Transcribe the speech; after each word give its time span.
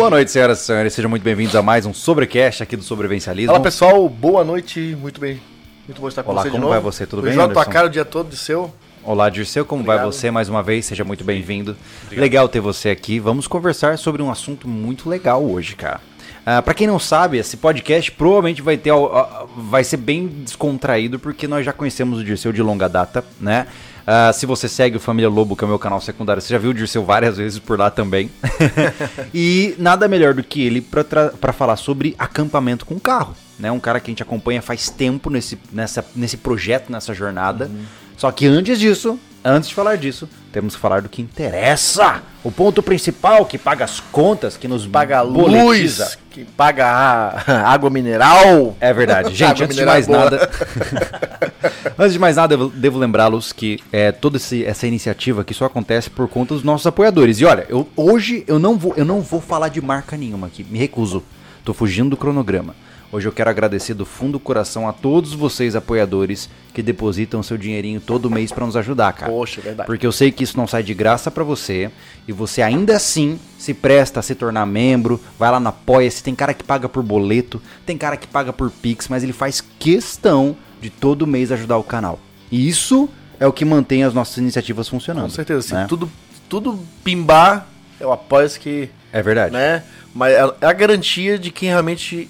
Boa 0.00 0.08
noite, 0.08 0.30
senhoras 0.30 0.62
e 0.62 0.64
senhores. 0.64 0.94
Sejam 0.94 1.10
muito 1.10 1.22
bem-vindos 1.22 1.54
a 1.54 1.60
mais 1.60 1.84
um 1.84 1.92
Sobrecast 1.92 2.62
aqui 2.62 2.74
do 2.74 2.82
Sobrevivencialismo. 2.82 3.52
Fala 3.52 3.62
pessoal, 3.62 4.08
boa 4.08 4.42
noite, 4.42 4.96
muito 4.98 5.20
bem. 5.20 5.38
Muito 5.86 6.00
bom 6.00 6.08
estar 6.08 6.22
com 6.22 6.30
Olá, 6.30 6.40
vocês 6.40 6.50
como 6.50 6.62
de 6.62 6.70
novo. 6.70 6.72
vai 6.72 6.80
você? 6.80 7.04
Tudo 7.06 7.20
Eu 7.20 7.24
bem, 7.24 7.34
jogo 7.34 7.52
tua 7.52 7.60
Anderson? 7.60 7.70
cara 7.70 7.86
o 7.86 7.90
dia 7.90 8.04
todo 8.06 8.30
de 8.30 8.36
seu. 8.38 8.72
Olá, 9.04 9.28
Dirceu, 9.28 9.62
como 9.62 9.84
vai 9.84 9.96
Obrigado. 9.96 10.14
você 10.14 10.30
mais 10.30 10.48
uma 10.48 10.62
vez? 10.62 10.86
Seja 10.86 11.04
muito 11.04 11.22
bem-vindo. 11.22 11.76
Legal 12.12 12.48
ter 12.48 12.60
você 12.60 12.88
aqui. 12.88 13.20
Vamos 13.20 13.46
conversar 13.46 13.98
sobre 13.98 14.22
um 14.22 14.30
assunto 14.30 14.66
muito 14.66 15.06
legal 15.06 15.44
hoje, 15.44 15.76
cara. 15.76 16.00
Ah, 16.46 16.62
pra 16.62 16.72
quem 16.72 16.86
não 16.86 16.98
sabe, 16.98 17.36
esse 17.36 17.58
podcast 17.58 18.10
provavelmente 18.12 18.62
vai 18.62 18.78
ter 18.78 18.92
ah, 18.94 19.44
vai 19.54 19.84
ser 19.84 19.98
bem 19.98 20.26
descontraído 20.26 21.18
porque 21.18 21.46
nós 21.46 21.62
já 21.66 21.74
conhecemos 21.74 22.20
o 22.20 22.24
Dirceu 22.24 22.54
de 22.54 22.62
longa 22.62 22.88
data, 22.88 23.22
né? 23.38 23.66
Ah, 24.06 24.32
se 24.32 24.46
você 24.46 24.68
segue 24.68 24.96
o 24.96 25.00
Família 25.00 25.28
Lobo, 25.28 25.56
que 25.56 25.64
é 25.64 25.66
o 25.66 25.68
meu 25.68 25.78
canal 25.78 26.00
secundário, 26.00 26.42
você 26.42 26.52
já 26.52 26.58
viu 26.58 26.70
o 26.70 26.74
Dirceu 26.74 27.04
várias 27.04 27.36
vezes 27.36 27.58
por 27.58 27.78
lá 27.78 27.90
também. 27.90 28.30
e 29.32 29.74
nada 29.78 30.08
melhor 30.08 30.34
do 30.34 30.42
que 30.42 30.62
ele 30.62 30.80
pra 30.80 31.52
falar 31.52 31.76
sobre 31.76 32.14
acampamento 32.18 32.86
com 32.86 32.98
carro, 32.98 33.34
né? 33.58 33.70
Um 33.70 33.80
cara 33.80 34.00
que 34.00 34.10
a 34.10 34.12
gente 34.12 34.22
acompanha 34.22 34.62
faz 34.62 34.88
tempo 34.88 35.30
nesse, 35.30 35.58
nessa, 35.72 36.04
nesse 36.14 36.36
projeto, 36.36 36.90
nessa 36.90 37.14
jornada. 37.14 37.70
Só 38.16 38.30
que 38.30 38.46
antes 38.46 38.78
disso, 38.78 39.18
antes 39.44 39.68
de 39.68 39.74
falar 39.74 39.96
disso, 39.96 40.28
temos 40.52 40.74
que 40.74 40.80
falar 40.80 41.02
do 41.02 41.08
que 41.08 41.22
interessa. 41.22 42.22
O 42.42 42.50
ponto 42.50 42.82
principal 42.82 43.44
que 43.44 43.58
paga 43.58 43.84
as 43.84 44.00
contas, 44.00 44.56
que 44.56 44.66
nos 44.66 44.86
Paga 44.86 45.20
a 45.20 45.24
boletiza. 45.24 46.04
luz, 46.04 46.18
que 46.30 46.44
paga 46.44 46.86
a 46.86 47.68
água 47.72 47.90
mineral. 47.90 48.74
É 48.80 48.92
verdade. 48.92 49.32
Gente, 49.36 49.62
antes 49.62 49.76
de 49.76 49.84
mais 49.84 50.06
boa. 50.06 50.24
nada. 50.24 50.50
antes 51.98 52.12
de 52.14 52.18
mais 52.18 52.36
nada, 52.36 52.54
eu 52.54 52.68
devo 52.70 52.98
lembrá-los 52.98 53.52
que 53.52 53.78
é, 53.92 54.10
toda 54.12 54.36
esse- 54.38 54.64
essa 54.64 54.86
iniciativa 54.86 55.42
aqui 55.42 55.52
só 55.54 55.66
acontece 55.66 56.08
por 56.10 56.28
conta 56.28 56.54
dos 56.54 56.62
nossos 56.62 56.86
apoiadores. 56.86 57.40
E 57.40 57.44
olha, 57.44 57.66
eu, 57.68 57.86
hoje 57.96 58.44
eu 58.46 58.58
não, 58.58 58.76
vou, 58.78 58.94
eu 58.96 59.04
não 59.04 59.20
vou 59.20 59.40
falar 59.40 59.68
de 59.68 59.80
marca 59.80 60.16
nenhuma 60.16 60.46
aqui. 60.46 60.64
Me 60.68 60.78
recuso. 60.78 61.22
Tô 61.64 61.74
fugindo 61.74 62.10
do 62.10 62.16
cronograma. 62.16 62.74
Hoje 63.12 63.26
eu 63.26 63.32
quero 63.32 63.50
agradecer 63.50 63.92
do 63.92 64.06
fundo 64.06 64.32
do 64.32 64.40
coração 64.40 64.88
a 64.88 64.92
todos 64.92 65.34
vocês 65.34 65.74
apoiadores 65.74 66.48
que 66.72 66.80
depositam 66.80 67.42
seu 67.42 67.58
dinheirinho 67.58 68.00
todo 68.00 68.30
mês 68.30 68.52
pra 68.52 68.64
nos 68.64 68.76
ajudar, 68.76 69.12
cara. 69.12 69.32
Poxa, 69.32 69.60
é 69.60 69.64
verdade. 69.64 69.86
Porque 69.88 70.06
eu 70.06 70.12
sei 70.12 70.30
que 70.30 70.44
isso 70.44 70.56
não 70.56 70.68
sai 70.68 70.84
de 70.84 70.94
graça 70.94 71.28
pra 71.28 71.42
você 71.42 71.90
e 72.28 72.32
você 72.32 72.62
ainda 72.62 72.94
assim 72.94 73.40
se 73.58 73.74
presta 73.74 74.20
a 74.20 74.22
se 74.22 74.36
tornar 74.36 74.64
membro, 74.64 75.20
vai 75.36 75.50
lá 75.50 75.58
na 75.58 75.70
Apoia-se, 75.70 76.22
tem 76.22 76.36
cara 76.36 76.54
que 76.54 76.62
paga 76.62 76.88
por 76.88 77.02
boleto, 77.02 77.60
tem 77.84 77.98
cara 77.98 78.16
que 78.16 78.28
paga 78.28 78.52
por 78.52 78.70
Pix, 78.70 79.08
mas 79.08 79.24
ele 79.24 79.32
faz 79.32 79.60
questão 79.78 80.56
de 80.80 80.88
todo 80.88 81.26
mês 81.26 81.50
ajudar 81.50 81.78
o 81.78 81.82
canal. 81.82 82.20
E 82.48 82.68
isso 82.68 83.08
é 83.40 83.46
o 83.46 83.52
que 83.52 83.64
mantém 83.64 84.04
as 84.04 84.14
nossas 84.14 84.38
iniciativas 84.38 84.88
funcionando. 84.88 85.24
Com 85.24 85.30
certeza, 85.30 85.62
se 85.62 85.74
né? 85.74 85.86
tudo, 85.88 86.08
tudo 86.48 86.78
pimbar, 87.02 87.66
eu 87.98 88.12
apoio 88.12 88.48
que, 88.50 88.88
É 89.12 89.20
verdade. 89.20 89.52
né? 89.52 89.82
Mas 90.14 90.32
é 90.32 90.54
é 90.60 90.66
a 90.66 90.72
garantia 90.72 91.36
de 91.38 91.50
quem 91.50 91.68
realmente 91.70 92.28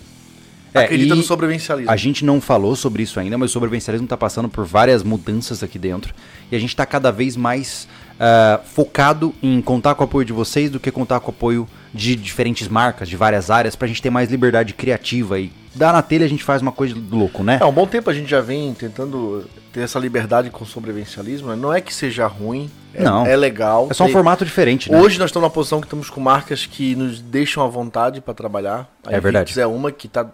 É, 0.73 0.85
acredita 0.85 1.15
no 1.15 1.23
sobrevivencialismo. 1.23 1.91
A 1.91 1.97
gente 1.97 2.25
não 2.25 2.41
falou 2.41 2.77
sobre 2.77 3.03
isso 3.03 3.19
ainda, 3.19 3.37
mas 3.37 3.51
o 3.51 3.53
sobrevivencialismo 3.53 4.05
está 4.05 4.17
passando 4.17 4.49
por 4.49 4.65
várias 4.65 5.03
mudanças 5.03 5.63
aqui 5.63 5.79
dentro. 5.79 6.15
E 6.51 6.57
a 6.57 6.59
gente 6.59 6.71
está 6.71 6.87
cada 6.87 7.11
vez 7.11 7.37
mais 7.37 7.89
ah, 8.23 8.61
focado 8.63 9.35
em 9.43 9.63
contar 9.63 9.95
com 9.95 10.03
o 10.03 10.05
apoio 10.05 10.27
de 10.27 10.33
vocês 10.33 10.71
do 10.71 10.79
que 10.79 10.91
contar 10.91 11.21
com 11.21 11.31
o 11.31 11.35
apoio 11.35 11.67
de 11.93 12.15
diferentes 12.15 12.69
marcas, 12.69 13.09
de 13.09 13.17
várias 13.17 13.51
áreas, 13.51 13.75
para 13.75 13.87
a 13.87 13.89
gente 13.89 14.03
ter 14.03 14.11
mais 14.11 14.31
liberdade 14.31 14.75
criativa. 14.75 15.41
E 15.41 15.51
dar 15.75 15.93
na 15.93 16.03
telha 16.03 16.27
a 16.27 16.29
gente 16.29 16.45
faz 16.45 16.61
uma 16.61 16.71
coisa 16.71 16.95
louco, 17.11 17.43
né? 17.43 17.59
É, 17.61 17.65
um 17.65 17.73
bom 17.73 17.87
tempo 17.87 18.11
a 18.11 18.15
gente 18.15 18.31
já 18.31 18.43
vem 18.43 18.75
tentando 18.75 19.49
ter 19.73 19.81
essa 19.81 19.99
liberdade 19.99 20.51
com 20.51 20.65
o 20.65 20.67
sobrevivencialismo. 20.67 21.49
né? 21.49 21.57
Não 21.57 21.73
é 21.73 21.81
que 21.81 21.95
seja 21.95 22.27
ruim, 22.27 22.71
é, 22.93 23.03
Não. 23.03 23.25
é 23.25 23.35
legal. 23.35 23.89
É 23.91 23.95
só 23.95 24.05
um 24.05 24.07
Tem- 24.09 24.13
formato 24.13 24.45
diferente, 24.45 24.93
né? 24.93 25.01
Hoje 25.01 25.19
nós 25.19 25.31
estamos 25.31 25.49
na 25.49 25.51
posição 25.51 25.81
que 25.81 25.87
estamos 25.87 26.11
com 26.11 26.21
marcas 26.21 26.67
que 26.67 26.95
nos 26.95 27.21
deixam 27.21 27.65
à 27.65 27.69
vontade 27.69 28.21
para 28.21 28.35
trabalhar. 28.35 28.87
A 29.07 29.15
É 29.15 29.19
verdade. 29.21 29.59
É 29.59 29.67
uma 29.67 29.91
que 29.91 30.09
tá. 30.09 30.27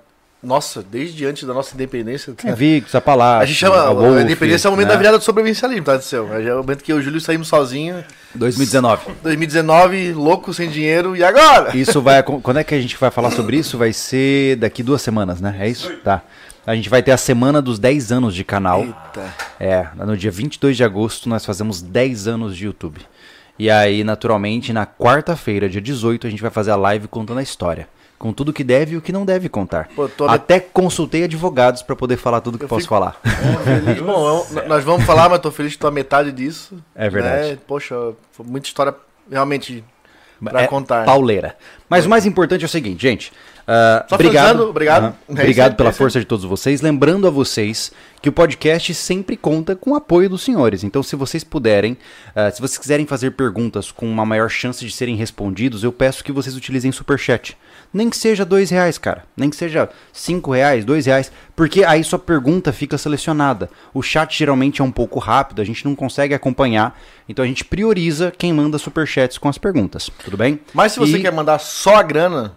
Nossa, 0.42 0.82
desde 0.82 1.24
antes 1.24 1.44
da 1.44 1.54
nossa 1.54 1.74
independência. 1.74 2.34
É 2.44 2.52
Vix, 2.52 2.94
a 2.94 3.00
palavra. 3.00 3.42
a 3.42 3.46
gente 3.46 3.56
chama. 3.56 3.76
A, 3.76 4.22
independência 4.22 4.68
é 4.68 4.70
o 4.70 4.72
momento 4.72 4.88
da 4.88 4.96
virada 4.96 5.18
do 5.18 5.24
sobrevivencialismo, 5.24 5.84
tá, 5.84 6.00
seu? 6.00 6.32
É 6.32 6.54
o 6.54 6.58
momento 6.58 6.84
que 6.84 6.92
eu 6.92 6.98
e 6.98 7.00
o 7.00 7.02
Júlio 7.02 7.20
saímos 7.20 7.48
sozinhos. 7.48 8.04
2019. 8.34 9.12
2019, 9.22 10.12
louco, 10.12 10.52
sem 10.52 10.68
dinheiro, 10.68 11.16
e 11.16 11.24
agora? 11.24 11.76
Isso 11.76 12.00
vai. 12.02 12.22
Quando 12.22 12.58
é 12.58 12.64
que 12.64 12.74
a 12.74 12.80
gente 12.80 12.96
vai 12.96 13.10
falar 13.10 13.30
sobre 13.30 13.56
isso? 13.56 13.78
Vai 13.78 13.92
ser 13.92 14.56
daqui 14.56 14.82
duas 14.82 15.02
semanas, 15.02 15.40
né? 15.40 15.56
É 15.58 15.68
isso? 15.68 15.90
Tá. 16.04 16.22
A 16.66 16.74
gente 16.74 16.88
vai 16.88 17.02
ter 17.02 17.12
a 17.12 17.16
semana 17.16 17.62
dos 17.62 17.78
10 17.78 18.12
anos 18.12 18.34
de 18.34 18.44
canal. 18.44 18.82
Eita. 18.82 19.34
É, 19.58 19.86
no 19.96 20.16
dia 20.16 20.30
22 20.30 20.76
de 20.76 20.84
agosto 20.84 21.28
nós 21.28 21.44
fazemos 21.46 21.80
10 21.80 22.26
anos 22.26 22.56
de 22.56 22.66
YouTube. 22.66 23.00
E 23.58 23.70
aí, 23.70 24.04
naturalmente, 24.04 24.72
na 24.72 24.84
quarta-feira, 24.84 25.68
dia 25.68 25.80
18, 25.80 26.26
a 26.26 26.30
gente 26.30 26.42
vai 26.42 26.50
fazer 26.50 26.72
a 26.72 26.76
live 26.76 27.08
contando 27.08 27.38
a 27.38 27.42
história. 27.42 27.88
Com 28.18 28.32
tudo 28.32 28.52
que 28.52 28.64
deve 28.64 28.94
e 28.94 28.96
o 28.96 29.02
que 29.02 29.12
não 29.12 29.24
deve 29.26 29.48
contar. 29.48 29.88
Pô, 29.94 30.08
tô- 30.08 30.26
Até 30.26 30.58
consultei 30.58 31.24
advogados 31.24 31.82
pra 31.82 31.94
poder 31.94 32.16
falar 32.16 32.40
tudo 32.40 32.56
que 32.58 32.64
Eu 32.64 32.68
posso 32.68 32.82
fico- 32.82 32.94
falar. 32.94 33.20
Feliz. 33.64 34.00
Bom, 34.00 34.46
eu- 34.54 34.64
nós 34.68 34.82
vamos 34.84 35.04
falar, 35.04 35.28
mas 35.28 35.38
tô 35.40 35.50
feliz 35.50 35.74
que 35.74 35.78
tô 35.78 35.86
a 35.86 35.90
metade 35.90 36.32
disso. 36.32 36.76
É 36.94 37.10
verdade. 37.10 37.50
né? 37.52 37.58
Poxa, 37.66 37.94
foi 38.32 38.46
muita 38.46 38.66
história 38.68 38.94
realmente 39.30 39.84
pra 40.42 40.62
É 40.62 40.66
contar. 40.66 41.04
Pauleira. 41.04 41.56
Mas 41.90 42.06
o 42.06 42.08
mais 42.08 42.24
importante 42.24 42.62
é 42.62 42.66
o 42.66 42.68
seguinte, 42.68 43.02
gente. 43.02 43.32
Ah, 43.66 44.06
obrigado. 44.10 44.68
obrigado. 44.68 45.04
É 45.06 45.08
isso 45.08 45.40
obrigado 45.40 45.76
pela 45.76 45.88
é 45.90 45.92
força 45.92 46.20
de 46.20 46.24
todos 46.24 46.44
vocês. 46.44 46.80
Lembrando 46.80 47.26
a 47.26 47.30
vocês 47.30 47.90
que 48.22 48.28
o 48.28 48.32
podcast 48.32 48.94
sempre 48.94 49.36
conta 49.36 49.74
com 49.74 49.90
o 49.90 49.94
apoio 49.96 50.30
dos 50.30 50.42
senhores. 50.42 50.84
Então, 50.84 51.02
se 51.02 51.16
vocês 51.16 51.42
puderem, 51.42 51.96
ah, 52.34 52.50
se 52.50 52.60
vocês 52.60 52.78
quiserem 52.78 53.06
fazer 53.06 53.32
perguntas 53.32 53.90
com 53.90 54.06
uma 54.06 54.24
maior 54.24 54.48
chance 54.48 54.84
de 54.84 54.90
serem 54.92 55.16
respondidos, 55.16 55.82
eu 55.82 55.92
peço 55.92 56.22
que 56.22 56.32
vocês 56.32 56.54
utilizem 56.56 56.92
Superchat. 56.92 57.56
Nem 57.92 58.10
que 58.10 58.16
seja 58.16 58.44
dois 58.44 58.70
reais, 58.70 58.98
cara. 58.98 59.24
Nem 59.36 59.50
que 59.50 59.56
seja 59.56 59.88
cinco 60.12 60.52
reais, 60.52 60.84
dois 60.84 61.06
reais. 61.06 61.32
Porque 61.54 61.82
aí 61.84 62.04
sua 62.04 62.18
pergunta 62.18 62.72
fica 62.72 62.98
selecionada. 62.98 63.70
O 63.94 64.02
chat 64.02 64.36
geralmente 64.36 64.80
é 64.80 64.84
um 64.84 64.90
pouco 64.90 65.18
rápido, 65.18 65.60
a 65.62 65.64
gente 65.64 65.84
não 65.84 65.94
consegue 65.94 66.34
acompanhar. 66.34 66.98
Então 67.28 67.44
a 67.44 67.48
gente 67.48 67.64
prioriza 67.64 68.32
quem 68.36 68.52
manda 68.52 68.78
superchats 68.78 69.38
com 69.38 69.48
as 69.48 69.58
perguntas. 69.58 70.10
Tudo 70.24 70.36
bem? 70.36 70.60
Mas 70.74 70.92
se 70.92 70.98
você 70.98 71.18
E- 71.18 71.22
quer 71.22 71.32
mandar 71.32 71.58
só 71.58 71.96
a 71.96 72.02
grana, 72.02 72.54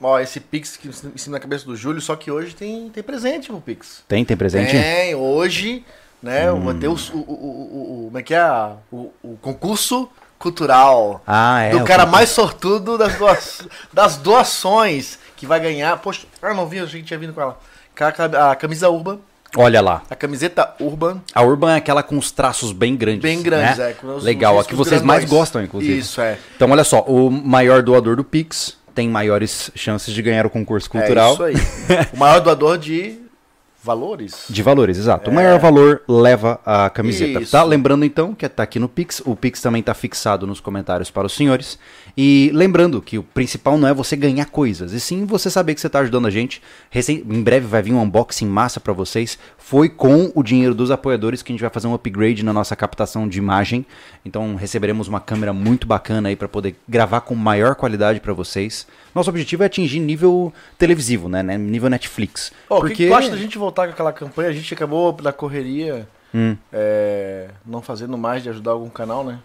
ó, 0.00 0.18
esse 0.20 0.40
Pix 0.40 0.76
que 0.76 0.88
em 0.88 1.18
cima 1.18 1.36
da 1.36 1.40
cabeça 1.40 1.64
do 1.64 1.74
Júlio, 1.76 2.00
só 2.00 2.14
que 2.16 2.30
hoje 2.30 2.54
tem, 2.54 2.88
tem 2.90 3.02
presente 3.02 3.50
no 3.50 3.60
Pix. 3.60 4.02
Tem, 4.08 4.24
tem 4.24 4.36
presente? 4.36 4.70
Tem, 4.72 5.14
hoje, 5.14 5.84
né? 6.22 6.50
Hum. 6.52 6.60
Vai 6.64 6.74
ter 6.74 6.88
o, 6.88 6.94
o, 6.94 7.18
o, 7.18 7.20
o- 7.20 8.04
Como 8.06 8.18
é 8.18 8.22
que 8.22 8.34
é? 8.34 8.44
O, 8.92 9.10
o 9.22 9.36
concurso 9.40 10.08
cultural. 10.38 11.22
Ah, 11.26 11.62
é. 11.62 11.70
do 11.70 11.78
cara 11.84 12.00
concurso. 12.04 12.12
mais 12.12 12.28
sortudo 12.30 12.98
das, 12.98 13.14
doa- 13.16 13.38
das 13.92 14.16
doações 14.16 15.18
que 15.36 15.46
vai 15.46 15.58
ganhar. 15.60 15.96
Poxa, 15.98 16.26
ah, 16.42 16.54
não 16.54 16.66
vi, 16.66 16.78
a 16.80 16.86
gente 16.86 17.04
tinha 17.04 17.18
vindo 17.18 17.32
com 17.32 17.40
ela. 17.40 17.58
A 18.50 18.56
camisa 18.56 18.88
Urban, 18.90 19.18
Olha 19.56 19.80
lá. 19.80 20.02
a 20.10 20.16
camiseta 20.16 20.74
Urban, 20.80 21.22
A 21.32 21.42
Urban 21.42 21.72
é 21.74 21.76
aquela 21.76 22.02
com 22.02 22.18
os 22.18 22.32
traços 22.32 22.72
bem 22.72 22.96
grandes. 22.96 23.22
bem 23.22 23.40
grandes, 23.40 23.78
né? 23.78 23.92
é. 24.02 24.06
os- 24.06 24.24
Legal, 24.24 24.56
a 24.58 24.62
os 24.62 24.66
que 24.66 24.74
vocês 24.74 25.00
mais 25.00 25.20
grandões. 25.20 25.38
gostam, 25.40 25.62
inclusive. 25.62 25.96
Isso, 25.98 26.20
é. 26.20 26.36
Então, 26.56 26.68
olha 26.70 26.82
só, 26.84 27.00
o 27.02 27.30
maior 27.30 27.80
doador 27.82 28.16
do 28.16 28.24
Pix 28.24 28.76
tem 28.94 29.08
maiores 29.08 29.70
chances 29.74 30.14
de 30.14 30.22
ganhar 30.22 30.46
o 30.46 30.50
concurso 30.50 30.88
cultural. 30.88 31.30
É 31.46 31.52
isso 31.52 31.62
aí. 31.92 32.06
o 32.12 32.16
maior 32.16 32.40
doador 32.40 32.78
de 32.78 33.23
valores. 33.84 34.46
De 34.48 34.62
valores, 34.62 34.96
exato. 34.96 35.30
O 35.30 35.34
maior 35.34 35.60
valor 35.60 36.02
leva 36.08 36.58
a 36.64 36.88
camiseta, 36.88 37.42
Isso. 37.42 37.52
tá? 37.52 37.62
Lembrando 37.62 38.04
então 38.04 38.34
que 38.34 38.48
tá 38.48 38.62
aqui 38.62 38.78
no 38.78 38.88
Pix, 38.88 39.20
o 39.26 39.36
Pix 39.36 39.60
também 39.60 39.82
tá 39.82 39.92
fixado 39.92 40.46
nos 40.46 40.58
comentários 40.58 41.10
para 41.10 41.26
os 41.26 41.34
senhores. 41.34 41.78
E 42.16 42.50
lembrando 42.54 43.02
que 43.02 43.18
o 43.18 43.22
principal 43.22 43.76
não 43.76 43.86
é 43.86 43.92
você 43.92 44.16
ganhar 44.16 44.46
coisas, 44.46 44.92
e 44.92 45.00
sim 45.00 45.26
você 45.26 45.50
saber 45.50 45.74
que 45.74 45.80
você 45.80 45.88
tá 45.90 45.98
ajudando 45.98 46.26
a 46.26 46.30
gente. 46.30 46.62
Em 46.94 47.42
breve 47.42 47.66
vai 47.66 47.82
vir 47.82 47.92
um 47.92 48.00
unboxing 48.00 48.46
massa 48.46 48.80
para 48.80 48.92
vocês. 48.92 49.38
Foi 49.58 49.88
com 49.88 50.32
o 50.34 50.42
dinheiro 50.42 50.74
dos 50.74 50.90
apoiadores 50.90 51.42
que 51.42 51.52
a 51.52 51.54
gente 51.54 51.60
vai 51.60 51.70
fazer 51.70 51.86
um 51.86 51.94
upgrade 51.94 52.42
na 52.42 52.52
nossa 52.52 52.74
captação 52.74 53.28
de 53.28 53.36
imagem. 53.36 53.84
Então 54.24 54.54
receberemos 54.54 55.08
uma 55.08 55.20
câmera 55.20 55.52
muito 55.52 55.86
bacana 55.86 56.30
aí 56.30 56.36
para 56.36 56.48
poder 56.48 56.76
gravar 56.88 57.20
com 57.20 57.34
maior 57.34 57.74
qualidade 57.74 58.20
para 58.20 58.32
vocês. 58.32 58.86
Nosso 59.14 59.30
objetivo 59.30 59.62
é 59.62 59.66
atingir 59.66 60.00
nível 60.00 60.52
televisivo, 60.78 61.28
né? 61.28 61.42
né? 61.42 61.58
Nível 61.58 61.90
Netflix. 61.90 62.52
Ó, 62.68 62.80
O 62.80 62.90
que, 62.90 63.12
acha 63.12 63.30
da 63.30 63.36
gente 63.36 63.58
voltar 63.58 63.73
com 63.74 63.92
aquela 63.92 64.12
campanha? 64.12 64.48
A 64.48 64.52
gente 64.52 64.72
acabou 64.72 65.12
da 65.12 65.32
correria 65.32 66.06
Hum. 66.34 66.56
é, 66.72 67.48
não 67.64 67.80
fazendo 67.82 68.16
mais 68.18 68.42
de 68.42 68.48
ajudar 68.50 68.72
algum 68.72 68.88
canal, 68.88 69.22
né? 69.24 69.38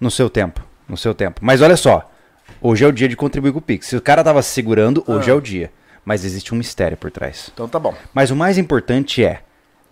No 0.00 0.10
seu 0.10 0.28
tempo, 0.28 0.60
no 0.88 0.96
seu 0.96 1.14
tempo. 1.14 1.40
Mas 1.42 1.62
olha 1.62 1.76
só, 1.76 2.10
hoje 2.60 2.84
é 2.84 2.88
o 2.88 2.92
dia 2.92 3.08
de 3.08 3.16
contribuir 3.16 3.52
com 3.52 3.58
o 3.58 3.62
Pix. 3.62 3.86
Se 3.86 3.96
o 3.96 4.00
cara 4.00 4.22
tava 4.24 4.42
se 4.42 4.50
segurando, 4.50 5.02
hoje 5.06 5.30
Ah. 5.30 5.34
é 5.34 5.36
o 5.36 5.40
dia. 5.40 5.72
Mas 6.04 6.24
existe 6.24 6.52
um 6.52 6.58
mistério 6.58 6.96
por 6.96 7.10
trás. 7.10 7.50
Então 7.54 7.68
tá 7.68 7.78
bom. 7.78 7.94
Mas 8.12 8.30
o 8.30 8.36
mais 8.36 8.58
importante 8.58 9.24
é 9.24 9.42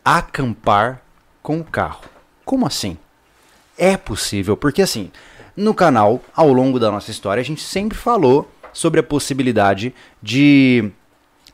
acampar 0.05 1.01
com 1.43 1.61
o 1.61 1.65
carro. 1.65 2.03
Como 2.45 2.67
assim? 2.67 2.99
É 3.79 3.97
possível, 3.97 4.57
porque 4.57 4.83
assim, 4.83 5.11
no 5.57 5.73
canal, 5.73 6.21
ao 6.35 6.53
longo 6.53 6.79
da 6.81 6.91
nossa 6.91 7.11
história, 7.11 7.41
a 7.41 7.45
gente 7.45 7.63
sempre 7.63 7.97
falou 7.97 8.51
sobre 8.73 9.01
a 9.01 9.03
possibilidade 9.03 9.95
de 10.23 10.91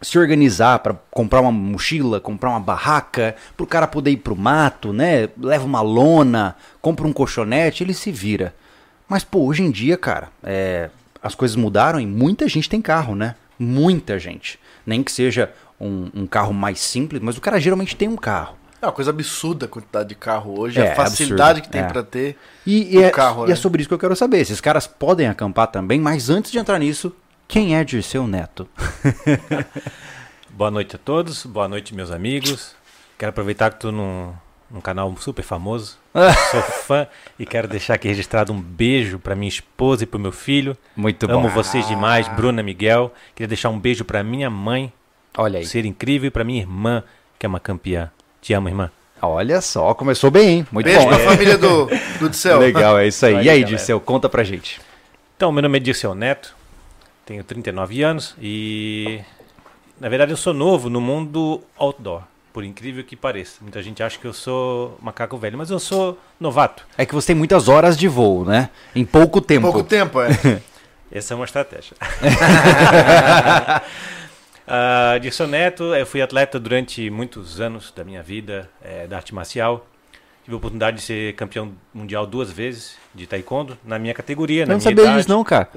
se 0.01 0.19
organizar 0.19 0.79
para 0.81 0.95
comprar 1.11 1.41
uma 1.41 1.53
mochila, 1.53 2.21
comprar 2.21 2.51
uma 2.51 2.61
barraca, 2.61 3.35
pro 3.57 3.67
cara 3.67 3.87
poder 3.87 4.11
ir 4.11 4.19
pro 4.19 4.37
mato, 4.37 4.93
né? 4.93 5.29
Leva 5.39 5.65
uma 5.65 5.81
lona, 5.81 6.57
compra 6.81 7.07
um 7.07 7.13
colchonete, 7.13 7.83
ele 7.83 7.95
se 7.95 8.11
vira. 8.13 8.55
Mas 9.09 9.25
pô, 9.25 9.41
hoje 9.47 9.63
em 9.63 9.71
dia, 9.71 9.97
cara, 9.97 10.29
é, 10.43 10.91
as 11.23 11.35
coisas 11.35 11.57
mudaram 11.57 12.01
e 12.01 12.07
muita 12.07 12.49
gente 12.49 12.69
tem 12.69 12.83
carro, 12.83 13.15
né? 13.15 13.35
Muita 13.59 14.19
gente. 14.19 14.59
Nem 14.85 15.03
que 15.03 15.11
seja 15.11 15.51
um, 15.81 16.11
um 16.15 16.27
carro 16.27 16.53
mais 16.53 16.81
simples, 16.81 17.23
mas 17.23 17.37
o 17.37 17.41
cara 17.41 17.59
geralmente 17.59 17.97
tem 17.97 18.09
um 18.09 18.17
carro. 18.17 18.57
É 18.81 18.87
uma 18.87 18.93
coisa 18.93 19.11
absurda 19.11 19.65
a 19.65 19.69
quantidade 19.69 20.11
de 20.11 20.15
carro 20.15 20.61
hoje, 20.61 20.79
É, 20.79 20.93
a 20.93 20.95
facilidade 20.95 21.61
absurdo, 21.61 21.63
que 21.65 21.71
tem 21.71 21.81
é. 21.81 21.85
pra 21.85 22.03
ter. 22.03 22.37
E, 22.67 22.95
e 22.95 22.99
O 22.99 23.05
é, 23.05 23.11
carro, 23.11 23.45
e 23.45 23.47
né? 23.49 23.53
é 23.55 23.57
sobre 23.57 23.81
isso 23.81 23.89
que 23.89 23.95
eu 23.95 23.99
quero 23.99 24.15
saber. 24.15 24.39
Esses 24.41 24.61
caras 24.61 24.87
podem 24.87 25.27
acampar 25.27 25.69
também, 25.69 25.99
mas 25.99 26.29
antes 26.29 26.53
de 26.53 26.59
entrar 26.59 26.79
nisso, 26.79 27.13
quem 27.49 27.77
é 27.77 27.85
Dirceu 27.85 28.27
Neto? 28.27 28.69
Boa 30.51 30.71
noite 30.71 30.97
a 30.97 30.99
todos, 30.99 31.45
boa 31.45 31.69
noite 31.69 31.95
meus 31.95 32.11
amigos. 32.11 32.75
Quero 33.19 33.29
aproveitar 33.29 33.69
que 33.71 33.77
estou 33.77 33.93
num, 33.93 34.33
num 34.71 34.81
canal 34.81 35.15
super 35.19 35.43
famoso. 35.43 35.99
Sou 36.51 36.63
fã 36.63 37.07
e 37.39 37.45
quero 37.45 37.69
deixar 37.69 37.93
aqui 37.95 38.09
registrado 38.09 38.55
um 38.55 38.61
beijo 38.61 39.19
para 39.19 39.35
minha 39.37 39.51
esposa 39.51 40.05
e 40.05 40.07
para 40.07 40.17
o 40.17 40.21
meu 40.21 40.33
filho. 40.33 40.75
Muito 40.97 41.31
Amo 41.31 41.43
bom. 41.43 41.49
vocês 41.51 41.87
demais, 41.87 42.27
Bruna 42.29 42.63
Miguel. 42.63 43.13
Queria 43.35 43.49
deixar 43.49 43.69
um 43.69 43.79
beijo 43.79 44.03
para 44.03 44.23
minha 44.25 44.49
mãe, 44.49 44.91
Olha 45.37 45.59
aí. 45.59 45.67
ser 45.67 45.85
incrível, 45.85 46.29
e 46.29 46.31
para 46.31 46.43
minha 46.43 46.61
irmã, 46.61 47.03
que 47.39 47.45
é 47.45 47.49
uma 47.49 47.61
campeã. 47.61 48.11
Te 48.41 48.55
amo, 48.55 48.71
irmã. 48.71 48.91
Olha 49.21 49.61
só, 49.61 49.93
começou 49.93 50.31
bem, 50.31 50.49
hein? 50.49 50.67
Muito 50.73 50.87
Beijo 50.87 51.01
bom. 51.03 51.09
pra 51.09 51.19
família 51.19 51.59
do, 51.59 51.87
do 52.19 52.29
Dicel. 52.31 52.59
Legal, 52.61 52.99
é 52.99 53.07
isso 53.09 53.27
aí. 53.27 53.35
E 53.35 53.39
aí, 53.39 53.45
galera. 53.45 53.65
Dirceu, 53.67 54.01
conta 54.01 54.27
pra 54.29 54.43
gente. 54.43 54.81
Então, 55.37 55.53
meu 55.53 55.63
nome 55.63 55.77
é 55.77 55.81
Dirceu 55.81 56.15
Neto, 56.15 56.55
tenho 57.27 57.45
39 57.45 58.03
anos 58.03 58.35
e, 58.41 59.21
na 60.01 60.09
verdade, 60.09 60.31
eu 60.31 60.37
sou 60.37 60.55
novo 60.55 60.89
no 60.89 61.01
mundo 61.01 61.61
outdoor, 61.77 62.23
por 62.53 62.63
incrível 62.65 63.03
que 63.03 63.17
pareça. 63.17 63.59
Muita 63.61 63.83
gente 63.83 64.01
acha 64.03 64.17
que 64.17 64.25
eu 64.25 64.33
sou 64.33 64.97
macaco 65.03 65.37
velho, 65.37 65.59
mas 65.59 65.69
eu 65.69 65.81
sou 65.81 66.17
novato. 66.39 66.87
É 66.97 67.05
que 67.05 67.15
você 67.15 67.27
tem 67.29 67.37
muitas 67.37 67.69
horas 67.69 67.99
de 67.99 68.07
voo, 68.07 68.45
né? 68.45 68.71
Em 68.95 69.05
pouco 69.05 69.41
tempo. 69.41 69.63
Pouco 69.73 69.83
tempo, 69.83 70.23
é. 70.23 70.29
Essa 71.11 71.35
é 71.35 71.37
uma 71.37 71.45
estratégia. 71.45 71.97
uh, 74.67 75.21
Dirceu 75.21 75.47
Neto, 75.47 75.95
eu 75.95 76.07
fui 76.07 76.23
atleta 76.23 76.59
durante 76.61 77.11
muitos 77.11 77.61
anos 77.61 77.93
da 77.95 78.05
minha 78.05 78.23
vida, 78.23 78.71
eh, 78.83 79.07
da 79.07 79.17
arte 79.17 79.35
marcial. 79.35 79.87
Tive 80.47 80.55
a 80.55 80.59
oportunidade 80.59 80.99
de 80.99 81.03
ser 81.03 81.35
campeão 81.35 81.73
mundial 81.93 82.25
duas 82.25 82.53
vezes 82.53 82.95
de 83.13 83.27
taekwondo 83.27 83.77
na 83.85 83.99
minha 83.99 84.15
categoria, 84.15 84.63
Eu 84.63 84.67
na 84.69 84.75
não 84.75 84.79
minha 84.79 84.85
sabia 84.91 85.03
idade. 85.03 85.17
disso 85.17 85.29
não, 85.29 85.43
cara. 85.43 85.69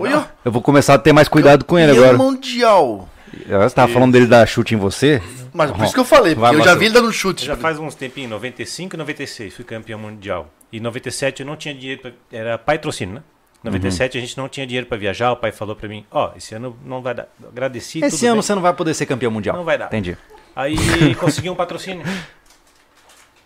Eu 0.45 0.51
vou 0.51 0.61
começar 0.61 0.93
a 0.93 0.99
ter 0.99 1.11
mais 1.11 1.27
cuidado 1.27 1.65
com 1.65 1.79
ele 1.79 1.87
Campeão 1.87 2.03
agora. 2.03 2.17
mundial. 2.19 3.09
Você 3.47 3.73
tava 3.75 3.91
falando 3.91 4.11
dele 4.11 4.27
dar 4.27 4.45
chute 4.47 4.75
em 4.75 4.77
você? 4.77 5.23
Mas 5.51 5.71
por 5.71 5.83
isso 5.85 5.93
que 5.95 5.99
eu 5.99 6.05
falei, 6.05 6.35
porque 6.35 6.41
Vai, 6.41 6.51
eu 6.51 6.57
já 6.59 6.65
Marcelo. 6.75 6.79
vi 6.81 6.85
ele 6.85 6.93
dando 6.93 7.11
chute. 7.11 7.45
Já 7.47 7.57
faz 7.57 7.79
uns 7.79 7.95
tempinhos, 7.95 8.29
95 8.29 8.95
e 8.95 8.97
96, 8.99 9.55
fui 9.55 9.65
campeão 9.65 9.97
mundial. 9.97 10.47
E 10.71 10.79
97 10.79 11.39
eu 11.39 11.47
não 11.47 11.55
tinha 11.55 11.73
dinheiro, 11.73 12.01
pra, 12.01 12.11
era 12.31 12.55
patrocínio, 12.59 13.15
né? 13.15 13.23
97 13.63 14.19
a 14.19 14.21
gente 14.21 14.37
não 14.37 14.47
tinha 14.47 14.67
dinheiro 14.67 14.85
para 14.85 14.97
viajar, 14.99 15.31
o 15.31 15.35
pai 15.35 15.51
falou 15.51 15.75
para 15.75 15.89
mim, 15.89 16.05
ó, 16.11 16.29
esse 16.37 16.53
ano 16.53 16.77
não 16.85 17.01
vai 17.01 17.15
dar. 17.15 17.27
Agradeci, 17.47 18.01
Esse 18.03 18.17
tudo 18.17 18.25
ano 18.27 18.35
bem. 18.35 18.41
você 18.43 18.53
não 18.53 18.61
vai 18.61 18.73
poder 18.75 18.93
ser 18.93 19.07
campeão 19.07 19.31
mundial. 19.31 19.55
Não 19.57 19.63
vai 19.65 19.79
dar. 19.79 19.87
Entendi. 19.87 20.15
Aí 20.55 20.75
consegui 21.19 21.49
um 21.49 21.55
patrocínio. 21.55 22.05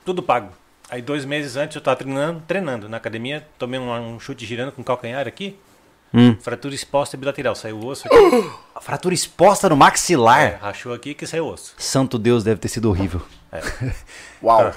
Tudo 0.04 0.22
pago. 0.22 0.50
Aí 0.94 1.02
dois 1.02 1.26
meses 1.26 1.58
antes 1.58 1.76
eu 1.76 1.82
tava 1.82 1.98
treinando, 1.98 2.44
treinando 2.48 2.88
na 2.88 2.98
academia, 2.98 3.44
tomei 3.58 3.80
um, 3.80 4.14
um 4.14 4.20
chute 4.20 4.46
girando 4.46 4.72
com 4.72 4.84
calcanhar 4.84 5.28
aqui, 5.28 5.58
Hum. 6.14 6.38
fratura 6.40 6.76
exposta 6.76 7.18
bilateral, 7.18 7.56
saiu 7.56 7.78
o 7.80 7.88
osso 7.88 8.08
aqui, 8.08 8.16
A 8.76 8.80
fratura 8.80 9.16
exposta 9.16 9.68
no 9.68 9.76
maxilar. 9.76 10.40
é, 10.40 10.56
rachou 10.62 10.94
aqui 10.94 11.16
que 11.16 11.26
saiu 11.26 11.46
o 11.46 11.52
osso. 11.52 11.74
Santo 11.80 12.20
Deus, 12.20 12.44
deve 12.44 12.60
ter 12.60 12.68
sido 12.68 12.92
horrível. 12.92 13.24
Uau. 14.44 14.72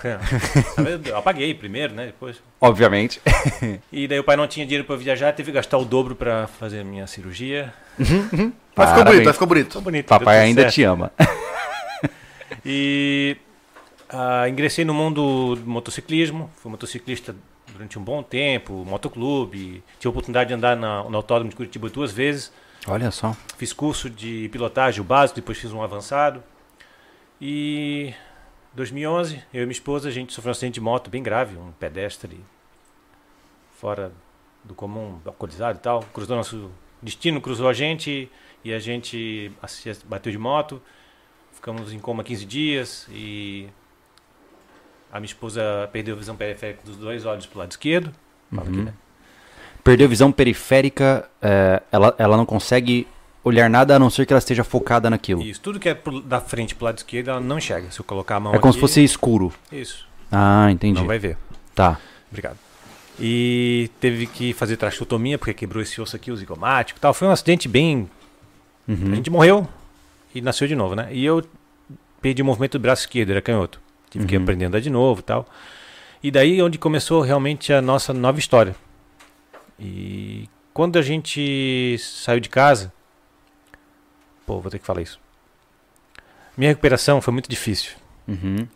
Eu 1.04 1.18
apaguei 1.18 1.52
primeiro, 1.52 1.92
né? 1.92 2.06
Depois. 2.06 2.36
Obviamente. 2.58 3.20
E 3.92 4.08
daí 4.08 4.18
o 4.18 4.24
pai 4.24 4.36
não 4.36 4.48
tinha 4.48 4.64
dinheiro 4.64 4.86
para 4.86 4.96
viajar, 4.96 5.34
teve 5.34 5.50
que 5.52 5.56
gastar 5.56 5.76
o 5.76 5.84
dobro 5.84 6.14
para 6.16 6.46
fazer 6.46 6.80
a 6.80 6.84
minha 6.84 7.06
cirurgia. 7.06 7.74
Mas 8.74 8.88
ficou 8.88 9.04
bonito, 9.04 9.24
mas 9.26 9.32
ficou 9.34 9.48
bonito. 9.48 9.66
Ficou 9.66 9.82
bonito. 9.82 10.06
Papai 10.06 10.38
ainda 10.38 10.62
certo. 10.62 10.74
te 10.76 10.82
ama. 10.82 11.12
E 12.64 13.36
ah, 14.08 14.48
ingressei 14.48 14.84
no 14.84 14.94
mundo 14.94 15.56
do 15.56 15.66
motociclismo, 15.68 16.50
fui 16.56 16.70
motociclista 16.70 17.34
durante 17.72 17.98
um 17.98 18.02
bom 18.02 18.22
tempo, 18.22 18.84
motoclube, 18.84 19.82
tive 19.98 20.06
a 20.06 20.10
oportunidade 20.10 20.48
de 20.48 20.54
andar 20.54 20.76
na, 20.76 21.02
no 21.04 21.16
autódromo 21.16 21.50
de 21.50 21.56
Curitiba 21.56 21.88
duas 21.88 22.12
vezes, 22.12 22.52
Olha 22.86 23.10
só. 23.10 23.36
fiz 23.58 23.72
curso 23.72 24.08
de 24.08 24.48
pilotagem 24.50 25.02
básico, 25.02 25.40
depois 25.40 25.58
fiz 25.58 25.72
um 25.72 25.82
avançado. 25.82 26.42
E 27.40 28.14
2011, 28.74 29.42
eu 29.52 29.62
e 29.62 29.66
minha 29.66 29.72
esposa, 29.72 30.08
a 30.08 30.12
gente 30.12 30.32
sofreu 30.32 30.50
um 30.50 30.52
acidente 30.52 30.74
de 30.74 30.80
moto 30.80 31.10
bem 31.10 31.22
grave, 31.22 31.56
um 31.56 31.72
pedestre 31.72 32.40
fora 33.76 34.12
do 34.64 34.74
comum, 34.74 35.20
alcoolizado 35.24 35.78
e 35.78 35.80
tal, 35.80 36.02
cruzou 36.12 36.36
nosso 36.36 36.70
destino, 37.02 37.40
cruzou 37.40 37.68
a 37.68 37.72
gente 37.72 38.30
e 38.64 38.72
a 38.72 38.78
gente 38.78 39.52
bateu 40.06 40.32
de 40.32 40.38
moto, 40.38 40.80
ficamos 41.52 41.92
em 41.92 41.98
coma 41.98 42.24
15 42.24 42.44
dias 42.46 43.06
e 43.10 43.68
a 45.12 45.18
minha 45.20 45.26
esposa 45.26 45.88
perdeu 45.92 46.14
a 46.14 46.18
visão 46.18 46.36
periférica 46.36 46.80
dos 46.84 46.96
dois 46.96 47.24
olhos 47.24 47.46
pro 47.46 47.58
lado 47.58 47.70
esquerdo. 47.70 48.12
Fala 48.54 48.68
aqui, 48.68 48.76
né? 48.78 48.92
Perdeu 49.82 50.08
visão 50.08 50.32
periférica, 50.32 51.28
é, 51.40 51.80
ela, 51.92 52.14
ela 52.18 52.36
não 52.36 52.44
consegue 52.44 53.06
olhar 53.44 53.70
nada 53.70 53.94
a 53.94 53.98
não 53.98 54.10
ser 54.10 54.26
que 54.26 54.32
ela 54.32 54.38
esteja 54.38 54.64
focada 54.64 55.08
naquilo. 55.08 55.40
Isso, 55.42 55.60
tudo 55.60 55.78
que 55.78 55.88
é 55.88 55.94
pro- 55.94 56.20
da 56.20 56.40
frente 56.40 56.74
pro 56.74 56.86
lado 56.86 56.98
esquerdo, 56.98 57.30
ela 57.30 57.40
não 57.40 57.58
enxerga. 57.58 57.90
Se 57.92 58.00
eu 58.00 58.04
colocar 58.04 58.36
a 58.36 58.40
mão 58.40 58.52
É 58.54 58.58
como 58.58 58.70
aqui, 58.70 58.76
se 58.76 58.80
fosse 58.80 59.04
escuro. 59.04 59.52
Isso, 59.70 60.06
Ah, 60.32 60.68
entendi. 60.72 60.98
não 60.98 61.06
vai 61.06 61.18
ver. 61.20 61.38
Tá. 61.74 61.98
Obrigado. 62.30 62.58
E 63.20 63.88
teve 64.00 64.26
que 64.26 64.52
fazer 64.52 64.76
tracheotomia 64.76 65.38
porque 65.38 65.54
quebrou 65.54 65.82
esse 65.82 66.00
osso 66.00 66.16
aqui, 66.16 66.30
o 66.32 66.36
zigomático 66.36 66.98
e 66.98 67.00
tal. 67.00 67.14
Foi 67.14 67.28
um 67.28 67.30
acidente 67.30 67.68
bem. 67.68 68.10
Uhum. 68.88 69.12
A 69.12 69.14
gente 69.14 69.30
morreu 69.30 69.68
e 70.34 70.40
nasceu 70.40 70.66
de 70.68 70.74
novo, 70.74 70.94
né? 70.96 71.08
E 71.12 71.24
eu 71.24 71.42
perdi 72.20 72.42
o 72.42 72.44
movimento 72.44 72.72
do 72.78 72.82
braço 72.82 73.02
esquerdo, 73.02 73.30
era 73.30 73.40
canhoto. 73.40 73.80
Tive 74.10 74.26
que 74.26 74.36
Uhum. 74.36 74.42
aprender 74.42 74.64
a 74.64 74.68
andar 74.68 74.80
de 74.80 74.90
novo 74.90 75.22
tal. 75.22 75.46
E 76.22 76.30
daí 76.30 76.58
é 76.58 76.62
onde 76.62 76.78
começou 76.78 77.20
realmente 77.20 77.72
a 77.72 77.80
nossa 77.82 78.12
nova 78.12 78.38
história. 78.38 78.74
E 79.78 80.48
quando 80.72 80.98
a 80.98 81.02
gente 81.02 81.96
saiu 81.98 82.40
de 82.40 82.48
casa. 82.48 82.92
Pô, 84.46 84.60
vou 84.60 84.70
ter 84.70 84.78
que 84.78 84.86
falar 84.86 85.02
isso. 85.02 85.20
Minha 86.56 86.70
recuperação 86.70 87.20
foi 87.20 87.32
muito 87.32 87.48
difícil. 87.50 87.92
Uhum. 88.26 88.66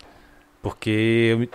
Porque 0.62 1.49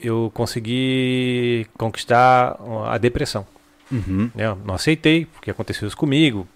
eu, 0.00 0.24
eu 0.24 0.30
consegui 0.32 1.66
conquistar 1.76 2.56
a 2.86 2.96
depressão. 2.98 3.46
Uhum. 3.90 4.30
né? 4.34 4.46
Eu 4.46 4.56
não 4.64 4.74
aceitei, 4.74 5.26
porque 5.26 5.50
aconteceu 5.50 5.86
isso 5.86 5.96
comigo. 5.96 6.48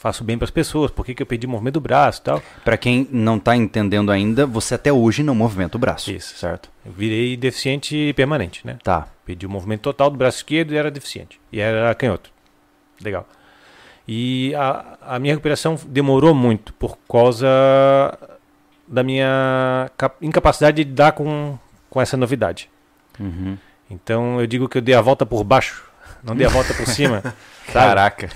Faço 0.00 0.22
bem 0.22 0.38
para 0.38 0.44
as 0.44 0.50
pessoas, 0.52 0.92
por 0.92 1.04
que, 1.04 1.12
que 1.12 1.20
eu 1.20 1.26
perdi 1.26 1.44
o 1.44 1.50
movimento 1.50 1.74
do 1.74 1.80
braço 1.80 2.20
e 2.20 2.24
tal? 2.24 2.42
Pra 2.64 2.76
quem 2.76 3.08
não 3.10 3.36
tá 3.36 3.56
entendendo 3.56 4.12
ainda, 4.12 4.46
você 4.46 4.76
até 4.76 4.92
hoje 4.92 5.24
não 5.24 5.34
movimenta 5.34 5.76
o 5.76 5.80
braço. 5.80 6.12
Isso. 6.12 6.36
Certo. 6.38 6.70
Eu 6.86 6.92
virei 6.92 7.36
deficiente 7.36 8.12
permanente, 8.14 8.64
né? 8.64 8.78
Tá. 8.84 9.08
Perdi 9.26 9.44
o 9.44 9.50
movimento 9.50 9.80
total 9.80 10.08
do 10.08 10.16
braço 10.16 10.36
esquerdo 10.38 10.72
e 10.72 10.76
era 10.76 10.88
deficiente. 10.88 11.40
E 11.52 11.58
era 11.60 11.92
canhoto. 11.96 12.30
Legal. 13.02 13.26
E 14.06 14.54
a, 14.54 14.98
a 15.02 15.18
minha 15.18 15.34
recuperação 15.34 15.76
demorou 15.88 16.32
muito 16.32 16.72
por 16.74 16.96
causa 17.10 17.48
da 18.86 19.02
minha 19.02 19.90
cap- 19.98 20.16
incapacidade 20.24 20.76
de 20.82 20.88
lidar 20.90 21.10
com, 21.12 21.58
com 21.90 22.00
essa 22.00 22.16
novidade. 22.16 22.70
Uhum. 23.18 23.58
Então 23.90 24.40
eu 24.40 24.46
digo 24.46 24.68
que 24.68 24.78
eu 24.78 24.82
dei 24.82 24.94
a 24.94 25.00
volta 25.00 25.26
por 25.26 25.42
baixo, 25.42 25.84
não 26.22 26.36
dei 26.36 26.46
a 26.46 26.50
volta 26.50 26.72
por 26.72 26.86
cima. 26.86 27.22
Caraca. 27.72 28.28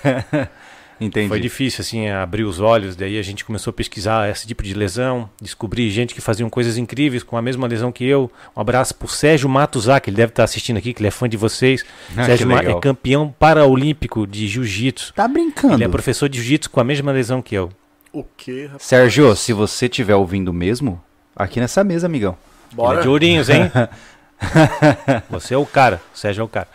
Entendi. 1.04 1.28
Foi 1.28 1.40
difícil, 1.40 1.80
assim, 1.80 2.08
abrir 2.08 2.44
os 2.44 2.60
olhos. 2.60 2.94
Daí 2.94 3.18
a 3.18 3.22
gente 3.22 3.44
começou 3.44 3.70
a 3.70 3.74
pesquisar 3.74 4.30
esse 4.30 4.46
tipo 4.46 4.62
de 4.62 4.72
lesão, 4.74 5.28
descobri 5.40 5.90
gente 5.90 6.14
que 6.14 6.20
faziam 6.20 6.48
coisas 6.48 6.76
incríveis 6.78 7.22
com 7.22 7.36
a 7.36 7.42
mesma 7.42 7.66
lesão 7.66 7.90
que 7.90 8.04
eu. 8.04 8.30
Um 8.56 8.60
abraço 8.60 8.94
pro 8.94 9.08
Sérgio 9.08 9.48
Matuzak, 9.48 10.08
ele 10.08 10.16
deve 10.16 10.30
estar 10.30 10.44
assistindo 10.44 10.76
aqui, 10.76 10.92
que 10.94 11.00
ele 11.00 11.08
é 11.08 11.10
fã 11.10 11.28
de 11.28 11.36
vocês. 11.36 11.84
Ah, 12.16 12.24
Sérgio 12.24 12.46
Ma- 12.48 12.60
é 12.60 12.78
campeão 12.80 13.34
paraolímpico 13.38 14.26
de 14.26 14.46
jiu-jitsu. 14.46 15.12
Tá 15.14 15.26
brincando. 15.26 15.74
Ele 15.74 15.84
é 15.84 15.88
professor 15.88 16.28
de 16.28 16.38
jiu-jitsu 16.38 16.70
com 16.70 16.80
a 16.80 16.84
mesma 16.84 17.10
lesão 17.12 17.42
que 17.42 17.54
eu. 17.54 17.70
O 18.12 18.22
quê, 18.36 18.64
rapaz? 18.66 18.82
Sérgio, 18.82 19.34
se 19.34 19.52
você 19.52 19.86
estiver 19.86 20.14
ouvindo 20.14 20.52
mesmo, 20.52 21.02
aqui 21.34 21.58
nessa 21.58 21.82
mesa, 21.82 22.06
amigão. 22.06 22.36
Ele 22.68 22.76
Bora. 22.76 22.98
é 22.98 23.02
de 23.02 23.08
Ourinhos, 23.08 23.48
hein? 23.50 23.70
Você 25.30 25.54
é 25.54 25.56
o 25.56 25.64
cara, 25.66 26.00
o 26.14 26.18
Sérgio 26.18 26.42
é 26.42 26.44
o 26.44 26.48
cara. 26.48 26.68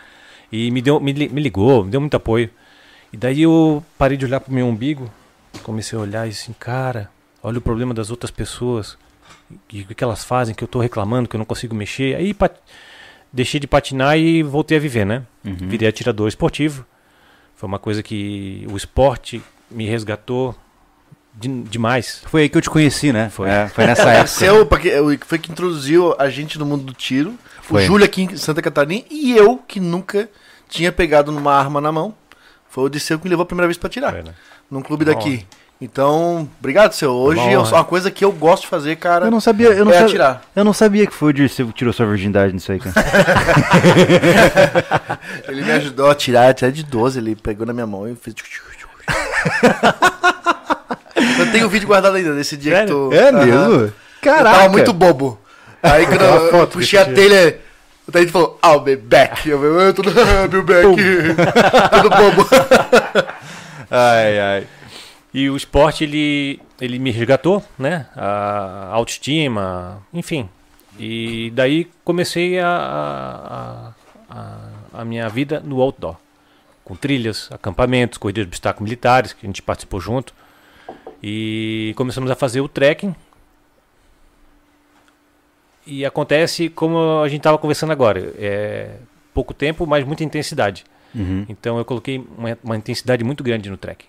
E 0.50 0.70
me, 0.70 0.80
deu, 0.80 0.98
me, 0.98 1.12
me 1.12 1.40
ligou, 1.40 1.84
me 1.84 1.90
deu 1.90 2.00
muito 2.00 2.16
apoio. 2.16 2.48
E 3.12 3.16
daí 3.16 3.42
eu 3.42 3.82
parei 3.96 4.16
de 4.16 4.24
olhar 4.24 4.40
pro 4.40 4.52
meu 4.52 4.66
umbigo, 4.66 5.10
comecei 5.62 5.98
a 5.98 6.02
olhar 6.02 6.26
e 6.26 6.30
assim, 6.30 6.54
cara, 6.58 7.10
olha 7.42 7.58
o 7.58 7.62
problema 7.62 7.94
das 7.94 8.10
outras 8.10 8.30
pessoas. 8.30 8.96
E 9.72 9.80
o 9.82 9.86
que 9.94 10.04
elas 10.04 10.24
fazem, 10.24 10.54
que 10.54 10.62
eu 10.62 10.68
tô 10.68 10.78
reclamando, 10.78 11.28
que 11.28 11.34
eu 11.34 11.38
não 11.38 11.44
consigo 11.46 11.74
mexer. 11.74 12.14
Aí 12.16 12.34
pat... 12.34 12.52
deixei 13.32 13.58
de 13.58 13.66
patinar 13.66 14.18
e 14.18 14.42
voltei 14.42 14.76
a 14.76 14.80
viver, 14.80 15.06
né? 15.06 15.22
Uhum. 15.44 15.56
Virei 15.68 15.88
atirador 15.88 16.28
esportivo. 16.28 16.84
Foi 17.56 17.66
uma 17.66 17.78
coisa 17.78 18.02
que 18.02 18.66
o 18.70 18.76
esporte 18.76 19.42
me 19.70 19.86
resgatou 19.86 20.54
de- 21.34 21.62
demais. 21.62 22.22
Foi 22.26 22.42
aí 22.42 22.48
que 22.48 22.58
eu 22.58 22.62
te 22.62 22.68
conheci, 22.68 23.10
né? 23.12 23.30
Foi. 23.30 23.48
É, 23.48 23.68
foi 23.68 23.86
nessa 23.86 24.10
época. 24.12 24.26
Seu, 24.28 24.68
foi 25.26 25.38
que 25.38 25.50
introduziu 25.50 26.14
a 26.18 26.28
gente 26.28 26.58
no 26.58 26.66
mundo 26.66 26.84
do 26.84 26.92
tiro. 26.92 27.34
Foi. 27.62 27.84
O 27.84 27.86
Júlio 27.86 28.04
aqui 28.04 28.22
em 28.22 28.36
Santa 28.36 28.60
Catarina 28.60 29.02
e 29.10 29.34
eu, 29.36 29.56
que 29.56 29.80
nunca 29.80 30.28
tinha 30.68 30.92
pegado 30.92 31.32
numa 31.32 31.54
arma 31.54 31.80
na 31.80 31.90
mão. 31.90 32.14
Foi 32.78 32.84
o 32.84 32.88
Disseu 32.88 33.18
que 33.18 33.24
me 33.24 33.30
levou 33.30 33.42
a 33.42 33.46
primeira 33.46 33.66
vez 33.66 33.76
pra 33.76 33.90
tirar. 33.90 34.12
Né? 34.12 34.32
Num 34.70 34.80
clube 34.80 35.04
daqui. 35.04 35.44
Então, 35.80 36.48
obrigado, 36.60 36.92
seu. 36.92 37.10
Hoje 37.10 37.40
é 37.40 37.58
uma 37.58 37.82
coisa 37.82 38.08
que 38.08 38.24
eu 38.24 38.30
gosto 38.30 38.62
de 38.62 38.68
fazer, 38.68 38.94
cara. 38.94 39.26
Eu 39.26 39.32
não 39.32 39.40
sabia, 39.40 39.70
eu 39.70 39.84
não 39.84 39.90
é 39.90 39.94
sabia, 39.94 40.06
atirar. 40.06 40.42
eu 40.54 40.64
não 40.64 40.72
sabia 40.72 41.04
que 41.04 41.12
foi 41.12 41.30
o 41.30 41.32
Dirceu 41.32 41.66
que 41.66 41.72
tirou 41.72 41.92
sua 41.92 42.06
virgindade 42.06 42.52
nisso 42.52 42.70
aí, 42.70 42.78
cara. 42.78 42.94
Ele 45.48 45.62
me 45.62 45.72
ajudou 45.72 46.08
a 46.08 46.14
tirar, 46.14 46.50
até 46.50 46.70
de 46.70 46.84
12, 46.84 47.18
ele 47.18 47.34
pegou 47.34 47.66
na 47.66 47.72
minha 47.72 47.86
mão 47.86 48.06
e 48.06 48.14
fez. 48.14 48.36
eu 51.40 51.50
tenho 51.50 51.66
um 51.66 51.68
vídeo 51.68 51.88
guardado 51.88 52.16
ainda 52.16 52.32
desse 52.32 52.56
dia 52.56 52.76
Sério? 52.76 53.10
que 53.10 53.16
tu. 53.16 53.20
É 53.20 53.30
Aham. 53.30 53.44
mesmo? 53.44 53.80
Eu 53.80 53.92
Caraca. 54.22 54.56
tava 54.56 54.68
muito 54.68 54.92
bobo. 54.92 55.36
Aí 55.82 56.06
quando 56.06 56.22
eu, 56.22 56.50
foto 56.52 56.78
puxei 56.78 57.00
a 57.00 57.02
eu 57.02 57.14
telha, 57.14 57.58
o 58.08 58.12
Thaís 58.12 58.30
falou, 58.30 58.58
I'll 58.64 58.80
be 58.80 58.96
back. 58.96 59.46
Eu 59.46 59.58
falei, 59.58 59.88
I'll 60.42 60.48
be 60.48 60.62
back. 60.62 60.88
Tudo 61.92 62.10
bobo. 62.10 62.48
Ai, 63.90 64.40
ai. 64.40 64.66
E 65.32 65.50
o 65.50 65.56
esporte, 65.56 66.04
ele, 66.04 66.58
ele 66.80 66.98
me 66.98 67.10
resgatou, 67.10 67.62
né? 67.78 68.06
A 68.16 68.88
autoestima, 68.92 70.02
enfim. 70.12 70.48
E 70.98 71.52
daí 71.54 71.86
comecei 72.02 72.58
a, 72.58 73.94
a, 74.30 74.34
a, 74.34 75.00
a 75.02 75.04
minha 75.04 75.28
vida 75.28 75.60
no 75.60 75.82
outdoor. 75.82 76.16
Com 76.82 76.96
trilhas, 76.96 77.50
acampamentos, 77.52 78.16
corridas 78.16 78.44
de 78.44 78.48
obstáculos 78.48 78.88
militares, 78.88 79.34
que 79.34 79.44
a 79.44 79.48
gente 79.48 79.60
participou 79.60 80.00
junto. 80.00 80.32
E 81.22 81.92
começamos 81.94 82.30
a 82.30 82.34
fazer 82.34 82.62
o 82.62 82.68
trekking. 82.68 83.14
E 85.90 86.04
acontece 86.04 86.68
como 86.68 87.22
a 87.22 87.28
gente 87.28 87.38
estava 87.40 87.56
conversando 87.58 87.92
agora. 87.92 88.32
É 88.38 88.90
pouco 89.32 89.54
tempo, 89.54 89.86
mas 89.86 90.04
muita 90.04 90.22
intensidade. 90.22 90.84
Uhum. 91.14 91.46
Então 91.48 91.78
eu 91.78 91.84
coloquei 91.84 92.22
uma, 92.36 92.58
uma 92.62 92.76
intensidade 92.76 93.24
muito 93.24 93.42
grande 93.42 93.70
no 93.70 93.76
trek. 93.76 94.04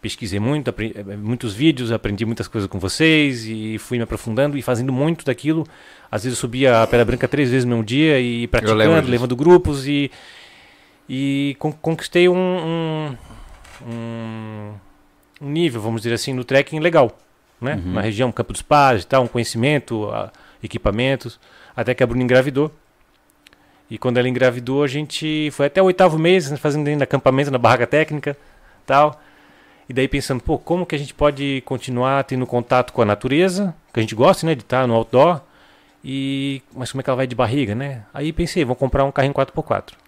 Pesquisei 0.00 0.40
muito, 0.40 0.70
apre- 0.70 0.94
eh, 0.96 1.16
muitos 1.16 1.52
vídeos, 1.52 1.92
aprendi 1.92 2.24
muitas 2.24 2.48
coisas 2.48 2.66
com 2.70 2.78
vocês 2.78 3.44
e 3.44 3.76
fui 3.78 3.98
me 3.98 4.04
aprofundando 4.04 4.56
e 4.56 4.62
fazendo 4.62 4.90
muito 4.92 5.26
daquilo. 5.26 5.66
Às 6.10 6.24
vezes 6.24 6.38
eu 6.38 6.40
subia 6.40 6.82
a 6.82 6.86
Pedra 6.86 7.04
Branca 7.04 7.28
três 7.28 7.50
vezes 7.50 7.66
no 7.66 7.72
mesmo 7.72 7.84
dia 7.84 8.18
e 8.18 8.46
praticando, 8.46 8.78
levando 9.10 9.36
grupos 9.36 9.86
e, 9.86 10.10
e 11.06 11.54
con- 11.58 11.72
conquistei 11.72 12.30
um, 12.30 12.34
um, 12.34 13.16
um- 13.86 14.72
nível, 15.40 15.80
vamos 15.82 16.02
dizer 16.02 16.14
assim, 16.14 16.32
no 16.32 16.44
trekking 16.44 16.80
legal. 16.80 17.16
Né? 17.60 17.74
Uhum. 17.84 17.92
Na 17.92 18.00
região, 18.00 18.32
Campo 18.32 18.52
dos 18.54 18.62
Pares 18.62 19.02
e 19.02 19.06
tal, 19.06 19.24
um 19.24 19.28
conhecimento, 19.28 20.08
a- 20.10 20.32
equipamentos, 20.62 21.38
até 21.76 21.94
que 21.94 22.02
a 22.02 22.06
Bruna 22.06 22.22
engravidou. 22.22 22.70
E 23.90 23.98
quando 23.98 24.18
ela 24.18 24.28
engravidou, 24.28 24.84
a 24.84 24.86
gente 24.86 25.50
foi 25.52 25.66
até 25.66 25.82
o 25.82 25.86
oitavo 25.86 26.18
mês, 26.18 26.50
né, 26.50 26.56
fazendo 26.56 26.86
ainda 26.86 27.04
acampamento 27.04 27.50
na 27.50 27.58
barraca 27.58 27.86
técnica 27.86 28.36
tal. 28.86 29.20
E 29.88 29.92
daí 29.92 30.06
pensando, 30.06 30.40
pô, 30.42 30.58
como 30.58 30.86
que 30.86 30.94
a 30.94 30.98
gente 30.98 31.12
pode 31.12 31.62
continuar 31.64 32.22
tendo 32.24 32.46
contato 32.46 32.92
com 32.92 33.02
a 33.02 33.04
natureza, 33.04 33.74
que 33.92 33.98
a 33.98 34.02
gente 34.02 34.14
gosta, 34.14 34.46
né, 34.46 34.54
de 34.54 34.62
estar 34.62 34.86
no 34.86 34.94
outdoor, 34.94 35.40
e 36.04 36.62
mas 36.74 36.92
como 36.92 37.00
é 37.00 37.04
que 37.04 37.10
ela 37.10 37.16
vai 37.16 37.26
de 37.26 37.34
barriga, 37.34 37.74
né? 37.74 38.04
Aí 38.14 38.32
pensei, 38.32 38.64
vou 38.64 38.76
comprar 38.76 39.04
um 39.04 39.12
carrinho 39.12 39.34
4x4. 39.34 39.99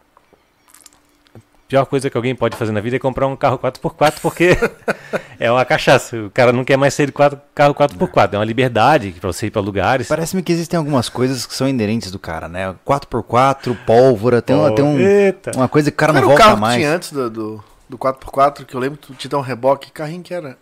A 1.73 1.75
pior 1.75 1.87
coisa 1.87 2.11
que 2.11 2.17
alguém 2.19 2.35
pode 2.35 2.55
fazer 2.55 2.71
na 2.71 2.81
vida 2.83 2.97
é 2.97 2.99
comprar 2.99 3.27
um 3.27 3.35
carro 3.35 3.59
4x4, 3.59 4.21
porque 4.21 4.59
é 5.41 5.51
uma 5.51 5.65
cachaça. 5.65 6.15
O 6.25 6.31
cara 6.31 6.53
não 6.53 6.67
quer 6.67 6.77
mais 6.77 6.93
sair 6.93 7.07
de 7.07 7.13
quatro, 7.13 7.41
carro 7.55 7.75
4x4. 7.75 8.35
É 8.35 8.37
uma 8.37 8.45
liberdade 8.45 9.11
para 9.19 9.33
você 9.33 9.47
ir 9.47 9.51
para 9.51 9.63
lugares. 9.63 10.07
Parece-me 10.07 10.43
que 10.43 10.53
existem 10.53 10.77
algumas 10.77 11.09
coisas 11.09 11.47
que 11.47 11.55
são 11.55 11.67
inerentes 11.67 12.11
do 12.11 12.19
cara, 12.19 12.47
né? 12.47 12.75
4x4, 12.87 13.75
pólvora, 13.87 14.43
tem, 14.43 14.55
uma, 14.55 14.75
tem 14.75 14.85
um- 14.85 14.99
Eita. 14.99 15.53
uma 15.57 15.67
coisa 15.67 15.91
que 15.91 15.95
o 15.95 15.97
cara 15.97 16.13
não 16.13 16.19
era 16.19 16.27
o 16.27 16.29
volta 16.29 16.43
carro 16.45 16.57
que 16.57 16.61
mais. 16.61 16.77
tinha 16.77 16.95
antes 16.95 17.11
do, 17.11 17.31
do, 17.31 17.65
do 17.89 17.97
4x4, 17.97 18.67
que 18.67 18.75
eu 18.75 18.81
lembro 18.81 18.99
que 18.99 19.07
tu 19.07 19.15
te 19.15 19.27
dá 19.27 19.39
um 19.39 19.43
reboque. 19.43 19.87
Que 19.87 19.93
carrinho 19.93 20.23
que 20.23 20.35
era? 20.35 20.59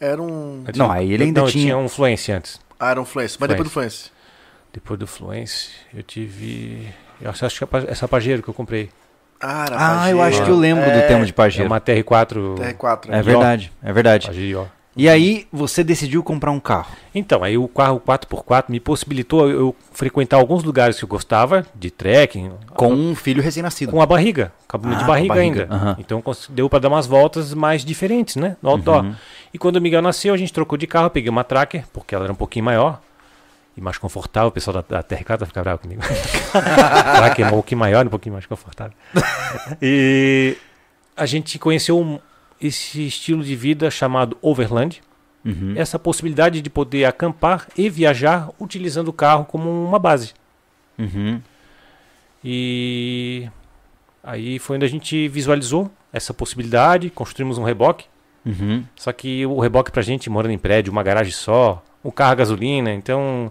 Era 0.00 0.22
um. 0.22 0.64
Não, 0.74 0.90
aí 0.90 1.12
ele 1.12 1.24
ainda 1.24 1.42
Não, 1.42 1.46
eu 1.46 1.52
tinha- 1.52 1.64
tinha 1.66 1.76
um 1.76 1.90
Fluence 1.90 2.32
antes. 2.32 2.58
Ah, 2.80 2.92
era 2.92 3.00
um 3.02 3.04
Fluence. 3.04 3.36
Mas 3.38 3.50
depois 3.50 3.68
do 3.68 3.70
Fluence. 3.72 4.10
Depois 4.72 4.98
do 4.98 5.06
Fluence, 5.06 5.68
eu 5.94 6.02
tive. 6.02 6.88
Eu 7.20 7.28
acho 7.28 7.44
acho 7.44 7.66
que 7.66 7.76
é 7.76 7.90
essa 7.90 8.08
Pajero 8.08 8.42
que 8.42 8.48
eu 8.48 8.54
comprei. 8.54 8.88
Ah, 9.46 9.64
era 9.66 9.76
Ah, 10.04 10.10
eu 10.10 10.22
acho 10.22 10.42
que 10.42 10.50
eu 10.50 10.56
lembro 10.56 10.84
do 10.84 10.90
É, 10.98 11.02
tema 11.02 11.24
de 11.24 11.30
É 11.30 11.34
Pajero. 11.34 11.66
uma 11.68 11.80
TR4. 11.80 12.54
TR4. 12.56 13.08
É 13.08 13.10
né? 13.10 13.22
verdade, 13.22 13.72
é 13.82 13.92
verdade. 13.92 14.26
Pajero. 14.28 14.68
E 14.96 15.08
aí, 15.08 15.44
você 15.52 15.82
decidiu 15.82 16.22
comprar 16.22 16.52
um 16.52 16.60
carro. 16.60 16.92
Então, 17.12 17.42
aí 17.42 17.58
o 17.58 17.66
carro 17.66 18.00
4x4 18.00 18.66
me 18.68 18.78
possibilitou 18.78 19.50
eu 19.50 19.74
frequentar 19.92 20.36
alguns 20.36 20.62
lugares 20.62 20.96
que 20.96 21.04
eu 21.04 21.08
gostava, 21.08 21.66
de 21.74 21.90
trekking, 21.90 22.52
Com 22.76 22.92
um 22.92 23.12
filho 23.14 23.42
recém-nascido. 23.42 23.90
com 23.90 24.00
a 24.00 24.06
barriga, 24.06 24.52
com 24.68 24.76
a 24.76 24.80
Ah, 24.80 24.94
de 24.94 25.04
barriga, 25.04 25.34
barriga, 25.34 25.62
ainda. 25.64 25.74
aham. 25.74 25.96
Então 25.98 26.22
deu 26.50 26.70
para 26.70 26.78
dar 26.78 26.88
umas 26.88 27.08
voltas 27.08 27.52
mais 27.52 27.84
diferentes, 27.84 28.36
né? 28.36 28.56
No 28.62 28.70
outdoor. 28.70 29.02
Uhum. 29.04 29.14
E 29.52 29.58
quando 29.58 29.76
o 29.76 29.80
Miguel 29.80 30.00
nasceu, 30.00 30.32
a 30.32 30.36
gente 30.36 30.52
trocou 30.52 30.78
de 30.78 30.86
carro, 30.86 31.10
peguei 31.10 31.28
uma 31.28 31.42
Tracker, 31.42 31.84
porque 31.92 32.14
ela 32.14 32.24
era 32.24 32.32
um 32.32 32.36
pouquinho 32.36 32.64
maior 32.64 33.00
e 33.76 33.80
mais 33.80 33.98
confortável. 33.98 34.48
O 34.48 34.52
pessoal 34.52 34.74
da, 34.88 35.00
da 35.00 35.02
TR4 35.02 35.38
vai 35.38 35.46
ficar 35.46 35.62
bravo 35.62 35.80
comigo. 35.80 36.02
Tracker 36.52 37.44
é 37.46 37.48
um 37.48 37.52
pouquinho 37.52 37.78
maior 37.78 38.06
um 38.06 38.10
pouquinho 38.10 38.32
mais 38.34 38.46
confortável. 38.46 38.96
e 39.82 40.56
a 41.16 41.26
gente 41.26 41.58
conheceu 41.58 41.98
um- 41.98 42.18
esse 42.60 43.06
estilo 43.06 43.42
de 43.42 43.54
vida 43.56 43.90
chamado 43.90 44.36
Overland. 44.40 45.02
Uhum. 45.44 45.74
Essa 45.76 45.98
possibilidade 45.98 46.62
de 46.62 46.70
poder 46.70 47.04
acampar 47.04 47.66
e 47.76 47.90
viajar 47.90 48.48
utilizando 48.58 49.08
o 49.08 49.12
carro 49.12 49.44
como 49.44 49.68
uma 49.84 49.98
base. 49.98 50.32
Uhum. 50.98 51.40
E 52.42 53.48
aí 54.22 54.58
foi 54.58 54.76
onde 54.76 54.86
a 54.86 54.88
gente 54.88 55.28
visualizou 55.28 55.90
essa 56.12 56.32
possibilidade, 56.32 57.10
construímos 57.10 57.58
um 57.58 57.64
reboque. 57.64 58.06
Uhum. 58.46 58.84
Só 58.96 59.12
que 59.12 59.44
o 59.46 59.58
reboque 59.58 59.90
pra 59.90 60.02
gente 60.02 60.30
morando 60.30 60.52
em 60.52 60.58
prédio, 60.58 60.92
uma 60.92 61.02
garagem 61.02 61.32
só, 61.32 61.82
um 62.04 62.10
carro 62.10 62.32
a 62.32 62.36
gasolina, 62.36 62.92
então. 62.92 63.50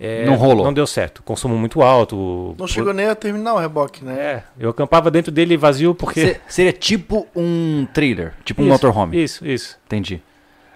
É, 0.00 0.24
Não 0.24 0.36
rolou. 0.36 0.64
Não 0.64 0.72
deu 0.72 0.86
certo. 0.86 1.22
Consumo 1.22 1.56
muito 1.56 1.82
alto. 1.82 2.54
Não 2.58 2.66
chegou 2.66 2.92
nem 2.92 3.06
a 3.06 3.14
terminar 3.14 3.54
o 3.54 3.58
reboque, 3.58 4.04
né? 4.04 4.14
É, 4.20 4.44
eu 4.58 4.70
acampava 4.70 5.10
dentro 5.10 5.32
dele 5.32 5.56
vazio 5.56 5.94
porque. 5.94 6.34
Se- 6.34 6.40
Seria 6.48 6.72
tipo 6.72 7.26
um 7.34 7.86
trailer, 7.92 8.34
tipo 8.44 8.60
um 8.62 8.64
Isso, 8.66 8.72
motorhome. 8.72 9.22
Isso, 9.22 9.46
isso. 9.46 9.78
Entendi. 9.86 10.22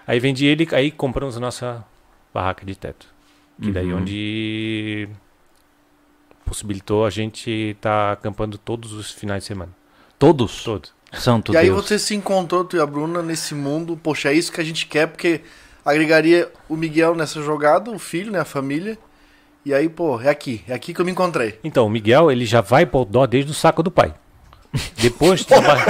Aí 0.05 0.19
vendi 0.19 0.45
ele, 0.45 0.67
aí 0.73 0.91
compramos 0.91 1.37
a 1.37 1.39
nossa 1.39 1.85
barraca 2.33 2.65
de 2.65 2.75
teto. 2.75 3.07
Que 3.61 3.71
daí 3.71 3.93
Uhum. 3.93 3.99
onde 3.99 5.07
possibilitou 6.45 7.05
a 7.05 7.09
gente 7.09 7.49
estar 7.49 8.13
acampando 8.13 8.57
todos 8.57 8.91
os 8.93 9.11
finais 9.11 9.43
de 9.43 9.47
semana. 9.47 9.71
Todos? 10.19 10.63
Todos. 10.63 10.93
Santo 11.13 11.53
E 11.53 11.57
aí 11.57 11.67
Deus. 11.67 11.85
você 11.85 11.99
se 11.99 12.15
encontrou, 12.15 12.65
tu 12.65 12.75
e 12.75 12.79
a 12.79 12.85
Bruna, 12.85 13.21
nesse 13.21 13.53
mundo. 13.53 13.97
Poxa, 14.01 14.29
é 14.29 14.33
isso 14.33 14.51
que 14.51 14.59
a 14.59 14.63
gente 14.63 14.87
quer, 14.87 15.07
porque 15.07 15.41
agregaria 15.85 16.51
o 16.67 16.75
Miguel 16.75 17.13
nessa 17.15 17.41
jogada, 17.41 17.91
o 17.91 17.99
filho, 17.99 18.31
né, 18.31 18.39
a 18.39 18.45
família. 18.45 18.97
E 19.65 19.73
aí, 19.73 19.87
pô, 19.87 20.19
é 20.21 20.29
aqui. 20.29 20.61
É 20.67 20.73
aqui 20.73 20.93
que 20.93 20.99
eu 20.99 21.05
me 21.05 21.11
encontrei. 21.11 21.57
Então, 21.63 21.85
o 21.85 21.89
Miguel, 21.89 22.29
ele 22.31 22.45
já 22.45 22.59
vai 22.61 22.85
pro 22.85 23.05
dó 23.05 23.25
desde 23.25 23.51
o 23.51 23.53
saco 23.53 23.81
do 23.81 23.89
pai. 23.89 24.13
Depois, 24.97 25.45
na 25.47 25.61
ba- 25.61 25.85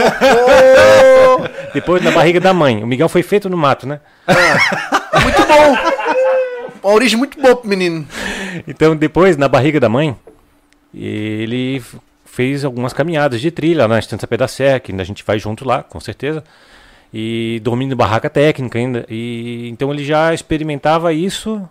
depois 1.73 2.03
na 2.03 2.11
barriga 2.11 2.39
da 2.39 2.53
mãe. 2.53 2.83
O 2.83 2.87
Miguel 2.87 3.09
foi 3.09 3.23
feito 3.23 3.49
no 3.49 3.57
mato, 3.57 3.87
né? 3.87 3.99
Muito 4.27 5.45
bom! 5.47 5.77
Uma 6.83 6.93
origem 6.93 7.17
muito 7.17 7.39
boa 7.41 7.55
pro 7.55 7.67
menino. 7.67 8.05
Então, 8.67 8.95
depois, 8.95 9.37
na 9.37 9.47
barriga 9.47 9.79
da 9.79 9.87
mãe, 9.89 10.15
ele 10.93 11.81
fez 12.25 12.65
algumas 12.65 12.93
caminhadas 12.93 13.39
de 13.41 13.49
trilha 13.51 13.87
na 13.87 13.97
Estância 13.99 14.27
Pé 14.27 14.37
da 14.37 14.47
Serra, 14.47 14.79
que 14.79 14.91
a 14.93 15.03
gente 15.03 15.23
vai 15.25 15.39
junto 15.39 15.65
lá, 15.65 15.81
com 15.81 15.99
certeza. 15.99 16.43
E 17.13 17.59
dormindo 17.63 17.93
em 17.93 17.97
barraca 17.97 18.29
técnica 18.29 18.77
ainda. 18.77 19.05
E, 19.09 19.69
então, 19.69 19.91
ele 19.93 20.03
já 20.03 20.33
experimentava 20.33 21.13
isso 21.13 21.67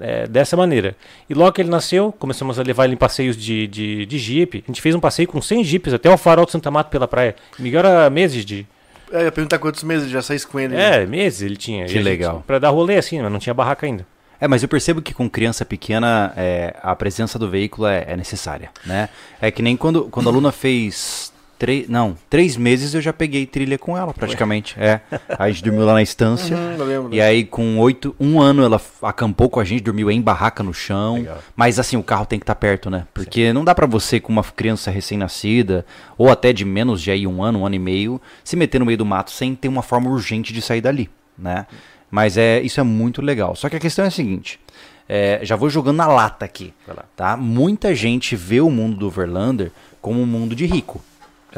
é, 0.00 0.26
dessa 0.26 0.56
maneira. 0.56 0.96
E 1.28 1.34
logo 1.34 1.52
que 1.52 1.62
ele 1.62 1.70
nasceu, 1.70 2.12
começamos 2.18 2.58
a 2.58 2.62
levar 2.62 2.84
ele 2.84 2.94
em 2.94 2.96
passeios 2.96 3.36
de, 3.36 3.66
de, 3.66 4.06
de 4.06 4.18
jeep. 4.18 4.62
A 4.66 4.70
gente 4.70 4.80
fez 4.80 4.94
um 4.94 5.00
passeio 5.00 5.28
com 5.28 5.40
100 5.40 5.64
jeeps 5.64 5.92
até 5.92 6.10
o 6.10 6.16
farol 6.16 6.46
de 6.46 6.52
Santa 6.52 6.70
Mata 6.70 6.90
pela 6.90 7.06
praia. 7.06 7.34
Miguel 7.58 7.80
era 7.80 8.10
meses 8.10 8.44
de... 8.44 8.66
É, 9.12 9.18
eu 9.18 9.24
ia 9.26 9.32
perguntar 9.32 9.58
quantos 9.58 9.82
meses 9.84 10.10
já 10.10 10.22
saísse 10.22 10.46
com 10.46 10.58
ele. 10.58 10.74
né? 10.74 11.02
É, 11.02 11.06
meses 11.06 11.42
ele 11.42 11.56
tinha. 11.56 11.84
Que 11.86 11.98
legal. 12.00 12.42
Pra 12.46 12.58
dar 12.58 12.70
rolê 12.70 12.96
assim, 12.96 13.20
mas 13.20 13.30
não 13.30 13.38
tinha 13.38 13.54
barraca 13.54 13.86
ainda. 13.86 14.06
É, 14.40 14.48
mas 14.48 14.62
eu 14.62 14.68
percebo 14.68 15.00
que 15.00 15.14
com 15.14 15.28
criança 15.30 15.64
pequena 15.64 16.32
é, 16.36 16.74
a 16.82 16.96
presença 16.96 17.38
do 17.38 17.48
veículo 17.48 17.86
é, 17.86 18.04
é 18.08 18.16
necessária, 18.16 18.70
né? 18.84 19.08
É 19.40 19.50
que 19.50 19.62
nem 19.62 19.76
quando, 19.76 20.04
quando 20.10 20.28
a 20.28 20.32
Luna 20.32 20.50
fez 20.50 21.32
três, 21.64 21.88
não, 21.88 22.14
três 22.28 22.58
meses 22.58 22.92
eu 22.92 23.00
já 23.00 23.10
peguei 23.10 23.46
trilha 23.46 23.78
com 23.78 23.96
ela 23.96 24.12
praticamente. 24.12 24.76
É, 24.78 25.00
a 25.38 25.48
gente 25.48 25.64
dormiu 25.64 25.86
lá 25.86 25.94
na 25.94 26.02
estância. 26.02 26.54
Uhum, 26.54 26.84
lembro. 26.84 27.14
E 27.14 27.22
aí, 27.22 27.42
com 27.42 27.78
oito, 27.78 28.14
um 28.20 28.38
ano, 28.38 28.62
ela 28.62 28.78
acampou 29.00 29.48
com 29.48 29.60
a 29.60 29.64
gente, 29.64 29.82
dormiu 29.82 30.10
em 30.10 30.20
barraca 30.20 30.62
no 30.62 30.74
chão. 30.74 31.14
Legal. 31.14 31.38
Mas 31.56 31.78
assim, 31.78 31.96
o 31.96 32.02
carro 32.02 32.26
tem 32.26 32.38
que 32.38 32.42
estar 32.42 32.54
perto, 32.54 32.90
né? 32.90 33.06
Porque 33.14 33.50
não 33.54 33.64
dá 33.64 33.74
pra 33.74 33.86
você, 33.86 34.20
com 34.20 34.30
uma 34.30 34.44
criança 34.44 34.90
recém-nascida, 34.90 35.86
ou 36.18 36.30
até 36.30 36.52
de 36.52 36.66
menos 36.66 37.00
de 37.00 37.10
aí 37.10 37.26
um 37.26 37.42
ano, 37.42 37.60
um 37.60 37.66
ano 37.66 37.76
e 37.76 37.78
meio, 37.78 38.20
se 38.44 38.56
meter 38.56 38.78
no 38.78 38.84
meio 38.84 38.98
do 38.98 39.06
mato 39.06 39.30
sem 39.30 39.54
ter 39.54 39.68
uma 39.68 39.82
forma 39.82 40.10
urgente 40.10 40.52
de 40.52 40.60
sair 40.60 40.82
dali, 40.82 41.08
né? 41.38 41.66
Mas 42.10 42.36
é, 42.36 42.60
isso 42.60 42.78
é 42.78 42.82
muito 42.82 43.22
legal. 43.22 43.56
Só 43.56 43.70
que 43.70 43.76
a 43.76 43.80
questão 43.80 44.04
é 44.04 44.08
a 44.08 44.10
seguinte. 44.10 44.60
é, 45.08 45.40
já 45.42 45.56
vou 45.56 45.68
jogando 45.68 45.96
na 45.96 46.06
lata 46.06 46.44
aqui, 46.44 46.72
tá? 47.16 47.36
Muita 47.36 47.94
gente 47.94 48.34
vê 48.36 48.60
o 48.60 48.70
mundo 48.70 48.96
do 48.96 49.06
Overlander 49.06 49.70
como 50.00 50.20
um 50.20 50.26
mundo 50.26 50.54
de 50.54 50.66
rico, 50.66 51.02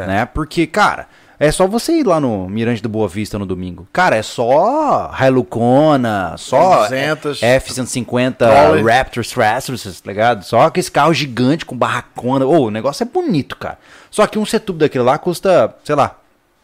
né? 0.04 0.26
Porque, 0.26 0.66
cara, 0.66 1.06
É 1.38 1.50
só 1.52 1.66
você 1.66 1.92
ir 1.92 2.06
lá 2.06 2.18
no 2.18 2.48
Mirante 2.48 2.82
do 2.82 2.88
Boa 2.88 3.06
Vista 3.06 3.38
no 3.38 3.44
domingo. 3.44 3.86
Cara, 3.92 4.16
é 4.16 4.22
só 4.22 5.10
Hilucona, 5.20 6.34
só 6.38 6.84
200. 6.84 7.42
F-150 7.42 8.36
Troller. 8.36 8.84
Raptor 8.86 9.22
Thrusters, 9.22 10.00
tá 10.00 10.10
ligado? 10.10 10.44
Só 10.44 10.62
aquele 10.62 10.90
carro 10.90 11.12
gigante 11.12 11.66
com 11.66 11.76
barracona. 11.76 12.46
Ô, 12.46 12.66
o 12.66 12.70
negócio 12.70 13.02
é 13.02 13.06
bonito, 13.06 13.56
cara. 13.56 13.78
Só 14.10 14.26
que 14.26 14.38
um 14.38 14.46
setup 14.46 14.78
daquele 14.78 15.04
lá 15.04 15.18
custa, 15.18 15.74
sei 15.84 15.94
lá, 15.94 16.16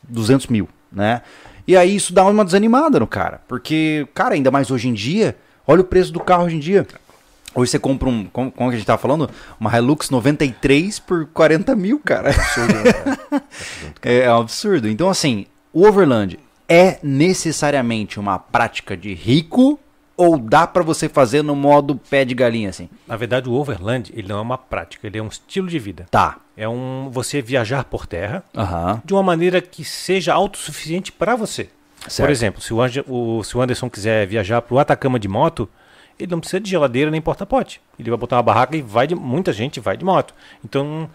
200 0.08 0.46
mil, 0.46 0.66
né? 0.90 1.20
E 1.68 1.76
aí 1.76 1.94
isso 1.94 2.12
dá 2.14 2.24
uma 2.24 2.44
desanimada 2.44 2.98
no 2.98 3.06
cara. 3.06 3.42
Porque, 3.46 4.08
cara, 4.14 4.34
ainda 4.34 4.50
mais 4.50 4.70
hoje 4.70 4.88
em 4.88 4.94
dia, 4.94 5.36
olha 5.66 5.82
o 5.82 5.84
preço 5.84 6.10
do 6.12 6.20
carro 6.20 6.44
hoje 6.46 6.56
em 6.56 6.60
dia. 6.60 6.86
Hoje 7.54 7.70
você 7.70 7.78
compra 7.78 8.08
um, 8.08 8.24
como, 8.26 8.50
como 8.50 8.70
que 8.70 8.74
a 8.76 8.78
gente 8.78 8.86
tava 8.86 8.98
falando? 9.00 9.28
Uma 9.60 9.76
Hilux 9.76 10.08
93 10.10 10.98
por 11.00 11.26
40 11.26 11.74
mil, 11.76 11.98
cara. 12.04 12.30
É, 14.02 14.20
é 14.20 14.32
um 14.34 14.40
absurdo. 14.40 14.88
Então, 14.88 15.08
assim, 15.08 15.46
o 15.72 15.86
Overland 15.86 16.38
é 16.68 16.98
necessariamente 17.02 18.18
uma 18.18 18.38
prática 18.38 18.96
de 18.96 19.12
rico 19.14 19.78
ou 20.16 20.38
dá 20.38 20.66
pra 20.66 20.82
você 20.82 21.08
fazer 21.08 21.42
no 21.42 21.56
modo 21.56 21.96
pé 22.10 22.24
de 22.24 22.34
galinha, 22.34 22.68
assim? 22.68 22.88
Na 23.06 23.16
verdade, 23.16 23.48
o 23.48 23.52
overland 23.54 24.12
ele 24.14 24.28
não 24.28 24.38
é 24.38 24.40
uma 24.42 24.58
prática, 24.58 25.06
ele 25.06 25.18
é 25.18 25.22
um 25.22 25.26
estilo 25.28 25.68
de 25.68 25.78
vida. 25.78 26.06
Tá. 26.10 26.36
É 26.56 26.68
um 26.68 27.08
você 27.10 27.40
viajar 27.42 27.84
por 27.84 28.06
terra 28.06 28.44
Aham. 28.56 29.00
de 29.04 29.12
uma 29.14 29.22
maneira 29.22 29.60
que 29.60 29.84
seja 29.84 30.34
autossuficiente 30.34 31.10
para 31.10 31.34
você. 31.34 31.68
Certo. 32.06 32.26
Por 32.26 32.30
exemplo, 32.30 32.60
se 32.60 32.74
o, 32.74 32.80
Ange- 32.82 33.04
o- 33.08 33.42
se 33.42 33.56
o 33.56 33.60
Anderson 33.62 33.88
quiser 33.88 34.26
viajar 34.26 34.60
para 34.60 34.74
o 34.74 34.78
Atacama 34.78 35.18
de 35.18 35.28
moto, 35.28 35.68
ele 36.18 36.30
não 36.30 36.40
precisa 36.40 36.60
de 36.60 36.70
geladeira 36.70 37.10
nem 37.10 37.20
porta-pote. 37.20 37.80
Ele 37.98 38.10
vai 38.10 38.18
botar 38.18 38.36
uma 38.36 38.42
barraca 38.42 38.76
e 38.76 38.82
vai 38.82 39.06
de. 39.06 39.14
Muita 39.14 39.52
gente 39.52 39.80
vai 39.80 39.96
de 39.96 40.04
moto. 40.04 40.34
Então 40.64 41.08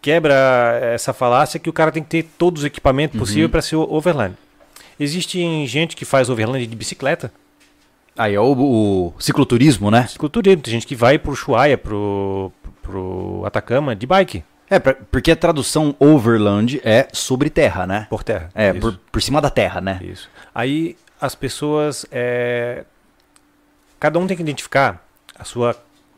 quebra 0.00 0.34
essa 0.82 1.12
falácia 1.12 1.60
que 1.60 1.70
o 1.70 1.72
cara 1.72 1.92
tem 1.92 2.02
que 2.02 2.08
ter 2.08 2.22
todos 2.38 2.62
os 2.62 2.66
equipamentos 2.66 3.18
possíveis 3.18 3.50
para 3.50 3.62
ser 3.62 3.76
overland. 3.76 4.34
Existe 4.98 5.66
gente 5.66 5.94
que 5.96 6.04
faz 6.04 6.28
overland 6.28 6.66
de 6.66 6.76
bicicleta. 6.76 7.32
Aí 8.16 8.34
é 8.34 8.40
o, 8.40 8.52
o 8.52 9.14
cicloturismo, 9.18 9.90
né? 9.90 10.06
Cicloturismo. 10.06 10.60
Tem 10.62 10.72
gente 10.74 10.86
que 10.86 10.94
vai 10.94 11.18
pro 11.18 11.32
Ushuaia, 11.32 11.78
pro, 11.78 12.52
pro 12.82 13.42
Atacama 13.46 13.96
de 13.96 14.06
bike, 14.06 14.44
É, 14.68 14.78
pra- 14.78 14.96
porque 15.10 15.30
a 15.30 15.36
tradução 15.36 15.94
Overland 15.98 16.80
é 16.84 17.08
sobre 17.12 17.48
terra, 17.48 17.86
né? 17.86 18.06
por 18.10 18.22
terra. 18.22 18.50
É, 18.54 18.72
por, 18.74 18.98
por 19.10 19.22
cima 19.22 19.40
da 19.40 19.48
terra, 19.50 19.80
né? 19.80 19.98
Isso. 20.02 20.28
Aí 20.54 20.96
as 21.20 21.34
pessoas. 21.34 22.04
é, 22.12 22.84
Cada 24.02 24.18
um 24.18 24.26
tem 24.26 24.36
que 24.36 24.42
identificar 24.42 25.00
a 25.38 25.44
sua 25.44 25.76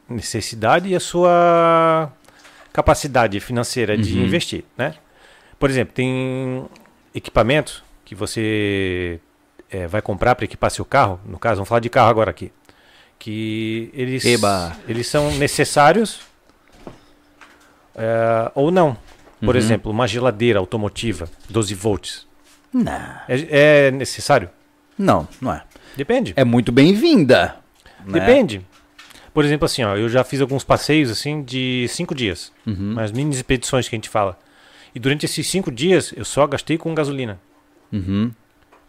necessidade 0.09 0.88
e 0.88 0.97
a 0.97 1.00
sua 1.00 2.11
capacidade 2.73 3.38
financeira 3.41 3.95
de 3.99 4.14
Uhum. 4.19 4.25
investir, 4.25 4.64
né? 4.75 4.95
Por 5.59 5.69
exemplo, 5.69 5.93
tem 5.93 6.64
equipamentos 7.14 7.85
que 8.03 8.14
você 8.14 9.21
é, 9.71 9.87
vai 9.87 10.00
comprar 10.00 10.35
para 10.35 10.47
equipar 10.47 10.71
seu 10.71 10.85
carro. 10.87 11.21
No 11.26 11.38
caso, 11.38 11.57
vamos 11.57 11.69
falar 11.69 11.81
de 11.81 11.91
carro 11.91 12.09
agora 12.09 12.31
aqui. 12.31 12.50
Que 13.19 13.91
eles, 13.93 14.25
Eba. 14.25 14.75
eles 14.88 15.07
são 15.07 15.31
necessários 15.33 16.21
é, 17.95 18.50
ou 18.55 18.71
não. 18.71 18.97
Por 19.41 19.55
Uhum. 19.57 19.61
exemplo, 19.61 19.91
uma 19.93 20.09
geladeira 20.09 20.59
automotiva, 20.59 21.29
12 21.50 21.75
volts. 21.75 22.26
Não, 22.73 22.91
É, 23.29 23.88
é 23.88 23.91
necessário? 23.91 24.49
não, 24.97 25.29
não 25.38 25.53
é. 25.53 25.62
Depende. 25.97 26.33
É 26.35 26.45
muito 26.45 26.73
bem-vinda. 26.73 27.57
Né? 28.05 28.21
Depende. 28.21 28.65
Por 29.33 29.45
exemplo, 29.45 29.67
assim, 29.67 29.83
ó, 29.83 29.97
eu 29.97 30.09
já 30.09 30.23
fiz 30.23 30.41
alguns 30.41 30.63
passeios 30.63 31.11
assim 31.11 31.43
de 31.43 31.87
cinco 31.89 32.15
dias. 32.15 32.53
Uhum. 32.67 32.93
Umas 32.93 33.11
mini 33.11 33.35
expedições 33.35 33.88
que 33.88 33.95
a 33.95 33.99
gente 33.99 34.09
fala. 34.09 34.38
E 34.95 35.01
durante 35.01 35.27
esses 35.27 35.47
cinco 35.47 35.73
dias 35.73 36.12
eu 36.17 36.25
só 36.25 36.47
gastei 36.47 36.79
com 36.79 36.95
gasolina. 36.95 37.40
Uhum. 37.93 38.31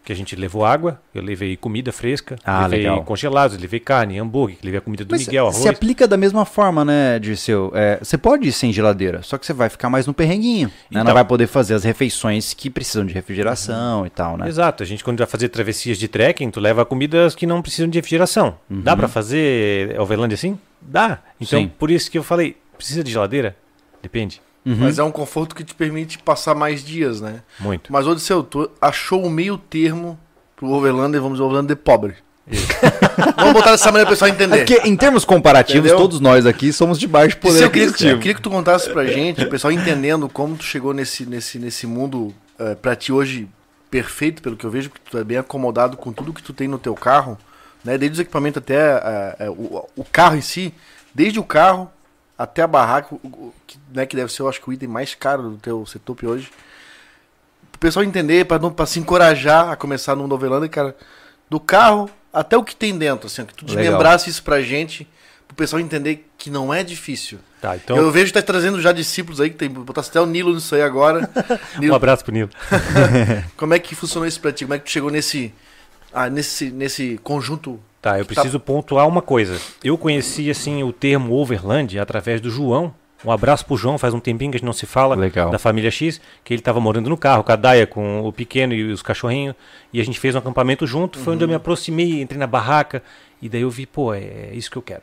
Que 0.05 0.13
a 0.13 0.15
gente 0.15 0.35
levou 0.35 0.63
água, 0.63 1.01
eu 1.15 1.21
levei 1.23 1.57
comida 1.57 1.91
fresca, 1.91 2.35
Ah, 2.45 2.67
levei 2.67 2.87
legal. 2.87 3.03
congelados, 3.03 3.57
levei 3.57 3.79
carne, 3.79 4.19
hambúrguer, 4.19 4.57
levei 4.63 4.77
a 4.77 4.81
comida 4.81 5.03
do 5.03 5.11
Mas 5.11 5.25
Miguel, 5.25 5.51
se 5.51 5.61
arroz. 5.61 5.75
aplica 5.75 6.07
da 6.07 6.15
mesma 6.15 6.45
forma, 6.45 6.85
né, 6.85 7.17
Dirceu? 7.17 7.71
É, 7.73 7.97
você 7.99 8.15
pode 8.15 8.47
ir 8.47 8.51
sem 8.51 8.71
geladeira, 8.71 9.23
só 9.23 9.35
que 9.35 9.45
você 9.47 9.51
vai 9.53 9.67
ficar 9.67 9.89
mais 9.89 10.05
no 10.05 10.13
perrenguinho. 10.13 10.67
Né? 10.67 10.73
Não 10.91 11.01
Então. 11.01 11.13
vai 11.15 11.25
poder 11.25 11.47
fazer 11.47 11.73
as 11.73 11.83
refeições 11.83 12.53
que 12.53 12.69
precisam 12.69 13.03
de 13.03 13.13
refrigeração 13.15 14.05
e 14.05 14.09
tal, 14.11 14.37
né? 14.37 14.47
Exato, 14.47 14.83
a 14.83 14.85
gente 14.85 15.03
quando 15.03 15.17
vai 15.17 15.27
fazer 15.27 15.49
travessias 15.49 15.97
de 15.97 16.07
trekking, 16.07 16.51
tu 16.51 16.59
leva 16.59 16.85
comidas 16.85 17.33
que 17.33 17.47
não 17.47 17.61
precisam 17.61 17.89
de 17.89 17.97
refrigeração. 17.97 18.55
Dá 18.69 18.95
pra 18.95 19.07
fazer 19.07 19.99
Overland 19.99 20.33
assim? 20.35 20.59
Dá. 20.79 21.17
Então, 21.41 21.59
Sim. 21.61 21.71
por 21.79 21.89
isso 21.89 22.11
que 22.11 22.17
eu 22.19 22.23
falei, 22.23 22.55
precisa 22.77 23.03
de 23.03 23.11
geladeira? 23.11 23.55
Depende. 24.03 24.39
Uhum. 24.65 24.77
Mas 24.79 24.97
é 24.97 25.03
um 25.03 25.11
conforto 25.11 25.53
que 25.55 25.63
te 25.63 25.75
permite 25.75 26.17
passar 26.17 26.55
mais 26.55 26.83
dias, 26.83 27.21
né? 27.21 27.41
Muito. 27.59 27.93
Mas, 27.93 28.07
Odisseu, 28.07 28.41
tu 28.41 28.69
achou 28.81 29.23
o 29.23 29.29
meio 29.29 29.57
termo 29.57 30.19
pro 30.55 30.69
Overlander, 30.71 31.21
vamos 31.21 31.37
dizer, 31.37 31.45
Overlander 31.45 31.77
pobre. 31.77 32.15
vamos 33.37 33.53
botar 33.53 33.71
dessa 33.71 33.85
maneira 33.91 34.05
pro 34.05 34.13
pessoal 34.15 34.29
É 34.29 34.33
entender. 34.33 34.57
porque, 34.57 34.87
em 34.87 34.95
termos 34.95 35.25
comparativos, 35.25 35.79
Entendeu? 35.79 35.97
todos 35.97 36.19
nós 36.19 36.45
aqui 36.45 36.71
somos 36.71 36.99
de 36.99 37.07
baixo 37.07 37.37
poder 37.37 37.63
eu 37.63 37.71
queria, 37.71 37.87
eu 38.11 38.19
queria 38.19 38.33
que 38.35 38.41
tu 38.41 38.51
contasse 38.51 38.89
pra 38.89 39.05
gente, 39.05 39.43
o 39.43 39.49
pessoal 39.49 39.71
entendendo 39.71 40.29
como 40.29 40.55
tu 40.55 40.63
chegou 40.63 40.93
nesse, 40.93 41.25
nesse, 41.25 41.57
nesse 41.57 41.87
mundo 41.87 42.33
eh, 42.59 42.75
pra 42.75 42.95
ti 42.95 43.11
hoje 43.11 43.47
perfeito, 43.89 44.41
pelo 44.43 44.55
que 44.55 44.63
eu 44.65 44.69
vejo, 44.69 44.89
porque 44.89 45.09
tu 45.09 45.17
é 45.17 45.23
bem 45.23 45.37
acomodado 45.37 45.97
com 45.97 46.11
tudo 46.13 46.33
que 46.33 46.43
tu 46.43 46.53
tem 46.53 46.67
no 46.67 46.77
teu 46.77 46.93
carro, 46.93 47.37
né? 47.83 47.97
Desde 47.97 48.13
os 48.15 48.19
equipamentos 48.19 48.57
até 48.59 48.75
eh, 48.75 49.35
eh, 49.39 49.49
o, 49.49 49.87
o 49.95 50.03
carro 50.03 50.35
em 50.35 50.41
si, 50.41 50.71
desde 51.15 51.39
o 51.39 51.43
carro 51.43 51.89
até 52.37 52.61
a 52.61 52.67
barraca, 52.67 53.15
que, 53.65 53.77
né, 53.93 54.05
que 54.05 54.15
deve 54.15 54.31
ser, 54.31 54.41
eu 54.41 54.49
acho 54.49 54.61
que 54.61 54.69
o 54.69 54.73
item 54.73 54.89
mais 54.89 55.15
caro 55.15 55.51
do 55.51 55.57
teu 55.57 55.85
setup 55.85 56.25
hoje. 56.25 56.51
O 57.73 57.77
pessoal 57.77 58.03
entender, 58.03 58.45
pra, 58.45 58.59
não, 58.59 58.71
pra 58.71 58.85
se 58.85 58.99
encorajar 58.99 59.69
a 59.69 59.75
começar 59.75 60.15
no 60.15 60.27
Novelanda, 60.27 60.67
cara, 60.67 60.95
do 61.49 61.59
carro 61.59 62.09
até 62.33 62.57
o 62.57 62.63
que 62.63 62.75
tem 62.75 62.97
dentro, 62.97 63.27
assim, 63.27 63.45
que 63.45 63.53
tu 63.53 63.65
Legal. 63.65 63.83
desmembrasse 63.83 64.29
isso 64.29 64.43
pra 64.43 64.61
gente, 64.61 65.07
pro 65.47 65.55
pessoal 65.55 65.79
entender 65.79 66.27
que 66.37 66.49
não 66.49 66.73
é 66.73 66.83
difícil. 66.83 67.39
Tá, 67.61 67.75
então 67.75 67.95
Eu 67.95 68.11
vejo 68.11 68.27
que 68.27 68.33
tá 68.33 68.41
trazendo 68.41 68.81
já 68.81 68.91
discípulos 68.91 69.39
aí, 69.39 69.49
que 69.49 69.55
tem, 69.55 69.69
botasse 69.69 70.09
até 70.09 70.19
o 70.19 70.25
Nilo 70.25 70.53
nisso 70.53 70.75
aí 70.75 70.81
agora. 70.81 71.29
um 71.77 71.79
Nilo, 71.79 71.95
abraço 71.95 72.23
pro 72.23 72.33
Nilo. 72.33 72.49
como 73.55 73.73
é 73.73 73.79
que 73.79 73.95
funcionou 73.95 74.27
isso 74.27 74.39
pra 74.39 74.51
ti? 74.51 74.65
Como 74.65 74.73
é 74.73 74.79
que 74.79 74.85
tu 74.85 74.91
chegou 74.91 75.09
nesse, 75.09 75.53
ah, 76.13 76.29
nesse, 76.29 76.69
nesse 76.71 77.19
conjunto? 77.23 77.79
Tá, 78.05 78.19
eu 78.19 78.25
preciso 78.27 78.59
pontuar 78.59 79.07
uma 79.07 79.19
coisa. 79.19 79.59
Eu 79.83 79.97
conheci 79.97 80.47
assim 80.51 80.83
o 80.83 80.93
termo 80.93 81.33
overland 81.33 81.97
através 81.97 82.39
do 82.39 82.51
João. 82.51 82.93
Um 83.25 83.31
abraço 83.31 83.65
pro 83.65 83.75
João, 83.75 83.97
faz 83.97 84.13
um 84.13 84.19
tempinho 84.19 84.51
que 84.51 84.57
a 84.57 84.59
gente 84.59 84.65
não 84.67 84.73
se 84.73 84.85
fala, 84.85 85.15
Legal. 85.15 85.49
da 85.49 85.57
família 85.57 85.89
X, 85.89 86.21
que 86.43 86.53
ele 86.53 86.61
estava 86.61 86.79
morando 86.79 87.09
no 87.09 87.17
carro, 87.17 87.43
com 87.43 87.51
a 87.51 87.55
Daia, 87.55 87.87
com 87.87 88.21
o 88.21 88.31
pequeno 88.31 88.75
e 88.75 88.91
os 88.91 89.01
cachorrinhos, 89.01 89.55
e 89.91 89.99
a 89.99 90.05
gente 90.05 90.19
fez 90.19 90.35
um 90.35 90.37
acampamento 90.37 90.85
junto, 90.85 91.17
foi 91.17 91.33
onde 91.33 91.43
eu 91.43 91.47
me 91.47 91.55
aproximei, 91.55 92.21
entrei 92.21 92.37
na 92.37 92.45
barraca, 92.45 93.01
e 93.41 93.49
daí 93.49 93.61
eu 93.61 93.71
vi, 93.71 93.87
pô, 93.87 94.13
é 94.13 94.51
isso 94.53 94.69
que 94.69 94.77
eu 94.77 94.83
quero. 94.83 95.01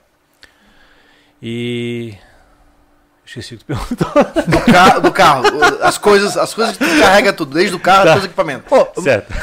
E... 1.43 2.15
Esqueci 3.27 3.57
o 3.57 3.59
que 3.59 3.65
tu 3.65 3.67
perguntou. 3.75 4.09
Do, 4.47 4.61
ca 4.73 4.99
do 5.01 5.11
carro, 5.11 5.45
as 5.83 5.99
coisas, 5.99 6.37
as 6.37 6.55
coisas 6.55 6.77
que 6.77 6.85
tu 6.85 7.01
carrega 7.01 7.33
tudo, 7.33 7.53
desde 7.55 7.75
o 7.75 7.81
carro 7.81 8.05
Tá. 8.05 8.11
até 8.13 8.19
os 8.21 8.25
equipamentos. 8.27 8.71
certo. 9.03 9.35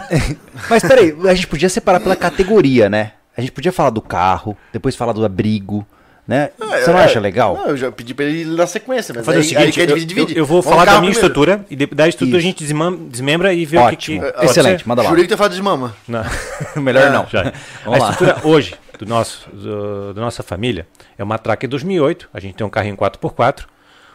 Mas 0.70 0.82
peraí, 0.82 1.16
a 1.28 1.34
gente 1.34 1.46
podia 1.46 1.68
separar 1.68 2.00
pela 2.00 2.16
categoria, 2.16 2.88
né? 2.88 3.12
A 3.36 3.40
gente 3.40 3.52
podia 3.52 3.72
falar 3.72 3.90
do 3.90 4.00
carro, 4.00 4.56
depois 4.72 4.96
falar 4.96 5.12
do 5.12 5.24
abrigo, 5.24 5.86
né? 6.26 6.50
Você 6.58 6.90
não 6.90 6.98
É, 6.98 7.04
acha 7.04 7.20
legal? 7.20 7.54
Não, 7.56 7.66
eu 7.68 7.76
já 7.76 7.92
pedi 7.92 8.14
pra 8.14 8.24
ele 8.24 8.42
ir 8.42 8.44
na 8.46 8.66
sequência, 8.66 9.14
mas 9.14 9.24
Fazer 9.26 9.38
aí, 9.38 9.44
o 9.44 9.46
seguinte, 9.46 9.64
aí 9.66 9.72
quer 9.72 9.82
eu, 9.82 9.86
dividir, 9.94 10.06
divide. 10.16 10.32
eu- 10.32 10.38
eu 10.38 10.46
vou 10.46 10.62
Vamos 10.62 10.74
falar 10.78 10.84
da 10.86 11.00
minha 11.00 11.12
primeiro. 11.12 11.26
estrutura, 11.26 11.66
e 11.70 11.76
de- 11.76 11.86
da 11.86 12.08
estrutura 12.08 12.38
Isso. 12.38 12.46
a 12.46 12.50
gente 12.50 12.64
desmam- 12.64 12.96
desmembra 13.08 13.52
e 13.52 13.64
vê 13.66 13.76
o 13.76 13.80
que 13.88 13.94
Ótimo. 13.94 14.20
que... 14.22 14.44
Excelente, 14.46 14.82
ser? 14.82 14.88
manda 14.88 15.02
lá. 15.02 15.08
Jurei 15.10 15.24
que 15.24 15.28
tu 15.28 15.32
ia 15.32 15.36
falar 15.36 15.50
de 15.50 15.62
mama. 15.62 15.94
Não. 16.08 16.24
Melhor 16.82 17.06
É, 17.06 17.10
não. 17.10 17.26
Já. 17.28 17.52
Vamos 17.84 18.00
a 18.00 18.04
lá. 18.04 18.10
estrutura 18.10 18.40
hoje 18.44 18.74
do 18.98 19.06
nosso, 19.06 19.48
do, 19.50 20.14
da 20.14 20.20
nossa 20.22 20.42
família 20.42 20.86
é 21.18 21.22
uma 21.22 21.36
Tracker 21.38 21.68
2008. 21.68 22.28
A 22.32 22.40
gente 22.40 22.54
tem 22.54 22.66
um 22.66 22.70
carrinho 22.70 22.96
4x4, 22.96 23.64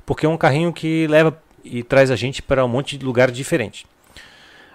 porque 0.06 0.26
é 0.26 0.30
um 0.30 0.38
carrinho 0.38 0.74
que 0.74 1.06
leva 1.08 1.38
e 1.63 1.84
traz 1.84 2.10
a 2.12 2.15
gente 2.15 2.41
para 2.41 2.65
um 2.65 2.67
monte 2.67 2.98
de 2.98 3.06
lugares 3.06 3.36
diferentes. 3.36 3.86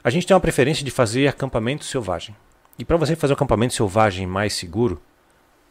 A 0.06 0.10
gente 0.10 0.24
tem 0.24 0.32
uma 0.36 0.40
preferência 0.40 0.84
de 0.84 0.90
fazer 0.92 1.26
acampamento 1.26 1.84
selvagem. 1.84 2.32
E 2.78 2.84
para 2.84 2.96
você 2.96 3.16
fazer 3.16 3.32
um 3.32 3.34
acampamento 3.34 3.74
selvagem 3.74 4.24
mais 4.24 4.52
seguro, 4.52 5.02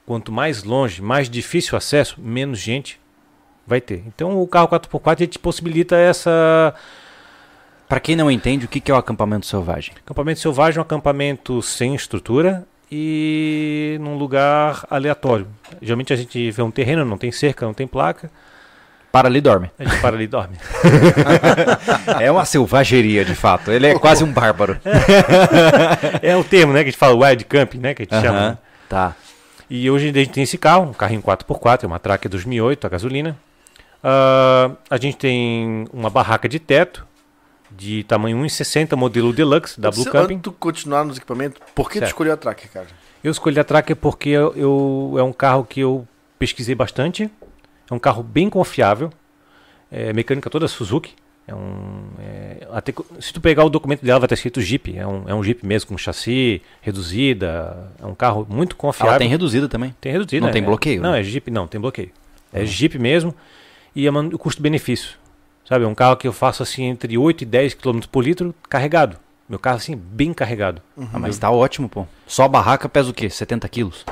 quanto 0.06 0.30
mais 0.30 0.65
longe, 0.65 1.02
mais 1.02 1.30
difícil 1.30 1.74
o 1.74 1.78
acesso, 1.78 2.19
menos 2.19 2.60
gente 2.60 3.00
vai 3.65 3.80
ter. 3.80 4.04
Então 4.06 4.38
o 4.41 4.45
carro 4.45 4.67
4x4 4.67 5.21
ele 5.21 5.28
te 5.28 5.39
possibilita 5.39 5.95
essa 5.95 6.76
Pra 7.88 8.02
quem 8.02 8.17
não 8.17 8.30
entende, 8.30 8.65
o 8.65 8.67
que 8.67 8.82
que 8.82 8.91
é 8.91 8.93
o 8.93 8.98
acampamento 8.98 9.45
selvagem? 9.45 9.93
Acampamento 10.04 10.41
selvagem 10.41 10.80
é 10.80 10.82
um 10.82 10.84
acampamento 10.84 11.62
sem 11.62 11.95
estrutura 11.95 12.67
e 12.91 13.98
num 14.02 14.17
lugar 14.17 14.86
aleatório. 14.89 15.48
Geralmente 15.82 16.12
a 16.12 16.17
gente 16.17 16.52
vê 16.52 16.62
um 16.62 16.71
terreno, 16.71 17.06
não 17.06 17.17
tem 17.17 17.32
cerca, 17.32 17.65
não 17.65 17.74
tem 17.74 17.88
placa, 17.88 18.30
Para 19.15 19.30
ali 19.30 19.39
dorme. 19.39 19.71
a 19.80 19.84
gente 19.86 20.01
para 20.01 20.13
ali 20.17 20.25
e 20.25 20.28
dorme. 20.28 20.58
É 22.19 22.30
uma 22.30 22.43
selvageria, 22.43 23.23
de 23.23 23.34
fato. 23.34 23.71
Ele 23.71 23.88
é 23.88 23.97
quase 23.97 24.25
um 24.25 24.32
bárbaro. 24.32 24.78
É 26.21 26.36
o 26.36 26.43
termo, 26.43 26.73
né, 26.73 26.80
que 26.80 26.89
a 26.89 26.91
gente 26.91 26.99
fala 26.99 27.15
wild 27.30 27.45
camping, 27.45 27.78
né, 27.78 27.93
que 27.93 28.01
a 28.01 28.06
gente 28.06 28.21
chama. 28.21 28.38
Aham, 28.39 28.49
né? 28.49 28.58
Tá. 28.89 29.15
E 29.69 29.89
hoje 29.89 30.10
a 30.10 30.12
gente 30.12 30.32
tem 30.32 30.43
esse 30.43 30.58
carro, 30.58 30.89
um 30.89 30.93
carrinho 30.93 31.21
4x4, 31.21 31.84
é 31.84 31.88
uma 31.88 31.97
Tracker 31.97 32.30
2008, 32.30 32.86
a 32.86 32.89
gasolina. 32.89 33.38
Ah, 34.04 34.71
a 34.89 34.97
gente 34.97 35.15
tem 35.15 35.88
uma 35.93 36.10
barraca 36.10 36.49
de 36.49 36.60
teto, 36.60 37.08
de 37.71 38.04
tamanho 38.04 38.38
1,60, 38.39 38.97
modelo 38.97 39.32
Deluxe, 39.32 39.80
da 39.80 39.91
Blue 39.91 40.04
Você- 40.04 40.10
Camping. 40.12 40.23
Antes 40.25 40.38
de 40.38 40.41
tu 40.43 40.51
continuar 40.51 41.06
nos 41.06 41.15
equipamentos, 41.15 41.62
por 41.73 41.88
que 41.88 41.93
tu 41.95 41.99
Certo. 41.99 42.12
escolheu 42.12 42.34
a 42.34 42.38
Tracker, 42.38 42.69
cara? 42.69 42.88
Eu 43.23 43.32
escolhi 43.32 43.60
a 43.62 43.63
Tracker 43.63 43.95
porque 43.95 44.28
eu, 44.30 44.54
eu- 44.58 45.15
é 45.17 45.23
um 45.23 45.32
carro 45.32 45.63
que 45.63 45.80
eu 45.80 46.06
pesquisei 46.38 46.75
bastante. 46.75 47.32
É 47.89 47.93
um 47.93 48.00
carro 48.00 48.24
bem 48.24 48.50
confiável. 48.50 49.12
É 49.91 50.12
mecânica 50.13 50.50
toda 50.50 50.67
Suzuki. 50.67 51.13
É 51.48 51.54
um, 51.54 52.08
é, 52.19 52.67
até, 52.71 52.91
se 53.19 53.32
tu 53.32 53.39
pegar 53.39 53.63
o 53.63 53.69
documento 53.69 54.04
dela 54.04 54.19
vai 54.19 54.26
estar 54.26 54.34
escrito 54.34 54.62
Jeep. 54.62 54.98
É 54.98 55.06
um, 55.06 55.30
é 55.30 55.36
um 55.36 55.43
Jeep 55.43 55.65
mesmo 55.65 55.89
com 55.89 55.98
chassi 55.98 56.62
reduzida. 56.82 57.91
É 58.02 58.06
um 58.06 58.15
carro 58.15 58.48
muito 58.50 58.76
confiável. 58.76 59.12
Ela 59.12 59.19
tem 59.19 59.30
reduzida 59.30 59.69
também. 59.69 59.95
Tem 60.02 60.12
reduzida. 60.12 60.41
Não 60.41 60.48
né? 60.48 60.54
tem 60.54 60.63
bloqueio, 60.63 61.02
Não, 61.02 61.12
né? 61.12 61.19
é 61.19 61.24
Jeep, 61.24 61.52
não, 61.52 61.67
tem 61.67 61.80
bloqueio. 61.80 62.10
É 62.52 62.65
Jeep 62.65 62.98
mesmo. 62.98 63.36
E 63.95 64.08
é 64.08 64.12
o 64.12 64.38
custo-benefício. 64.39 65.17
Sabe, 65.67 65.84
é 65.84 65.88
um 65.88 65.95
carro 65.95 66.17
que 66.17 66.28
eu 66.28 66.34
faço 66.34 66.62
assim 66.62 66.86
entre 66.86 67.17
8 67.17 67.41
e 67.41 67.45
10 67.45 67.74
km 67.76 68.00
por 68.12 68.24
litro 68.24 68.54
carregado. 68.69 69.17
Meu 69.48 69.60
carro 69.60 69.78
assim, 69.78 69.95
bem 69.95 70.34
carregado. 70.34 70.82
Ah, 71.13 71.19
mas 71.19 71.38
tá 71.38 71.52
ótimo, 71.52 71.88
pô. 71.88 72.06
Só 72.26 72.43
a 72.43 72.48
barraca 72.48 72.89
pesa 72.89 73.12
o 73.12 73.13
quê? 73.13 73.30
70 73.30 73.67
quilos? 73.69 74.06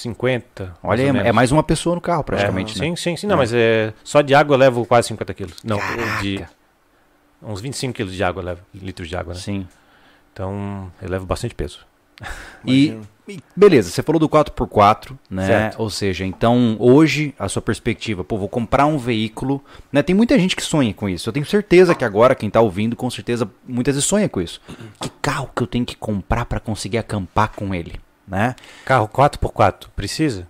50. 0.00 0.74
Olha, 0.82 1.02
é, 1.02 1.28
é 1.28 1.32
mais 1.32 1.52
uma 1.52 1.62
pessoa 1.62 1.94
no 1.94 2.00
carro, 2.00 2.24
praticamente, 2.24 2.76
É, 2.76 2.80
né? 2.80 2.88
Sim, 2.88 2.96
sim, 2.96 3.16
sim. 3.16 3.26
Não, 3.26 3.36
mas 3.36 3.52
é, 3.52 3.92
só 4.02 4.20
de 4.20 4.34
água 4.34 4.54
eu 4.54 4.58
levo 4.58 4.84
quase 4.86 5.08
50 5.08 5.34
quilos. 5.34 5.56
Não, 5.64 5.78
Caraca. 5.78 6.22
de 6.22 6.44
uns 7.42 7.60
25 7.60 7.94
quilos 7.94 8.14
de 8.14 8.22
água 8.22 8.40
eu 8.42 8.46
levo, 8.46 8.60
litros 8.74 9.08
de 9.08 9.16
água, 9.16 9.34
né? 9.34 9.40
Sim. 9.40 9.66
Então 10.32 10.90
eu 11.00 11.08
levo 11.10 11.26
bastante 11.26 11.54
peso. 11.54 11.80
E, 12.66 13.00
e 13.26 13.40
beleza, 13.56 13.90
você 13.90 14.02
falou 14.02 14.18
do 14.20 14.28
4x4, 14.28 15.16
né? 15.30 15.46
Certo. 15.46 15.80
Ou 15.80 15.88
seja, 15.88 16.26
então 16.26 16.76
hoje 16.78 17.34
a 17.38 17.48
sua 17.48 17.62
perspectiva, 17.62 18.22
pô, 18.22 18.36
vou 18.36 18.50
comprar 18.50 18.84
um 18.84 18.98
veículo, 18.98 19.64
né? 19.90 20.02
Tem 20.02 20.14
muita 20.14 20.38
gente 20.38 20.54
que 20.54 20.62
sonha 20.62 20.92
com 20.92 21.08
isso. 21.08 21.26
Eu 21.26 21.32
tenho 21.32 21.46
certeza 21.46 21.94
que 21.94 22.04
agora 22.04 22.34
quem 22.34 22.50
tá 22.50 22.60
ouvindo, 22.60 22.94
com 22.94 23.08
certeza, 23.08 23.50
muitas 23.66 23.94
vezes 23.94 24.06
sonha 24.06 24.28
com 24.28 24.42
isso. 24.42 24.60
Que 25.00 25.08
carro 25.22 25.48
que 25.56 25.62
eu 25.62 25.66
tenho 25.66 25.86
que 25.86 25.96
comprar 25.96 26.44
para 26.44 26.60
conseguir 26.60 26.98
acampar 26.98 27.52
com 27.56 27.74
ele, 27.74 27.98
né? 28.30 28.54
Carro 28.84 29.08
4x4, 29.08 29.88
precisa? 29.94 30.46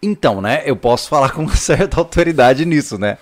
Então, 0.00 0.40
né, 0.40 0.62
eu 0.64 0.76
posso 0.76 1.08
falar 1.10 1.32
com 1.32 1.42
uma 1.42 1.56
certa 1.56 1.98
autoridade 1.98 2.64
nisso, 2.64 2.96
né? 2.98 3.18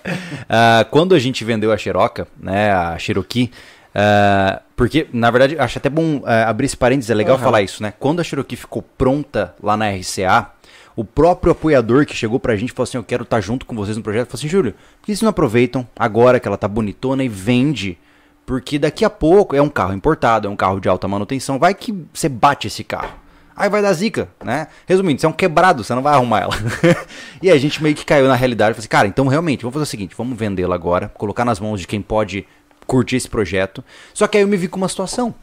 Ah, 0.47 0.85
quando 0.89 1.15
a 1.15 1.19
gente 1.19 1.43
vendeu 1.43 1.71
a 1.71 1.77
Cherokee, 1.77 2.25
né, 2.39 2.71
a 2.71 2.97
Cherokee, 2.99 3.51
ah, 3.95 4.61
porque, 4.75 5.07
na 5.11 5.31
verdade, 5.31 5.57
acho 5.57 5.79
até 5.79 5.89
bom 5.89 6.21
ah, 6.23 6.47
abrir 6.49 6.67
esse 6.67 6.77
parênteses, 6.77 7.09
é 7.09 7.15
legal 7.15 7.35
Aham. 7.35 7.43
falar 7.43 7.61
isso, 7.63 7.81
né? 7.81 7.91
Quando 7.99 8.19
a 8.19 8.23
Cherokee 8.23 8.55
ficou 8.55 8.83
pronta 8.83 9.55
lá 9.61 9.75
na 9.75 9.89
RCA, 9.89 10.51
o 10.95 11.03
próprio 11.03 11.51
apoiador 11.51 12.05
que 12.05 12.15
chegou 12.15 12.39
pra 12.39 12.55
gente 12.55 12.73
falou 12.73 12.83
assim, 12.83 12.97
eu 12.97 13.03
quero 13.03 13.23
estar 13.23 13.41
junto 13.41 13.65
com 13.65 13.75
vocês 13.75 13.97
no 13.97 14.03
projeto, 14.03 14.29
falou 14.29 14.39
assim, 14.39 14.47
Júlio, 14.47 14.73
por 14.73 15.05
que 15.05 15.11
vocês 15.11 15.21
não 15.21 15.29
aproveitam 15.29 15.87
agora 15.97 16.39
que 16.39 16.47
ela 16.47 16.57
tá 16.57 16.67
bonitona 16.67 17.23
e 17.23 17.29
vende? 17.29 17.97
Porque 18.45 18.79
daqui 18.79 19.03
a 19.03 19.09
pouco 19.09 19.55
é 19.55 19.61
um 19.61 19.69
carro 19.69 19.93
importado, 19.93 20.47
é 20.47 20.49
um 20.49 20.55
carro 20.55 20.79
de 20.79 20.87
alta 20.87 21.07
manutenção, 21.07 21.59
vai 21.59 21.73
que 21.73 21.93
você 22.13 22.29
bate 22.29 22.67
esse 22.67 22.83
carro. 22.83 23.13
Aí 23.57 23.69
vai 23.69 23.81
dar 23.81 23.91
zica, 23.93 24.29
né? 24.43 24.67
Resumindo, 24.85 25.19
você 25.19 25.25
é 25.25 25.29
um 25.29 25.33
quebrado, 25.33 25.83
você 25.83 25.95
não 25.95 26.03
vai 26.03 26.13
arrumar 26.13 26.41
ela. 26.41 26.53
e 27.41 27.49
a 27.49 27.57
gente 27.57 27.81
meio 27.81 27.95
que 27.95 28.05
caiu 28.05 28.27
na 28.27 28.35
realidade. 28.35 28.75
Falei 28.75 28.81
assim, 28.81 28.87
cara, 28.87 29.07
então 29.07 29.25
realmente, 29.25 29.63
vamos 29.63 29.73
fazer 29.73 29.83
o 29.83 29.87
seguinte, 29.87 30.15
vamos 30.15 30.37
vendê-la 30.37 30.75
agora, 30.75 31.09
colocar 31.15 31.43
nas 31.43 31.59
mãos 31.59 31.81
de 31.81 31.87
quem 31.87 31.99
pode 31.99 32.45
curtir 32.85 33.15
esse 33.15 33.27
projeto. 33.27 33.83
Só 34.13 34.27
que 34.27 34.37
aí 34.37 34.43
eu 34.43 34.47
me 34.47 34.55
vi 34.57 34.67
com 34.67 34.77
uma 34.77 34.87
situação. 34.87 35.33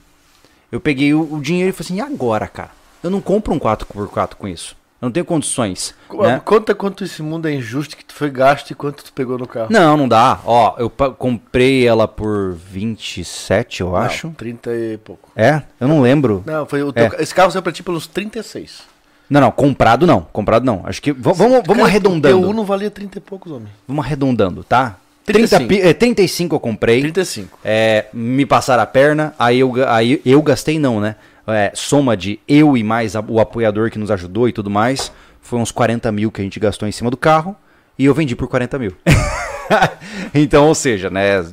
Eu 0.70 0.80
peguei 0.80 1.12
o, 1.12 1.34
o 1.34 1.40
dinheiro 1.40 1.70
e 1.70 1.72
falei 1.72 1.86
assim, 1.86 1.96
e 1.96 2.14
agora, 2.14 2.46
cara? 2.46 2.70
Eu 3.02 3.10
não 3.10 3.20
compro 3.20 3.52
um 3.52 3.58
4x4 3.58 4.34
com 4.34 4.46
isso. 4.46 4.76
Eu 5.04 5.08
não 5.08 5.12
tenho 5.12 5.26
condições. 5.26 5.94
né? 6.14 6.40
Conta 6.42 6.74
quanto 6.74 7.04
esse 7.04 7.22
mundo 7.22 7.46
é 7.46 7.52
injusto 7.52 7.94
que 7.94 8.02
tu 8.02 8.14
foi 8.14 8.30
gasto 8.30 8.70
e 8.70 8.74
quanto 8.74 9.04
tu 9.04 9.12
pegou 9.12 9.36
no 9.36 9.46
carro. 9.46 9.68
Não, 9.70 9.98
não 9.98 10.08
dá. 10.08 10.40
Ó, 10.46 10.76
eu 10.78 10.88
comprei 10.88 11.86
ela 11.86 12.08
por 12.08 12.54
27, 12.54 13.82
eu 13.82 13.94
acho. 13.94 14.28
Não, 14.28 14.34
30 14.34 14.70
e 14.74 14.96
pouco. 14.96 15.30
É? 15.36 15.60
Eu 15.78 15.88
não 15.88 16.00
lembro. 16.00 16.42
Não, 16.46 16.64
foi 16.64 16.82
o 16.82 16.90
teu, 16.90 17.04
É. 17.04 17.22
esse 17.22 17.34
carro 17.34 17.50
saiu 17.50 17.62
pra 17.62 17.70
ti 17.70 17.82
pelos 17.82 18.06
36. 18.06 18.82
Não, 19.28 19.42
não, 19.42 19.50
comprado 19.50 20.06
não. 20.06 20.22
Comprado 20.32 20.64
não. 20.64 20.82
Acho 20.84 21.02
que. 21.02 21.12
vamos 21.12 21.36
vamos 21.36 21.66
Cara, 21.66 21.84
arredondando. 21.84 22.38
O 22.38 22.40
teu 22.40 22.48
Uno 22.50 22.64
valia 22.64 22.90
30 22.90 23.18
e 23.18 23.20
poucos, 23.20 23.52
homem. 23.52 23.68
Vamos 23.86 24.06
arredondando, 24.06 24.64
tá? 24.64 24.96
30 25.24 25.56
35. 25.58 25.68
pi- 25.68 25.80
é, 25.80 25.92
35 25.94 26.54
eu 26.56 26.60
comprei. 26.60 27.00
35. 27.00 27.58
É, 27.64 28.06
me 28.12 28.44
passaram 28.44 28.82
a 28.82 28.86
perna, 28.86 29.34
aí 29.38 29.60
eu, 29.60 29.72
aí 29.88 30.20
eu 30.24 30.40
gastei 30.42 30.78
não, 30.78 31.00
né? 31.00 31.16
É, 31.46 31.72
soma 31.74 32.16
de 32.16 32.38
eu 32.48 32.76
e 32.76 32.82
mais 32.82 33.14
a- 33.16 33.24
o 33.26 33.40
apoiador 33.40 33.90
que 33.90 33.98
nos 33.98 34.10
ajudou 34.10 34.48
e 34.48 34.52
tudo 34.52 34.70
mais, 34.70 35.10
foi 35.40 35.58
uns 35.58 35.70
40 35.70 36.10
mil 36.12 36.30
que 36.30 36.40
a 36.40 36.44
gente 36.44 36.58
gastou 36.60 36.88
em 36.88 36.92
cima 36.92 37.10
do 37.10 37.16
carro 37.16 37.54
e 37.98 38.04
eu 38.06 38.14
vendi 38.14 38.34
por 38.36 38.48
40 38.48 38.78
mil. 38.78 38.92
então, 40.34 40.66
ou 40.68 40.74
seja, 40.74 41.10
né? 41.10 41.44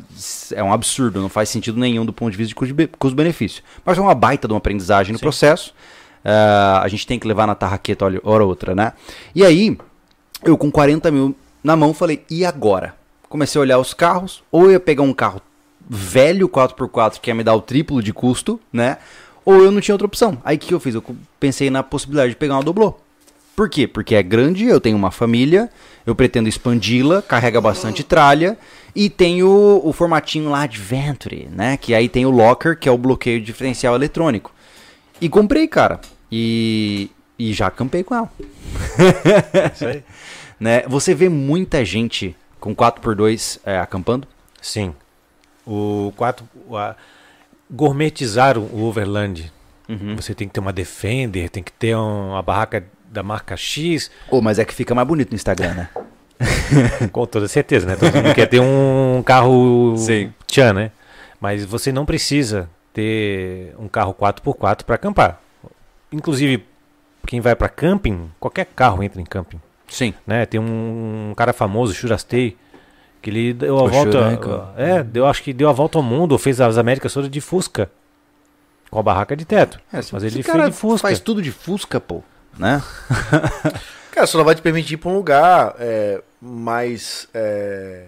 É 0.54 0.62
um 0.64 0.72
absurdo, 0.74 1.22
não 1.22 1.30
faz 1.30 1.50
sentido 1.50 1.80
nenhum 1.80 2.06
do 2.06 2.14
ponto 2.14 2.32
de 2.32 2.38
vista 2.38 2.50
de 2.50 2.56
custo- 2.56 2.98
custo-benefício. 2.98 3.64
Mas 3.86 3.98
é 3.98 4.02
uma 4.02 4.16
baita 4.16 4.48
de 4.48 4.54
uma 4.54 4.58
aprendizagem 4.58 5.14
no 5.14 5.20
Sim. 5.20 5.24
processo. 5.24 5.74
Ah, 6.24 6.82
a 6.84 6.88
gente 6.88 7.08
tem 7.08 7.18
que 7.18 7.28
levar 7.28 7.48
na 7.48 7.56
tarraqueta 7.56 8.06
olha- 8.06 8.20
hora 8.24 8.44
ou 8.44 8.50
outra, 8.50 8.76
né? 8.76 8.94
E 9.34 9.44
aí, 9.46 9.78
eu 10.44 10.58
com 10.58 10.70
40 10.72 11.10
mil 11.12 11.36
na 11.64 11.76
mão 11.76 11.94
falei, 11.94 12.24
e 12.30 12.46
agora? 12.46 12.94
Comecei 13.32 13.58
a 13.58 13.62
olhar 13.62 13.80
os 13.80 13.94
carros, 13.94 14.44
ou 14.52 14.66
eu 14.66 14.72
ia 14.72 14.80
pegar 14.80 15.04
um 15.04 15.14
carro 15.14 15.42
velho 15.90 16.50
4x4 16.50 17.18
que 17.22 17.30
ia 17.30 17.34
me 17.34 17.46
dar 17.46 17.56
o 17.56 17.62
triplo 17.62 18.04
de 18.04 18.12
custo, 18.12 18.60
né? 18.74 18.98
Ou 19.46 19.64
eu 19.64 19.72
não 19.72 19.80
tinha 19.80 19.96
outra 19.96 20.06
opção. 20.06 20.38
Aí 20.44 20.58
o 20.58 20.60
que 20.60 20.74
eu 20.74 20.82
fiz? 20.82 20.96
Eu 20.96 21.04
pensei 21.40 21.70
na 21.70 21.82
possibilidade 21.82 22.32
de 22.32 22.36
pegar 22.36 22.56
uma 22.56 22.64
doblô. 22.64 23.00
Por 23.56 23.70
quê? 23.70 23.88
Porque 23.88 24.16
é 24.16 24.22
grande, 24.22 24.66
eu 24.66 24.82
tenho 24.82 24.98
uma 24.98 25.12
família, 25.12 25.70
eu 26.06 26.14
pretendo 26.14 26.50
expandi-la, 26.50 27.22
carrega 27.22 27.62
bastante 27.62 28.04
tralha 28.04 28.58
e 28.94 29.10
tem 29.10 29.44
o, 29.44 29.80
o 29.82 29.94
formatinho 29.94 30.50
lá 30.50 30.64
Adventure, 30.64 31.48
né? 31.50 31.78
Que 31.78 31.96
aí 31.96 32.10
tem 32.10 32.26
o 32.26 32.32
locker, 32.32 32.78
que 32.78 32.90
é 32.90 32.92
o 32.92 32.98
bloqueio 32.98 33.40
diferencial 33.40 33.96
eletrônico. 33.96 34.52
E 35.22 35.30
comprei, 35.30 35.70
cara. 35.70 36.02
E, 36.30 37.10
e 37.40 37.54
já 37.54 37.68
acampei 37.68 38.04
com 38.04 38.14
ela. 38.14 38.30
Isso 39.74 39.86
aí. 39.86 40.04
Né? 40.62 40.84
Você 40.88 41.16
vê 41.16 41.28
muita 41.28 41.84
gente 41.84 42.36
com 42.62 42.74
4x2 42.74 43.60
é, 43.66 43.78
acampando? 43.80 44.26
Sim. 44.62 44.96
O 45.68 46.14
4. 46.16 46.48
o- 46.68 46.78
a- 46.78 46.96
gourmetizar 47.70 48.58
o 48.58 48.84
Overland. 48.86 49.52
Uhum. 49.90 50.16
Você 50.16 50.34
tem 50.34 50.48
que 50.48 50.54
ter 50.54 50.60
uma 50.60 50.72
Defender, 50.74 51.50
tem 51.50 51.62
que 51.64 51.72
ter 51.72 51.96
um- 51.96 52.30
uma 52.30 52.42
barraca 52.42 52.86
da 53.10 53.22
marca 53.24 53.58
X, 53.58 54.10
Oh, 54.30 54.40
mas 54.42 54.58
é 54.60 54.64
que 54.66 54.74
fica 54.74 54.96
mais 54.96 55.06
bonito 55.08 55.32
no 55.32 55.36
Instagram, 55.36 55.74
né? 55.74 55.90
com 57.12 57.26
toda 57.26 57.48
certeza, 57.48 57.86
né? 57.86 57.96
Todo 57.96 58.14
mundo 58.16 58.34
quer 58.34 58.48
ter 58.48 58.60
um 58.62 59.22
carro 59.24 59.96
Sim. 59.98 60.34
tchan, 60.48 60.74
né? 60.74 60.92
Mas 61.40 61.66
você 61.66 61.92
não 61.92 62.06
precisa 62.06 62.70
ter 62.94 63.74
um 63.78 63.88
carro 63.88 64.14
4x4 64.14 64.84
para 64.86 64.96
acampar. 64.96 65.40
Inclusive, 66.12 66.66
quem 67.28 67.40
vai 67.42 67.56
para 67.56 67.70
camping, 67.70 68.30
qualquer 68.40 68.66
carro 68.66 69.04
entra 69.04 69.22
em 69.22 69.26
camping. 69.26 69.60
Sim. 69.92 70.14
né? 70.26 70.46
Tem 70.46 70.60
um, 70.60 71.34
cara 71.36 71.54
famoso, 71.54 71.94
Churastei, 71.94 72.58
que 73.22 73.30
ele 73.30 73.54
deu 73.54 73.78
a 73.78 73.84
O 73.84 73.88
volta. 73.88 74.12
Churanco. 74.12 74.64
É, 74.76 75.04
deu, 75.04 75.28
acho 75.28 75.44
que 75.44 75.54
deu 75.54 75.70
a 75.70 75.74
volta 75.74 76.00
ao 76.00 76.04
mundo, 76.04 76.38
fez 76.40 76.60
as 76.60 76.78
Américas 76.78 77.14
todas 77.14 77.30
de 77.30 77.42
Fusca. 77.42 77.92
Com 78.90 79.00
a 79.00 79.04
barraca 79.04 79.36
de 79.36 79.46
teto. 79.46 79.80
Mas 79.92 80.24
ele 80.24 80.44
cara 80.44 80.70
de 80.70 80.76
Fusca. 80.76 81.08
faz 81.08 81.20
tudo 81.20 81.42
de 81.42 81.52
Fusca, 81.52 82.00
pô. 82.00 82.24
Né? 82.58 82.82
Cara, 84.12 84.28
só 84.28 84.38
não 84.38 84.44
vai 84.44 84.54
te 84.56 84.62
permitir 84.62 84.96
ir 84.96 84.98
pra 84.98 85.10
um 85.10 85.16
lugar 85.16 85.76
é, 85.80 86.22
mais. 86.42 87.30
é, 87.34 88.08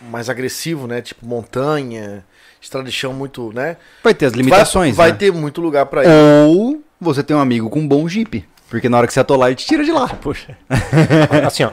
mais 0.00 0.28
agressivo, 0.28 0.86
né? 0.86 1.00
Tipo 1.00 1.26
montanha, 1.26 2.24
estrada 2.60 2.86
de 2.86 2.92
chão 2.92 3.14
muito, 3.14 3.50
né? 3.54 3.78
Vai 4.04 4.12
ter 4.14 4.26
as 4.26 4.34
limitações, 4.34 4.94
Vai, 4.94 5.06
vai 5.08 5.12
né? 5.12 5.18
ter 5.18 5.32
muito 5.32 5.60
lugar 5.60 5.86
pra 5.86 6.04
ir. 6.04 6.08
Ou 6.46 6.82
você 7.00 7.22
tem 7.22 7.34
um 7.34 7.40
amigo 7.40 7.70
com 7.70 7.80
um 7.80 7.88
bom 7.88 8.06
Jeep. 8.06 8.46
Porque 8.70 8.88
na 8.88 8.96
hora 8.96 9.06
que 9.06 9.12
você 9.12 9.20
atolar, 9.20 9.48
ele 9.48 9.56
te 9.56 9.66
tira 9.66 9.84
de 9.84 9.90
lá. 9.90 10.08
Poxa. 10.22 10.56
assim, 11.44 11.64
ó, 11.64 11.72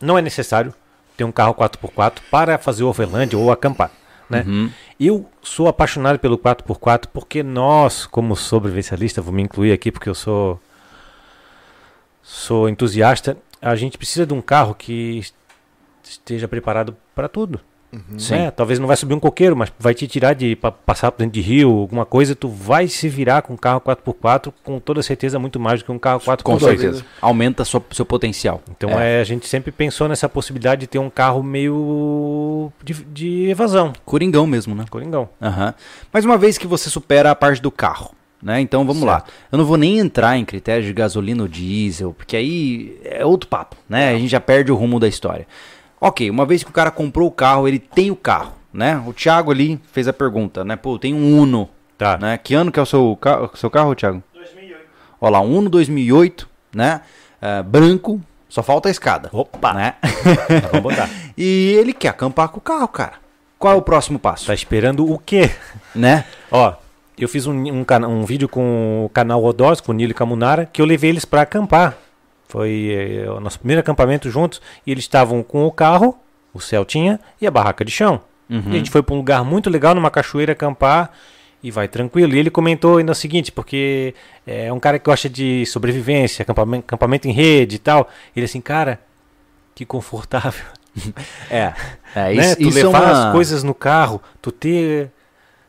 não 0.00 0.16
é 0.16 0.22
necessário 0.22 0.72
ter 1.16 1.24
um 1.24 1.32
carro 1.32 1.54
4x4 1.54 2.18
para 2.30 2.56
fazer 2.56 2.84
overland 2.84 3.34
ou 3.34 3.50
acampar. 3.50 3.90
Né? 4.30 4.44
Uhum. 4.46 4.70
Eu 4.98 5.28
sou 5.42 5.66
apaixonado 5.66 6.18
pelo 6.18 6.38
4x4 6.38 7.06
porque 7.12 7.42
nós, 7.42 8.06
como 8.06 8.36
sobrevivencialista, 8.36 9.20
vou 9.20 9.32
me 9.32 9.42
incluir 9.42 9.72
aqui 9.72 9.90
porque 9.90 10.08
eu 10.08 10.14
sou 10.14 10.60
sou 12.22 12.68
entusiasta, 12.68 13.36
a 13.62 13.76
gente 13.76 13.96
precisa 13.96 14.26
de 14.26 14.34
um 14.34 14.40
carro 14.40 14.74
que 14.74 15.22
esteja 16.02 16.48
preparado 16.48 16.96
para 17.14 17.28
tudo. 17.28 17.60
Sim. 18.18 18.34
né? 18.34 18.50
Talvez 18.50 18.78
não 18.78 18.86
vai 18.86 18.96
subir 18.96 19.14
um 19.14 19.20
coqueiro, 19.20 19.56
mas 19.56 19.72
vai 19.78 19.94
te 19.94 20.06
tirar 20.06 20.34
de 20.34 20.54
pa- 20.56 20.70
passar 20.72 21.10
por 21.12 21.18
dentro 21.20 21.32
de 21.34 21.40
rio, 21.40 21.70
alguma 21.70 22.04
coisa, 22.04 22.34
tu 22.34 22.48
vai 22.48 22.88
se 22.88 23.08
virar 23.08 23.42
com 23.42 23.54
um 23.54 23.56
carro 23.56 23.80
4x4 23.80 24.52
com 24.62 24.78
toda 24.78 25.02
certeza 25.02 25.38
muito 25.38 25.58
mais 25.58 25.80
do 25.80 25.86
que 25.86 25.92
um 25.92 25.98
carro 25.98 26.20
4x2. 26.20 26.42
Com 26.42 26.58
certeza. 26.58 27.04
Aumenta 27.20 27.64
sua, 27.64 27.82
seu 27.92 28.04
potencial. 28.04 28.62
Então 28.70 28.90
É. 28.98 29.18
é, 29.18 29.20
a 29.20 29.24
gente 29.24 29.46
sempre 29.48 29.70
pensou 29.72 30.08
nessa 30.08 30.28
possibilidade 30.28 30.82
de 30.82 30.86
ter 30.86 30.98
um 30.98 31.08
carro 31.10 31.42
meio 31.42 32.70
de, 32.84 32.94
de 32.94 33.48
evasão, 33.48 33.92
Coringão 34.04 34.46
mesmo, 34.46 34.74
né? 34.74 34.84
coringão. 34.90 35.28
Aham. 35.40 35.74
Mas 36.12 36.24
uma 36.24 36.36
vez 36.38 36.58
que 36.58 36.66
você 36.66 36.88
supera 36.90 37.30
a 37.30 37.34
parte 37.34 37.60
do 37.62 37.70
carro, 37.70 38.12
né? 38.42 38.60
Então 38.60 38.84
vamos 38.86 39.02
lá. 39.02 39.24
Eu 39.50 39.58
não 39.58 39.64
vou 39.64 39.76
nem 39.76 39.98
entrar 39.98 40.36
em 40.36 40.44
critérios 40.44 40.86
de 40.86 40.92
gasolina 40.92 41.42
ou 41.42 41.48
diesel, 41.48 42.12
porque 42.12 42.36
aí 42.36 42.98
é 43.04 43.24
outro 43.24 43.48
papo, 43.48 43.76
né? 43.88 44.10
A 44.10 44.18
gente 44.18 44.28
já 44.28 44.40
perde 44.40 44.70
o 44.70 44.76
rumo 44.76 45.00
da 45.00 45.08
história. 45.08 45.46
Ok, 46.00 46.28
uma 46.30 46.44
vez 46.44 46.62
que 46.62 46.70
o 46.70 46.72
cara 46.72 46.90
comprou 46.90 47.28
o 47.28 47.32
carro, 47.32 47.66
ele 47.66 47.78
tem 47.78 48.10
o 48.10 48.16
carro, 48.16 48.52
né? 48.72 49.02
O 49.06 49.12
Thiago 49.12 49.50
ali 49.50 49.80
fez 49.92 50.06
a 50.06 50.12
pergunta, 50.12 50.64
né? 50.64 50.76
Pô, 50.76 50.98
tem 50.98 51.14
um 51.14 51.40
Uno, 51.40 51.68
Tá. 51.96 52.18
né? 52.18 52.36
Que 52.38 52.54
ano 52.54 52.70
que 52.70 52.78
é 52.78 52.82
o 52.82 52.86
seu, 52.86 53.16
ca- 53.20 53.48
seu 53.54 53.70
carro, 53.70 53.94
Thiago? 53.94 54.22
2008. 54.34 54.80
Olha 55.20 55.30
lá, 55.32 55.40
um 55.40 55.56
Uno 55.58 55.70
2008, 55.70 56.48
né? 56.74 57.00
Ah, 57.40 57.62
branco, 57.62 58.20
só 58.48 58.62
falta 58.62 58.88
a 58.88 58.90
escada. 58.90 59.30
Opa! 59.32 59.72
Né? 59.72 59.94
Vamos 60.70 60.82
botar. 60.82 61.08
e 61.36 61.74
ele 61.78 61.92
quer 61.94 62.08
acampar 62.08 62.48
com 62.48 62.58
o 62.58 62.62
carro, 62.62 62.88
cara. 62.88 63.14
Qual 63.58 63.72
é 63.72 63.76
o 63.76 63.82
próximo 63.82 64.18
passo? 64.18 64.46
Tá 64.46 64.54
esperando 64.54 65.10
o 65.10 65.18
quê? 65.18 65.50
Né? 65.94 66.26
Ó, 66.50 66.74
eu 67.18 67.26
fiz 67.26 67.46
um, 67.46 67.54
um, 67.54 67.86
um 68.06 68.24
vídeo 68.26 68.46
com 68.50 69.06
o 69.06 69.08
canal 69.08 69.42
Odós, 69.42 69.80
com 69.80 69.92
o 69.92 69.94
Nilo 69.94 70.10
e 70.10 70.14
Camunara, 70.14 70.66
que 70.70 70.82
eu 70.82 70.84
levei 70.84 71.08
eles 71.08 71.24
pra 71.24 71.40
acampar. 71.40 71.96
Foi 72.56 72.88
eh, 72.90 73.30
o 73.30 73.38
nosso 73.38 73.58
primeiro 73.58 73.80
acampamento 73.80 74.30
juntos. 74.30 74.62
E 74.86 74.90
eles 74.90 75.04
estavam 75.04 75.42
com 75.42 75.66
o 75.66 75.70
carro, 75.70 76.18
o 76.54 76.58
Celtinha 76.58 77.20
e 77.38 77.46
a 77.46 77.50
barraca 77.50 77.84
de 77.84 77.90
chão. 77.90 78.22
Uhum. 78.48 78.62
E 78.68 78.70
a 78.70 78.78
gente 78.78 78.90
foi 78.90 79.02
pra 79.02 79.14
um 79.14 79.18
lugar 79.18 79.44
muito 79.44 79.68
legal, 79.68 79.94
numa 79.94 80.10
cachoeira, 80.10 80.52
acampar. 80.52 81.10
E 81.62 81.70
vai 81.70 81.86
tranquilo. 81.86 82.34
E 82.34 82.38
ele 82.38 82.48
comentou 82.48 82.96
ainda 82.96 83.12
o 83.12 83.14
seguinte, 83.14 83.52
porque 83.52 84.14
é 84.46 84.72
um 84.72 84.80
cara 84.80 84.98
que 84.98 85.04
gosta 85.04 85.28
de 85.28 85.66
sobrevivência, 85.66 86.44
acampamento, 86.44 86.84
acampamento 86.86 87.28
em 87.28 87.32
rede 87.32 87.76
e 87.76 87.78
tal. 87.78 88.08
Ele 88.34 88.46
assim, 88.46 88.62
cara, 88.62 89.00
que 89.74 89.84
confortável. 89.84 90.64
É. 91.50 91.74
é 92.14 92.34
né? 92.34 92.34
isso, 92.34 92.56
Tu 92.56 92.68
isso 92.68 92.78
é 92.78 92.84
levar 92.84 93.02
uma... 93.02 93.28
as 93.28 93.32
coisas 93.32 93.62
no 93.62 93.74
carro, 93.74 94.22
tu 94.40 94.50
ter 94.50 95.10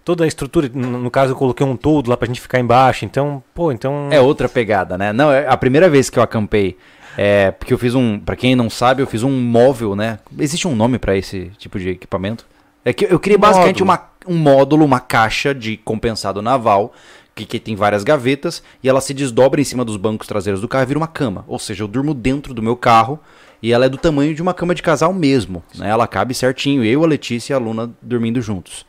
toda 0.08 0.24
a 0.24 0.28
estrutura. 0.28 0.72
No, 0.74 1.12
caso, 1.12 1.34
eu 1.34 1.36
coloquei 1.36 1.66
um 1.66 1.76
toldo 1.76 2.10
lá 2.10 2.16
pra 2.16 2.28
gente 2.28 2.40
ficar 2.40 2.62
embaixo. 2.62 3.04
Então, 3.04 3.44
pô, 3.54 3.74
então. 3.74 4.08
É 4.10 4.22
outra 4.22 4.48
pegada, 4.48 4.98
né? 4.98 5.12
Não, 5.12 5.30
é 5.30 5.46
a 5.46 5.58
primeira 5.58 5.90
vez 5.90 6.10
que 6.10 6.18
eu 6.18 6.24
acampei. 6.24 6.78
É, 7.18 7.52
porque 7.52 7.74
eu 7.74 7.78
fiz 7.78 7.94
um, 7.94 8.18
Pra 8.18 8.38
quem 8.38 8.56
não 8.56 8.70
sabe, 8.70 9.02
eu 9.02 9.08
fiz 9.08 9.22
um 9.22 9.32
móvel, 9.32 9.98
né? 9.98 10.20
Existe 10.40 10.66
um 10.66 10.74
nome 10.74 10.98
pra 10.98 11.18
esse 11.18 11.52
tipo 11.58 11.78
de 11.78 11.90
equipamento? 11.90 12.48
É 12.86 12.94
que 12.94 13.04
eu 13.04 13.20
criei 13.20 13.38
basicamente 13.38 13.84
Módulo. 13.84 14.08
uma, 14.26 14.34
um 14.34 14.38
módulo, 14.38 14.86
uma 14.86 15.00
caixa 15.02 15.54
de 15.54 15.76
compensado 15.76 16.42
naval, 16.42 16.94
que, 17.36 17.46
que 17.46 17.60
tem 17.60 17.76
várias 17.76 18.06
gavetas, 18.06 18.64
e 18.82 18.88
ela 18.88 19.02
se 19.02 19.14
desdobra 19.14 19.60
em 19.60 19.66
cima 19.66 19.84
dos 19.84 19.98
bancos 19.98 20.26
traseiros 20.26 20.62
do 20.62 20.70
carro 20.70 20.84
e 20.84 20.88
vira 20.88 21.00
uma 21.00 21.08
cama. 21.08 21.44
Ou 21.50 21.60
seja, 21.60 21.84
eu 21.84 21.88
durmo 21.88 22.14
dentro 22.14 22.54
do 22.54 22.64
meu 22.64 22.78
carro 22.78 23.20
e 23.62 23.74
ela 23.74 23.88
é 23.88 23.90
do 23.90 23.98
tamanho 23.98 24.34
de 24.34 24.42
uma 24.42 24.54
cama 24.54 24.74
de 24.74 24.82
casal 24.82 25.12
mesmo. 25.12 25.62
Né? 25.76 25.90
Ela 25.90 26.08
cabe 26.08 26.34
certinho, 26.34 26.82
eu, 26.82 27.04
a 27.04 27.08
Letícia 27.08 27.54
e 27.54 27.56
a 27.56 27.60
Luna 27.60 27.92
dormindo 28.02 28.42
juntos. 28.42 28.86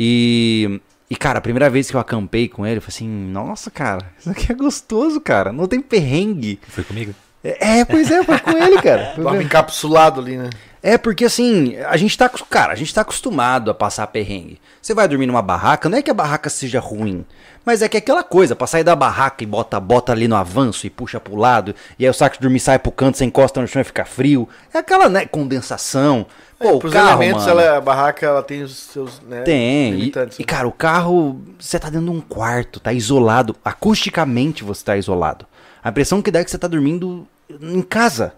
E, 0.00 0.80
e, 1.10 1.16
cara, 1.16 1.38
a 1.40 1.42
primeira 1.42 1.68
vez 1.68 1.90
que 1.90 1.96
eu 1.96 2.00
acampei 2.00 2.46
com 2.46 2.64
ele, 2.64 2.76
eu 2.76 2.82
falei 2.82 2.94
assim: 2.94 3.08
nossa, 3.08 3.68
cara, 3.68 4.12
isso 4.16 4.30
aqui 4.30 4.52
é 4.52 4.54
gostoso, 4.54 5.20
cara. 5.20 5.50
Não 5.52 5.66
tem 5.66 5.80
perrengue. 5.80 6.60
Foi 6.68 6.84
comigo? 6.84 7.12
É, 7.42 7.80
é, 7.80 7.84
pois 7.84 8.08
é, 8.08 8.22
foi 8.22 8.38
com 8.38 8.50
ele, 8.56 8.80
cara. 8.80 9.14
Dorme 9.18 9.38
com- 9.38 9.44
encapsulado 9.44 10.20
ali, 10.20 10.36
né? 10.36 10.50
É 10.80 10.96
porque 10.96 11.24
assim, 11.24 11.76
a 11.78 11.96
gente 11.96 12.16
tá, 12.16 12.28
cara, 12.28 12.72
a 12.72 12.76
gente 12.76 12.94
tá 12.94 13.00
acostumado 13.00 13.72
a 13.72 13.74
passar 13.74 14.06
perrengue. 14.06 14.60
Você 14.80 14.94
vai 14.94 15.08
dormir 15.08 15.26
numa 15.26 15.42
barraca, 15.42 15.88
não 15.88 15.98
é 15.98 16.02
que 16.02 16.10
a 16.10 16.14
barraca 16.14 16.48
seja 16.48 16.78
ruim, 16.78 17.24
mas 17.68 17.82
é 17.82 17.88
que 17.88 17.98
é 17.98 18.00
aquela 18.00 18.22
coisa, 18.22 18.56
pra 18.56 18.66
sair 18.66 18.82
da 18.82 18.96
barraca 18.96 19.44
e 19.44 19.46
bota, 19.46 19.78
bota 19.78 20.10
ali 20.10 20.26
no 20.26 20.34
avanço 20.34 20.86
e 20.86 20.90
puxa 20.90 21.20
pro 21.20 21.36
lado, 21.36 21.74
e 21.98 22.04
aí 22.06 22.10
o 22.10 22.14
saco 22.14 22.36
de 22.36 22.40
dormir 22.40 22.60
sai 22.60 22.78
pro 22.78 22.90
canto, 22.90 23.18
você 23.18 23.26
encosta 23.26 23.60
no 23.60 23.68
chão 23.68 23.82
e 23.82 23.84
fica 23.84 24.06
frio. 24.06 24.48
É 24.72 24.78
aquela, 24.78 25.06
né, 25.10 25.26
condensação. 25.26 26.24
Pô, 26.58 26.76
o 26.76 26.78
Pros 26.78 26.94
carro, 26.94 27.22
elementos, 27.22 27.44
mano, 27.44 27.60
ela, 27.60 27.76
a 27.76 27.80
barraca 27.82 28.24
ela 28.24 28.42
tem 28.42 28.62
os 28.62 28.74
seus 28.74 29.20
né, 29.20 29.42
tem. 29.42 29.98
E, 29.98 30.12
e, 30.38 30.44
cara, 30.44 30.66
o 30.66 30.72
carro, 30.72 31.42
você 31.60 31.78
tá 31.78 31.90
dentro 31.90 32.06
de 32.06 32.10
um 32.10 32.22
quarto, 32.22 32.80
tá 32.80 32.90
isolado. 32.90 33.54
Acusticamente 33.62 34.64
você 34.64 34.82
tá 34.82 34.96
isolado. 34.96 35.44
A 35.84 35.90
impressão 35.90 36.22
que 36.22 36.30
dá 36.30 36.40
é 36.40 36.44
que 36.44 36.50
você 36.50 36.56
tá 36.56 36.68
dormindo 36.68 37.28
em 37.50 37.82
casa. 37.82 38.32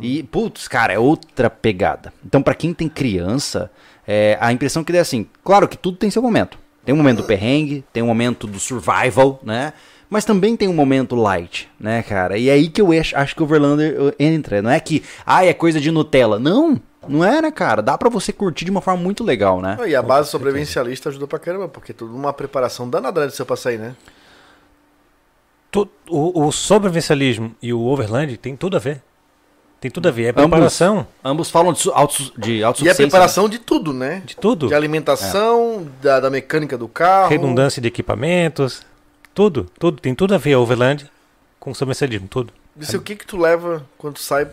E, 0.00 0.24
putz, 0.24 0.66
cara, 0.66 0.92
é 0.92 0.98
outra 0.98 1.48
pegada. 1.48 2.12
Então, 2.24 2.42
pra 2.42 2.52
quem 2.52 2.74
tem 2.74 2.88
criança, 2.88 3.70
é, 4.04 4.36
a 4.40 4.52
impressão 4.52 4.82
que 4.82 4.90
dá 4.90 4.98
é 4.98 5.02
assim: 5.02 5.24
claro 5.44 5.68
que 5.68 5.78
tudo 5.78 5.98
tem 5.98 6.10
seu 6.10 6.20
momento. 6.20 6.65
Tem 6.86 6.94
um 6.94 6.98
momento 6.98 7.16
do 7.16 7.24
perrengue, 7.24 7.84
tem 7.92 8.00
um 8.00 8.06
momento 8.06 8.46
do 8.46 8.60
survival, 8.60 9.40
né? 9.42 9.72
Mas 10.08 10.24
também 10.24 10.56
tem 10.56 10.68
um 10.68 10.72
momento 10.72 11.16
light, 11.16 11.68
né, 11.80 12.00
cara? 12.00 12.38
E 12.38 12.48
é 12.48 12.52
aí 12.52 12.68
que 12.68 12.80
eu 12.80 12.90
acho, 12.92 13.34
que 13.34 13.42
o 13.42 13.44
Overlander 13.44 14.14
entra. 14.20 14.62
Não 14.62 14.70
é 14.70 14.78
que, 14.78 15.02
ah, 15.26 15.44
é 15.44 15.52
coisa 15.52 15.80
de 15.80 15.90
Nutella. 15.90 16.38
Não, 16.38 16.80
não 17.08 17.24
é, 17.24 17.42
né, 17.42 17.50
cara? 17.50 17.82
Dá 17.82 17.98
pra 17.98 18.08
você 18.08 18.32
curtir 18.32 18.64
de 18.64 18.70
uma 18.70 18.80
forma 18.80 19.02
muito 19.02 19.24
legal, 19.24 19.60
né? 19.60 19.76
E 19.88 19.96
a 19.96 20.00
base 20.00 20.30
sobrevivencialista 20.30 21.08
ajuda 21.08 21.26
pra 21.26 21.40
caramba, 21.40 21.66
porque 21.66 21.92
tudo 21.92 22.14
uma 22.14 22.32
preparação 22.32 22.88
danada 22.88 23.26
de 23.26 23.34
seu 23.34 23.44
pra 23.44 23.56
sair, 23.56 23.78
né? 23.78 23.96
O, 26.08 26.46
o 26.46 26.52
sobrevivencialismo 26.52 27.56
e 27.60 27.72
o 27.72 27.80
overland 27.80 28.36
tem 28.36 28.54
tudo 28.54 28.76
a 28.76 28.80
ver. 28.80 29.02
Tem 29.80 29.90
tudo 29.90 30.08
a 30.08 30.10
ver. 30.10 30.24
É 30.28 30.32
preparação 30.32 31.06
Ambos 31.24 31.50
falam 31.50 31.72
de, 31.72 31.88
autos, 31.92 32.32
de 32.36 32.56
E 32.58 32.64
a 32.64 32.68
autossuficiência. 32.68 33.04
preparação 33.06 33.48
de 33.48 33.58
tudo, 33.58 33.92
né? 33.92 34.22
de 34.24 34.34
tudo. 34.36 34.68
De 34.68 34.74
alimentação, 34.74 35.86
da, 36.02 36.18
da 36.20 36.30
mecânica 36.30 36.76
do 36.78 36.88
carro. 36.88 37.28
Redundância 37.30 37.80
de 37.80 37.88
equipamentos. 37.88 38.82
Tudo. 39.34 39.70
Tudo. 39.78 40.00
Tem 40.00 40.14
tudo 40.14 40.34
a 40.34 40.38
ver 40.38 40.56
overland 40.56 41.10
com 41.60 41.74
sobrevivencialismo. 41.74 42.26
Tudo. 42.28 42.52
Disse 42.74 42.96
o 42.96 43.00
que 43.02 43.14
que 43.16 43.26
tu 43.26 43.36
leva 43.36 43.86
quando 43.98 44.14
tu 44.14 44.20
sai 44.22 44.48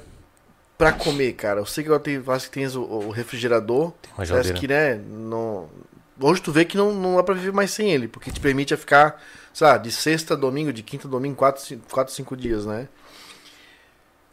pra 0.78 0.92
comer, 0.92 1.34
cara? 1.34 1.62
Eu 1.62 1.66
sei 1.66 1.84
que 1.84 1.90
agora 1.90 2.04
tem, 2.04 2.22
acho 2.28 2.46
que 2.46 2.52
tens 2.60 2.76
o, 2.76 2.82
o 2.82 3.10
refrigerador. 3.10 3.92
Tem 4.02 4.12
uma 4.12 4.18
Parece 4.18 4.32
geladeira. 4.34 4.60
que, 4.60 4.68
né, 4.68 4.96
não... 5.10 5.68
Hoje 6.20 6.42
tu 6.42 6.52
vê 6.52 6.64
que 6.64 6.78
não, 6.78 6.94
não 6.94 7.16
dá 7.16 7.24
pra 7.24 7.34
viver 7.34 7.52
mais 7.52 7.72
sem 7.72 7.92
ele, 7.92 8.08
porque 8.08 8.32
te 8.32 8.40
permite 8.40 8.74
a 8.74 8.78
ficar, 8.78 9.22
sei 9.54 9.66
lá, 9.68 9.78
de 9.78 9.92
sexta 9.92 10.36
a 10.36 10.38
domingo, 10.38 10.72
de 10.72 10.84
quinta 10.84 11.08
a 11.08 11.12
domingo, 11.12 11.36
quatro, 11.36 11.62
cinco, 11.62 11.82
quatro, 11.92 12.14
cinco 12.14 12.38
dias, 12.38 12.66
né? 12.66 12.88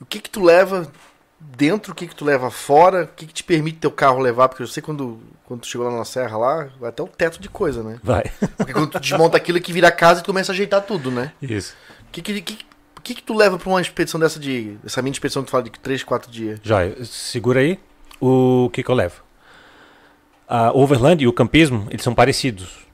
O 0.01 0.05
que 0.05 0.21
que 0.21 0.31
tu 0.31 0.43
leva 0.43 0.91
dentro, 1.39 1.93
o 1.93 1.95
que 1.95 2.07
que 2.07 2.15
tu 2.15 2.25
leva 2.25 2.51
fora, 2.51 3.05
o 3.05 3.07
que 3.09 3.27
que 3.27 3.33
te 3.33 3.45
permite 3.45 3.79
teu 3.79 3.91
carro 3.91 4.19
levar, 4.19 4.49
porque 4.49 4.63
eu 4.63 4.67
sei 4.67 4.83
quando, 4.83 5.21
quando 5.47 5.61
tu 5.61 5.67
chegou 5.67 5.89
lá 5.89 5.97
na 5.97 6.05
serra 6.05 6.37
lá, 6.37 6.69
vai 6.79 6.91
até 6.91 7.03
o 7.03 7.09
teto 7.09 7.41
de 7.41 7.49
coisa, 7.49 7.83
né? 7.83 7.99
Vai. 8.03 8.25
Porque 8.57 8.73
quando 8.73 8.91
tu 8.91 9.01
desmonta 9.01 9.37
aquilo 9.37 9.59
é 9.59 9.61
que 9.61 9.73
vira 9.73 9.91
casa 9.91 10.21
e 10.21 10.23
tu 10.23 10.27
começa 10.27 10.53
a 10.53 10.55
ajeitar 10.55 10.83
tudo, 10.83 11.11
né? 11.11 11.33
Isso. 11.41 11.75
O 12.09 12.13
que 12.13 12.21
que, 12.23 12.43
que, 12.43 12.59
que 13.03 13.15
que 13.15 13.23
tu 13.23 13.35
leva 13.35 13.59
pra 13.59 13.69
uma 13.69 13.81
expedição 13.81 14.21
dessa 14.21 14.39
de, 14.39 14.77
essa 14.85 15.01
mini 15.01 15.15
expedição 15.15 15.43
que 15.43 15.49
tu 15.49 15.53
fala 15.53 15.65
de 15.65 15.71
3, 15.71 16.03
4 16.03 16.31
dias? 16.31 16.61
Joia. 16.63 17.05
Segura 17.05 17.61
aí. 17.61 17.79
O 18.21 18.69
que, 18.73 18.83
que 18.83 18.91
eu 18.91 18.95
levo? 18.95 19.23
A 20.47 20.73
overland 20.73 21.23
e 21.23 21.27
o 21.29 21.33
campismo, 21.33 21.87
eles 21.91 22.03
são 22.03 22.15
parecidos. 22.15 22.87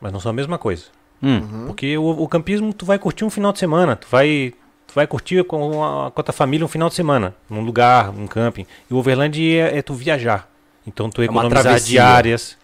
Mas 0.00 0.12
não 0.12 0.18
são 0.20 0.30
a 0.30 0.32
mesma 0.34 0.58
coisa. 0.58 0.84
Hum, 1.22 1.66
Porque 1.66 1.98
o, 1.98 2.10
o 2.22 2.28
campismo 2.28 2.72
tu 2.72 2.86
vai 2.86 2.98
curtir 2.98 3.24
um 3.24 3.30
final 3.30 3.52
de 3.52 3.58
semana, 3.58 3.96
tu 3.96 4.06
vai, 4.08 4.54
tu 4.88 4.94
vai 4.94 5.06
curtir 5.06 5.44
com 5.44 5.84
a, 5.84 6.10
com 6.10 6.20
a 6.20 6.24
tua 6.24 6.32
família 6.34 6.64
um 6.64 6.68
final 6.68 6.88
de 6.88 6.96
semana, 6.96 7.32
num 7.48 7.60
lugar, 7.60 8.12
num 8.12 8.26
camping. 8.26 8.66
E 8.90 8.94
o 8.94 8.96
overland 8.96 9.40
é, 9.56 9.78
é 9.78 9.82
tu 9.82 9.94
viajar. 9.94 10.48
Então 10.86 11.08
tu 11.08 11.22
É 11.22 11.26
economizar 11.26 11.62
travessia. 11.62 12.00
diárias 12.00 12.56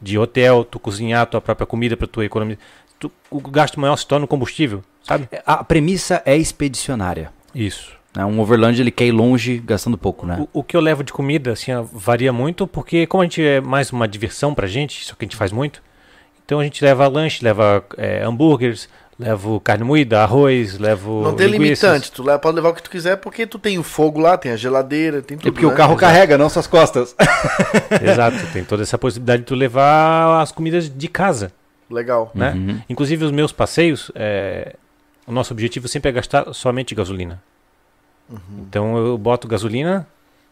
de 0.00 0.16
hotel, 0.18 0.64
tu 0.64 0.78
cozinhar 0.78 1.22
a 1.22 1.26
tua 1.26 1.40
própria 1.40 1.66
comida 1.66 1.96
para 1.96 2.06
tu 2.06 2.22
economizar. 2.22 2.62
Tu- 2.98 3.10
o 3.30 3.40
gasto 3.40 3.80
maior 3.80 3.96
se 3.96 4.06
torna 4.06 4.24
o 4.26 4.28
combustível, 4.28 4.82
sabe? 5.02 5.26
A 5.44 5.64
premissa 5.64 6.22
é 6.24 6.36
expedicionária. 6.36 7.32
Isso. 7.54 7.98
né? 8.14 8.24
Um 8.24 8.38
Overland 8.40 8.78
ele 8.80 8.90
quer 8.90 9.06
ir 9.06 9.12
longe 9.12 9.58
gastando 9.58 9.96
pouco, 9.96 10.26
né? 10.26 10.46
O, 10.52 10.60
o 10.60 10.62
que 10.64 10.76
eu 10.76 10.80
levo 10.80 11.02
de 11.02 11.12
comida 11.12 11.52
assim 11.52 11.70
varia 11.92 12.32
muito, 12.32 12.66
porque 12.66 13.06
como 13.06 13.22
a 13.22 13.24
gente 13.24 13.42
é 13.42 13.60
mais 13.60 13.90
uma 13.92 14.06
diversão 14.06 14.54
pra 14.54 14.66
gente, 14.66 15.00
isso 15.00 15.16
que 15.16 15.24
a 15.24 15.26
gente 15.26 15.36
faz 15.36 15.50
muito. 15.52 15.82
Então 16.44 16.58
a 16.60 16.64
gente 16.64 16.84
leva 16.84 17.06
lanche, 17.08 17.42
leva 17.44 17.84
é, 17.96 18.22
hambúrgueres, 18.24 18.88
levo 19.20 19.60
carne 19.60 19.84
moída, 19.84 20.22
arroz, 20.22 20.78
levo 20.78 21.22
Não 21.22 21.34
tem 21.34 21.46
linguiças. 21.46 21.82
limitante, 21.90 22.10
tu 22.12 22.22
leva, 22.22 22.38
pode 22.38 22.56
levar 22.56 22.70
o 22.70 22.74
que 22.74 22.82
tu 22.82 22.88
quiser, 22.90 23.16
porque 23.16 23.46
tu 23.46 23.58
tem 23.58 23.78
o 23.78 23.82
fogo 23.82 24.18
lá, 24.18 24.38
tem 24.38 24.50
a 24.50 24.56
geladeira, 24.56 25.20
tem 25.20 25.36
tudo. 25.36 25.48
É 25.48 25.52
porque 25.52 25.66
o 25.66 25.70
né? 25.70 25.76
carro 25.76 25.94
carrega, 25.96 26.38
não 26.38 26.48
suas 26.48 26.66
costas. 26.66 27.14
Exato, 28.02 28.38
tem 28.52 28.64
toda 28.64 28.82
essa 28.82 28.96
possibilidade 28.96 29.42
de 29.42 29.46
tu 29.46 29.54
levar 29.54 30.40
as 30.40 30.50
comidas 30.50 30.88
de 30.88 31.06
casa, 31.08 31.52
Legal. 31.90 32.30
né? 32.34 32.52
Uhum. 32.52 32.80
Inclusive 32.88 33.24
os 33.26 33.30
meus 33.30 33.52
passeios, 33.52 34.10
é, 34.14 34.74
o 35.26 35.32
nosso 35.32 35.52
objetivo 35.52 35.86
sempre 35.86 36.08
é 36.08 36.12
gastar 36.12 36.52
somente 36.54 36.94
gasolina. 36.94 37.42
Então 38.60 38.96
eu 38.96 39.18
boto 39.18 39.46
gasolina, 39.46 40.06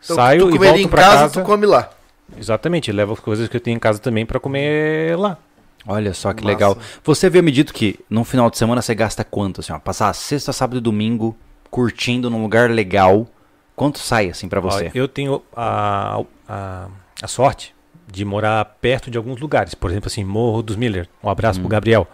Então, 0.04 0.16
saio 0.16 0.50
tu 0.50 0.54
e 0.56 0.58
volto 0.58 0.78
em 0.78 0.88
pra 0.88 1.02
casa, 1.02 1.16
casa. 1.22 1.40
tu 1.40 1.46
come 1.46 1.64
lá. 1.64 1.90
Exatamente, 2.38 2.92
levo 2.92 3.14
as 3.14 3.20
coisas 3.20 3.48
que 3.48 3.56
eu 3.56 3.60
tenho 3.60 3.76
em 3.76 3.80
casa 3.80 3.98
também 3.98 4.26
pra 4.26 4.38
comer 4.38 5.16
lá. 5.16 5.38
Olha 5.88 6.12
só 6.12 6.34
que 6.34 6.44
Massa. 6.44 6.54
legal. 6.54 6.78
Você 7.02 7.26
havia 7.26 7.40
me 7.40 7.50
dito 7.50 7.72
que 7.72 7.98
num 8.10 8.22
final 8.22 8.50
de 8.50 8.58
semana 8.58 8.82
você 8.82 8.94
gasta 8.94 9.24
quanto, 9.24 9.62
assim, 9.62 9.72
ó? 9.72 9.78
Passar 9.78 10.12
sexta, 10.12 10.52
sábado 10.52 10.76
e 10.76 10.80
domingo 10.82 11.34
curtindo 11.70 12.28
num 12.28 12.42
lugar 12.42 12.70
legal. 12.70 13.26
Quanto 13.74 13.98
sai, 13.98 14.28
assim, 14.28 14.48
pra 14.48 14.60
você? 14.60 14.90
Eu 14.94 15.08
tenho 15.08 15.42
a, 15.56 16.22
a, 16.46 16.88
a 17.22 17.26
sorte 17.26 17.74
de 18.06 18.22
morar 18.22 18.64
perto 18.82 19.10
de 19.10 19.16
alguns 19.16 19.40
lugares. 19.40 19.74
Por 19.74 19.90
exemplo, 19.90 20.08
assim, 20.08 20.24
Morro 20.24 20.62
dos 20.62 20.76
Miller. 20.76 21.08
Um 21.24 21.30
abraço 21.30 21.58
pro 21.58 21.70
Gabriel. 21.70 22.06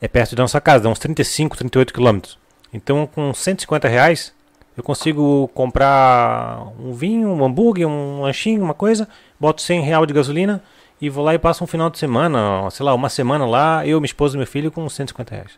É 0.00 0.06
perto 0.06 0.36
da 0.36 0.44
nossa 0.44 0.60
casa, 0.60 0.84
dá 0.84 0.88
uns 0.88 1.00
35, 1.00 1.56
38 1.56 1.92
quilômetros. 1.92 2.38
Então, 2.72 3.08
com 3.12 3.34
150 3.34 3.88
reais, 3.88 4.32
eu 4.76 4.84
consigo 4.84 5.48
comprar 5.54 6.68
um 6.78 6.92
vinho, 6.92 7.30
um 7.30 7.44
hambúrguer, 7.44 7.88
um 7.88 8.20
lanchinho, 8.20 8.62
uma 8.62 8.74
coisa, 8.74 9.08
boto 9.40 9.60
100 9.62 9.80
real 9.80 10.06
de 10.06 10.14
gasolina 10.14 10.62
e 11.00 11.08
vou 11.10 11.24
lá 11.24 11.34
e 11.34 11.38
passo 11.38 11.62
um 11.62 11.66
final 11.66 11.90
de 11.90 11.98
semana, 11.98 12.68
sei 12.70 12.84
lá, 12.84 12.94
uma 12.94 13.08
semana 13.08 13.46
lá, 13.46 13.86
eu, 13.86 14.00
minha 14.00 14.06
esposa 14.06 14.34
e 14.34 14.38
meu 14.38 14.46
filho 14.46 14.70
com 14.70 14.88
150 14.88 15.34
reais. 15.34 15.50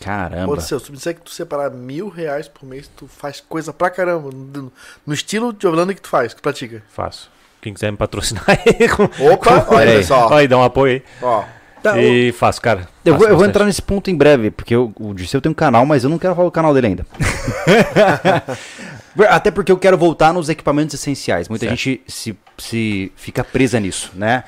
Caramba. 0.00 0.46
Pô, 0.54 0.60
se 0.60 0.76
tu 0.80 0.90
me 0.90 0.96
disser 0.96 1.14
que 1.14 1.20
tu 1.22 1.30
separar 1.30 1.70
mil 1.70 2.08
reais 2.08 2.48
por 2.48 2.66
mês, 2.66 2.90
tu 2.96 3.06
faz 3.06 3.40
coisa 3.40 3.72
pra 3.72 3.88
caramba. 3.90 4.30
No, 4.32 4.72
no 5.06 5.14
estilo 5.14 5.52
de 5.52 5.66
Orlando 5.66 5.94
que 5.94 6.00
tu 6.00 6.08
faz, 6.08 6.34
que 6.34 6.40
tu 6.40 6.42
pratica. 6.42 6.82
Faço. 6.88 7.30
quem 7.62 7.72
quiser 7.72 7.90
me 7.92 7.96
patrocinar 7.96 8.44
aí. 8.48 8.88
com- 8.90 9.04
Opa, 9.32 9.60
com- 9.62 9.74
olha 9.76 9.92
aí. 9.92 10.04
só. 10.04 10.28
Olha, 10.28 10.48
dá 10.48 10.58
um 10.58 10.64
apoio 10.64 10.94
aí. 10.94 11.02
Ó, 11.22 11.44
Tá, 11.82 11.98
e 12.00 12.32
faço, 12.32 12.62
cara. 12.62 12.88
Eu 13.04 13.12
faço 13.12 13.24
vou, 13.24 13.28
eu 13.32 13.36
vou 13.36 13.44
entrar 13.46 13.66
nesse 13.66 13.82
ponto 13.82 14.10
em 14.10 14.16
breve, 14.16 14.50
porque 14.50 14.74
eu- 14.74 14.90
o 14.98 15.12
Dirceu 15.12 15.38
tem 15.40 15.52
um 15.52 15.54
canal, 15.54 15.84
mas 15.84 16.02
eu 16.02 16.08
não 16.08 16.18
quero 16.18 16.34
falar 16.34 16.48
o 16.48 16.50
canal 16.50 16.72
dele 16.72 16.86
ainda. 16.88 17.06
Até 19.28 19.50
porque 19.50 19.70
eu 19.70 19.78
quero 19.78 19.96
voltar 19.96 20.32
nos 20.32 20.48
equipamentos 20.48 20.94
essenciais. 20.94 21.48
Muita 21.48 21.66
Certo. 21.66 21.78
gente 21.78 22.02
se, 22.06 22.36
se 22.58 23.12
fica 23.14 23.44
presa 23.44 23.78
nisso, 23.78 24.10
né? 24.14 24.44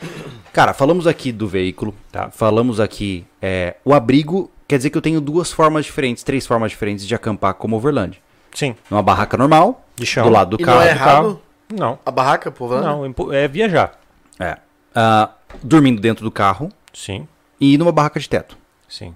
Cara, 0.53 0.73
falamos 0.75 1.07
aqui 1.07 1.31
do 1.31 1.47
veículo, 1.47 1.95
Tá. 2.11 2.31
falamos 2.31 2.81
aqui 2.81 3.25
é, 3.41 3.77
o 3.85 3.95
abrigo. 3.95 4.51
Quer 4.67 4.79
dizer 4.79 4.91
que 4.91 4.99
eu 4.99 5.03
tenho 5.03 5.21
duas 5.21 5.53
formas 5.53 5.85
diferentes, 5.85 6.25
três 6.25 6.45
formas 6.47 6.73
diferentes 6.73 7.07
de 7.07 7.15
acampar 7.15 7.55
como 7.55 7.77
overland. 7.77 8.21
Sim, 8.53 8.75
Numa 8.91 9.03
barraca 9.03 9.37
normal, 9.37 9.87
de 9.95 10.05
chão. 10.07 10.25
do 10.27 10.33
lado 10.33 10.57
do 10.57 10.63
E 10.63 10.65
carro. 10.65 10.79
não 10.79 10.83
é 10.85 10.89
do 10.89 10.91
errado? 10.97 11.07
carro. 11.15 11.43
Não, 11.79 11.99
a 12.05 12.11
barraca, 12.11 12.51
pô, 12.51 12.69
não, 12.81 13.07
impo- 13.07 13.33
é 13.33 13.47
viajar. 13.47 13.99
É. 14.41 14.57
Ah, 14.95 15.31
dormindo 15.63 16.01
dentro 16.01 16.25
do 16.25 16.31
carro 16.31 16.71
Sim, 16.93 17.29
e 17.61 17.77
numa 17.79 17.93
barraca 17.93 18.19
de 18.19 18.29
teto. 18.29 18.57
sim. 18.89 19.15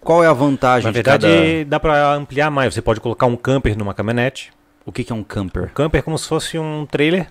Qual 0.00 0.22
é 0.24 0.26
a 0.26 0.32
vantagem 0.32 0.84
Na 0.86 0.90
de 0.90 0.94
verdade, 0.96 1.26
cada... 1.28 1.64
dá 1.64 1.78
pra 1.78 2.14
ampliar 2.14 2.50
mais. 2.50 2.74
Você 2.74 2.82
pode 2.82 2.98
colocar 3.00 3.26
um 3.26 3.36
camper 3.36 3.78
numa 3.78 3.94
caminhonete. 3.94 4.52
O 4.84 4.92
que, 4.92 5.04
que 5.04 5.12
é 5.12 5.14
um 5.14 5.22
camper? 5.22 5.70
Camper 5.72 5.98
é 6.00 6.02
como 6.02 6.18
se 6.18 6.26
fosse 6.28 6.58
um 6.58 6.84
trailer, 6.86 7.28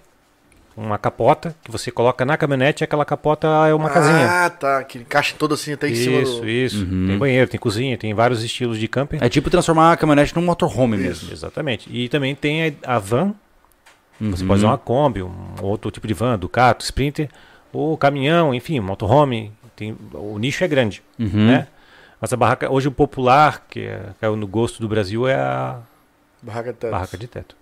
uma 0.75 0.97
capota, 0.97 1.53
que 1.63 1.69
você 1.71 1.91
coloca 1.91 2.23
na 2.23 2.37
caminhonete 2.37 2.81
e 2.81 2.85
aquela 2.85 3.03
capota 3.03 3.47
é 3.67 3.73
uma 3.73 3.89
casinha. 3.89 4.45
Ah, 4.45 4.49
tá. 4.49 4.77
Aquele 4.79 5.03
caixa 5.03 5.35
todo 5.37 5.53
assim 5.53 5.73
até 5.73 5.89
em 5.89 5.95
cima 5.95 6.19
Isso, 6.21 6.39
do... 6.41 6.47
isso. 6.49 6.83
Uhum. 6.85 7.07
Tem 7.07 7.17
banheiro, 7.17 7.49
tem 7.49 7.59
cozinha, 7.59 7.97
tem 7.97 8.13
vários 8.13 8.41
estilos 8.43 8.77
de 8.79 8.87
camper. 8.87 9.21
É 9.21 9.27
tipo 9.27 9.49
transformar 9.49 9.91
a 9.91 9.97
caminhonete 9.97 10.33
num 10.35 10.41
motorhome 10.41 10.95
mesmo. 10.97 11.29
Exatamente. 11.31 11.89
E 11.91 12.07
também 12.07 12.33
tem 12.35 12.77
a, 12.85 12.95
a 12.95 12.99
van. 12.99 13.33
Você 14.19 14.43
Uhum. 14.43 14.47
pode 14.47 14.59
usar 14.59 14.67
uma 14.67 14.77
Kombi, 14.77 15.23
um 15.23 15.35
outro 15.61 15.89
tipo 15.89 16.07
de 16.07 16.13
van, 16.13 16.37
Ducato, 16.37 16.83
Sprinter, 16.85 17.27
ou 17.73 17.97
caminhão, 17.97 18.53
enfim, 18.53 18.79
motorhome. 18.79 19.51
Tem, 19.75 19.97
o 20.13 20.37
nicho 20.37 20.63
é 20.63 20.67
grande, 20.67 21.01
Uhum. 21.19 21.47
né? 21.47 21.67
Mas 22.19 22.31
a 22.31 22.37
barraca, 22.37 22.71
hoje 22.71 22.87
o 22.87 22.91
popular, 22.91 23.65
que 23.67 23.79
é, 23.79 23.99
caiu 24.21 24.35
no 24.35 24.45
gosto 24.45 24.79
do 24.79 24.87
Brasil, 24.87 25.27
é 25.27 25.33
a 25.33 25.79
Barraca 26.41 26.71
de 26.73 26.79
teto. 26.79 26.91
barraca 26.91 27.17
de 27.17 27.27
teto. 27.27 27.55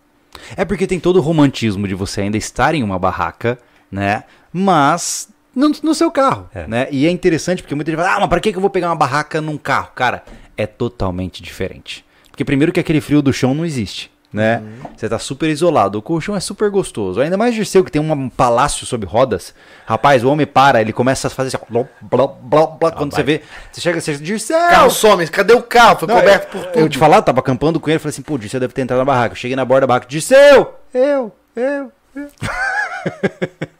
É 0.55 0.63
porque 0.63 0.87
tem 0.87 0.99
todo 0.99 1.17
o 1.17 1.21
romantismo 1.21 1.87
de 1.87 1.95
você 1.95 2.21
ainda 2.21 2.37
estar 2.37 2.73
em 2.75 2.83
uma 2.83 2.97
barraca, 2.99 3.57
né? 3.91 4.23
Mas 4.53 5.29
no, 5.55 5.69
no 5.83 5.93
seu 5.93 6.11
carro, 6.11 6.49
É. 6.53 6.65
né? 6.67 6.87
E 6.91 7.05
é 7.05 7.09
interessante 7.11 7.61
porque 7.61 7.75
muita 7.75 7.91
gente 7.91 7.99
fala, 7.99 8.15
ah, 8.15 8.19
mas 8.21 8.29
pra 8.29 8.39
que 8.39 8.51
que 8.51 8.57
eu 8.57 8.61
vou 8.61 8.69
pegar 8.69 8.87
uma 8.89 8.95
barraca 8.95 9.41
num 9.41 9.57
carro? 9.57 9.91
Cara, 9.95 10.23
é 10.55 10.65
totalmente 10.67 11.41
diferente. 11.43 12.05
Porque 12.29 12.45
primeiro 12.45 12.71
que 12.71 12.79
aquele 12.79 13.01
frio 13.01 13.21
do 13.21 13.33
chão 13.33 13.53
não 13.53 13.65
existe, 13.65 14.09
né? 14.31 14.61
Você 14.95 15.09
tá 15.09 15.17
super 15.17 15.49
isolado. 15.49 15.97
O 15.97 16.01
colchão 16.01 16.35
é 16.35 16.39
super 16.39 16.69
gostoso. 16.69 17.19
Ainda 17.19 17.35
mais 17.37 17.55
de 17.55 17.65
seu 17.65 17.83
que 17.83 17.91
tem 17.91 18.01
um 18.01 18.29
palácio 18.29 18.85
sob 18.85 19.05
rodas. 19.05 19.53
Rapaz, 19.85 20.23
o 20.23 20.29
homem 20.29 20.45
para, 20.45 20.81
ele 20.81 20.93
começa 20.93 21.27
a 21.27 21.31
fazer 21.31 21.55
assim, 21.55 21.65
blá, 21.69 21.85
blá, 22.01 22.27
blá, 22.27 22.67
blá, 22.67 22.91
quando 22.91 23.11
você 23.11 23.23
vai. 23.23 23.37
vê, 23.37 23.43
você 23.71 23.81
chega, 23.81 23.99
você 23.99 24.17
Dirceu! 24.17 24.57
Carro 24.57 24.91
some. 24.91 25.27
Cadê 25.27 25.53
o 25.53 25.63
carro? 25.63 25.99
Foi 25.99 26.07
Não, 26.07 26.15
coberto 26.15 26.57
eu, 26.57 26.61
por 26.61 26.71
tudo. 26.71 26.81
Eu 26.81 26.89
te 26.89 26.97
falar, 26.97 27.21
tava 27.21 27.39
acampando 27.39 27.79
com 27.79 27.89
ele, 27.89 27.99
falei 27.99 28.11
assim, 28.11 28.21
pô, 28.21 28.37
Dirceu 28.37 28.59
deve 28.59 28.73
ter 28.73 28.81
entrado 28.81 28.99
na 28.99 29.05
barraca. 29.05 29.33
Eu 29.33 29.37
cheguei 29.37 29.55
na 29.55 29.65
borda 29.65 29.81
da 29.81 29.87
barraca, 29.87 30.07
Dirceu! 30.07 30.75
Eu, 30.93 31.31
eu, 31.55 31.91
eu. 32.15 32.31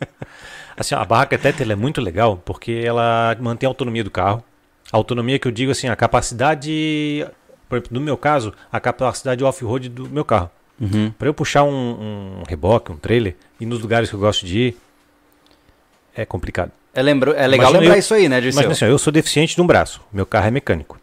Assim, 0.79 0.95
a 0.95 1.03
barraca 1.03 1.37
teto 1.37 1.61
ela 1.61 1.73
é 1.73 1.75
muito 1.75 1.99
legal 1.99 2.41
porque 2.45 2.81
ela 2.85 3.35
mantém 3.41 3.67
a 3.67 3.69
autonomia 3.69 4.01
do 4.01 4.09
carro. 4.09 4.41
A 4.93 4.95
autonomia 4.95 5.37
que 5.37 5.45
eu 5.45 5.51
digo 5.51 5.71
assim, 5.73 5.89
a 5.89 5.95
capacidade, 5.95 7.27
por 7.69 7.77
exemplo, 7.77 7.93
no 7.99 8.01
meu 8.01 8.17
caso, 8.17 8.53
a 8.71 8.79
capacidade 8.79 9.43
off-road 9.43 9.87
do 9.89 10.09
meu 10.09 10.25
carro. 10.25 10.49
Uhum. 10.81 11.11
Para 11.17 11.27
eu 11.27 11.33
puxar 11.33 11.63
um, 11.63 12.39
um 12.39 12.43
reboque, 12.47 12.91
um 12.91 12.95
trailer, 12.97 13.35
e 13.59 13.65
nos 13.65 13.79
lugares 13.79 14.09
que 14.09 14.15
eu 14.15 14.19
gosto 14.19 14.45
de 14.45 14.59
ir, 14.59 14.77
é 16.15 16.25
complicado. 16.25 16.71
É, 16.93 17.01
lembra, 17.01 17.31
é 17.31 17.45
legal 17.47 17.65
Imagina 17.67 17.79
lembrar 17.79 17.95
eu- 17.95 17.99
isso 17.99 18.13
aí, 18.13 18.27
né, 18.27 18.41
Dirceu? 18.41 18.61
Imagina 18.63 18.73
assim, 18.73 18.85
eu 18.85 18.97
sou 18.97 19.13
deficiente 19.13 19.55
de 19.55 19.61
um 19.61 19.67
braço, 19.67 20.01
meu 20.11 20.25
carro 20.25 20.47
é 20.47 20.51
mecânico. 20.51 20.99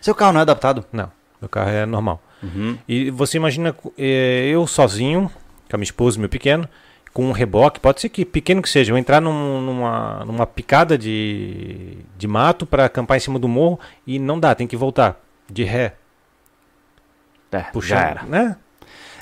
Seu 0.00 0.14
carro 0.14 0.32
não 0.32 0.40
é 0.40 0.42
adaptado? 0.42 0.84
Não, 0.92 1.10
meu 1.40 1.48
carro 1.48 1.70
é 1.70 1.84
normal. 1.86 2.22
Uhum. 2.42 2.76
E 2.88 3.10
você 3.10 3.36
imagina 3.36 3.74
eh, 3.98 4.48
eu 4.52 4.66
sozinho, 4.66 5.30
com 5.68 5.76
a 5.76 5.78
minha 5.78 5.84
esposa 5.84 6.16
e 6.16 6.20
meu 6.20 6.28
pequeno, 6.28 6.68
com 7.12 7.26
um 7.26 7.32
reboque, 7.32 7.78
pode 7.78 8.00
ser 8.00 8.08
que 8.08 8.24
pequeno 8.24 8.62
que 8.62 8.68
seja, 8.70 8.92
eu 8.92 8.96
entrar 8.98 9.20
num- 9.20 9.60
numa, 9.60 10.24
numa 10.24 10.46
picada 10.46 10.96
de, 10.96 11.98
de 12.16 12.26
mato 12.26 12.64
para 12.66 12.84
acampar 12.86 13.16
em 13.16 13.20
cima 13.20 13.38
do 13.38 13.46
morro 13.48 13.78
e 14.06 14.18
não 14.18 14.40
dá, 14.40 14.54
tem 14.54 14.66
que 14.66 14.76
voltar 14.76 15.20
de 15.50 15.64
ré. 15.64 15.94
É, 17.50 17.58
Puxar, 17.64 17.96
já 17.96 18.08
era. 18.08 18.22
né? 18.22 18.56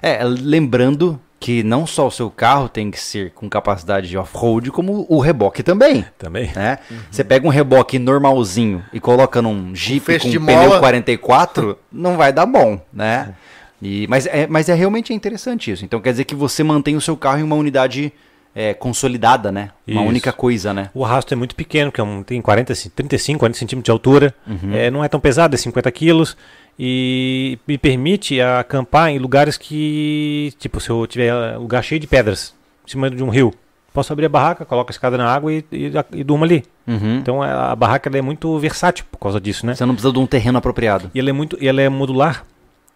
É, 0.01 0.23
lembrando 0.25 1.21
que 1.41 1.63
não 1.63 1.87
só 1.87 2.07
o 2.07 2.11
seu 2.11 2.31
carro 2.31 2.69
tem 2.69 2.91
que 2.91 3.01
ser 3.01 3.33
com 3.33 3.49
capacidade 3.49 4.09
de 4.09 4.17
off-road, 4.17 4.71
como 4.71 5.07
o 5.09 5.19
reboque 5.19 5.63
também, 5.63 6.05
Também. 6.19 6.53
né? 6.55 6.79
Você 7.11 7.25
pega 7.25 7.47
um 7.47 7.51
reboque 7.51 7.99
normalzinho 7.99 8.85
e 8.93 9.01
coloca 9.01 9.41
num 9.41 9.75
Jeep 9.75 10.05
feixe 10.05 10.27
com 10.27 10.31
de 10.31 10.39
um 10.39 10.45
pneu 10.45 10.69
mola. 10.69 10.79
44, 10.79 11.79
não 11.91 12.17
vai 12.17 12.31
dar 12.33 12.45
bom, 12.47 12.79
né? 12.93 13.35
E, 13.81 14.07
mas, 14.09 14.27
é, 14.27 14.47
mas 14.47 14.69
é 14.69 14.75
realmente 14.75 15.15
interessante 15.15 15.71
isso. 15.71 15.85
Então 15.85 16.01
quer 16.01 16.11
dizer 16.11 16.25
que 16.25 16.35
você 16.35 16.63
mantém 16.63 16.95
o 16.95 17.01
seu 17.01 17.17
carro 17.17 17.39
em 17.41 17.43
uma 17.43 17.57
unidade 17.57 18.13
é, 18.55 18.75
consolidada, 18.75 19.51
né? 19.53 19.71
Uma 19.87 20.01
Isso. 20.01 20.09
única 20.09 20.33
coisa, 20.33 20.73
né? 20.75 20.91
O 20.95 21.05
arrasto 21.05 21.33
é 21.33 21.37
muito 21.37 21.55
pequeno, 21.55 21.91
que 21.93 22.01
é 22.01 22.05
um, 22.05 22.23
tem 22.23 22.41
40, 22.43 22.75
ci- 22.75 22.91
35, 22.91 23.39
40 23.39 23.59
centímetros 23.59 23.85
de 23.87 23.91
altura. 23.91 24.35
Uhum. 24.47 24.75
É, 24.75 24.91
não 24.91 25.05
é 25.05 25.09
tão 25.09 25.21
pesado, 25.21 25.55
é 25.55 25.59
50 25.59 25.91
quilos. 25.93 26.37
E 26.79 27.59
me 27.69 27.77
permite 27.77 28.41
acampar 28.41 29.11
em 29.11 29.19
lugares 29.19 29.57
que, 29.59 30.53
tipo, 30.59 30.81
se 30.81 30.89
eu 30.91 31.07
tiver 31.07 31.33
uh, 31.35 31.61
lugar 31.61 31.83
cheio 31.85 32.01
de 32.01 32.07
pedras, 32.07 32.55
em 32.87 32.91
cima 32.91 33.11
de 33.11 33.23
um 33.23 33.29
rio, 33.29 33.53
posso 33.93 34.13
abrir 34.13 34.27
a 34.27 34.29
barraca, 34.31 34.65
coloco 34.65 34.91
a 34.91 34.93
escada 34.93 35.19
na 35.19 35.27
água 35.31 35.53
e, 35.53 35.65
e, 35.71 35.91
e 36.15 36.25
durmo 36.25 36.45
ali. 36.45 36.65
Uhum. 36.87 37.19
Então 37.19 37.43
a 37.43 37.73
a 37.73 37.77
barraca 37.77 38.11
é 38.17 38.23
muito 38.23 38.59
versátil 38.59 39.05
por 39.11 39.19
causa 39.19 39.39
disso, 39.41 39.67
né? 39.67 39.75
Você 39.75 39.85
não 39.85 39.95
precisa 39.95 40.13
de 40.13 40.19
um 40.19 40.27
terreno 40.27 40.57
apropriado. 40.59 41.11
E 41.15 41.21
ela 41.21 41.29
é 41.29 41.33
muito, 41.33 41.57
e 41.61 41.69
ela 41.69 41.83
é 41.83 41.89
modular. 41.89 42.45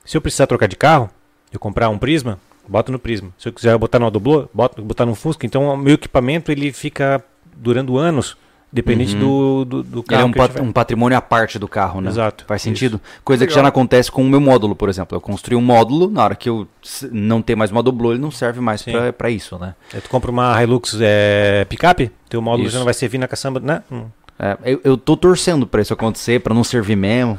Se 0.04 0.16
eu 0.16 0.20
precisar 0.22 0.46
trocar 0.46 0.66
de 0.66 0.76
carro, 0.76 1.10
eu 1.52 1.60
comprar 1.60 1.88
um 1.90 1.98
Prisma, 1.98 2.38
boto 2.68 2.90
no 2.92 2.98
Prisma. 2.98 3.30
Se 3.38 3.48
eu 3.48 3.52
quiser 3.52 3.76
botar 3.78 3.98
no 3.98 4.06
Adoblô, 4.06 4.48
boto 4.52 4.82
botar 4.82 5.06
no 5.06 5.14
Fusca. 5.14 5.46
Então 5.46 5.64
o 5.68 5.76
meu 5.76 5.94
equipamento 5.94 6.50
ele 6.52 6.72
fica 6.72 7.22
durando 7.56 7.96
anos, 7.98 8.36
dependente 8.72 9.14
do, 9.14 9.64
do, 9.64 9.82
do 9.84 9.98
Ele 10.00 10.06
carro 10.06 10.22
é 10.22 10.24
um, 10.24 10.32
que 10.32 10.38
pat- 10.38 10.60
um 10.60 10.72
patrimônio 10.72 11.16
à 11.16 11.20
parte 11.20 11.58
do 11.58 11.68
carro, 11.68 12.00
né? 12.00 12.10
Exato, 12.10 12.44
Faz 12.46 12.60
isso. 12.62 12.68
sentido? 12.70 13.00
Coisa 13.24 13.44
que 13.46 13.50
Legal. 13.50 13.56
já 13.56 13.62
não 13.62 13.68
acontece 13.68 14.10
com 14.10 14.22
o 14.22 14.28
meu 14.28 14.40
módulo, 14.40 14.74
por 14.74 14.88
exemplo. 14.88 15.16
Eu 15.16 15.20
construí 15.20 15.56
um 15.56 15.60
módulo, 15.62 16.10
na 16.10 16.24
hora 16.24 16.34
que 16.34 16.48
eu 16.48 16.66
não 17.12 17.40
ter 17.40 17.54
mais 17.54 17.70
módulo, 17.70 18.10
ele 18.12 18.20
não 18.20 18.30
serve 18.32 18.60
mais 18.60 18.84
pra 19.16 19.30
isso, 19.30 19.56
né? 19.58 19.74
Aí 19.92 20.00
tu 20.00 20.08
compra 20.10 20.30
uma 20.30 20.60
Hilux 20.62 20.96
é, 21.00 21.64
picape, 21.68 22.10
teu 22.28 22.42
módulo 22.42 22.64
Isso. 22.66 22.72
já 22.72 22.78
não 22.80 22.84
vai 22.84 22.94
servir 22.94 23.18
na 23.18 23.28
caçamba, 23.28 23.60
né? 23.60 23.82
Hum. 23.92 24.06
É, 24.36 24.56
eu, 24.64 24.80
eu 24.82 24.96
tô 24.96 25.16
torcendo 25.16 25.64
pra 25.64 25.80
isso 25.80 25.92
acontecer, 25.94 26.40
pra 26.40 26.52
não 26.52 26.64
servir 26.64 26.96
mesmo. 26.96 27.38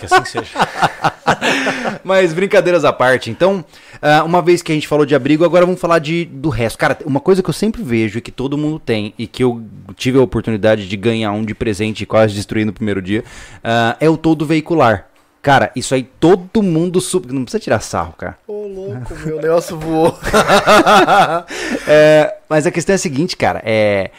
Que 0.00 0.06
assim 0.06 0.24
seja. 0.24 0.48
Mas 2.02 2.32
brincadeiras 2.32 2.84
à 2.84 2.92
parte. 2.92 3.30
Então, 3.30 3.64
ah, 4.02 4.24
uma 4.24 4.42
vez 4.42 4.60
que 4.62 4.72
a 4.72 4.74
gente 4.74 4.88
falou 4.88 5.06
de 5.06 5.14
abrigo, 5.14 5.44
agora 5.44 5.64
vamos 5.64 5.80
falar 5.80 6.00
de, 6.00 6.24
do 6.24 6.48
resto. 6.48 6.76
Cara, 6.76 6.98
uma 7.06 7.20
coisa 7.20 7.40
que 7.40 7.48
eu 7.48 7.54
sempre 7.54 7.84
vejo 7.84 8.18
e 8.18 8.20
que 8.20 8.32
todo 8.32 8.58
mundo 8.58 8.80
tem, 8.80 9.14
e 9.16 9.28
que 9.28 9.44
eu 9.44 9.62
tive 9.94 10.18
a 10.18 10.22
oportunidade 10.22 10.88
de 10.88 10.96
ganhar 10.96 11.30
um 11.30 11.44
de 11.44 11.54
presente 11.54 12.02
e 12.02 12.06
quase 12.06 12.34
destruir 12.34 12.66
no 12.66 12.72
primeiro 12.72 13.00
dia, 13.00 13.22
ah, 13.62 13.96
é 14.00 14.10
o 14.10 14.16
todo 14.16 14.44
veicular. 14.44 15.06
Cara, 15.40 15.72
isso 15.74 15.94
aí 15.94 16.02
todo 16.02 16.62
mundo 16.62 17.00
sub... 17.00 17.32
Não 17.32 17.42
precisa 17.42 17.60
tirar 17.60 17.80
sarro, 17.80 18.12
cara. 18.12 18.38
Ô, 18.46 18.66
louco, 18.66 19.14
meu 19.24 19.40
Nelson 19.40 19.78
voou. 19.78 20.18
É, 21.86 22.36
mas 22.48 22.66
a 22.66 22.70
questão 22.70 22.92
é 22.92 22.96
a 22.96 22.98
seguinte, 22.98 23.36
cara. 23.36 23.60
É, 23.64 24.10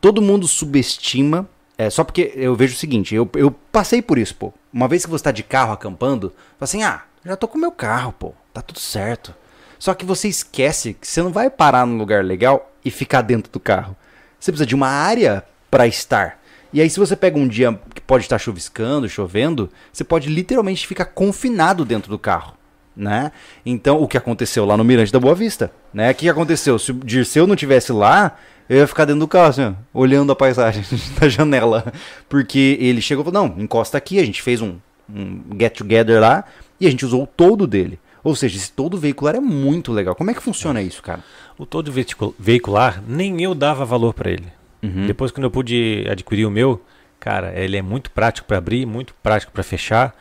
todo 0.00 0.22
mundo 0.22 0.46
subestima. 0.46 1.46
É, 1.76 1.90
só 1.90 2.04
porque 2.04 2.32
eu 2.34 2.54
vejo 2.54 2.74
o 2.74 2.78
seguinte, 2.78 3.14
eu, 3.14 3.28
eu 3.34 3.50
passei 3.50 4.00
por 4.00 4.16
isso, 4.16 4.34
pô. 4.36 4.52
Uma 4.72 4.86
vez 4.86 5.04
que 5.04 5.10
você 5.10 5.24
tá 5.24 5.30
de 5.32 5.42
carro 5.42 5.72
acampando, 5.72 6.30
fala 6.30 6.60
assim, 6.60 6.82
ah, 6.82 7.02
já 7.24 7.36
tô 7.36 7.48
com 7.48 7.58
meu 7.58 7.72
carro, 7.72 8.12
pô. 8.12 8.32
Tá 8.54 8.62
tudo 8.62 8.78
certo. 8.78 9.34
Só 9.80 9.92
que 9.94 10.04
você 10.04 10.28
esquece 10.28 10.94
que 10.94 11.06
você 11.06 11.20
não 11.20 11.32
vai 11.32 11.50
parar 11.50 11.84
num 11.84 11.98
lugar 11.98 12.24
legal 12.24 12.72
e 12.84 12.90
ficar 12.90 13.20
dentro 13.20 13.52
do 13.52 13.58
carro. 13.58 13.96
Você 14.38 14.52
precisa 14.52 14.66
de 14.66 14.76
uma 14.76 14.86
área 14.86 15.44
para 15.68 15.88
estar. 15.88 16.40
E 16.72 16.80
aí, 16.80 16.88
se 16.88 17.00
você 17.00 17.16
pega 17.16 17.36
um 17.36 17.48
dia 17.48 17.78
que 17.92 18.00
pode 18.00 18.24
estar 18.24 18.38
chuviscando, 18.38 19.08
chovendo, 19.08 19.68
você 19.92 20.04
pode 20.04 20.28
literalmente 20.28 20.86
ficar 20.86 21.06
confinado 21.06 21.84
dentro 21.84 22.08
do 22.08 22.18
carro. 22.18 22.54
Né? 22.96 23.32
Então, 23.66 24.00
o 24.00 24.06
que 24.06 24.16
aconteceu 24.16 24.64
lá 24.64 24.76
no 24.76 24.84
Mirante 24.84 25.12
da 25.12 25.18
Boa 25.18 25.34
Vista, 25.34 25.72
né? 25.92 26.12
O 26.12 26.14
que 26.14 26.28
aconteceu? 26.28 26.78
Se 26.78 26.92
o 26.92 26.94
Dirceu 26.94 27.44
não 27.44 27.56
tivesse 27.56 27.92
lá, 27.92 28.38
eu 28.68 28.78
ia 28.78 28.86
ficar 28.86 29.04
dentro 29.04 29.20
do 29.20 29.28
carro, 29.28 29.48
assim, 29.48 29.76
olhando 29.92 30.30
a 30.30 30.36
paisagem 30.36 30.84
da 31.18 31.28
janela. 31.28 31.92
Porque 32.28 32.78
ele 32.80 33.00
chegou 33.00 33.22
e 33.22 33.30
falou, 33.30 33.48
não, 33.48 33.60
encosta 33.60 33.98
aqui, 33.98 34.20
a 34.20 34.24
gente 34.24 34.40
fez 34.40 34.62
um, 34.62 34.76
um 35.12 35.42
get 35.58 35.76
together 35.76 36.20
lá 36.20 36.44
e 36.80 36.86
a 36.86 36.90
gente 36.90 37.04
usou 37.04 37.24
o 37.24 37.26
todo 37.26 37.66
dele. 37.66 37.98
Ou 38.24 38.34
seja, 38.34 38.56
esse 38.56 38.72
todo 38.72 38.96
veicular 38.98 39.36
é 39.36 39.40
muito 39.40 39.92
legal. 39.92 40.14
Como 40.14 40.30
é 40.30 40.34
que 40.34 40.42
funciona 40.42 40.80
isso, 40.80 41.02
cara? 41.02 41.22
O 41.58 41.66
todo 41.66 41.92
veicu- 41.92 42.34
veicular, 42.38 43.02
nem 43.06 43.42
eu 43.42 43.54
dava 43.54 43.84
valor 43.84 44.14
para 44.14 44.30
ele. 44.30 44.46
Uhum. 44.82 45.06
Depois 45.06 45.30
quando 45.30 45.44
eu 45.44 45.50
pude 45.50 46.06
adquirir 46.10 46.46
o 46.46 46.50
meu, 46.50 46.82
cara, 47.20 47.52
ele 47.58 47.76
é 47.76 47.82
muito 47.82 48.10
prático 48.10 48.46
para 48.48 48.56
abrir, 48.58 48.86
muito 48.86 49.14
prático 49.22 49.52
para 49.52 49.62
fechar, 49.62 50.14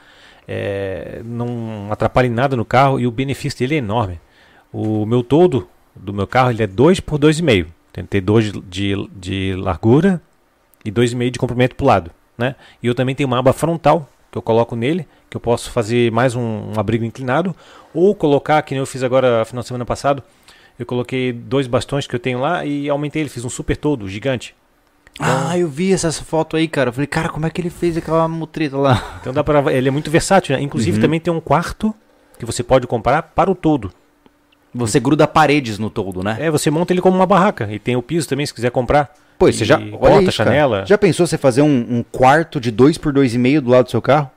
é, 0.47 1.21
não 1.23 1.87
atrapalha 1.91 2.27
em 2.27 2.31
nada 2.31 2.55
no 2.55 2.65
carro 2.65 2.99
e 2.99 3.07
o 3.07 3.11
benefício 3.11 3.57
dele 3.59 3.75
é 3.75 3.77
enorme. 3.77 4.19
O 4.71 5.05
meu 5.05 5.23
todo, 5.23 5.67
do 5.95 6.13
meu 6.13 6.27
carro 6.27 6.51
ele 6.51 6.63
é 6.63 6.67
2 6.67 6.99
por 6.99 7.17
2,5. 7.19 7.67
Tem 7.93 8.03
que 8.03 8.09
ter 8.09 8.21
2 8.21 8.51
de, 8.51 8.61
de, 8.61 9.09
de 9.15 9.55
largura 9.55 10.21
e 10.83 10.91
2,5 10.91 11.29
de 11.31 11.39
comprimento 11.39 11.75
para 11.75 11.83
o 11.83 11.87
lado. 11.87 12.11
Né? 12.37 12.55
E 12.81 12.87
eu 12.87 12.95
também 12.95 13.13
tenho 13.15 13.27
uma 13.27 13.39
aba 13.39 13.53
frontal 13.53 14.09
que 14.31 14.37
eu 14.37 14.41
coloco 14.41 14.75
nele, 14.75 15.07
que 15.33 15.37
eu 15.37 15.41
posso 15.41 15.71
fazer 15.71 16.11
mais 16.11 16.35
um, 16.35 16.41
um 16.41 16.79
abrigo 16.79 17.03
inclinado, 17.03 17.55
ou 17.91 18.13
colocar, 18.13 18.61
que 18.61 18.75
nem 18.75 18.79
eu 18.79 18.85
fiz 18.85 19.01
agora 19.01 19.43
final 19.45 19.63
de 19.63 19.67
semana 19.67 19.83
passado, 19.83 20.21
eu 20.77 20.85
coloquei 20.85 21.33
dois 21.33 21.65
bastões 21.65 22.05
que 22.05 22.15
eu 22.15 22.19
tenho 22.19 22.39
lá 22.39 22.63
e 22.63 22.87
aumentei 22.87 23.23
ele, 23.23 23.29
fiz 23.29 23.43
um 23.43 23.49
super 23.49 23.75
todo, 23.75 24.07
gigante. 24.07 24.53
Ah, 25.19 25.57
eu 25.57 25.67
vi 25.67 25.91
essa 25.91 26.11
foto 26.11 26.55
aí, 26.55 26.67
cara. 26.67 26.89
Eu 26.89 26.93
falei, 26.93 27.07
cara, 27.07 27.29
como 27.29 27.47
é 27.47 27.49
que 27.49 27.59
ele 27.59 27.71
fez 27.71 27.97
aquela 27.97 28.27
mutreta 28.27 28.77
lá? 28.77 29.17
Então 29.21 29.33
dá 29.33 29.43
para 29.43 29.73
ele 29.73 29.87
é 29.87 29.91
muito 29.91 30.11
versátil, 30.11 30.55
né? 30.55 30.61
Inclusive 30.61 30.97
Uhum. 30.97 31.01
também 31.01 31.19
tem 31.19 31.33
um 31.33 31.39
quarto 31.39 31.93
que 32.37 32.45
você 32.45 32.61
pode 32.61 32.85
comprar 32.85 33.23
para 33.23 33.49
o 33.49 33.55
todo. 33.55 33.91
Você 34.71 34.99
gruda 34.99 35.27
paredes 35.27 35.79
no 35.79 35.89
toldo, 35.89 36.23
né? 36.23 36.37
É, 36.39 36.51
você 36.51 36.69
monta 36.69 36.93
ele 36.93 37.01
como 37.01 37.15
uma 37.15 37.25
barraca 37.25 37.67
e 37.71 37.79
tem 37.79 37.95
o 37.95 38.01
piso 38.03 38.27
também 38.29 38.45
se 38.45 38.53
quiser 38.53 38.69
comprar. 38.69 39.11
Pô, 39.39 39.51
você 39.51 39.65
já. 39.65 39.79
Olha 39.99 40.21
isso, 40.21 40.37
cara. 40.37 40.51
janela. 40.51 40.85
Já 40.85 40.97
pensou 40.97 41.25
você 41.25 41.37
fazer 41.39 41.63
um, 41.63 41.85
um 41.89 42.03
quarto 42.11 42.59
de 42.59 42.69
2 42.69 42.97
por 42.99 43.11
2,5 43.13 43.61
do 43.61 43.69
lado 43.71 43.85
do 43.85 43.91
seu 43.91 44.01
carro? 44.01 44.29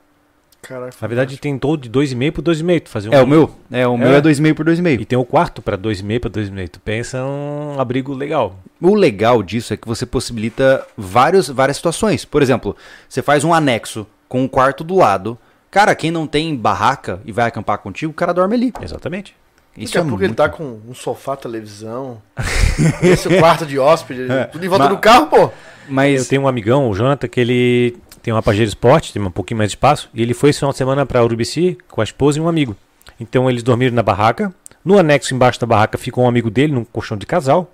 Caraca. 0.67 0.95
Na 1.01 1.07
verdade 1.07 1.37
tem 1.37 1.57
todo 1.57 1.81
de 1.81 1.89
2,5 1.89 2.31
por 2.31 2.43
2,5, 2.43 2.81
tu 2.81 2.89
fazer 2.89 3.09
um 3.09 3.13
É 3.13 3.21
o 3.21 3.27
meu? 3.27 3.49
É, 3.71 3.87
o 3.87 3.97
meu 3.97 4.13
é 4.13 4.21
2,5 4.21 4.53
por 4.53 4.65
2,5. 4.65 5.01
E 5.01 5.05
tem 5.05 5.17
o 5.17 5.23
quarto 5.23 5.61
para 5.61 5.77
2,5 5.77 6.19
para 6.19 6.29
2,5. 6.29 6.69
Tu 6.69 6.79
pensa 6.79 7.23
um 7.23 7.79
abrigo 7.79 8.13
legal. 8.13 8.55
O 8.81 8.93
legal 8.93 9.41
disso 9.41 9.73
é 9.73 9.77
que 9.77 9.87
você 9.87 10.05
possibilita 10.05 10.85
vários, 10.97 11.47
várias 11.47 11.77
situações. 11.77 12.25
Por 12.25 12.41
exemplo, 12.41 12.75
você 13.07 13.21
faz 13.21 13.43
um 13.43 13.53
anexo 13.53 14.05
com 14.27 14.43
um 14.43 14.47
quarto 14.47 14.83
do 14.83 14.95
lado. 14.95 15.37
Cara, 15.71 15.95
quem 15.95 16.11
não 16.11 16.27
tem 16.27 16.55
barraca 16.55 17.19
e 17.25 17.31
vai 17.31 17.45
acampar 17.45 17.77
contigo, 17.77 18.11
o 18.11 18.15
cara 18.15 18.33
dorme 18.33 18.55
ali. 18.55 18.73
Exatamente. 18.81 19.35
Isso 19.77 19.93
Daqui 19.93 19.97
a 19.97 20.01
é 20.01 20.03
pouco 20.09 20.21
ele 20.21 20.27
muito... 20.29 20.37
tá 20.37 20.49
com 20.49 20.79
um 20.89 20.93
sofá, 20.93 21.35
televisão. 21.35 22.21
esse 23.01 23.31
é 23.31 23.39
quarto 23.39 23.65
de 23.65 23.77
hóspede. 23.77 24.23
Tudo 24.51 24.65
em 24.65 24.69
volta 24.69 24.85
Mas- 24.85 24.93
do 24.95 24.99
carro, 24.99 25.27
pô. 25.27 25.51
Mas 25.89 26.23
Eu 26.23 26.29
tenho 26.29 26.41
um 26.41 26.47
amigão, 26.47 26.89
o 26.89 26.95
Jonathan, 26.95 27.27
que 27.29 27.39
ele 27.39 27.97
tem 28.27 28.33
uma 28.33 28.43
Pajero 28.43 28.67
Sport, 28.67 29.13
tem 29.13 29.21
um 29.21 29.31
pouquinho 29.31 29.57
mais 29.57 29.71
de 29.71 29.77
espaço, 29.77 30.09
e 30.13 30.21
ele 30.21 30.33
foi 30.33 30.49
esse 30.49 30.59
final 30.59 30.73
de 30.73 30.77
semana 30.77 31.05
para 31.05 31.23
Urubici 31.23 31.77
com 31.87 32.01
a 32.01 32.03
esposa 32.03 32.37
e 32.37 32.41
um 32.41 32.49
amigo. 32.49 32.75
Então 33.17 33.49
eles 33.49 33.63
dormiram 33.63 33.95
na 33.95 34.03
barraca. 34.03 34.53
No 34.83 34.99
anexo 34.99 35.33
embaixo 35.33 35.57
da 35.61 35.65
barraca 35.65 35.97
ficou 35.97 36.25
um 36.25 36.27
amigo 36.27 36.49
dele, 36.49 36.73
num 36.73 36.83
colchão 36.83 37.15
de 37.15 37.25
casal. 37.25 37.71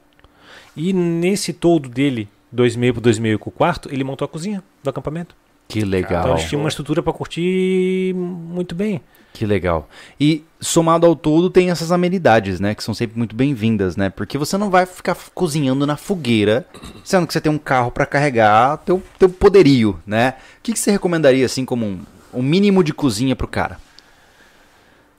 E 0.78 0.94
nesse 0.94 1.54
todo 1.54 1.90
dele, 1.90 2.30
2,5 2.56 2.94
por 2.94 3.02
2,5 3.02 3.38
com 3.40 3.50
o 3.50 3.52
quarto, 3.52 3.90
ele 3.92 4.04
montou 4.04 4.26
a 4.26 4.30
cozinha 4.30 4.64
do 4.84 4.92
acampamento. 4.92 5.36
Que 5.68 5.84
legal. 5.84 6.22
Então 6.22 6.34
eles 6.36 6.50
tinham 6.50 6.62
uma 6.62 6.70
estrutura 6.70 7.02
para 7.02 7.14
curtir 7.14 8.14
muito 8.16 8.76
bem. 8.76 9.02
Que 9.34 9.48
legal. 9.48 9.90
E 10.20 10.44
somado 10.62 11.08
ao 11.08 11.16
todo 11.16 11.50
tem 11.50 11.72
essas 11.72 11.92
amenidades, 11.92 12.60
né? 12.60 12.76
Que 12.76 12.84
são 12.84 12.94
sempre 12.94 13.18
muito 13.18 13.36
bem-vindas, 13.36 13.98
né? 13.98 14.12
Porque 14.12 14.38
você 14.38 14.58
não 14.58 14.70
vai 14.70 14.86
ficar 14.86 15.18
cozinhando 15.34 15.88
na 15.88 15.98
fogueira, 15.98 16.68
sendo 17.04 17.26
que 17.26 17.34
você 17.34 17.42
tem 17.42 17.52
um 17.52 17.58
carro 17.58 17.90
para 17.90 18.06
carregar 18.06 18.78
teu, 18.78 19.02
teu 19.18 19.28
poderio, 19.28 20.00
né? 20.06 20.36
O 20.60 20.62
que, 20.62 20.74
que 20.74 20.80
você 20.80 20.92
recomendaria, 20.92 21.48
assim, 21.48 21.66
como 21.66 21.84
um, 21.84 22.00
um 22.32 22.44
mínimo 22.44 22.84
de 22.84 22.94
cozinha 22.94 23.36
pro 23.36 23.48
cara? 23.48 23.80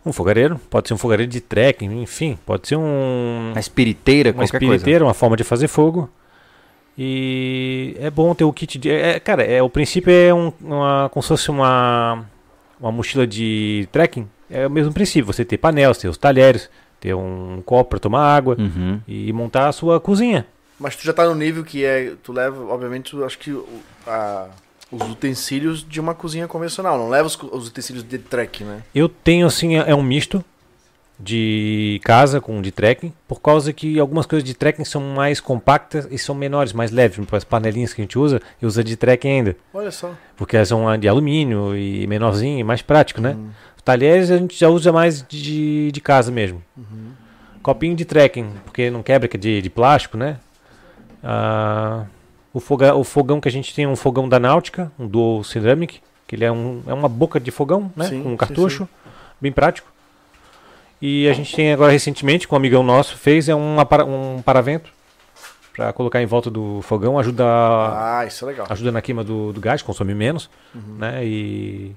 Um 0.07 0.13
fogareiro, 0.13 0.61
pode 0.71 0.87
ser 0.87 0.95
um 0.95 0.99
fogareiro 0.99 1.33
de 1.33 1.41
trekking, 1.41 2.01
enfim, 2.01 2.39
pode 2.47 2.69
ser 2.69 2.77
um, 2.77 3.51
Uma 3.51 3.61
espiriteira, 3.61 4.31
uma 4.31 4.45
qualquer 4.45 4.63
espiriteira, 4.63 5.05
uma 5.05 5.15
forma 5.15 5.37
de 5.37 5.43
fazer 5.43 5.67
fogo. 5.67 6.09
E 6.97 7.97
é 7.99 8.09
bom 8.11 8.35
ter 8.35 8.45
o 8.45 8.53
kit 8.53 8.79
de. 8.79 8.91
é, 8.91 9.19
cara, 9.21 9.43
é, 9.43 9.63
o 9.63 9.69
princípio 9.69 10.13
é 10.13 10.33
um, 10.33 10.53
uma, 10.61 11.09
como 11.13 11.23
se 11.23 11.29
fosse 11.29 11.51
uma, 11.51 12.25
uma 12.81 12.93
mochila 12.93 13.27
de 13.27 13.89
trekking. 13.93 14.29
É 14.51 14.67
o 14.67 14.71
mesmo 14.71 14.93
princípio, 14.93 15.27
você 15.27 15.45
ter 15.45 15.59
panelas, 15.59 15.99
ter 15.99 16.09
os 16.09 16.17
talheres, 16.19 16.71
ter 17.01 17.15
um 17.15 17.61
copo 17.67 17.91
para 17.91 17.99
tomar 17.99 18.35
água. 18.35 18.57
Uhum. 18.59 19.01
e 19.09 19.33
montar 19.33 19.69
a 19.69 19.73
sua 19.73 19.99
cozinha. 20.01 20.47
Mas 20.79 20.95
tu 20.97 21.05
já 21.05 21.13
tá 21.13 21.25
no 21.27 21.35
nível 21.35 21.65
que 21.65 21.85
é. 21.85 22.13
Tu 22.23 22.33
leva, 22.33 22.65
obviamente, 22.73 23.11
tu, 23.11 23.25
acho 23.25 23.39
que 23.39 23.57
a- 24.07 24.47
os 24.93 25.03
utensílios 25.11 25.85
de 25.89 25.99
uma 26.01 26.15
cozinha 26.15 26.47
convencional. 26.47 26.97
Não 26.99 27.09
leva 27.09 27.27
os, 27.27 27.37
os 27.43 27.69
utensílios 27.69 28.05
de 28.05 28.19
trek, 28.19 28.63
né? 28.63 28.83
Eu 28.95 29.09
tenho 29.09 29.47
assim, 29.47 29.77
é 29.77 29.91
é 29.91 29.95
um 29.95 30.03
misto 30.03 30.45
de 31.19 32.01
casa 32.05 32.41
com 32.41 32.61
de 32.61 32.73
trekking, 32.73 33.13
por 33.29 33.41
causa 33.41 33.73
que 33.73 33.99
algumas 33.99 34.27
coisas 34.27 34.45
de 34.45 34.55
trekking 34.55 34.85
são 34.85 35.01
mais 35.01 35.41
compactas 35.41 36.09
e 36.11 36.19
são 36.19 36.35
menores, 36.35 36.73
mais 36.73 36.91
leves. 36.91 37.19
As 37.33 37.45
panelinhas 37.45 37.93
que 37.93 38.01
a 38.01 38.05
gente 38.05 38.19
usa, 38.19 38.41
eu 38.61 38.67
uso 38.67 38.83
de 38.83 38.97
trekking 38.97 39.29
ainda. 39.29 39.57
Olha 39.73 39.91
só. 39.91 40.13
Porque 40.37 40.57
elas 40.57 40.69
são 40.69 40.97
de 40.99 41.09
alumínio 41.09 41.77
e 41.77 42.07
menorzinho, 42.07 42.59
e 42.59 42.65
mais 42.65 42.83
prático, 42.83 43.21
né? 43.21 43.37
Hum. 43.39 43.51
Os 43.77 43.83
talheres 43.83 44.31
a 44.31 44.37
gente 44.37 44.59
já 44.59 44.69
usa 44.69 44.93
mais 44.93 45.23
de, 45.23 45.91
de 45.93 46.01
casa 46.01 46.33
mesmo. 46.33 46.63
Uhum. 46.77 47.13
Copinho 47.63 47.95
de 47.95 48.05
trekking, 48.05 48.51
porque 48.65 48.91
não 48.91 49.03
quebra, 49.03 49.29
que 49.29 49.37
é 49.37 49.41
de, 49.41 49.63
de 49.63 49.71
plástico, 49.71 50.17
né? 50.17 50.37
Ah, 51.23 52.05
o, 52.53 52.61
foga, 52.61 52.95
o 52.95 53.05
fogão 53.05 53.41
que 53.41 53.49
a 53.49 53.53
gente 53.53 53.75
tem 53.75 53.85
é 53.85 53.89
um 53.89 53.97
fogão 53.97 54.29
da 54.29 54.39
Náutica, 54.39 54.93
um 54.99 55.07
Dual 55.07 55.43
Ceramic, 55.45 56.01
que 56.27 56.37
ele 56.37 56.45
é, 56.45 56.53
um, 56.53 56.83
é 56.87 56.93
uma 56.93 57.09
boca 57.09 57.39
de 57.39 57.51
fogão, 57.51 57.91
né? 57.97 58.07
Sim, 58.07 58.23
com 58.23 58.29
um 58.31 58.33
sim, 58.33 58.37
cartucho, 58.37 58.89
bem 59.41 59.53
prático. 59.53 59.94
E 61.01 61.29
a 61.29 61.33
gente 61.35 61.55
tem 61.55 61.73
agora 61.73 61.93
recentemente, 61.93 62.49
com 62.49 62.55
um 62.55 62.59
amigão 62.59 62.83
nosso, 62.83 63.17
fez 63.17 63.49
é 63.49 63.55
um, 63.55 63.77
um 63.79 64.43
paravento 64.43 64.91
para 65.77 65.93
colocar 65.93 66.23
em 66.23 66.27
volta 66.27 66.51
do 66.51 66.81
fogão, 66.83 67.19
ajuda 67.19 67.45
Ah, 67.45 68.25
isso 68.27 68.45
é 68.45 68.49
legal. 68.49 68.67
ajuda 68.71 68.93
na 68.93 69.03
queima 69.03 69.23
do, 69.25 69.53
do 69.53 69.61
gás, 69.61 69.83
consome 69.83 70.15
menos, 70.15 70.49
Uhum. 70.75 70.97
né? 70.99 71.25
E 71.27 71.93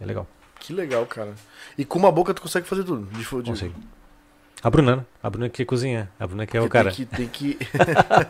é 0.00 0.04
legal. 0.04 0.26
Que 0.58 0.72
legal, 0.72 1.06
cara. 1.06 1.32
E 1.78 1.84
com 1.84 1.98
uma 1.98 2.10
boca 2.10 2.34
tu 2.34 2.42
consegue 2.42 2.66
fazer 2.66 2.82
tudo. 2.82 3.06
De, 3.06 3.24
Consigo. 3.24 3.74
A 4.62 4.68
Bruna, 4.70 4.96
né? 4.96 5.04
A 5.22 5.30
Bruna 5.30 5.48
que 5.48 5.64
cozinha. 5.64 6.10
A 6.18 6.26
Bruna 6.26 6.44
que 6.44 6.56
é 6.56 6.60
o 6.60 6.68
cara. 6.68 6.90
Tem 6.90 7.06
que. 7.06 7.16
Tem 7.16 7.28
que... 7.28 7.58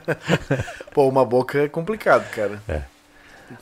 Pô, 0.93 1.09
uma 1.09 1.25
boca 1.25 1.59
é 1.59 1.69
complicado, 1.69 2.29
cara. 2.31 2.63
É. 2.69 2.83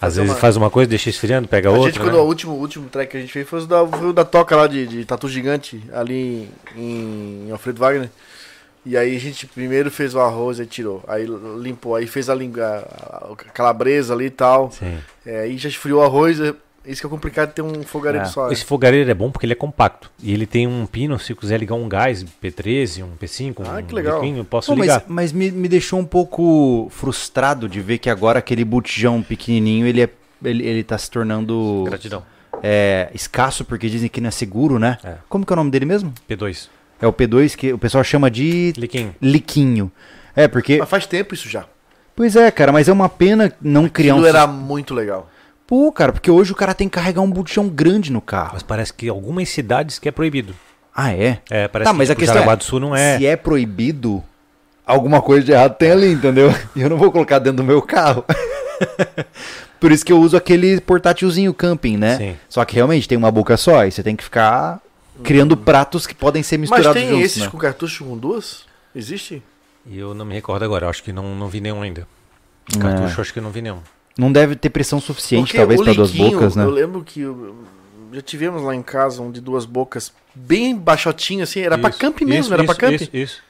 Às 0.00 0.16
vezes 0.16 0.30
uma- 0.30 0.38
faz 0.38 0.56
uma 0.56 0.70
coisa, 0.70 0.88
deixa 0.88 1.10
esfriando, 1.10 1.46
pega 1.48 1.68
A 1.68 1.72
outra. 1.72 1.90
gente, 1.90 2.00
quando 2.00 2.14
né? 2.14 2.20
o 2.20 2.24
último, 2.24 2.52
último 2.54 2.88
track 2.88 3.10
que 3.12 3.16
a 3.16 3.20
gente 3.20 3.32
fez 3.32 3.48
foi 3.48 3.60
o 3.62 3.66
da, 3.66 3.86
foi 3.86 4.08
o 4.08 4.12
da 4.12 4.24
toca 4.24 4.56
lá 4.56 4.66
de, 4.66 4.86
de 4.86 5.04
tatu 5.04 5.28
gigante, 5.28 5.82
ali 5.92 6.48
em, 6.76 7.46
em 7.46 7.50
Alfredo 7.52 7.78
Wagner. 7.80 8.10
E 8.86 8.96
aí 8.98 9.16
a 9.16 9.20
gente 9.20 9.46
primeiro 9.46 9.90
fez 9.90 10.14
o 10.14 10.20
arroz 10.20 10.58
e 10.58 10.66
tirou. 10.66 11.02
Aí 11.08 11.26
limpou, 11.58 11.94
aí 11.96 12.06
fez 12.06 12.28
a, 12.28 12.34
ling- 12.34 12.60
a, 12.60 13.30
a 13.32 13.34
calabresa 13.54 14.12
ali 14.12 14.26
e 14.26 14.30
tal. 14.30 14.70
Sim. 14.70 14.98
É, 15.24 15.40
aí 15.40 15.56
já 15.56 15.70
esfriou 15.70 16.00
o 16.00 16.04
arroz. 16.04 16.38
Isso 16.86 17.00
que 17.00 17.06
é 17.06 17.10
complicado 17.10 17.52
ter 17.52 17.62
um 17.62 17.82
fogareiro 17.82 18.26
É. 18.26 18.28
só. 18.28 18.46
né? 18.46 18.52
Esse 18.52 18.64
fogareiro 18.64 19.10
é 19.10 19.14
bom 19.14 19.30
porque 19.30 19.46
ele 19.46 19.52
é 19.54 19.56
compacto. 19.56 20.10
E 20.22 20.32
ele 20.32 20.46
tem 20.46 20.66
um 20.66 20.84
pino, 20.86 21.18
se 21.18 21.32
eu 21.32 21.36
quiser 21.36 21.58
ligar 21.58 21.74
um 21.76 21.88
gás 21.88 22.24
P13, 22.42 23.02
um 23.04 23.16
P5, 23.16 23.62
Ah, 23.66 23.78
um 23.78 23.82
que 23.82 23.94
legal. 23.94 24.22
eu 24.24 24.44
posso 24.44 24.70
Pô, 24.72 24.76
mas 24.76 24.88
ligar. 24.88 25.04
mas 25.08 25.32
me, 25.32 25.50
me 25.50 25.68
deixou 25.68 25.98
um 25.98 26.04
pouco 26.04 26.88
frustrado 26.90 27.68
de 27.68 27.80
ver 27.80 27.98
que 27.98 28.10
agora 28.10 28.38
aquele 28.38 28.64
botijão 28.64 29.22
pequenininho, 29.22 29.86
ele, 29.86 30.02
é, 30.02 30.08
ele, 30.44 30.66
ele 30.66 30.82
tá 30.84 30.98
se 30.98 31.10
tornando 31.10 31.84
Gratidão. 31.86 32.22
é, 32.62 33.10
escasso, 33.14 33.64
porque 33.64 33.88
dizem 33.88 34.08
que 34.08 34.20
não 34.20 34.28
é 34.28 34.30
seguro, 34.30 34.78
né? 34.78 34.98
É. 35.02 35.14
Como 35.28 35.44
que 35.46 35.52
é 35.52 35.54
o 35.54 35.56
nome 35.56 35.70
dele 35.70 35.86
mesmo? 35.86 36.12
P2. 36.28 36.68
É 37.00 37.06
o 37.06 37.12
P2, 37.12 37.56
que 37.56 37.72
o 37.72 37.78
pessoal 37.78 38.04
chama 38.04 38.30
de 38.30 38.72
Liquinho. 38.76 39.14
liquinho. 39.20 39.90
É, 40.36 40.46
porque... 40.48 40.78
Mas 40.78 40.88
faz 40.88 41.06
tempo 41.06 41.34
isso 41.34 41.48
já. 41.48 41.64
Pois 42.16 42.36
é, 42.36 42.50
cara, 42.50 42.70
mas 42.72 42.88
é 42.88 42.92
uma 42.92 43.08
pena 43.08 43.52
não 43.60 43.88
criar 43.88 44.14
um... 44.14 44.18
Aquilo 44.18 44.28
era 44.28 44.46
muito 44.46 44.94
legal. 44.94 45.28
Pô, 45.66 45.90
cara, 45.90 46.12
porque 46.12 46.30
hoje 46.30 46.52
o 46.52 46.54
cara 46.54 46.74
tem 46.74 46.88
que 46.88 46.94
carregar 46.94 47.22
um 47.22 47.30
botijão 47.30 47.68
grande 47.68 48.12
no 48.12 48.20
carro. 48.20 48.50
Mas 48.54 48.62
parece 48.62 48.92
que 48.92 49.08
algumas 49.08 49.48
cidades 49.48 49.98
que 49.98 50.08
é 50.08 50.12
proibido. 50.12 50.54
Ah, 50.94 51.12
é? 51.12 51.40
É, 51.50 51.66
parece 51.68 51.88
Tá, 51.88 51.92
que 51.92 51.98
mas 51.98 52.10
a 52.10 52.12
tipo, 52.14 52.20
questão 52.20 52.34
Jaraguá 52.34 52.52
é, 52.52 52.56
do 52.56 52.64
Sul 52.64 52.80
não 52.80 52.94
é. 52.94 53.18
Se 53.18 53.26
é 53.26 53.36
proibido, 53.36 54.22
alguma 54.86 55.22
coisa 55.22 55.44
de 55.44 55.52
errado 55.52 55.74
tem 55.76 55.90
ali, 55.90 56.12
entendeu? 56.12 56.54
E 56.76 56.80
eu 56.82 56.90
não 56.90 56.96
vou 56.96 57.10
colocar 57.10 57.38
dentro 57.38 57.58
do 57.58 57.64
meu 57.64 57.80
carro. 57.82 58.24
Por 59.80 59.92
isso 59.92 60.04
que 60.04 60.12
eu 60.12 60.20
uso 60.20 60.36
aquele 60.36 60.80
portátilzinho 60.80 61.52
camping, 61.52 61.96
né? 61.96 62.16
Sim. 62.16 62.36
Só 62.48 62.64
que 62.64 62.74
realmente 62.74 63.08
tem 63.08 63.18
uma 63.18 63.30
boca 63.30 63.56
só 63.56 63.84
e 63.84 63.90
você 63.90 64.02
tem 64.02 64.16
que 64.16 64.24
ficar 64.24 64.80
criando 65.22 65.56
pratos 65.56 66.06
que 66.06 66.14
podem 66.14 66.42
ser 66.42 66.58
Mas 66.58 66.70
misturados 66.70 67.00
tem 67.00 67.10
juntos, 67.10 67.24
esses 67.24 67.42
né? 67.42 67.48
com 67.48 67.58
cartucho 67.58 68.04
com 68.04 68.16
duas? 68.16 68.64
Existe? 68.94 69.42
E 69.86 69.98
eu 69.98 70.14
não 70.14 70.24
me 70.24 70.34
recordo 70.34 70.64
agora, 70.64 70.86
eu 70.86 70.90
acho 70.90 71.02
que 71.02 71.12
não, 71.12 71.34
não 71.34 71.48
vi 71.48 71.60
nenhum 71.60 71.82
ainda. 71.82 72.06
É. 72.74 72.78
Cartucho, 72.78 73.18
eu 73.18 73.22
acho 73.22 73.32
que 73.34 73.40
não 73.40 73.50
vi 73.50 73.60
nenhum. 73.60 73.80
Não 74.18 74.30
deve 74.30 74.54
ter 74.56 74.70
pressão 74.70 75.00
suficiente, 75.00 75.46
Porque 75.46 75.58
talvez, 75.58 75.80
o 75.80 75.84
para 75.84 75.94
duas 75.94 76.10
bocas, 76.12 76.54
né? 76.56 76.64
Eu 76.64 76.70
lembro 76.70 77.02
que 77.02 77.20
eu- 77.20 77.56
já 78.12 78.22
tivemos 78.22 78.62
lá 78.62 78.74
em 78.74 78.82
casa 78.82 79.20
um 79.20 79.30
de 79.30 79.40
duas 79.40 79.64
bocas, 79.64 80.12
bem 80.34 80.76
baixotinho 80.76 81.42
assim, 81.42 81.60
era 81.60 81.76
pra 81.76 81.90
Isso, 81.90 81.98
camp 81.98 82.20
mesmo, 82.20 82.40
isso, 82.42 82.54
era 82.54 82.62
pra 82.64 82.72
isso, 82.72 82.80
camp. 82.80 82.92
Isso, 83.00 83.10
isso. 83.12 83.42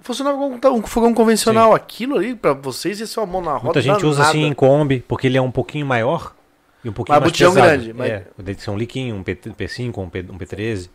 Funcionava 0.00 0.36
como 0.38 0.78
um 0.78 0.82
fogão 0.86 1.12
convencional. 1.12 1.74
Aquilo 1.74 2.16
ali, 2.16 2.34
pra 2.34 2.52
vocês, 2.52 3.00
ia 3.00 3.06
ser 3.06 3.18
uma 3.20 3.26
mão 3.26 3.42
na 3.42 3.52
roda. 3.52 3.64
Muita 3.64 3.82
gente 3.82 4.06
usa 4.06 4.18
danada. 4.20 4.28
assim 4.38 4.44
em 4.46 4.52
Kombi, 4.54 5.04
porque 5.06 5.26
ele 5.26 5.36
é 5.36 5.42
um 5.42 5.50
pouquinho 5.50 5.84
maior 5.84 6.32
e 6.84 6.88
um 6.88 6.92
pouquinho 6.92 7.16
Mas 7.20 7.22
mais 7.24 7.36
pesado. 7.36 7.56
grande, 7.66 7.92
mas- 7.92 8.10
É, 8.10 8.26
deve 8.38 8.60
ser 8.62 8.70
um 8.70 8.78
liquinho, 8.78 9.16
um 9.16 9.22
P, 9.22 9.34
P5, 9.34 9.98
um, 9.98 10.08
P, 10.08 10.24
um 10.30 10.38
P13, 10.38 10.88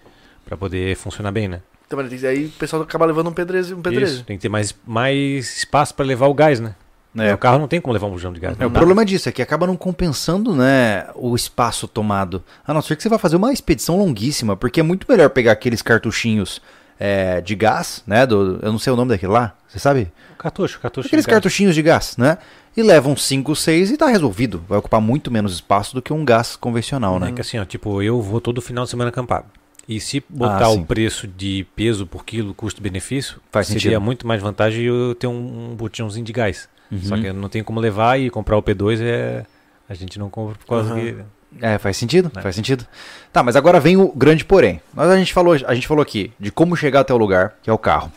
pra 0.45 0.55
poder 0.55 0.95
funcionar 0.95 1.31
bem, 1.31 1.47
né? 1.47 1.61
Então, 1.85 1.99
mas 2.01 2.23
aí 2.23 2.45
o 2.45 2.49
pessoal 2.51 2.81
acaba 2.83 3.05
levando 3.05 3.27
um 3.27 3.33
P13. 3.33 3.73
Um 3.75 3.81
P13. 3.81 4.03
Isso, 4.03 4.23
tem 4.23 4.37
que 4.37 4.41
ter 4.43 4.49
mais, 4.49 4.73
mais 4.87 5.57
espaço 5.57 5.93
pra 5.93 6.05
levar 6.05 6.27
o 6.27 6.33
gás, 6.33 6.61
né? 6.61 6.73
É. 7.17 7.33
O 7.33 7.37
carro 7.37 7.59
não 7.59 7.67
tem 7.67 7.81
como 7.81 7.93
levar 7.93 8.07
um 8.07 8.11
bujão 8.11 8.31
de 8.31 8.39
gás. 8.39 8.55
É, 8.59 8.65
o 8.65 8.71
problema 8.71 9.03
disso 9.03 9.27
é 9.27 9.31
que 9.31 9.41
acaba 9.41 9.67
não 9.67 9.75
compensando, 9.75 10.55
né, 10.55 11.07
o 11.15 11.35
espaço 11.35 11.87
tomado. 11.87 12.43
A 12.65 12.73
não 12.73 12.81
ser 12.81 12.95
que 12.95 13.03
você 13.03 13.09
vá 13.09 13.17
fazer 13.17 13.35
uma 13.35 13.51
expedição 13.51 13.97
longuíssima, 13.97 14.55
porque 14.55 14.79
é 14.79 14.83
muito 14.83 15.05
melhor 15.09 15.29
pegar 15.29 15.51
aqueles 15.51 15.81
cartuchinhos 15.81 16.61
é, 16.99 17.41
de 17.41 17.55
gás, 17.55 18.03
né? 18.05 18.25
Do, 18.25 18.59
eu 18.61 18.71
não 18.71 18.79
sei 18.79 18.93
o 18.93 18.95
nome 18.95 19.09
daquele 19.09 19.31
lá, 19.31 19.55
você 19.67 19.79
sabe? 19.79 20.11
Cartucho, 20.37 20.79
cartucho. 20.79 21.07
Aqueles 21.07 21.25
de 21.25 21.29
gás. 21.29 21.35
cartuchinhos 21.35 21.75
de 21.75 21.81
gás, 21.81 22.15
né? 22.15 22.37
E 22.77 22.81
levam 22.81 23.17
5, 23.17 23.55
6 23.55 23.91
e 23.91 23.97
tá 23.97 24.07
resolvido. 24.07 24.63
Vai 24.69 24.77
ocupar 24.77 25.01
muito 25.01 25.29
menos 25.29 25.53
espaço 25.53 25.93
do 25.93 26.01
que 26.01 26.13
um 26.13 26.23
gás 26.23 26.55
convencional, 26.55 27.19
né? 27.19 27.29
É 27.29 27.31
que 27.33 27.41
assim, 27.41 27.57
ó, 27.59 27.65
tipo, 27.65 28.01
eu 28.01 28.21
vou 28.21 28.39
todo 28.39 28.61
final 28.61 28.85
de 28.85 28.89
semana 28.89 29.09
acampar. 29.09 29.43
E 29.87 29.99
se 29.99 30.23
botar 30.29 30.65
Ah, 30.65 30.69
o 30.69 30.85
preço 30.85 31.27
de 31.27 31.65
peso 31.75 32.07
por 32.07 32.23
quilo, 32.23 32.53
custo-benefício, 32.53 33.41
seria 33.51 33.63
sentido. 33.63 33.99
muito 34.01 34.25
mais 34.25 34.41
vantagem 34.41 34.85
eu 34.85 35.13
ter 35.15 35.27
um, 35.27 35.71
um 35.71 35.75
botijãozinho 35.75 36.25
de 36.25 36.31
gás. 36.31 36.69
Uhum. 36.91 37.01
Só 37.01 37.15
que 37.17 37.25
eu 37.27 37.33
não 37.33 37.47
tenho 37.49 37.63
como 37.63 37.79
levar 37.79 38.19
e 38.19 38.29
comprar 38.29 38.57
o 38.57 38.63
P2 38.63 38.99
é. 39.01 39.45
A 39.87 39.93
gente 39.93 40.17
não 40.19 40.29
compra 40.29 40.55
por 40.55 40.65
causa 40.67 40.91
Aham. 40.93 40.99
que. 40.99 41.15
É, 41.61 41.77
faz 41.77 41.97
sentido, 41.97 42.31
Né? 42.33 42.41
faz 42.41 42.55
sentido. 42.55 42.85
Tá, 43.33 43.43
mas 43.43 43.55
agora 43.57 43.77
vem 43.79 43.97
o 43.97 44.07
grande 44.13 44.45
porém. 44.45 44.81
Nós 44.93 45.09
a 45.09 45.17
gente 45.17 45.33
falou, 45.33 45.53
a 45.53 45.73
gente 45.75 45.85
falou 45.87 46.01
aqui 46.01 46.31
de 46.39 46.49
como 46.49 46.77
chegar 46.77 47.01
até 47.01 47.13
o 47.13 47.17
lugar, 47.17 47.55
que 47.61 47.69
é 47.69 47.73
o 47.73 47.77
carro. 47.77 48.09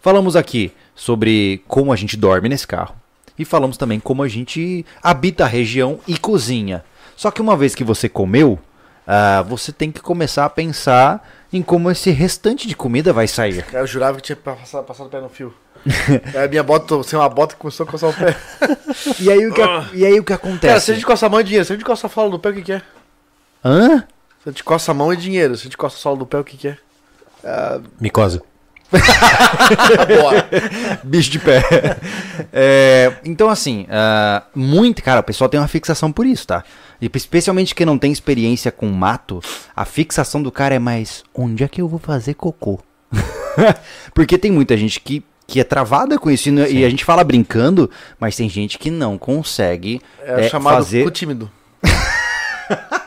Falamos 0.00 0.36
aqui 0.36 0.72
sobre 0.94 1.62
como 1.66 1.92
a 1.92 1.96
gente 1.96 2.16
dorme 2.16 2.48
nesse 2.48 2.66
carro. 2.66 2.94
E 3.36 3.44
falamos 3.44 3.76
também 3.76 3.98
como 3.98 4.22
a 4.22 4.28
gente 4.28 4.86
habita 5.02 5.44
a 5.44 5.48
região 5.48 5.98
e 6.06 6.16
cozinha. 6.16 6.84
Só 7.16 7.30
que 7.32 7.42
uma 7.42 7.56
vez 7.56 7.74
que 7.74 7.82
você 7.82 8.08
comeu, 8.08 8.56
ah, 9.06 9.42
você 9.42 9.72
tem 9.72 9.90
que 9.90 10.00
começar 10.00 10.44
a 10.44 10.50
pensar 10.50 11.26
em 11.56 11.62
como 11.62 11.90
esse 11.90 12.10
restante 12.10 12.66
de 12.68 12.74
comida 12.76 13.12
vai 13.12 13.26
sair. 13.26 13.62
Cara, 13.64 13.82
eu 13.84 13.86
jurava 13.86 14.16
que 14.18 14.22
tinha 14.22 14.36
passado, 14.36 14.84
passado 14.84 15.06
o 15.06 15.10
pé 15.10 15.20
no 15.20 15.28
fio. 15.28 15.52
A 16.34 16.48
minha 16.48 16.62
bota, 16.62 17.02
sem 17.04 17.18
uma 17.18 17.28
bota, 17.28 17.54
começou 17.56 17.86
a 17.86 17.90
coçar 17.90 18.10
o 18.10 18.14
pé. 18.14 18.36
E 19.20 19.30
aí 19.30 19.46
o 19.46 19.52
que, 19.54 19.60
a- 19.62 19.88
e 19.92 20.04
aí, 20.06 20.18
o 20.18 20.24
que 20.24 20.32
acontece? 20.32 20.66
Cara, 20.66 20.80
se 20.80 20.90
a 20.90 20.94
gente 20.94 21.06
coça 21.06 21.26
a 21.26 21.28
mão 21.28 21.38
é 21.40 21.42
dinheiro. 21.42 21.64
Se 21.64 21.72
a 21.72 21.76
gente 21.76 21.84
coça 21.84 22.06
a 22.06 22.10
sola 22.10 22.30
do 22.30 22.38
pé, 22.38 22.48
o 22.50 22.54
que, 22.54 22.62
que 22.62 22.72
é? 22.72 22.82
Hã? 23.64 23.98
Se 24.42 24.48
a 24.48 24.50
gente 24.50 24.64
coça 24.64 24.90
a 24.90 24.94
mão 24.94 25.12
é 25.12 25.16
dinheiro. 25.16 25.54
Se 25.56 25.62
a 25.62 25.64
gente 25.64 25.76
coça 25.76 25.96
a 25.96 25.98
sola 25.98 26.16
do 26.16 26.26
pé, 26.26 26.38
o 26.38 26.44
que, 26.44 26.56
que 26.56 26.68
é? 26.68 26.78
Micosa. 28.00 28.42
Boa. 30.08 30.98
Bicho 31.04 31.30
de 31.30 31.38
pé. 31.38 31.62
É, 32.52 33.12
então, 33.24 33.48
assim, 33.48 33.86
ah, 33.90 34.42
muito. 34.54 35.02
Cara, 35.02 35.20
o 35.20 35.24
pessoal 35.24 35.48
tem 35.48 35.58
uma 35.60 35.68
fixação 35.68 36.10
por 36.12 36.26
isso, 36.26 36.46
tá? 36.46 36.64
E 37.00 37.10
especialmente 37.14 37.74
quem 37.74 37.86
não 37.86 37.98
tem 37.98 38.12
experiência 38.12 38.72
com 38.72 38.86
mato, 38.88 39.40
a 39.74 39.84
fixação 39.84 40.42
do 40.42 40.50
cara 40.52 40.74
é 40.74 40.78
mais: 40.78 41.22
onde 41.34 41.64
é 41.64 41.68
que 41.68 41.80
eu 41.80 41.88
vou 41.88 41.98
fazer 41.98 42.34
cocô? 42.34 42.80
Porque 44.14 44.38
tem 44.38 44.50
muita 44.50 44.76
gente 44.76 45.00
que, 45.00 45.24
que 45.46 45.60
é 45.60 45.64
travada 45.64 46.18
com 46.18 46.30
isso. 46.30 46.48
E, 46.48 46.78
e 46.80 46.84
a 46.84 46.90
gente 46.90 47.04
fala 47.04 47.24
brincando, 47.24 47.90
mas 48.18 48.36
tem 48.36 48.48
gente 48.48 48.78
que 48.78 48.90
não 48.90 49.18
consegue 49.18 50.00
É, 50.22 50.46
é, 50.46 50.48
chamado 50.48 50.76
fazer. 50.76 51.04
cu 51.04 51.10
tímido. 51.10 51.50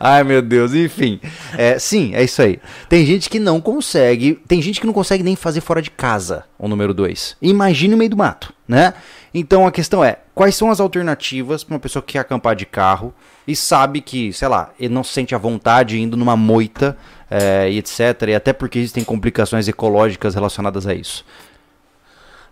Ai, 0.00 0.22
meu 0.22 0.40
Deus, 0.40 0.72
enfim. 0.74 1.20
É, 1.56 1.76
sim, 1.78 2.14
é 2.14 2.22
isso 2.22 2.40
aí. 2.40 2.60
Tem 2.88 3.04
gente 3.04 3.28
que 3.28 3.40
não 3.40 3.60
consegue. 3.60 4.40
Tem 4.46 4.62
gente 4.62 4.80
que 4.80 4.86
não 4.86 4.94
consegue 4.94 5.24
nem 5.24 5.34
fazer 5.34 5.60
fora 5.60 5.82
de 5.82 5.90
casa 5.90 6.44
o 6.56 6.68
número 6.68 6.94
2. 6.94 7.36
Imagine 7.42 7.90
no 7.92 7.96
meio 7.96 8.10
do 8.10 8.16
mato, 8.16 8.52
né? 8.66 8.94
Então 9.32 9.66
a 9.66 9.72
questão 9.72 10.02
é: 10.02 10.18
quais 10.34 10.54
são 10.54 10.70
as 10.70 10.80
alternativas 10.80 11.64
para 11.64 11.74
uma 11.74 11.80
pessoa 11.80 12.02
que 12.02 12.14
quer 12.14 12.20
acampar 12.20 12.56
de 12.56 12.66
carro 12.66 13.12
e 13.46 13.54
sabe 13.54 14.00
que, 14.00 14.32
sei 14.32 14.48
lá, 14.48 14.72
ele 14.78 14.92
não 14.92 15.04
se 15.04 15.12
sente 15.12 15.34
à 15.34 15.38
vontade 15.38 16.00
indo 16.00 16.16
numa 16.16 16.36
moita 16.36 16.96
é, 17.30 17.70
e 17.70 17.78
etc. 17.78 17.98
E 18.28 18.34
até 18.34 18.52
porque 18.52 18.78
existem 18.78 19.04
complicações 19.04 19.68
ecológicas 19.68 20.34
relacionadas 20.34 20.86
a 20.86 20.94
isso. 20.94 21.24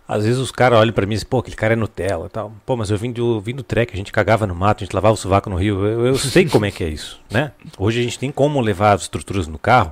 Às 0.07 0.23
vezes 0.23 0.39
os 0.39 0.51
caras 0.51 0.79
olham 0.79 0.93
pra 0.93 1.05
mim 1.05 1.13
e 1.13 1.15
dizem, 1.15 1.27
pô, 1.29 1.39
aquele 1.39 1.57
cara 1.57 1.73
é 1.73 1.75
Nutella 1.75 2.29
tal. 2.29 2.53
Pô, 2.65 2.77
mas 2.77 2.89
eu 2.89 2.97
vim 2.97 3.11
do, 3.11 3.41
vim 3.41 3.53
do 3.53 3.61
trek, 3.61 3.93
a 3.93 3.97
gente 3.97 4.11
cagava 4.11 4.47
no 4.47 4.55
mato, 4.55 4.81
a 4.81 4.85
gente 4.85 4.93
lavava 4.93 5.13
o 5.13 5.17
sovaco 5.17 5.49
no 5.49 5.57
rio. 5.57 5.85
Eu, 5.85 6.05
eu 6.05 6.17
sei 6.17 6.47
como 6.47 6.65
é 6.65 6.71
que 6.71 6.81
é 6.81 6.87
isso, 6.87 7.19
né? 7.29 7.51
Hoje 7.77 7.99
a 7.99 8.03
gente 8.03 8.17
tem 8.17 8.31
como 8.31 8.61
levar 8.61 8.93
as 8.93 9.01
estruturas 9.01 9.47
no 9.47 9.59
carro 9.59 9.91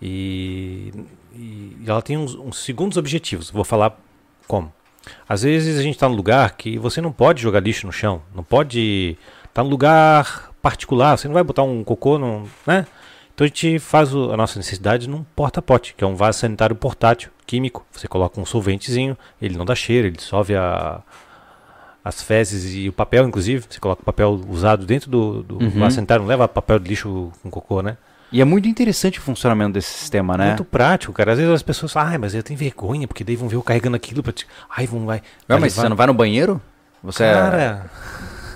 e, 0.00 0.94
e 1.34 1.76
ela 1.86 2.00
tem 2.00 2.16
uns, 2.16 2.34
uns 2.34 2.64
segundos 2.64 2.96
objetivos. 2.96 3.50
Vou 3.50 3.64
falar 3.64 4.00
como. 4.48 4.72
Às 5.28 5.42
vezes 5.42 5.78
a 5.78 5.82
gente 5.82 5.98
tá 5.98 6.08
num 6.08 6.14
lugar 6.14 6.52
que 6.56 6.78
você 6.78 7.00
não 7.00 7.12
pode 7.12 7.40
jogar 7.42 7.60
lixo 7.60 7.86
no 7.86 7.92
chão, 7.92 8.22
não 8.34 8.42
pode 8.44 9.16
tá 9.54 9.62
num 9.64 9.70
lugar 9.70 10.50
particular, 10.62 11.16
você 11.16 11.26
não 11.26 11.34
vai 11.34 11.42
botar 11.42 11.62
um 11.62 11.82
cocô, 11.82 12.18
no, 12.18 12.48
né? 12.66 12.86
Então 13.34 13.44
a 13.44 13.48
gente 13.48 13.78
faz 13.78 14.14
o- 14.14 14.30
a 14.30 14.36
nossa 14.36 14.58
necessidade 14.58 15.08
num 15.08 15.24
porta-pote, 15.34 15.94
que 15.96 16.04
é 16.04 16.06
um 16.06 16.14
vaso 16.14 16.38
sanitário 16.40 16.76
portátil, 16.76 17.30
químico. 17.46 17.84
Você 17.92 18.06
coloca 18.06 18.38
um 18.38 18.44
solventezinho, 18.44 19.16
ele 19.40 19.56
não 19.56 19.64
dá 19.64 19.74
cheiro, 19.74 20.06
ele 20.08 20.16
dissolve 20.16 20.54
a, 20.54 21.00
as 22.04 22.22
fezes 22.22 22.74
e 22.74 22.88
o 22.88 22.92
papel, 22.92 23.26
inclusive. 23.26 23.64
Você 23.68 23.80
coloca 23.80 24.02
o 24.02 24.04
papel 24.04 24.38
usado 24.48 24.84
dentro 24.84 25.10
do, 25.10 25.42
do 25.42 25.58
Uhum. 25.58 25.70
vaso 25.70 25.94
sanitário, 25.96 26.22
não 26.22 26.28
leva 26.28 26.46
papel 26.46 26.78
de 26.78 26.88
lixo 26.90 27.32
com 27.42 27.50
cocô, 27.50 27.80
né? 27.82 27.96
E 28.32 28.40
é 28.40 28.44
muito 28.44 28.68
interessante 28.68 29.18
o 29.18 29.22
funcionamento 29.22 29.72
desse 29.72 29.90
sistema, 29.90 30.36
né? 30.36 30.48
Muito 30.48 30.64
prático, 30.64 31.12
cara. 31.12 31.32
Às 31.32 31.38
vezes 31.38 31.52
as 31.52 31.62
pessoas 31.62 31.92
falam, 31.92 32.12
ai, 32.12 32.18
mas 32.18 32.34
eu 32.34 32.42
tenho 32.42 32.58
vergonha, 32.58 33.08
porque 33.08 33.24
daí 33.24 33.34
vão 33.34 33.48
ver 33.48 33.56
eu 33.56 33.62
carregando 33.62 33.96
aquilo 33.96 34.22
pra 34.22 34.32
ti. 34.32 34.46
Ai, 34.76 34.86
vão 34.86 35.04
vai. 35.04 35.18
Não, 35.48 35.56
vai 35.56 35.60
mas 35.60 35.72
levar." 35.72 35.82
você 35.82 35.88
não 35.88 35.96
vai 35.96 36.06
no 36.06 36.14
banheiro? 36.14 36.60
Você 37.02 37.24
é 37.24 37.32
Cara, 37.32 37.90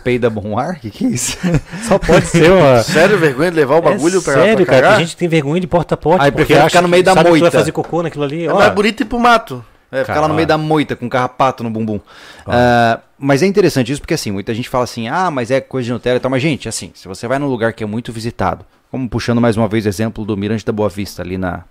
peida 0.05 0.29
bom 0.31 0.59
ar? 0.59 0.75
O 0.75 0.81
que, 0.81 0.91
que 0.91 1.07
é 1.07 1.09
isso? 1.09 1.37
só 1.89 1.99
pode 1.99 2.27
ser 2.27 2.53
uma. 2.53 2.83
Sério, 2.85 3.19
vergonha 3.19 3.51
de 3.51 3.57
levar 3.57 3.77
o 3.77 3.83
bagulho 3.83 4.19
é 4.19 4.23
pra, 4.23 4.35
sério, 4.35 4.67
pra 4.67 4.81
cara. 4.81 4.97
Tem 4.97 5.07
gente 5.07 5.17
tem 5.17 5.29
vergonha 5.29 5.61
de 5.61 5.67
porta-pote. 5.67 6.23
Aí 6.23 6.31
porque 6.31 6.45
prefere 6.45 6.61
acha 6.61 6.69
ficar 6.69 6.83
no 6.83 6.89
que 6.89 6.93
meio 6.93 7.03
da 7.03 7.15
sabe 7.15 7.25
que 7.25 7.31
tu 7.31 7.31
moita. 7.31 7.51
vai 7.51 7.61
fazer 7.61 7.73
cocô 7.73 8.03
naquilo 8.03 8.25
ali. 8.25 8.45
É 8.45 8.53
ó. 8.53 8.57
mais 8.57 8.73
bonito 8.73 9.01
ir 9.01 9.07
pro 9.07 9.19
mato. 9.19 9.65
É, 9.91 10.01
ficar 10.01 10.15
Cara, 10.15 10.21
lá 10.23 10.29
no 10.29 10.35
meio 10.35 10.47
da 10.47 10.59
moita 10.59 10.97
com 10.97 11.09
carrapato 11.09 11.63
no 11.63 11.71
bumbum. 11.71 12.01
Ah, 12.47 12.99
mas 13.17 13.43
é 13.43 13.47
interessante 13.47 13.93
isso 13.93 14.01
porque 14.01 14.15
assim, 14.15 14.33
muita 14.33 14.53
gente 14.53 14.69
fala 14.69 14.85
assim, 14.85 15.09
ah, 15.09 15.31
mas 15.31 15.53
é 15.53 15.61
coisa 15.61 15.87
de 15.87 15.93
Nutella 15.93 16.17
e 16.17 16.21
tal. 16.21 16.31
Mas, 16.31 16.43
gente, 16.43 16.69
assim, 16.69 16.91
se 16.95 17.07
você 17.07 17.29
vai 17.29 17.39
num 17.39 17.47
lugar 17.47 17.73
que 17.73 17.85
é 17.85 17.87
muito 17.87 18.13
visitado, 18.13 18.67
como 18.95 19.09
puxando 19.09 19.41
mais 19.41 19.57
uma 19.57 19.67
vez 19.67 19.87
o 19.87 19.89
exemplo 19.89 20.25
do 20.25 20.37
Mirante 20.37 20.65
da 20.65 20.71
Boa 20.71 20.89
Vista, 20.89 21.21
ali 21.21 21.37
na, 21.37 21.65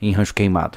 em 0.00 0.12
Rancho 0.12 0.34
Queimado. 0.34 0.76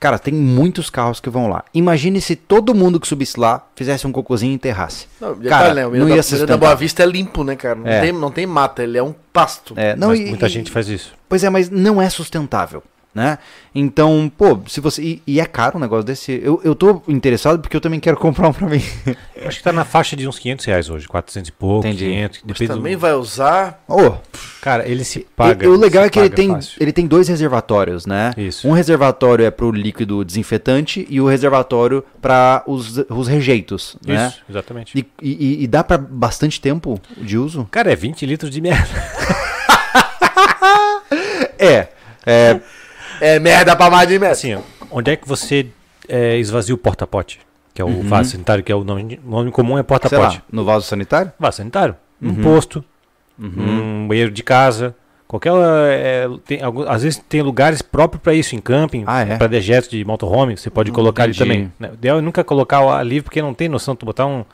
Cara, 0.00 0.18
tem 0.18 0.34
muitos 0.34 0.90
carros 0.90 1.20
que 1.20 1.30
vão 1.30 1.46
lá. 1.46 1.62
Imagine 1.72 2.20
se 2.20 2.34
todo 2.34 2.74
mundo 2.74 2.98
que 2.98 3.06
subisse 3.06 3.38
lá 3.38 3.64
fizesse 3.76 4.08
um 4.08 4.10
cocôzinho 4.12 4.50
e 4.50 4.54
enterrasse. 4.56 5.06
Não, 5.20 5.36
Cara, 5.36 5.48
cara, 5.48 5.74
né, 5.74 5.86
o 5.86 5.90
não 5.94 6.08
ia 6.08 6.20
da, 6.20 6.46
da. 6.46 6.56
Boa 6.56 6.74
Vista 6.74 7.04
é 7.04 7.06
limpo, 7.06 7.44
né, 7.44 7.54
cara? 7.54 7.76
Não, 7.76 7.86
É. 7.86 8.00
tem, 8.00 8.12
não 8.12 8.30
tem 8.32 8.44
mata, 8.44 8.82
ele 8.82 8.98
é 8.98 9.02
um 9.02 9.14
pasto. 9.32 9.72
É, 9.76 9.94
não, 9.94 10.08
Mas 10.08 10.18
e- 10.18 10.24
muita 10.24 10.46
e- 10.46 10.48
gente 10.48 10.68
faz 10.68 10.88
isso. 10.88 11.14
Pois 11.28 11.44
é, 11.44 11.48
mas 11.48 11.70
não 11.70 12.02
é 12.02 12.10
sustentável, 12.10 12.82
né? 13.16 13.38
Então, 13.74 14.30
pô, 14.36 14.60
se 14.68 14.78
você. 14.80 15.02
E, 15.02 15.22
e 15.26 15.40
é 15.40 15.46
caro 15.46 15.78
um 15.78 15.80
negócio 15.80 16.04
desse. 16.04 16.38
Eu, 16.44 16.60
eu 16.62 16.74
tô 16.74 17.02
interessado 17.08 17.58
porque 17.58 17.74
eu 17.76 17.80
também 17.80 17.98
quero 17.98 18.16
comprar 18.20 18.48
um 18.48 18.52
pra 18.52 18.68
mim. 18.68 18.82
Acho 19.44 19.56
que 19.58 19.64
tá 19.64 19.72
na 19.72 19.84
faixa 19.84 20.14
de 20.14 20.28
uns 20.28 20.38
500 20.38 20.64
reais 20.66 20.90
hoje, 20.90 21.08
400 21.08 21.48
e 21.48 21.52
pouco, 21.52 21.86
Entendi. 21.86 22.04
500. 22.04 22.38
Mas 22.44 22.46
Depende 22.58 22.72
também 22.78 22.94
do... 22.94 22.98
vai 23.00 23.14
usar. 23.14 23.82
Ô, 23.88 24.12
Cara, 24.60 24.86
ele 24.88 25.02
se 25.04 25.20
paga. 25.34 25.64
E- 25.64 25.68
o 25.68 25.76
legal 25.76 26.04
é 26.04 26.10
que 26.10 26.18
ele 26.18 26.28
tem, 26.30 26.50
fácil. 26.50 26.76
ele 26.80 26.92
tem 26.92 27.06
dois 27.06 27.26
reservatórios, 27.28 28.04
né? 28.04 28.32
Isso. 28.36 28.68
Um 28.68 28.72
reservatório 28.72 29.44
é 29.46 29.50
pro 29.50 29.70
líquido 29.70 30.22
desinfetante 30.24 31.06
e 31.08 31.20
o 31.20 31.26
reservatório 31.26 32.04
para 32.20 32.62
os, 32.66 32.98
os 33.08 33.28
rejeitos, 33.28 33.96
né? 34.06 34.28
Isso, 34.28 34.42
exatamente. 34.50 34.98
E, 34.98 35.06
e- 35.22 35.62
e 35.64 35.66
dá 35.66 35.82
para 35.82 35.96
bastante 35.98 36.60
tempo 36.60 37.00
de 37.16 37.38
uso? 37.38 37.66
Cara, 37.70 37.90
é 37.92 37.96
20 37.96 38.26
litros 38.26 38.50
de 38.50 38.60
merda. 38.60 38.88
É. 41.58 41.88
É, 42.26 42.60
É 43.20 43.38
merda 43.38 43.74
pra 43.76 43.90
mais 43.90 44.08
de 44.08 44.18
merda. 44.18 44.32
Assim, 44.32 44.54
ó, 44.54 44.60
onde 44.90 45.10
é 45.10 45.16
que 45.16 45.26
você 45.26 45.66
é, 46.08 46.36
esvazia 46.38 46.74
o 46.74 46.78
porta-pote? 46.78 47.40
Que 47.74 47.82
é 47.82 47.84
o 47.84 48.02
vaso 48.02 48.30
sanitário, 48.30 48.64
que 48.64 48.72
é 48.72 48.74
o 48.74 48.82
nome, 48.84 49.20
nome 49.24 49.50
comum 49.50 49.76
é 49.76 49.80
Uhum. 49.80 49.84
porta-pote. 49.84 50.42
no 50.50 50.64
vaso 50.64 50.86
sanitário? 50.86 51.30
Vaso 51.38 51.58
sanitário. 51.58 51.94
Uhum. 52.22 52.30
Um 52.30 52.34
posto, 52.36 52.82
um 53.38 54.06
banheiro 54.08 54.30
de 54.30 54.42
casa. 54.42 54.94
Qualquer. 55.28 55.52
é, 55.90 56.28
tem, 56.46 56.62
algum- 56.62 56.88
às 56.88 57.02
vezes 57.02 57.20
tem 57.28 57.42
lugares 57.42 57.82
próprios 57.82 58.22
para 58.22 58.32
isso, 58.32 58.54
em 58.54 58.60
camping, 58.60 59.02
Ah, 59.06 59.22
é? 59.22 59.36
para 59.36 59.48
dejetos 59.48 59.90
de 59.90 60.04
motorhome, 60.04 60.56
você 60.56 60.70
pode 60.70 60.90
Hum, 60.90 60.94
colocar 60.94 61.24
entendi. 61.28 61.42
ali 61.42 61.68
também. 61.78 61.90
O 61.90 61.94
ideal 61.94 62.18
é 62.18 62.20
nunca 62.22 62.44
colocar 62.44 63.02
livre, 63.02 63.22
porque 63.24 63.42
não 63.42 63.52
tem 63.52 63.68
noção 63.68 63.94
de 63.94 63.98
tu 64.00 64.06
botar 64.06 64.24
um. 64.26 64.44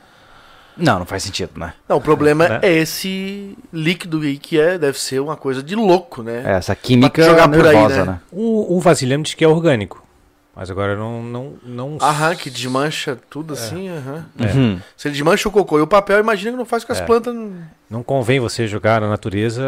Não, 0.76 0.98
não 1.00 1.06
faz 1.06 1.22
sentido, 1.22 1.52
né? 1.58 1.74
Não, 1.88 1.96
o 1.96 2.00
problema 2.00 2.48
Né? 2.48 2.60
é 2.62 2.72
esse 2.72 3.56
líquido 3.72 4.20
aí 4.20 4.38
que 4.38 4.58
é, 4.58 4.78
deve 4.78 4.98
ser 4.98 5.20
uma 5.20 5.36
coisa 5.36 5.62
de 5.62 5.74
louco, 5.74 6.22
né? 6.22 6.42
É, 6.46 6.52
essa 6.56 6.74
química 6.74 7.22
jogar 7.22 7.48
por 7.48 7.66
aí, 7.66 7.72
nervosa, 7.74 8.04
né? 8.04 8.12
né? 8.12 8.20
O, 8.30 8.76
o 8.76 8.80
vasilhame 8.80 9.22
diz 9.24 9.34
que 9.34 9.44
é 9.44 9.48
orgânico. 9.48 10.02
Mas 10.54 10.70
agora 10.70 10.94
não. 10.94 11.22
não, 11.22 11.54
não 11.64 11.98
Aham, 11.98 12.34
que 12.36 12.50
desmancha 12.50 13.18
tudo 13.30 13.54
assim, 13.54 13.88
aham. 13.88 14.26
É. 14.38 14.44
Uhum. 14.52 14.80
Se 14.94 15.08
ele 15.08 15.14
desmancha 15.14 15.48
o 15.48 15.52
cocô 15.52 15.78
e 15.78 15.82
o 15.82 15.86
papel, 15.86 16.20
imagina 16.20 16.50
que 16.52 16.58
não 16.58 16.66
faz 16.66 16.84
com 16.84 16.92
as 16.92 17.00
É. 17.00 17.04
plantas. 17.06 17.34
Não 17.88 18.02
convém 18.02 18.38
você 18.38 18.66
jogar 18.68 19.00
na 19.00 19.08
natureza 19.08 19.62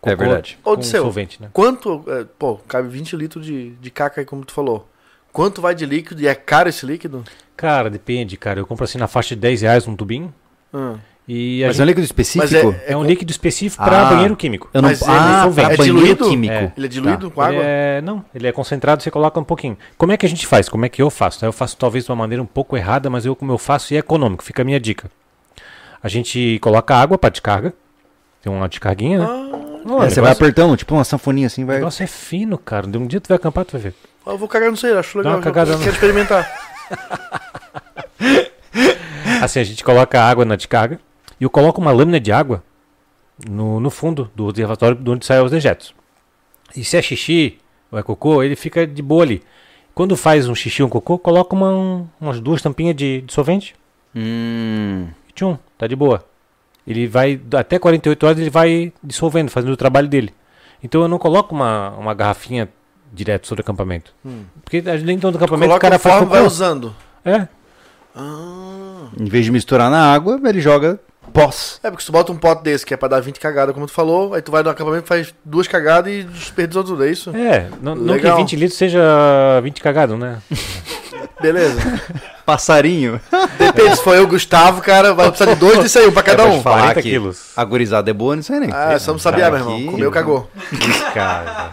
cocô 0.00 0.10
É 0.10 0.16
verdade. 0.16 0.58
Com 0.64 0.76
Disseu, 0.76 1.02
solvente, 1.02 1.40
né? 1.40 1.48
Quanto. 1.52 2.04
é, 2.08 2.24
pô, 2.38 2.56
cabe 2.68 2.88
20 2.88 3.14
litros 3.14 3.46
de, 3.46 3.70
de 3.70 3.90
caca 3.90 4.20
aí, 4.20 4.24
como 4.24 4.44
tu 4.44 4.52
falou. 4.52 4.88
Quanto 5.32 5.60
vai 5.60 5.74
de 5.76 5.86
líquido 5.86 6.20
e 6.22 6.26
é 6.28 6.34
caro 6.34 6.68
esse 6.68 6.84
líquido? 6.84 7.24
Cara, 7.56 7.88
depende, 7.90 8.36
cara. 8.36 8.60
Eu 8.60 8.66
compro 8.66 8.84
assim 8.84 8.98
na 8.98 9.06
faixa 9.06 9.34
de 9.34 9.40
10 9.40 9.62
reais 9.62 9.86
um 9.88 9.94
tubinho. 9.96 10.32
Hum. 10.72 10.96
E 11.26 11.60
Mas 11.64 11.68
é 11.68 11.68
um 11.68 11.72
gente- 11.72 11.86
líquido 11.86 12.04
específico? 12.04 12.74
é, 12.86 12.94
um 12.94 13.02
líquido 13.04 13.30
específico 13.30 13.82
para 13.82 14.02
Ah. 14.02 14.10
banheiro 14.10 14.36
químico. 14.36 14.68
Eu 14.74 14.82
não... 14.82 14.90
Mas 14.90 15.00
ele 15.00 15.10
ah, 15.10 15.50
pra 15.54 15.62
É 15.62 15.76
banheiro 15.76 15.84
diluído? 15.98 16.28
químico. 16.28 16.52
É. 16.52 16.72
Ele 16.76 16.86
é 16.86 16.88
diluído 16.88 17.28
Tá. 17.30 17.34
com 17.34 17.40
água? 17.40 17.54
Ele 17.54 17.62
é, 17.66 18.00
não, 18.02 18.22
ele 18.34 18.46
é 18.46 18.52
concentrado, 18.52 19.02
você 19.02 19.10
coloca 19.10 19.40
um 19.40 19.44
pouquinho. 19.44 19.78
Como 19.96 20.12
é 20.12 20.18
que 20.18 20.26
a 20.26 20.28
gente 20.28 20.46
faz? 20.46 20.68
Como 20.68 20.84
é 20.84 20.88
que 20.90 21.00
eu 21.00 21.08
faço? 21.08 21.42
Eu 21.42 21.52
faço 21.52 21.78
talvez 21.78 22.04
de 22.04 22.10
uma 22.10 22.16
maneira 22.16 22.42
um 22.42 22.46
pouco 22.46 22.76
errada, 22.76 23.08
mas 23.08 23.24
eu 23.24 23.34
como 23.34 23.50
eu 23.52 23.56
faço 23.58 23.94
e 23.94 23.96
é 23.96 24.00
econômico. 24.00 24.44
Fica 24.44 24.60
a 24.60 24.64
minha 24.66 24.78
dica. 24.78 25.10
A 26.02 26.08
gente 26.08 26.58
coloca 26.60 26.94
água 26.94 27.16
para 27.16 27.30
descarga. 27.30 27.72
Tem 28.42 28.52
uma 28.52 28.68
descarguinha, 28.68 29.20
né? 29.20 29.24
Ah, 29.26 29.60
Não, 29.86 30.02
É, 30.02 30.06
o 30.06 30.10
você 30.10 30.20
vai 30.20 30.30
negócio- 30.30 30.32
apertando, 30.32 30.76
tipo 30.76 30.94
uma 30.94 31.04
sanfoninha 31.04 31.46
assim, 31.46 31.62
O 31.64 31.66
vai. 31.66 31.76
negócio 31.76 32.02
é 32.02 32.06
fino, 32.06 32.58
cara. 32.58 32.86
De 32.86 32.98
um 32.98 33.06
dia 33.06 33.20
tu 33.20 33.28
vai 33.28 33.36
acampar, 33.36 33.64
tu 33.64 33.72
vai 33.72 33.80
ver. 33.80 33.94
Eu 34.26 34.36
vou 34.38 34.48
cagar, 34.48 34.68
não 34.70 34.76
sei, 34.76 34.92
acho 34.92 35.16
legal. 35.18 35.34
uma 35.34 35.42
cagada 35.42 35.70
eu 35.72 35.76
no- 35.78 35.82
quero 35.84 35.94
experimentar. 35.94 36.46
Assim, 39.42 39.60
a 39.60 39.64
gente 39.64 39.84
coloca 39.84 40.20
a 40.20 40.28
água 40.28 40.44
na 40.44 40.56
descarga 40.56 40.98
e 41.40 41.44
eu 41.44 41.50
coloco 41.50 41.80
uma 41.80 41.92
lâmina 41.92 42.20
de 42.20 42.32
água 42.32 42.62
no, 43.48 43.80
no 43.80 43.90
fundo 43.90 44.30
do 44.34 44.48
reservatório 44.50 44.96
de 44.96 45.10
onde 45.10 45.26
saem 45.26 45.44
os 45.44 45.50
dejetos. 45.50 45.94
E 46.76 46.84
se 46.84 46.96
é 46.96 47.02
xixi 47.02 47.58
ou 47.90 47.98
é 47.98 48.02
cocô, 48.02 48.42
ele 48.42 48.56
fica 48.56 48.86
de 48.86 49.02
boa 49.02 49.22
ali. 49.22 49.42
Quando 49.94 50.16
faz 50.16 50.48
um 50.48 50.54
xixi 50.54 50.82
ou 50.82 50.88
um 50.88 50.90
cocô, 50.90 51.18
coloca 51.18 51.54
uma, 51.54 51.70
um- 51.70 52.06
umas 52.20 52.40
duas 52.40 52.60
tampinhas 52.62 52.96
de 52.96 53.20
dissolvente 53.22 53.74
Hum. 54.16 55.08
e 55.28 55.32
tchum, 55.32 55.58
tá 55.76 55.86
de 55.86 55.96
boa. 55.96 56.24
Ele 56.86 57.06
vai, 57.06 57.40
até 57.56 57.78
48 57.78 58.26
horas 58.26 58.38
ele 58.38 58.50
vai 58.50 58.92
dissolvendo, 59.02 59.50
fazendo 59.50 59.72
o 59.72 59.76
trabalho 59.76 60.08
dele. 60.08 60.32
Então 60.82 61.02
eu 61.02 61.08
não 61.08 61.18
coloco 61.18 61.54
uma, 61.54 61.90
uma 61.90 62.14
garrafinha 62.14 62.68
direto 63.14 63.46
sobre 63.46 63.62
o 63.62 63.64
acampamento. 63.64 64.12
Porque 64.64 64.80
dentro 64.80 65.30
do 65.30 65.36
acampamento 65.38 65.72
o 65.72 65.76
Hum. 65.76 65.78
Cara 65.78 65.98
faz 65.98 66.28
vai 66.28 66.42
usando. 66.42 66.94
É, 67.24 67.46
Ah. 68.16 69.08
Em 69.18 69.24
vez 69.24 69.44
de 69.44 69.50
misturar 69.50 69.90
na 69.90 70.12
água, 70.12 70.40
ele 70.44 70.60
joga 70.60 71.00
pós. 71.32 71.80
É, 71.82 71.90
porque 71.90 72.02
se 72.02 72.06
tu 72.06 72.12
bota 72.12 72.30
um 72.30 72.36
pote 72.36 72.62
desse 72.62 72.86
que 72.86 72.94
é 72.94 72.96
pra 72.96 73.08
dar 73.08 73.20
20 73.20 73.40
cagadas, 73.40 73.74
como 73.74 73.86
tu 73.86 73.92
falou, 73.92 74.34
aí 74.34 74.42
tu 74.42 74.52
vai 74.52 74.62
no 74.62 74.70
acampamento, 74.70 75.06
faz 75.06 75.34
duas 75.44 75.66
cagadas 75.66 76.12
e 76.12 76.22
desperdiçou 76.22 76.84
tudo, 76.84 77.04
é 77.04 77.10
isso? 77.10 77.30
é. 77.34 77.68
Não, 77.82 77.94
não 77.94 78.06
que 78.16 78.22
Legal. 78.22 78.36
20 78.36 78.56
litros 78.56 78.78
seja 78.78 79.00
20 79.62 79.80
cagados, 79.80 80.18
né? 80.18 80.38
Beleza. 81.40 81.80
Passarinho. 82.46 83.20
Depende, 83.58 83.96
se 83.96 84.02
for 84.02 84.14
eu, 84.14 84.26
Gustavo, 84.26 84.80
cara, 84.82 85.12
vai 85.14 85.28
precisar 85.30 85.54
de 85.54 85.60
dois 85.60 85.80
disso 85.80 85.98
aí, 85.98 86.06
um 86.06 86.12
pra 86.12 86.22
cada 86.22 86.42
É, 86.42 86.46
um. 86.46 86.50
pode 86.50 86.62
falar 86.62 86.76
40 86.82 87.02
que 87.02 87.10
quilos. 87.10 87.50
A 87.56 87.64
gurizada 87.64 88.10
é 88.10 88.14
boa 88.14 88.36
nisso 88.36 88.52
aí, 88.52 88.60
né? 88.60 88.68
Ah, 88.72 88.98
só 88.98 89.12
não 89.12 89.18
sabia, 89.18 89.50
meu 89.50 89.58
irmão. 89.58 89.74
Aqui- 89.76 89.86
Comeu, 89.86 90.10
cagou. 90.10 90.50
Cara, 91.14 91.70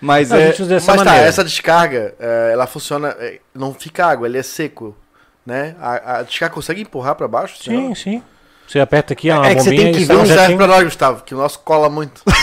Mas 0.00 0.30
a 0.32 0.38
é. 0.40 0.46
gente 0.48 0.62
usa 0.62 0.74
dessa 0.74 0.92
Mas 0.92 0.98
tá, 1.02 1.04
maneira. 1.06 1.28
essa 1.28 1.42
descarga, 1.44 2.14
é, 2.20 2.50
ela 2.52 2.66
funciona. 2.66 3.08
é, 3.18 3.40
não 3.54 3.72
fica 3.74 4.06
água, 4.06 4.26
ele 4.28 4.38
é 4.38 4.42
seco. 4.42 4.96
Né? 5.44 5.74
A, 5.80 6.18
a 6.18 6.22
descarga 6.22 6.54
consegue 6.54 6.80
empurrar 6.82 7.14
pra 7.14 7.26
baixo? 7.28 7.56
Sim, 7.62 7.94
sim. 7.94 8.22
Você 8.66 8.80
aperta 8.80 9.12
aqui 9.12 9.30
a 9.30 9.36
É 9.46 9.54
que 9.54 9.62
você 9.62 9.70
tem 9.70 9.92
que 9.92 10.00
e 10.00 10.04
ver 10.04 10.06
sai 10.06 10.16
Não 10.16 10.22
um 10.22 10.26
serve 10.26 10.40
jatinho. 10.42 10.58
pra 10.58 10.66
nós, 10.66 10.82
Gustavo, 10.84 11.22
que 11.22 11.34
o 11.34 11.38
nosso 11.38 11.58
cola 11.60 11.88
muito. 11.88 12.20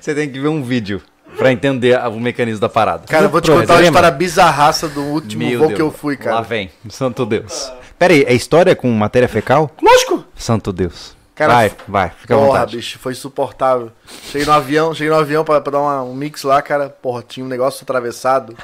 Você 0.00 0.14
tem 0.14 0.30
que 0.30 0.38
ver 0.40 0.48
um 0.48 0.62
vídeo 0.62 1.00
pra 1.36 1.52
entender 1.52 1.98
o 2.06 2.20
mecanismo 2.20 2.60
da 2.60 2.68
parada. 2.68 3.04
Cara, 3.06 3.24
eu 3.26 3.28
vou 3.30 3.40
te 3.40 3.46
Pro 3.50 3.60
contar 3.60 3.74
uma 3.74 3.82
história 3.84 4.10
bizarraça 4.10 4.88
do 4.88 5.02
último 5.02 5.44
Meu 5.44 5.58
voo 5.58 5.68
Deus. 5.68 5.76
que 5.76 5.82
eu 5.82 5.90
fui, 5.90 6.16
Lá 6.16 6.22
cara. 6.24 6.40
vem. 6.42 6.70
Santo 6.88 7.24
Deus. 7.26 7.72
Pera 7.98 8.12
aí, 8.12 8.24
é 8.26 8.34
história 8.34 8.74
com 8.76 8.90
matéria 8.90 9.28
fecal? 9.28 9.70
Lógico! 9.82 10.24
Santo 10.34 10.72
Deus. 10.72 11.14
Cara, 11.34 11.52
vai, 11.52 11.72
vai, 11.86 12.10
fica 12.18 12.34
à 12.34 12.38
Porra, 12.38 12.48
vontade. 12.48 12.76
bicho, 12.76 12.98
foi 12.98 13.12
insuportável. 13.12 13.92
Cheguei 14.30 14.46
no 14.46 14.52
avião, 14.54 14.94
cheguei 14.94 15.10
no 15.10 15.18
avião 15.18 15.44
pra, 15.44 15.60
pra 15.60 15.72
dar 15.72 15.80
uma- 15.80 16.02
um 16.02 16.14
mix 16.14 16.42
lá, 16.42 16.62
cara. 16.62 16.88
Porra, 16.88 17.22
tinha 17.26 17.44
um 17.44 17.48
negócio 17.48 17.82
atravessado. 17.82 18.56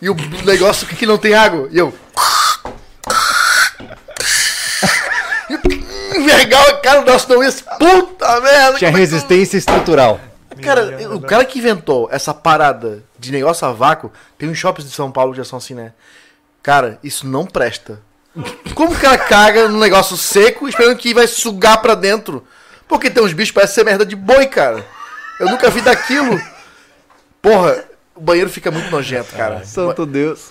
E 0.00 0.10
o 0.10 0.14
negócio 0.44 0.86
que 0.86 1.06
não 1.06 1.16
tem 1.16 1.32
água. 1.34 1.68
E 1.70 1.78
eu. 1.78 1.92
E 5.50 5.54
Envergar, 6.16 6.80
cara, 6.82 7.00
o 7.00 7.04
negócio 7.04 7.28
não 7.34 7.42
ia. 7.42 7.52
Puta 7.78 8.40
merda! 8.40 8.78
Tinha 8.78 8.90
é 8.90 8.94
resistência 8.94 9.56
estrutural. 9.56 10.20
Cara, 10.62 11.14
o 11.14 11.20
cara 11.20 11.44
que 11.44 11.58
inventou 11.58 12.08
essa 12.10 12.32
parada 12.32 13.02
de 13.18 13.32
negócio 13.32 13.66
a 13.66 13.72
vácuo, 13.72 14.12
tem 14.38 14.48
uns 14.48 14.58
shoppings 14.58 14.88
de 14.88 14.94
São 14.94 15.10
Paulo 15.10 15.32
que 15.32 15.38
já 15.38 15.44
são 15.44 15.58
assim, 15.58 15.74
né? 15.74 15.92
Cara, 16.62 16.98
isso 17.02 17.26
não 17.26 17.44
presta. 17.44 18.00
Como 18.74 18.92
o 18.92 18.98
cara 18.98 19.18
caga 19.18 19.68
num 19.68 19.78
negócio 19.78 20.16
seco 20.16 20.68
esperando 20.68 20.96
que 20.96 21.12
vai 21.12 21.26
sugar 21.26 21.82
pra 21.82 21.94
dentro? 21.94 22.46
Porque 22.88 23.10
tem 23.10 23.22
uns 23.22 23.32
bichos 23.32 23.50
que 23.50 23.54
parecem 23.54 23.74
ser 23.74 23.84
merda 23.84 24.06
de 24.06 24.16
boi, 24.16 24.46
cara. 24.46 24.84
Eu 25.38 25.48
nunca 25.50 25.70
vi 25.70 25.80
daquilo. 25.80 26.40
Porra, 27.40 27.84
o 28.14 28.20
banheiro 28.20 28.48
fica 28.48 28.70
muito 28.70 28.90
nojento, 28.90 29.34
cara. 29.34 29.64
Santo 29.64 30.06
Deus. 30.06 30.48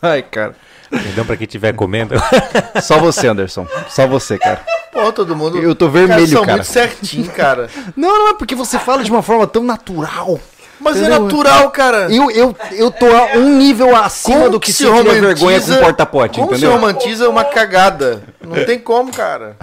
Ai, 0.00 0.22
cara. 0.22 0.54
Perdão 0.92 1.24
pra 1.24 1.36
quem 1.36 1.46
estiver 1.46 1.72
comendo. 1.74 2.14
Só 2.82 2.98
você, 2.98 3.26
Anderson. 3.26 3.66
Só 3.88 4.06
você, 4.06 4.38
cara. 4.38 4.60
Porra, 4.92 5.10
todo 5.12 5.34
mundo. 5.34 5.58
Eu 5.58 5.74
tô 5.74 5.86
Cara, 5.86 6.06
vermelho, 6.06 6.28
são 6.28 6.42
cara. 6.42 6.58
muito 6.58 6.66
certinho, 6.66 7.30
cara. 7.30 7.68
Não, 7.96 8.08
não 8.18 8.28
é 8.28 8.34
porque 8.34 8.54
você 8.54 8.78
fala 8.78 9.02
de 9.02 9.10
uma 9.10 9.22
forma 9.22 9.46
tão 9.46 9.64
natural. 9.64 10.38
Mas 10.78 10.96
é 10.96 11.00
Entendeu? 11.00 11.20
natural, 11.22 11.70
cara. 11.70 12.12
Eu, 12.12 12.30
eu, 12.30 12.56
eu 12.72 12.90
tô 12.90 13.06
a 13.06 13.38
um 13.38 13.56
nível 13.56 13.94
acima 13.96 14.50
do 14.50 14.58
que, 14.58 14.72
se 14.72 14.84
tiver 14.84 15.20
vergonha 15.20 15.60
com 15.60 15.76
porta-pote, 15.78 16.40
como 16.40 16.52
entendeu? 16.52 16.70
se 16.70 16.76
romantiza 16.76 17.28
uma 17.28 17.44
cagada? 17.44 18.22
Não 18.40 18.64
tem 18.64 18.78
como, 18.78 19.12
cara. 19.12 19.56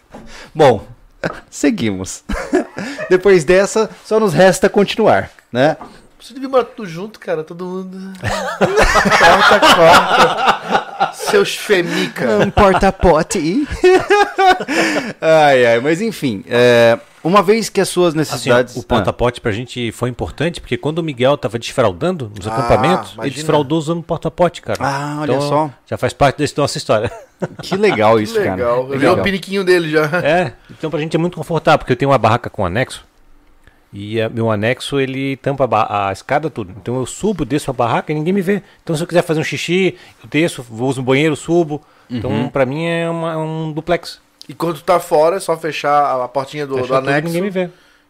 Bom, 0.54 0.84
seguimos. 1.50 2.24
Depois 3.10 3.44
dessa, 3.44 3.90
só 4.04 4.18
nos 4.18 4.32
resta 4.32 4.68
continuar, 4.68 5.30
né? 5.52 5.76
Você 6.18 6.34
devia 6.34 6.48
morar 6.48 6.64
tudo 6.64 6.88
junto, 6.88 7.18
cara. 7.18 7.42
Todo 7.42 7.64
mundo. 7.64 8.12
corta, 8.20 9.60
corta. 9.74 10.51
Seus 11.30 11.54
femica. 11.56 12.38
Um 12.38 12.50
porta-pote. 12.50 13.66
ai, 15.20 15.66
ai, 15.66 15.80
mas 15.80 16.00
enfim. 16.00 16.44
é, 16.48 16.98
uma 17.22 17.42
vez 17.42 17.68
que 17.68 17.80
as 17.80 17.88
suas 17.88 18.08
Assim, 18.08 18.18
necessidades. 18.18 18.76
o 18.76 18.82
porta-pote 18.82 19.40
pra 19.40 19.52
gente 19.52 19.92
foi 19.92 20.08
importante, 20.10 20.60
porque 20.60 20.76
quando 20.76 20.98
o 20.98 21.02
Miguel 21.02 21.36
tava 21.36 21.58
desfraudando 21.58 22.30
nos 22.36 22.46
Ah, 22.46 22.52
acampamentos, 22.54 23.10
ele 23.10 23.14
imagina. 23.16 23.34
desfraudou 23.36 23.78
usando 23.78 24.00
o 24.00 24.02
porta-pote, 24.02 24.60
cara. 24.62 24.78
Ah, 24.80 25.18
olha 25.20 25.40
só. 25.40 25.70
Já 25.86 25.96
faz 25.96 26.12
parte 26.12 26.38
dessa 26.38 26.54
nossa 26.58 26.78
história. 26.78 27.10
Ah, 27.40 27.48
que 27.62 27.76
legal 27.76 28.20
isso, 28.20 28.38
Legal. 28.38 28.56
cara. 28.56 28.68
Eu 28.94 28.98
vi 28.98 29.06
o 29.06 29.22
piniquinho 29.22 29.64
dele 29.64 29.90
já. 29.90 30.04
É, 30.22 30.52
então 30.70 30.90
pra 30.90 31.00
gente 31.00 31.14
é 31.16 31.18
muito 31.18 31.36
confortável, 31.36 31.78
porque 31.78 31.92
eu 31.92 31.96
tenho 31.96 32.10
uma 32.10 32.18
barraca 32.18 32.48
com 32.50 32.64
anexo. 32.64 33.04
E 33.92 34.20
a- 34.20 34.28
meu 34.28 34.50
anexo 34.50 34.98
ele 34.98 35.36
tampa 35.36 35.68
a, 35.70 36.08
a 36.08 36.12
escada 36.12 36.48
tudo. 36.48 36.72
Então 36.80 36.96
eu 36.96 37.04
subo, 37.06 37.44
desço 37.44 37.70
a 37.70 37.74
barraca 37.74 38.10
e 38.10 38.14
ninguém 38.14 38.32
me 38.32 38.40
vê. 38.40 38.62
Então 38.82 38.96
se 38.96 39.02
eu 39.02 39.06
quiser 39.06 39.22
fazer 39.22 39.40
um 39.40 39.44
xixi, 39.44 39.96
eu 40.22 40.28
desço, 40.30 40.62
vou 40.62 40.88
uso 40.88 41.00
no 41.00 41.06
banheiro, 41.06 41.36
subo. 41.36 41.82
Uhum. 42.10 42.16
Então 42.16 42.48
pra 42.48 42.64
mim 42.64 42.86
é 42.86 43.08
uma- 43.10 43.36
um 43.36 43.70
duplex. 43.72 44.20
E 44.48 44.54
quando 44.54 44.76
tu 44.76 44.82
tá 44.84 44.98
fora, 44.98 45.36
é 45.36 45.40
só 45.40 45.56
fechar 45.56 46.22
a- 46.24 46.28
portinha 46.28 46.66
do, 46.66 46.76
do 46.76 46.82
tudo 46.82 46.94
anexo. 46.96 47.26
ninguém 47.26 47.42
me 47.42 47.50
vê. 47.50 47.68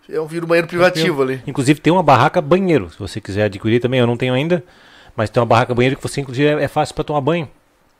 Eu 0.08 0.26
viro 0.26 0.44
um 0.46 0.48
banheiro 0.48 0.66
privativo 0.68 1.22
ali. 1.22 1.40
Inclusive 1.46 1.80
tem 1.80 1.92
uma 1.92 2.02
barraca 2.02 2.40
banheiro, 2.40 2.90
se 2.90 2.98
você 2.98 3.20
quiser 3.20 3.44
adquirir 3.44 3.80
também, 3.80 4.00
eu 4.00 4.06
não 4.06 4.16
tenho 4.16 4.34
ainda. 4.34 4.62
Mas 5.16 5.30
tem 5.30 5.40
uma 5.40 5.46
barraca 5.46 5.74
banheiro 5.74 5.96
que 5.96 6.02
você 6.02 6.20
inclusive 6.20 6.46
é, 6.48 6.64
é 6.64 6.68
fácil 6.68 6.94
para 6.94 7.04
tomar 7.04 7.20
banho. 7.20 7.48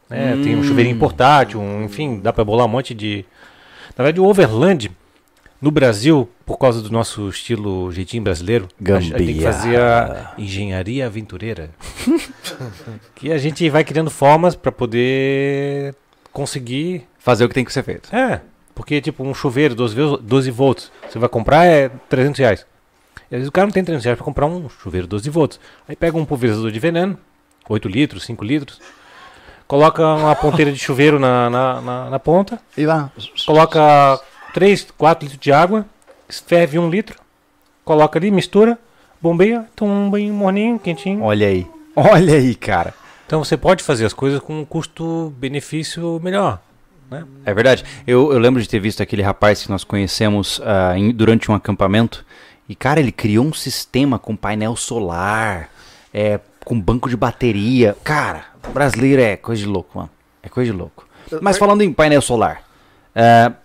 né? 0.09 0.39
Tem 0.43 0.55
um 0.57 0.63
chuveirinho 0.63 0.99
portátil, 0.99 1.59
um- 1.61 1.85
enfim, 1.85 2.21
dá 2.21 2.33
para 2.33 2.45
bolar 2.45 2.67
um 2.67 2.69
monte 2.69 2.93
de. 2.95 3.25
Na 3.97 4.05
verdade, 4.05 4.21
o 4.21 4.25
Overland 4.29 4.91
no 5.63 5.71
Brasil, 5.71 6.29
por 6.45 6.59
causa 6.59 6.83
do 6.83 6.91
nosso 6.91 7.29
estilo 7.29 7.91
jeitinho 7.93 8.23
brasileiro, 8.23 8.69
a 8.85 9.01
gente 9.01 9.15
tem 9.15 9.27
que 9.29 9.33
Gambiarra. 9.35 9.55
fazer 9.57 9.81
a 9.81 10.35
engenharia 10.37 11.07
aventureira. 11.07 11.71
que 13.15 13.31
a 13.33 13.39
gente 13.39 13.69
vai 13.71 13.85
criando 13.85 14.11
formas 14.11 14.55
para 14.55 14.73
poder 14.73 15.95
conseguir 16.33 17.07
Fazer 17.19 17.45
o 17.45 17.49
que 17.49 17.55
tem 17.55 17.65
que 17.65 17.73
ser 17.73 17.85
feito. 17.85 18.15
é, 18.15 18.41
porque 18.75 19.01
tipo 19.01 19.23
um 19.23 19.33
chuveiro 19.33 19.75
12, 19.77 19.95
vo- 19.95 20.17
12 20.17 20.51
volts, 20.51 20.91
você 21.09 21.19
vai 21.19 21.29
comprar 21.29 21.65
é 21.67 21.89
300 22.09 22.39
reais. 22.41 22.67
E 23.31 23.35
às 23.35 23.39
vezes 23.39 23.49
o 23.49 23.53
cara 23.53 23.67
não 23.67 23.73
tem 23.73 23.85
300 23.85 24.05
reais 24.05 24.17
para 24.19 24.25
comprar 24.25 24.47
um 24.47 24.69
chuveiro 24.69 25.07
12 25.07 25.31
volts. 25.31 25.61
Aí 25.89 25.95
pega 25.95 26.19
um 26.19 26.25
pulverizador 26.25 26.71
de 26.73 26.81
veneno, 26.81 27.17
8 27.69 27.87
litros, 27.89 28.25
5 28.25 28.45
litros, 28.45 28.81
coloca 29.69 30.05
uma 30.17 30.35
ponteira 30.35 30.73
de 30.73 30.79
chuveiro 30.79 31.21
na, 31.21 31.49
na, 31.49 31.81
na, 31.81 32.11
na 32.11 32.19
ponta, 32.19 32.59
E 32.77 32.85
lá. 32.85 33.11
coloca 33.47 34.21
3, 34.53 34.89
4 34.97 35.25
litros 35.25 35.41
de 35.41 35.53
água, 35.53 35.87
ferve 36.47 36.79
1 36.79 36.89
litro, 36.91 37.19
coloca 37.85 38.19
ali, 38.19 38.31
mistura, 38.31 38.79
bombeia, 39.21 39.67
toma 39.75 39.93
um 39.93 40.11
banho 40.11 40.33
morninho, 40.33 40.79
quentinho. 40.79 41.23
Olha 41.23 41.47
aí. 41.47 41.67
Olha 41.95 42.35
aí, 42.35 42.55
cara. 42.55 42.95
Então 43.27 43.43
você 43.43 43.57
pode 43.57 43.83
fazer 43.83 44.05
as 44.05 44.13
coisas 44.13 44.41
com 44.41 44.61
um 44.61 44.65
custo-benefício 44.65 46.21
melhor. 46.23 46.61
Né? 47.11 47.25
É 47.45 47.55
verdade. 47.55 47.85
Eu, 48.07 48.33
eu 48.33 48.39
lembro 48.39 48.61
de 48.61 48.69
ter 48.69 48.79
visto 48.81 49.03
aquele 49.03 49.23
rapaz 49.23 49.63
que 49.63 49.71
nós 49.71 49.85
conhecemos 49.85 50.61
ah, 50.65 50.95
em- 50.97 51.13
durante 51.13 51.51
um 51.51 51.55
acampamento. 51.55 52.25
E, 52.69 52.75
cara, 52.75 53.01
ele 53.01 53.13
criou 53.13 53.45
um 53.45 53.53
sistema 53.53 54.19
com 54.19 54.35
painel 54.37 54.77
solar, 54.77 55.69
é, 56.13 56.41
com 56.65 56.79
banco 56.81 57.09
de 57.09 57.17
bateria. 57.17 57.97
Cara, 58.03 58.45
brasileiro 58.73 59.21
é 59.21 59.37
coisa 59.37 59.63
de 59.63 59.69
louco, 59.69 59.99
mano. 59.99 60.11
É 60.43 60.49
coisa 60.49 60.73
de 60.73 60.77
louco. 60.77 61.07
Mas 61.41 61.57
falando 61.59 61.83
em 61.83 61.93
painel 61.93 62.21
solar, 62.23 62.63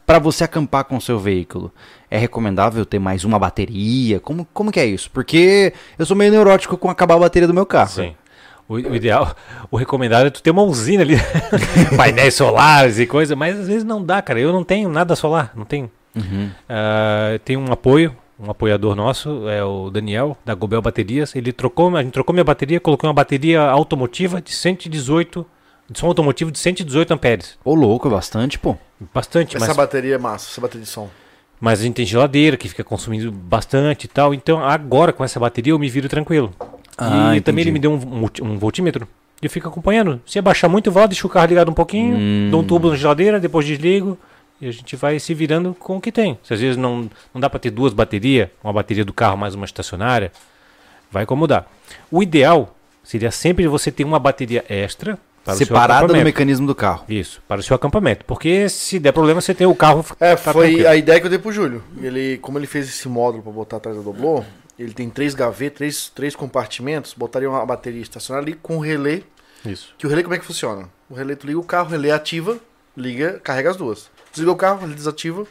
para 0.05 0.19
você 0.19 0.43
acampar 0.43 0.83
com 0.85 0.97
o 0.97 1.01
seu 1.01 1.19
veículo, 1.19 1.71
é 2.09 2.17
recomendável 2.17 2.85
ter 2.85 2.99
mais 2.99 3.23
uma 3.23 3.39
bateria? 3.39 4.19
Como, 4.19 4.47
como 4.53 4.71
que 4.71 4.79
é 4.79 4.85
isso? 4.85 5.09
Porque 5.11 5.73
eu 5.97 6.05
sou 6.05 6.15
meio 6.15 6.31
neurótico 6.31 6.77
com 6.77 6.89
acabar 6.89 7.15
a 7.15 7.19
bateria 7.19 7.47
do 7.47 7.53
meu 7.53 7.65
carro. 7.65 7.89
Sim. 7.89 8.15
O, 8.67 8.75
o 8.75 8.95
ideal, 8.95 9.33
o 9.71 9.77
recomendado 9.77 10.27
é 10.27 10.29
tu 10.29 10.41
ter 10.41 10.51
uma 10.51 10.63
usina 10.63 11.03
ali, 11.03 11.15
painéis 11.95 12.35
solares 12.35 12.99
e 12.99 13.07
coisa, 13.07 13.35
mas 13.35 13.57
às 13.57 13.67
vezes 13.67 13.83
não 13.83 14.03
dá, 14.03 14.21
cara. 14.21 14.39
Eu 14.39 14.51
não 14.51 14.63
tenho 14.63 14.89
nada 14.89 15.15
solar, 15.15 15.51
não 15.55 15.65
tenho. 15.65 15.89
Uhum. 16.15 16.49
Ah, 16.67 17.39
tem 17.45 17.55
um 17.55 17.71
apoio, 17.71 18.15
um 18.39 18.49
apoiador 18.49 18.95
nosso, 18.95 19.47
é 19.47 19.63
o 19.63 19.89
Daniel, 19.89 20.37
da 20.43 20.53
Gobel 20.53 20.81
Baterias. 20.81 21.35
Ele 21.35 21.53
trocou, 21.53 21.95
a 21.95 22.03
gente 22.03 22.11
trocou 22.13 22.33
minha 22.33 22.43
bateria, 22.43 22.79
colocou 22.79 23.07
uma 23.07 23.13
bateria 23.13 23.61
automotiva 23.61 24.41
de 24.41 24.51
118, 24.51 25.45
de 25.89 25.97
som 25.99 26.07
automotivo 26.07 26.51
de 26.51 26.59
118 26.59 27.13
amperes. 27.13 27.57
Ô, 27.63 27.73
louco, 27.73 28.07
é 28.07 28.11
bastante, 28.11 28.59
pô. 28.59 28.75
Bastante, 29.13 29.55
Essa 29.55 29.67
mas 29.67 29.77
bateria 29.77 30.15
é 30.15 30.17
massa, 30.17 30.49
essa 30.51 30.59
bateria 30.59 30.83
de 30.83 30.89
som. 30.89 31.09
Mas 31.59 31.79
a 31.79 31.83
gente 31.83 31.95
tem 31.95 32.05
geladeira 32.05 32.57
que 32.57 32.67
fica 32.69 32.83
consumindo 32.83 33.31
bastante 33.31 34.05
e 34.05 34.07
tal. 34.07 34.33
Então 34.33 34.63
agora 34.63 35.11
com 35.13 35.23
essa 35.23 35.39
bateria 35.39 35.73
eu 35.73 35.79
me 35.79 35.89
viro 35.89 36.07
tranquilo. 36.09 36.53
Ah, 36.97 37.35
e 37.35 37.41
também 37.41 37.61
entendi. 37.61 37.61
ele 37.61 37.71
me 37.71 37.79
deu 37.79 37.91
um, 37.91 38.27
um 38.43 38.57
voltímetro. 38.57 39.07
E 39.41 39.45
eu 39.45 39.49
fico 39.49 39.67
acompanhando. 39.67 40.19
Se 40.25 40.39
abaixar 40.39 40.69
muito, 40.69 40.87
eu 40.87 40.93
vou, 40.93 41.07
deixo 41.07 41.27
o 41.27 41.29
carro 41.29 41.47
ligado 41.47 41.69
um 41.69 41.73
pouquinho, 41.73 42.15
Hum. 42.17 42.49
dou 42.51 42.61
um 42.61 42.63
tubo 42.63 42.89
na 42.89 42.95
geladeira, 42.95 43.39
depois 43.39 43.65
desligo. 43.65 44.17
E 44.59 44.67
a 44.67 44.71
gente 44.71 44.95
vai 44.95 45.19
se 45.19 45.33
virando 45.35 45.75
com 45.79 45.97
o 45.97 46.01
que 46.01 46.11
tem. 46.11 46.39
Se 46.43 46.53
às 46.53 46.59
vezes 46.59 46.75
não, 46.77 47.07
não 47.31 47.39
dá 47.39 47.47
para 47.47 47.59
ter 47.59 47.69
duas 47.69 47.93
baterias, 47.93 48.49
uma 48.63 48.73
bateria 48.73 49.05
do 49.05 49.13
carro 49.13 49.37
mais 49.37 49.53
uma 49.53 49.65
estacionária, 49.65 50.31
vai 51.11 51.23
incomodar. 51.23 51.67
O 52.11 52.23
ideal 52.23 52.75
seria 53.03 53.29
sempre 53.29 53.67
você 53.67 53.91
ter 53.91 54.03
uma 54.03 54.17
bateria 54.17 54.65
extra 54.67 55.17
Separada 55.55 56.07
do 56.07 56.15
mecanismo 56.15 56.67
do 56.67 56.75
carro. 56.75 57.05
Isso, 57.07 57.41
para 57.47 57.59
o 57.59 57.63
seu 57.63 57.75
acampamento. 57.75 58.25
Porque 58.25 58.67
se 58.69 58.99
der 58.99 59.11
problema, 59.11 59.39
você 59.41 59.53
tem 59.53 59.67
o 59.67 59.75
carro. 59.75 60.05
É, 60.19 60.35
tá 60.35 60.53
foi 60.53 60.67
tranquilo. 60.67 60.87
a 60.89 60.95
ideia 60.95 61.19
que 61.19 61.25
eu 61.25 61.29
dei 61.29 61.39
pro 61.39 61.51
Júlio. 61.51 61.83
Ele, 62.01 62.37
como 62.39 62.57
ele 62.57 62.67
fez 62.67 62.87
esse 62.87 63.07
módulo 63.07 63.43
pra 63.43 63.51
botar 63.51 63.77
atrás 63.77 63.97
da 63.97 64.03
doblô, 64.03 64.43
ele 64.77 64.93
tem 64.93 65.09
três 65.09 65.33
gavetas, 65.33 65.77
três, 65.77 66.09
três 66.09 66.35
compartimentos, 66.35 67.13
botaria 67.13 67.49
uma 67.49 67.65
bateria 67.65 68.01
estacionária 68.01 68.45
ali 68.45 68.53
com 68.53 68.77
o 68.77 68.79
relé. 68.79 69.21
Isso. 69.65 69.93
Que 69.97 70.05
o 70.05 70.09
relé 70.09 70.23
como 70.23 70.35
é 70.35 70.39
que 70.39 70.45
funciona? 70.45 70.89
O 71.09 71.15
relé 71.15 71.35
tu 71.35 71.47
liga 71.47 71.59
o 71.59 71.63
carro, 71.63 71.87
o 71.87 71.91
relé 71.91 72.11
ativa, 72.11 72.57
liga, 72.95 73.39
carrega 73.43 73.71
as 73.71 73.77
duas. 73.77 74.09
Desliga 74.31 74.51
o 74.51 74.55
carro, 74.55 74.85
ele 74.85 74.93
desativa, 74.93 75.41
E 75.41 75.45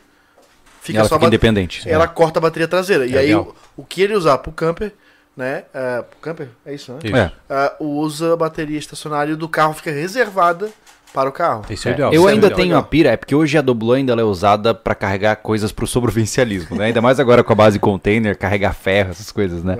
fica 0.81 0.99
ela 1.01 1.09
só 1.09 1.17
a 1.17 1.19
fica 1.19 1.27
independente. 1.27 1.89
Ela 1.89 2.07
corta 2.07 2.39
a 2.39 2.43
bateria 2.43 2.69
traseira. 2.69 3.07
E 3.07 3.19
aí 3.19 3.35
o, 3.35 3.55
o 3.77 3.85
que 3.85 4.01
ele 4.01 4.15
usar 4.15 4.39
pro 4.39 4.53
camper, 4.53 4.93
né? 5.37 5.65
É, 5.75 6.03
pro 6.03 6.19
camper? 6.21 6.49
É 6.65 6.75
isso, 6.75 6.93
né? 6.93 6.99
Isso. 7.05 7.17
É. 7.17 7.33
Ah, 7.49 7.75
usa 7.79 8.33
a 8.33 8.37
bateria 8.37 8.79
estacionária 8.79 9.37
do 9.37 9.49
carro 9.49 9.75
fica 9.75 9.91
reservada 9.91 10.71
para 11.13 11.29
o 11.29 11.33
carro. 11.33 11.65
Esse 11.71 11.89
é, 11.89 11.93
o 11.93 11.95
ideal. 11.95 12.13
Eu 12.13 12.21
Isso 12.23 12.29
é 12.29 12.33
ainda 12.33 12.47
legal. 12.49 12.61
tenho 12.61 12.77
a 12.77 12.83
pira, 12.83 13.11
é 13.11 13.17
porque 13.17 13.35
hoje 13.35 13.57
a 13.57 13.63
Doblo 13.63 13.93
ainda 13.93 14.13
ela 14.13 14.21
é 14.21 14.25
usada 14.25 14.75
pra 14.75 14.95
carregar 14.95 15.37
coisas 15.37 15.73
pro 15.73 15.87
sobrevivencialismo, 15.87 16.77
né? 16.77 16.87
Ainda 16.87 17.01
mais 17.01 17.19
agora 17.19 17.43
com 17.43 17.53
a 17.53 17.57
base 17.57 17.79
container, 17.79 18.37
carregar 18.37 18.75
ferro, 18.75 19.11
essas 19.11 19.33
coisas, 19.33 19.65
né? 19.65 19.79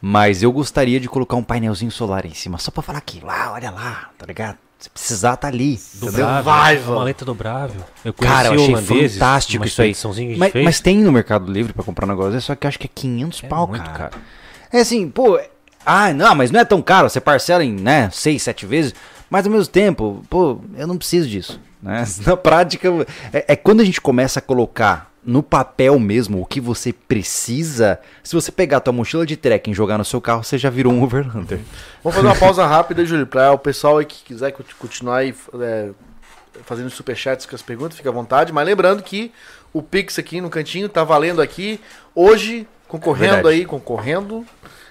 Mas 0.00 0.42
eu 0.42 0.50
gostaria 0.50 0.98
de 0.98 1.08
colocar 1.08 1.36
um 1.36 1.42
painelzinho 1.42 1.90
solar 1.90 2.24
em 2.24 2.32
cima, 2.32 2.58
só 2.58 2.70
pra 2.70 2.82
falar 2.82 2.98
aqui, 2.98 3.20
lá, 3.22 3.52
olha 3.52 3.70
lá, 3.70 4.10
tá 4.16 4.24
ligado? 4.24 4.56
Se 4.78 4.88
precisar, 4.88 5.36
tá 5.36 5.48
ali. 5.48 5.78
Dobrável, 5.94 6.42
Vai, 6.44 6.78
uma 6.78 6.94
maleta 6.96 7.24
dobrável. 7.24 7.80
Eu 8.04 8.12
Cara, 8.14 8.48
eu 8.48 8.54
achei 8.54 8.76
fantástico 8.76 9.64
isso 9.66 9.82
aí. 9.82 9.92
que 9.92 10.36
Mas, 10.36 10.52
mas 10.54 10.80
tem 10.80 10.98
no 10.98 11.10
Mercado 11.10 11.50
Livre 11.50 11.72
pra 11.72 11.82
comprar 11.82 12.06
um 12.06 12.10
negócio 12.10 12.40
só 12.40 12.54
que 12.54 12.64
eu 12.64 12.68
acho 12.68 12.78
que 12.78 12.86
é 12.86 12.90
500 12.94 13.42
É 13.42 13.48
pau, 13.48 13.66
muito 13.66 13.84
cara. 13.84 14.10
caro. 14.10 14.22
É 14.72 14.80
assim, 14.80 15.08
pô, 15.08 15.40
ah, 15.84 16.12
não, 16.12 16.34
mas 16.34 16.50
não 16.50 16.60
é 16.60 16.64
tão 16.64 16.82
caro, 16.82 17.08
você 17.08 17.20
parcela 17.20 17.64
em, 17.64 17.72
né, 17.72 18.10
6, 18.12 18.42
7 18.42 18.66
vezes, 18.66 18.94
mas 19.30 19.46
ao 19.46 19.52
mesmo 19.52 19.70
tempo, 19.72 20.22
pô, 20.28 20.60
eu 20.76 20.86
não 20.86 20.96
preciso 20.98 21.28
disso, 21.28 21.60
né? 21.82 22.04
Na 22.26 22.36
prática, 22.36 22.88
é, 23.32 23.44
é 23.48 23.56
quando 23.56 23.80
a 23.80 23.84
gente 23.84 24.00
começa 24.00 24.38
a 24.38 24.42
colocar 24.42 25.08
no 25.24 25.42
papel 25.42 25.98
mesmo 25.98 26.40
o 26.40 26.46
que 26.46 26.60
você 26.60 26.90
precisa, 26.92 27.98
se 28.22 28.34
você 28.34 28.50
pegar 28.50 28.78
a 28.78 28.80
tua 28.80 28.92
mochila 28.92 29.26
de 29.26 29.36
trekking 29.36 29.72
e 29.72 29.74
jogar 29.74 29.98
no 29.98 30.04
seu 30.04 30.20
carro, 30.20 30.42
você 30.42 30.56
já 30.56 30.70
virou 30.70 30.92
um 30.92 31.02
overlander. 31.02 31.60
Vamos 32.02 32.16
fazer 32.16 32.26
uma 32.28 32.36
pausa 32.36 32.66
rápida, 32.66 33.04
Júlio, 33.04 33.26
para 33.26 33.52
o 33.52 33.58
pessoal 33.58 33.98
aí 33.98 34.06
que 34.06 34.22
quiser 34.24 34.52
conti- 34.52 34.74
continuar 34.76 35.18
aí, 35.18 35.34
é, 35.60 35.90
fazendo 36.64 36.88
superchats 36.88 37.44
com 37.44 37.54
as 37.54 37.60
perguntas, 37.62 37.96
fica 37.96 38.08
à 38.08 38.12
vontade. 38.12 38.52
Mas 38.52 38.64
lembrando 38.66 39.02
que 39.02 39.30
o 39.72 39.82
Pix 39.82 40.18
aqui 40.18 40.40
no 40.40 40.48
cantinho 40.48 40.88
tá 40.88 41.04
valendo 41.04 41.42
aqui 41.42 41.78
hoje, 42.14 42.66
concorrendo 42.86 43.34
Verdade. 43.34 43.54
aí, 43.56 43.64
concorrendo, 43.66 44.46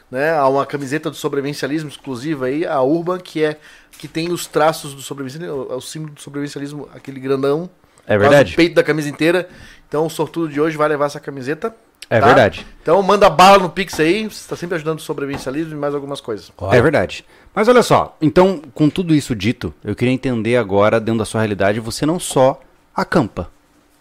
né, 0.09 0.31
a 0.31 0.47
uma 0.47 0.65
camiseta 0.65 1.09
do 1.09 1.15
sobrevivencialismo 1.15 1.89
exclusiva 1.89 2.45
aí, 2.45 2.65
a 2.65 2.81
Urban, 2.81 3.19
que 3.19 3.43
é 3.43 3.57
que 3.97 4.07
tem 4.07 4.31
os 4.31 4.45
traços 4.45 4.93
do 4.93 5.01
sobrevivencialismo, 5.01 5.67
o, 5.69 5.75
o 5.75 5.81
símbolo 5.81 6.13
do 6.13 6.21
sobrevivencialismo, 6.21 6.87
aquele 6.93 7.19
grandão. 7.19 7.69
É 8.05 8.15
quase 8.15 8.19
verdade? 8.19 8.53
O 8.53 8.55
peito 8.55 8.75
da 8.75 8.83
camisa 8.83 9.09
inteira. 9.09 9.49
Então 9.87 10.05
o 10.05 10.09
sortudo 10.09 10.49
de 10.49 10.61
hoje 10.61 10.77
vai 10.77 10.87
levar 10.87 11.05
essa 11.05 11.19
camiseta. 11.19 11.75
É 12.09 12.19
tá? 12.19 12.25
verdade. 12.25 12.65
Então 12.81 13.01
manda 13.03 13.29
bala 13.29 13.57
no 13.57 13.69
Pix 13.69 13.99
aí, 13.99 14.23
você 14.23 14.35
está 14.35 14.55
sempre 14.55 14.75
ajudando 14.75 14.99
o 14.99 15.01
sobrevivencialismo 15.01 15.73
e 15.73 15.75
mais 15.75 15.93
algumas 15.93 16.21
coisas. 16.21 16.51
É 16.71 16.81
verdade. 16.81 17.25
Mas 17.53 17.67
olha 17.67 17.83
só, 17.83 18.15
então, 18.21 18.61
com 18.73 18.89
tudo 18.89 19.13
isso 19.13 19.35
dito, 19.35 19.73
eu 19.83 19.95
queria 19.95 20.13
entender 20.13 20.55
agora, 20.55 20.99
dentro 20.99 21.19
da 21.19 21.25
sua 21.25 21.41
realidade, 21.41 21.79
você 21.79 22.05
não 22.05 22.19
só 22.19 22.61
acampa, 22.95 23.49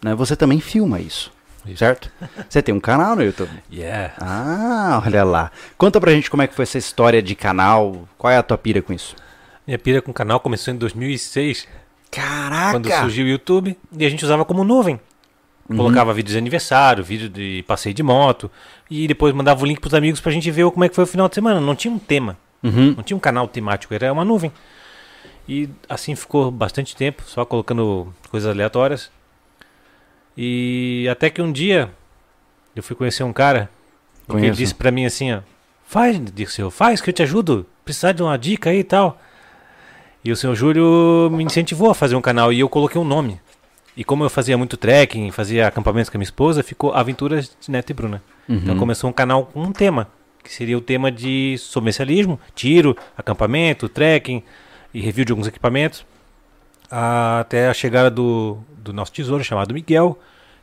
né? 0.04 0.14
Você 0.14 0.36
também 0.36 0.60
filma 0.60 1.00
isso, 1.00 1.32
Isso. 1.66 1.78
certo? 1.78 2.10
Você 2.48 2.62
tem 2.62 2.74
um 2.74 2.80
canal 2.80 3.16
no 3.16 3.22
YouTube. 3.22 3.50
Yeah. 3.72 4.14
Ah, 4.20 5.02
olha 5.04 5.24
lá. 5.24 5.50
Conta 5.76 6.00
pra 6.00 6.12
gente 6.12 6.30
como 6.30 6.42
é 6.42 6.46
que 6.46 6.54
foi 6.54 6.62
essa 6.64 6.78
história 6.78 7.22
de 7.22 7.34
canal, 7.34 8.08
qual 8.16 8.32
é 8.32 8.36
a 8.36 8.42
tua 8.42 8.56
pira 8.58 8.80
com 8.82 8.92
isso? 8.92 9.14
Minha 9.66 9.78
pira 9.78 10.00
com 10.00 10.10
o 10.10 10.14
canal 10.14 10.38
começou 10.40 10.72
em 10.72 10.76
2006, 10.76 11.66
Caraca! 12.10 12.72
quando 12.72 12.88
surgiu 12.90 13.24
o 13.26 13.28
YouTube, 13.28 13.76
e 13.98 14.06
a 14.06 14.08
gente 14.08 14.24
usava 14.24 14.44
como 14.44 14.62
nuvem. 14.64 15.00
Uhum. 15.68 15.76
Colocava 15.76 16.14
vídeo 16.14 16.30
de 16.30 16.38
aniversário, 16.38 17.02
vídeo 17.02 17.28
de 17.28 17.64
passeio 17.66 17.92
de 17.94 18.02
moto, 18.02 18.48
e 18.88 19.08
depois 19.08 19.34
mandava 19.34 19.60
o 19.62 19.66
link 19.66 19.80
pros 19.80 19.94
amigos 19.94 20.20
pra 20.20 20.30
gente 20.30 20.48
ver 20.50 20.70
como 20.70 20.84
é 20.84 20.88
que 20.88 20.94
foi 20.94 21.02
o 21.02 21.06
final 21.08 21.28
de 21.28 21.34
semana. 21.34 21.60
Não 21.60 21.74
tinha 21.74 21.92
um 21.92 21.98
tema, 21.98 22.36
Uhum. 22.62 22.94
não 22.96 23.02
tinha 23.02 23.16
um 23.16 23.20
canal 23.20 23.48
temático, 23.48 23.92
era 23.92 24.12
uma 24.12 24.24
nuvem. 24.24 24.52
E 25.48 25.68
assim 25.88 26.14
ficou 26.14 26.50
bastante 26.50 26.94
tempo, 26.96 27.22
só 27.26 27.44
colocando 27.44 28.12
coisas 28.30 28.48
aleatórias. 28.50 29.10
E 30.36 31.06
até 31.10 31.30
que 31.30 31.40
um 31.40 31.50
dia 31.50 31.90
eu 32.74 32.82
fui 32.82 32.94
conhecer 32.94 33.22
um 33.24 33.32
cara 33.32 33.70
que 34.28 34.36
ele 34.36 34.50
disse 34.50 34.74
pra 34.74 34.90
mim 34.90 35.06
assim, 35.06 35.32
ó, 35.32 35.40
faz, 35.86 36.20
disse 36.34 36.60
eu, 36.60 36.70
faz 36.70 37.00
que 37.00 37.10
eu 37.10 37.14
te 37.14 37.22
ajudo, 37.22 37.66
precisar 37.84 38.12
de 38.12 38.22
uma 38.22 38.36
dica 38.36 38.70
aí 38.70 38.80
e 38.80 38.84
tal. 38.84 39.18
E 40.24 40.30
o 40.32 40.36
senhor 40.36 40.54
Júlio 40.56 41.30
me 41.30 41.44
incentivou 41.44 41.90
a 41.90 41.94
fazer 41.94 42.16
um 42.16 42.20
canal 42.20 42.52
e 42.52 42.58
eu 42.60 42.68
coloquei 42.68 43.00
um 43.00 43.04
nome. 43.04 43.40
E 43.96 44.04
como 44.04 44.24
eu 44.24 44.28
fazia 44.28 44.58
muito 44.58 44.76
trekking, 44.76 45.30
fazia 45.30 45.66
acampamentos 45.68 46.10
com 46.10 46.16
a 46.16 46.18
minha 46.18 46.24
esposa, 46.26 46.62
ficou 46.62 46.92
Aventuras 46.92 47.56
de 47.60 47.70
Neto 47.70 47.90
e 47.90 47.94
Bruna. 47.94 48.22
Então 48.48 48.74
Uhum. 48.74 48.78
começou 48.80 49.08
um 49.08 49.12
canal 49.12 49.46
com 49.46 49.62
um 49.62 49.72
tema, 49.72 50.08
que 50.44 50.52
seria 50.52 50.76
o 50.76 50.80
tema 50.80 51.10
de 51.10 51.56
sobrevivencialismo, 51.58 52.38
tiro, 52.54 52.96
acampamento, 53.16 53.88
trekking 53.88 54.42
e 54.92 55.00
review 55.00 55.24
de 55.24 55.32
alguns 55.32 55.46
equipamentos. 55.46 56.04
Até 56.90 57.68
a 57.68 57.74
chegada 57.74 58.10
do, 58.10 58.58
do 58.78 58.92
nosso 58.92 59.12
tesouro 59.12 59.42
chamado 59.42 59.74
Miguel, 59.74 60.18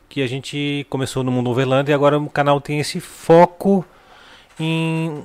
que 0.08 0.22
a 0.22 0.26
gente 0.26 0.86
começou 0.88 1.22
no 1.22 1.30
mundo 1.30 1.50
overland 1.50 1.90
e 1.90 1.94
agora 1.94 2.18
o 2.18 2.30
canal 2.30 2.60
tem 2.60 2.80
esse 2.80 3.00
foco 3.00 3.84
em 4.58 5.22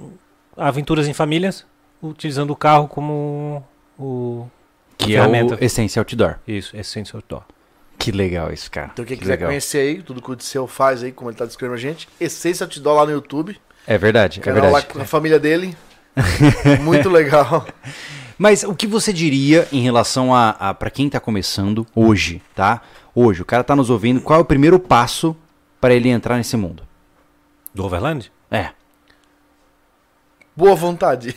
aventuras 0.57 1.07
em 1.07 1.13
famílias, 1.13 1.65
utilizando 2.01 2.51
o 2.51 2.55
carro 2.55 2.87
como 2.87 3.63
o 3.97 4.47
Que 4.97 5.13
é 5.15 5.19
ferramenta. 5.19 5.55
o 5.55 5.63
Essência 5.63 5.99
Outdoor. 6.01 6.35
Isso, 6.47 6.75
Essence 6.75 7.15
Outdoor. 7.15 7.43
Que 7.97 8.11
legal 8.11 8.51
isso, 8.51 8.69
cara. 8.71 8.89
Então 8.93 9.05
quem 9.05 9.15
Que 9.15 9.21
quiser 9.21 9.33
legal. 9.33 9.49
conhecer 9.49 9.77
aí, 9.79 10.01
tudo 10.01 10.21
que 10.21 10.31
o 10.31 10.35
Disseu 10.35 10.67
faz 10.67 11.03
aí, 11.03 11.11
como 11.11 11.29
ele 11.29 11.37
tá 11.37 11.45
descrevendo 11.45 11.75
a 11.75 11.79
gente, 11.81 12.07
Essência 12.19 12.63
Outdoor 12.65 12.95
lá 12.97 13.05
no 13.05 13.11
YouTube. 13.11 13.59
É 13.87 13.97
verdade, 13.97 14.39
é 14.39 14.43
Canal 14.43 14.63
lá 14.63 14.71
verdade. 14.79 14.87
com 14.93 15.01
a 15.01 15.05
família 15.05 15.39
dele. 15.39 15.75
Muito 16.81 17.09
legal. 17.09 17.65
Mas 18.39 18.63
o 18.63 18.73
que 18.73 18.87
você 18.87 19.11
diria 19.11 19.67
em 19.69 19.81
relação 19.81 20.33
a, 20.33 20.51
a 20.51 20.73
para 20.73 20.89
quem 20.89 21.09
tá 21.09 21.19
começando 21.19 21.85
hoje, 21.93 22.41
tá? 22.55 22.81
Hoje, 23.13 23.41
o 23.41 23.45
cara 23.45 23.65
tá 23.65 23.75
nos 23.75 23.89
ouvindo, 23.89 24.21
qual 24.21 24.39
é 24.39 24.41
o 24.41 24.45
primeiro 24.45 24.79
passo 24.79 25.35
para 25.81 25.93
ele 25.93 26.07
entrar 26.07 26.37
nesse 26.37 26.55
mundo? 26.55 26.83
Do 27.75 27.83
Overland? 27.83 28.31
É. 28.49 28.69
Boa 30.55 30.73
vontade. 30.73 31.35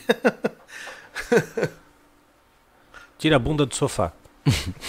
Tira 3.19 3.35
a 3.35 3.39
bunda 3.41 3.67
do 3.67 3.75
sofá. 3.75 4.13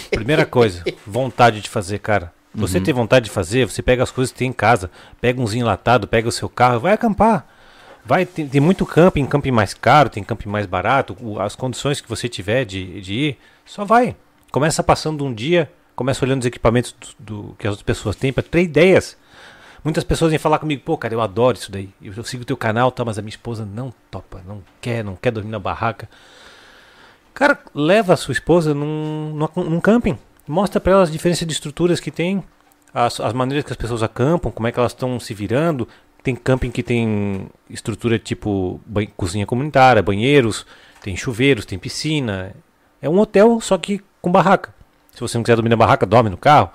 Primeira 0.08 0.46
coisa, 0.46 0.84
vontade 1.04 1.60
de 1.60 1.68
fazer, 1.68 1.98
cara. 1.98 2.32
Você 2.54 2.80
tem 2.80 2.94
vontade 2.94 3.24
de 3.24 3.32
fazer, 3.32 3.68
você 3.68 3.82
pega 3.82 4.04
as 4.04 4.12
coisas 4.12 4.30
que 4.30 4.38
tem 4.38 4.50
em 4.50 4.52
casa, 4.52 4.88
pega 5.20 5.40
uns 5.40 5.52
enlatado, 5.52 6.06
pega 6.06 6.28
o 6.28 6.32
seu 6.32 6.48
carro, 6.48 6.78
vai 6.78 6.92
acampar. 6.92 7.44
Vai, 8.04 8.26
tem, 8.26 8.46
tem 8.46 8.60
muito 8.60 8.84
camping, 8.84 9.24
camping 9.24 9.50
mais 9.50 9.72
caro, 9.72 10.10
tem 10.10 10.22
camping 10.22 10.48
mais 10.48 10.66
barato, 10.66 11.16
as 11.40 11.56
condições 11.56 12.00
que 12.00 12.08
você 12.08 12.28
tiver 12.28 12.64
de, 12.66 13.00
de 13.00 13.14
ir, 13.14 13.38
só 13.64 13.84
vai. 13.84 14.14
Começa 14.52 14.82
passando 14.82 15.24
um 15.24 15.32
dia, 15.32 15.70
começa 15.96 16.24
olhando 16.24 16.40
os 16.40 16.46
equipamentos 16.46 16.94
do, 17.18 17.42
do- 17.42 17.56
que 17.58 17.66
as 17.66 17.72
outras 17.72 17.84
pessoas 17.84 18.14
têm 18.14 18.32
para 18.32 18.42
ter 18.42 18.62
ideias. 18.62 19.16
Muitas 19.82 20.04
pessoas 20.04 20.30
vêm 20.30 20.38
falar 20.38 20.58
comigo, 20.58 20.82
pô, 20.84 20.96
cara, 20.98 21.14
eu 21.14 21.20
adoro 21.20 21.56
isso 21.56 21.70
daí. 21.72 21.90
Eu, 22.02 22.12
eu 22.14 22.24
sigo 22.24 22.42
o 22.42 22.46
teu 22.46 22.56
canal, 22.56 22.90
tá, 22.92 23.04
mas 23.04 23.18
a 23.18 23.22
minha 23.22 23.30
esposa 23.30 23.64
não 23.64 23.92
topa, 24.10 24.42
não 24.46 24.62
quer, 24.80 25.02
não 25.02 25.16
quer 25.16 25.30
dormir 25.30 25.50
na 25.50 25.58
barraca. 25.58 26.08
Cara, 27.32 27.58
leva 27.74 28.12
a 28.12 28.16
sua 28.16 28.32
esposa 28.32 28.74
num, 28.74 29.34
num, 29.56 29.80
camping. 29.80 30.18
Mostra 30.46 30.80
pra 30.80 30.92
ela 30.92 31.02
as 31.02 31.10
diferenças 31.10 31.46
de 31.46 31.52
estruturas 31.52 32.00
que 32.00 32.10
tem, 32.10 32.44
as, 32.92 33.18
as 33.18 33.32
maneiras 33.32 33.64
que 33.64 33.72
as 33.72 33.76
pessoas 33.76 34.02
acampam, 34.02 34.52
como 34.52 34.68
é 34.68 34.72
que 34.72 34.78
elas 34.78 34.92
estão 34.92 35.18
se 35.18 35.34
virando. 35.34 35.88
Tem 36.24 36.34
camping 36.34 36.70
que 36.70 36.82
tem 36.82 37.46
estrutura 37.70 38.18
tipo 38.18 38.80
ban- 38.86 39.06
cozinha 39.16 39.46
comunitária, 39.46 40.02
banheiros, 40.02 40.66
tem 41.02 41.16
chuveiros, 41.16 41.64
tem 41.66 41.78
piscina. 41.78 42.52
É 43.00 43.08
um 43.08 43.18
hotel, 43.20 43.60
só 43.60 43.78
que 43.78 44.00
com 44.20 44.32
barraca. 44.32 44.74
Se 45.12 45.20
você 45.20 45.38
não 45.38 45.44
quiser 45.44 45.54
dormir 45.54 45.68
na 45.68 45.76
barraca, 45.76 46.04
dorme 46.04 46.30
no 46.30 46.36
carro. 46.38 46.70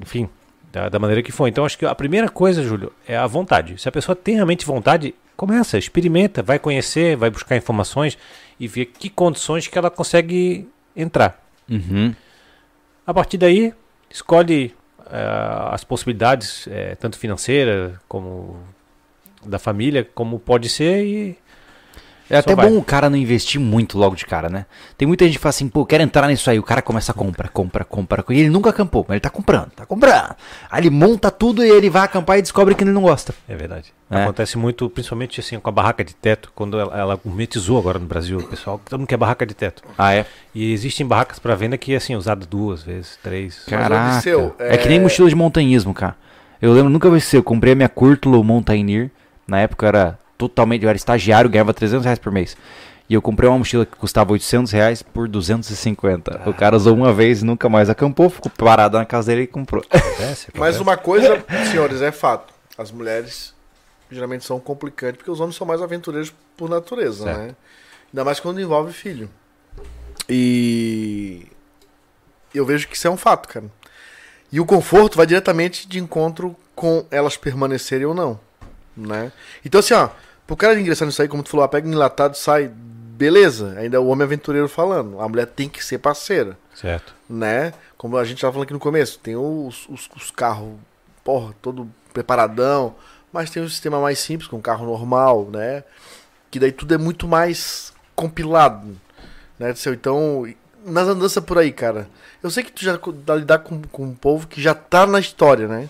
Enfim, 0.00 0.28
da, 0.72 0.88
da 0.88 0.98
maneira 0.98 1.22
que 1.22 1.30
for. 1.30 1.46
Então 1.46 1.64
acho 1.64 1.78
que 1.78 1.84
a 1.84 1.94
primeira 1.94 2.28
coisa, 2.28 2.62
Júlio, 2.64 2.92
é 3.06 3.16
a 3.16 3.26
vontade. 3.26 3.80
Se 3.80 3.88
a 3.88 3.92
pessoa 3.92 4.16
tem 4.16 4.36
realmente 4.36 4.64
vontade, 4.64 5.14
começa, 5.36 5.76
experimenta, 5.76 6.42
vai 6.42 6.58
conhecer, 6.58 7.16
vai 7.16 7.30
buscar 7.30 7.56
informações 7.56 8.16
e 8.58 8.66
ver 8.66 8.86
que 8.86 9.10
condições 9.10 9.66
que 9.68 9.76
ela 9.76 9.90
consegue 9.90 10.66
entrar. 10.96 11.40
Uhum. 11.68 12.14
A 13.06 13.12
partir 13.12 13.36
daí, 13.36 13.74
escolhe 14.08 14.74
as 15.72 15.84
possibilidades, 15.84 16.66
eh, 16.68 16.94
tanto 16.96 17.18
financeira 17.18 18.00
como 18.08 18.58
da 19.44 19.58
família, 19.58 20.04
como 20.14 20.38
pode 20.38 20.68
ser 20.68 21.04
e 21.04 21.38
É 22.30 22.38
até 22.38 22.54
vai. 22.54 22.68
bom 22.68 22.78
o 22.78 22.84
cara 22.84 23.10
não 23.10 23.16
investir 23.16 23.60
muito 23.60 23.98
logo 23.98 24.14
de 24.14 24.24
cara, 24.24 24.48
né? 24.48 24.66
Tem 24.96 25.06
muita 25.06 25.24
gente 25.26 25.34
que 25.34 25.40
fala 25.42 25.50
assim, 25.50 25.68
pô, 25.68 25.84
quero 25.84 26.02
entrar 26.02 26.28
nisso 26.28 26.48
aí. 26.48 26.58
O 26.58 26.62
cara 26.62 26.80
começa 26.80 27.10
a 27.12 27.14
compra, 27.14 27.48
compra, 27.48 27.84
compra. 27.84 28.24
E 28.30 28.38
ele 28.40 28.50
nunca 28.50 28.70
acampou, 28.70 29.04
mas 29.08 29.14
ele 29.16 29.20
tá 29.20 29.30
comprando, 29.30 29.70
tá 29.70 29.84
comprando. 29.84 30.34
Aí 30.70 30.80
ele 30.82 30.90
monta 30.90 31.30
tudo 31.30 31.64
e 31.64 31.68
ele 31.68 31.90
vai 31.90 32.02
acampar 32.02 32.38
e 32.38 32.42
descobre 32.42 32.74
que 32.74 32.84
ele 32.84 32.92
não 32.92 33.02
gosta. 33.02 33.34
É 33.48 33.54
verdade. 33.56 33.92
É. 34.10 34.22
Acontece 34.22 34.56
muito, 34.58 34.88
principalmente 34.90 35.40
assim, 35.40 35.58
com 35.58 35.68
a 35.68 35.72
barraca 35.72 36.04
de 36.04 36.14
teto, 36.14 36.50
quando 36.54 36.78
ela, 36.78 36.96
ela 36.98 37.16
gourmetizou 37.16 37.78
agora 37.78 37.98
no 37.98 38.06
Brasil, 38.06 38.38
o 38.38 38.46
pessoal, 38.46 38.80
todo 38.84 38.98
mundo 38.98 39.08
quer 39.08 39.16
barraca 39.16 39.44
de 39.46 39.54
teto. 39.54 39.82
Ah, 39.96 40.14
é? 40.14 40.26
E 40.54 40.72
existem 40.72 41.06
barracas 41.06 41.38
para 41.38 41.54
venda 41.54 41.76
que, 41.78 41.94
assim, 41.94 42.16
usada 42.16 42.44
duas 42.46 42.82
vezes, 42.82 43.18
três. 43.22 43.62
Mas, 43.68 43.80
Caraca. 43.80 44.14
Odisseu, 44.14 44.54
É... 44.58 44.74
é- 44.74 44.78
que 44.78 44.88
nem 44.88 45.00
mochila 45.00 45.28
de 45.28 45.34
montanhismo, 45.34 45.94
cara. 45.94 46.16
Eu 46.60 46.72
lembro, 46.72 46.90
nunca 46.90 47.08
vai 47.08 47.20
ser. 47.20 47.38
Eu 47.38 47.42
comprei 47.42 47.72
a 47.72 47.76
minha 47.76 47.88
Curtulo 47.88 48.42
Mountaineer. 48.44 49.10
Na 49.46 49.60
época 49.60 49.86
era 49.86 50.18
totalmente. 50.48 50.82
Eu 50.82 50.88
era 50.88 50.96
estagiário, 50.96 51.50
ganhava 51.50 51.74
300 51.74 52.04
reais 52.04 52.18
por 52.18 52.32
mês. 52.32 52.56
E 53.08 53.14
eu 53.14 53.20
comprei 53.20 53.48
uma 53.48 53.58
mochila 53.58 53.84
que 53.84 53.96
custava 53.96 54.32
800 54.32 54.70
reais 54.72 55.02
por 55.02 55.28
250. 55.28 56.48
O 56.48 56.54
cara 56.54 56.76
usou 56.76 56.94
uma 56.96 57.12
vez 57.12 57.42
e 57.42 57.44
nunca 57.44 57.68
mais 57.68 57.90
acampou, 57.90 58.30
ficou 58.30 58.50
parado 58.56 58.96
na 58.96 59.04
casa 59.04 59.26
dele 59.32 59.42
e 59.42 59.46
comprou. 59.46 59.82
Acontece, 59.90 60.46
Mas 60.54 60.76
acontece. 60.76 60.80
uma 60.80 60.96
coisa, 60.96 61.44
senhores, 61.70 62.00
é 62.00 62.12
fato. 62.12 62.54
As 62.78 62.90
mulheres 62.92 63.52
geralmente 64.10 64.44
são 64.44 64.58
complicantes, 64.60 65.18
porque 65.18 65.30
os 65.30 65.40
homens 65.40 65.56
são 65.56 65.66
mais 65.66 65.82
aventureiros 65.82 66.32
por 66.56 66.68
natureza, 66.70 67.24
Certo. 67.24 67.38
né? 67.38 67.54
Ainda 68.12 68.24
mais 68.24 68.38
quando 68.40 68.60
envolve 68.60 68.92
filho. 68.92 69.28
E 70.28 71.46
eu 72.54 72.64
vejo 72.64 72.86
que 72.88 72.96
isso 72.96 73.06
é 73.06 73.10
um 73.10 73.16
fato, 73.16 73.48
cara. 73.48 73.66
E 74.52 74.60
o 74.60 74.64
conforto 74.66 75.16
vai 75.16 75.26
diretamente 75.26 75.88
de 75.88 75.98
encontro 75.98 76.56
com 76.74 77.04
elas 77.10 77.36
permanecerem 77.36 78.06
ou 78.06 78.14
não, 78.14 78.38
né? 78.96 79.30
Então 79.64 79.78
assim, 79.80 79.94
ó, 79.94 80.08
pro 80.50 80.56
cara 80.56 80.80
ingressar 80.80 81.06
nisso 81.06 81.22
aí, 81.22 81.28
como 81.28 81.44
tu 81.44 81.50
falou, 81.50 81.64
ah, 81.64 81.68
pega 81.68 81.88
enlatado, 81.88 82.36
sai, 82.36 82.68
beleza. 82.68 83.76
Ainda 83.78 83.96
é 83.96 84.00
o 84.00 84.06
homem 84.06 84.24
aventureiro 84.24 84.68
falando. 84.68 85.20
A 85.20 85.28
mulher 85.28 85.46
tem 85.46 85.68
que 85.68 85.84
ser 85.84 85.98
parceira 85.98 86.58
Certo. 86.74 87.14
né? 87.28 87.72
Como 87.96 88.16
a 88.16 88.24
gente 88.24 88.40
tava 88.40 88.54
falando 88.54 88.64
aqui 88.64 88.72
no 88.72 88.80
começo, 88.80 89.20
tem 89.20 89.36
os, 89.36 89.88
os, 89.88 90.10
os 90.16 90.30
carros, 90.32 90.74
porra, 91.22 91.54
todo 91.62 91.88
preparadão, 92.12 92.96
mas 93.32 93.48
tem 93.48 93.62
um 93.62 93.68
sistema 93.68 94.00
mais 94.00 94.18
simples, 94.18 94.48
com 94.48 94.56
um 94.56 94.60
carro 94.60 94.84
normal, 94.84 95.48
né? 95.52 95.84
Que 96.50 96.58
daí 96.58 96.72
tudo 96.72 96.94
é 96.94 96.98
muito 96.98 97.28
mais 97.28 97.92
compilado, 98.16 98.98
né? 99.56 99.72
Então, 99.86 100.52
nas 100.84 101.06
andanças 101.06 101.44
por 101.44 101.58
aí, 101.58 101.70
cara, 101.70 102.08
eu 102.42 102.50
sei 102.50 102.64
que 102.64 102.72
tu 102.72 102.84
já 102.84 102.98
dá 103.24 103.36
lidar 103.36 103.60
com, 103.60 103.80
com 103.82 104.02
um 104.02 104.14
povo 104.16 104.48
que 104.48 104.60
já 104.60 104.74
tá 104.74 105.06
na 105.06 105.20
história, 105.20 105.68
né? 105.68 105.88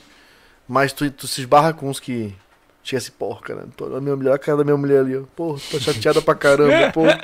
Mas 0.69 0.93
tu, 0.93 1.11
tu 1.11 1.27
se 1.27 1.41
esbarra 1.41 1.73
com 1.73 1.89
uns 1.89 1.99
que 1.99 2.37
chega 2.83 2.99
assim, 2.99 3.13
porra, 3.19 3.41
cara, 3.41 3.69
tô, 3.77 3.95
a 3.97 4.01
minha 4.01 4.17
mulher, 4.17 4.33
a 4.33 4.39
cara 4.39 4.59
da 4.59 4.65
minha 4.65 4.77
mulher 4.77 5.01
ali, 5.01 5.17
ó, 5.17 5.23
porra, 5.37 5.59
tá 5.71 5.79
chateada 5.79 6.21
pra 6.23 6.35
caramba, 6.35 6.91
porra. 6.93 7.19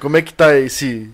Como 0.00 0.16
é 0.16 0.22
que 0.22 0.32
tá 0.34 0.56
esse, 0.56 1.10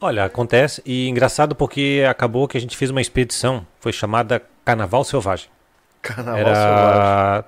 Olha, 0.00 0.24
acontece, 0.24 0.80
e 0.86 1.08
engraçado 1.08 1.54
porque 1.54 2.02
acabou 2.08 2.48
que 2.48 2.56
a 2.56 2.60
gente 2.60 2.74
fez 2.76 2.90
uma 2.90 3.02
expedição, 3.02 3.66
foi 3.80 3.92
chamada 3.92 4.42
Carnaval 4.64 5.04
Selvagem. 5.04 5.48
carnaval 6.00 6.38
selvagem? 6.38 6.50
Era 6.54 7.44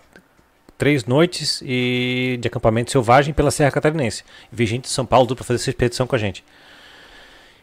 três 0.77 1.05
noites 1.07 1.63
e 1.65 2.37
de 2.43 2.49
acampamento 2.49 2.91
selvagem 2.91 3.33
pela 3.33 3.51
Serra 3.51 3.71
Catarinense. 3.71 4.23
Vi 4.51 4.67
gente 4.67 4.83
de 4.83 4.91
São 4.91 5.07
Paulo 5.07 5.35
para 5.35 5.45
fazer 5.45 5.61
essa 5.61 5.71
expedição 5.71 6.07
com 6.07 6.15
a 6.15 6.19
gente. 6.19 6.45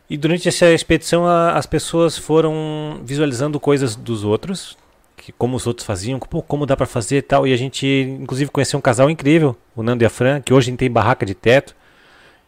E 0.09 0.17
durante 0.17 0.47
essa 0.47 0.65
expedição 0.71 1.27
a- 1.27 1.51
as 1.51 1.67
pessoas 1.67 2.17
foram 2.17 2.99
visualizando 3.03 3.59
coisas 3.59 3.95
dos 3.95 4.23
outros, 4.23 4.75
que 5.19 5.31
como 5.33 5.55
os 5.55 5.67
outros 5.67 5.85
faziam, 5.85 6.17
pô, 6.19 6.41
como 6.41 6.65
dá 6.65 6.75
para 6.75 6.85
fazer 6.85 7.17
e 7.17 7.21
tal. 7.21 7.45
E 7.45 7.53
a 7.53 7.57
gente 7.57 7.85
inclusive 8.19 8.49
conheceu 8.49 8.79
um 8.79 8.81
casal 8.81 9.09
incrível, 9.09 9.55
o 9.75 9.83
Nando 9.83 10.03
e 10.03 10.05
a 10.05 10.09
Fran, 10.09 10.41
que 10.41 10.53
hoje 10.53 10.71
tem 10.75 10.89
barraca 10.89 11.25
de 11.25 11.35
teto. 11.35 11.75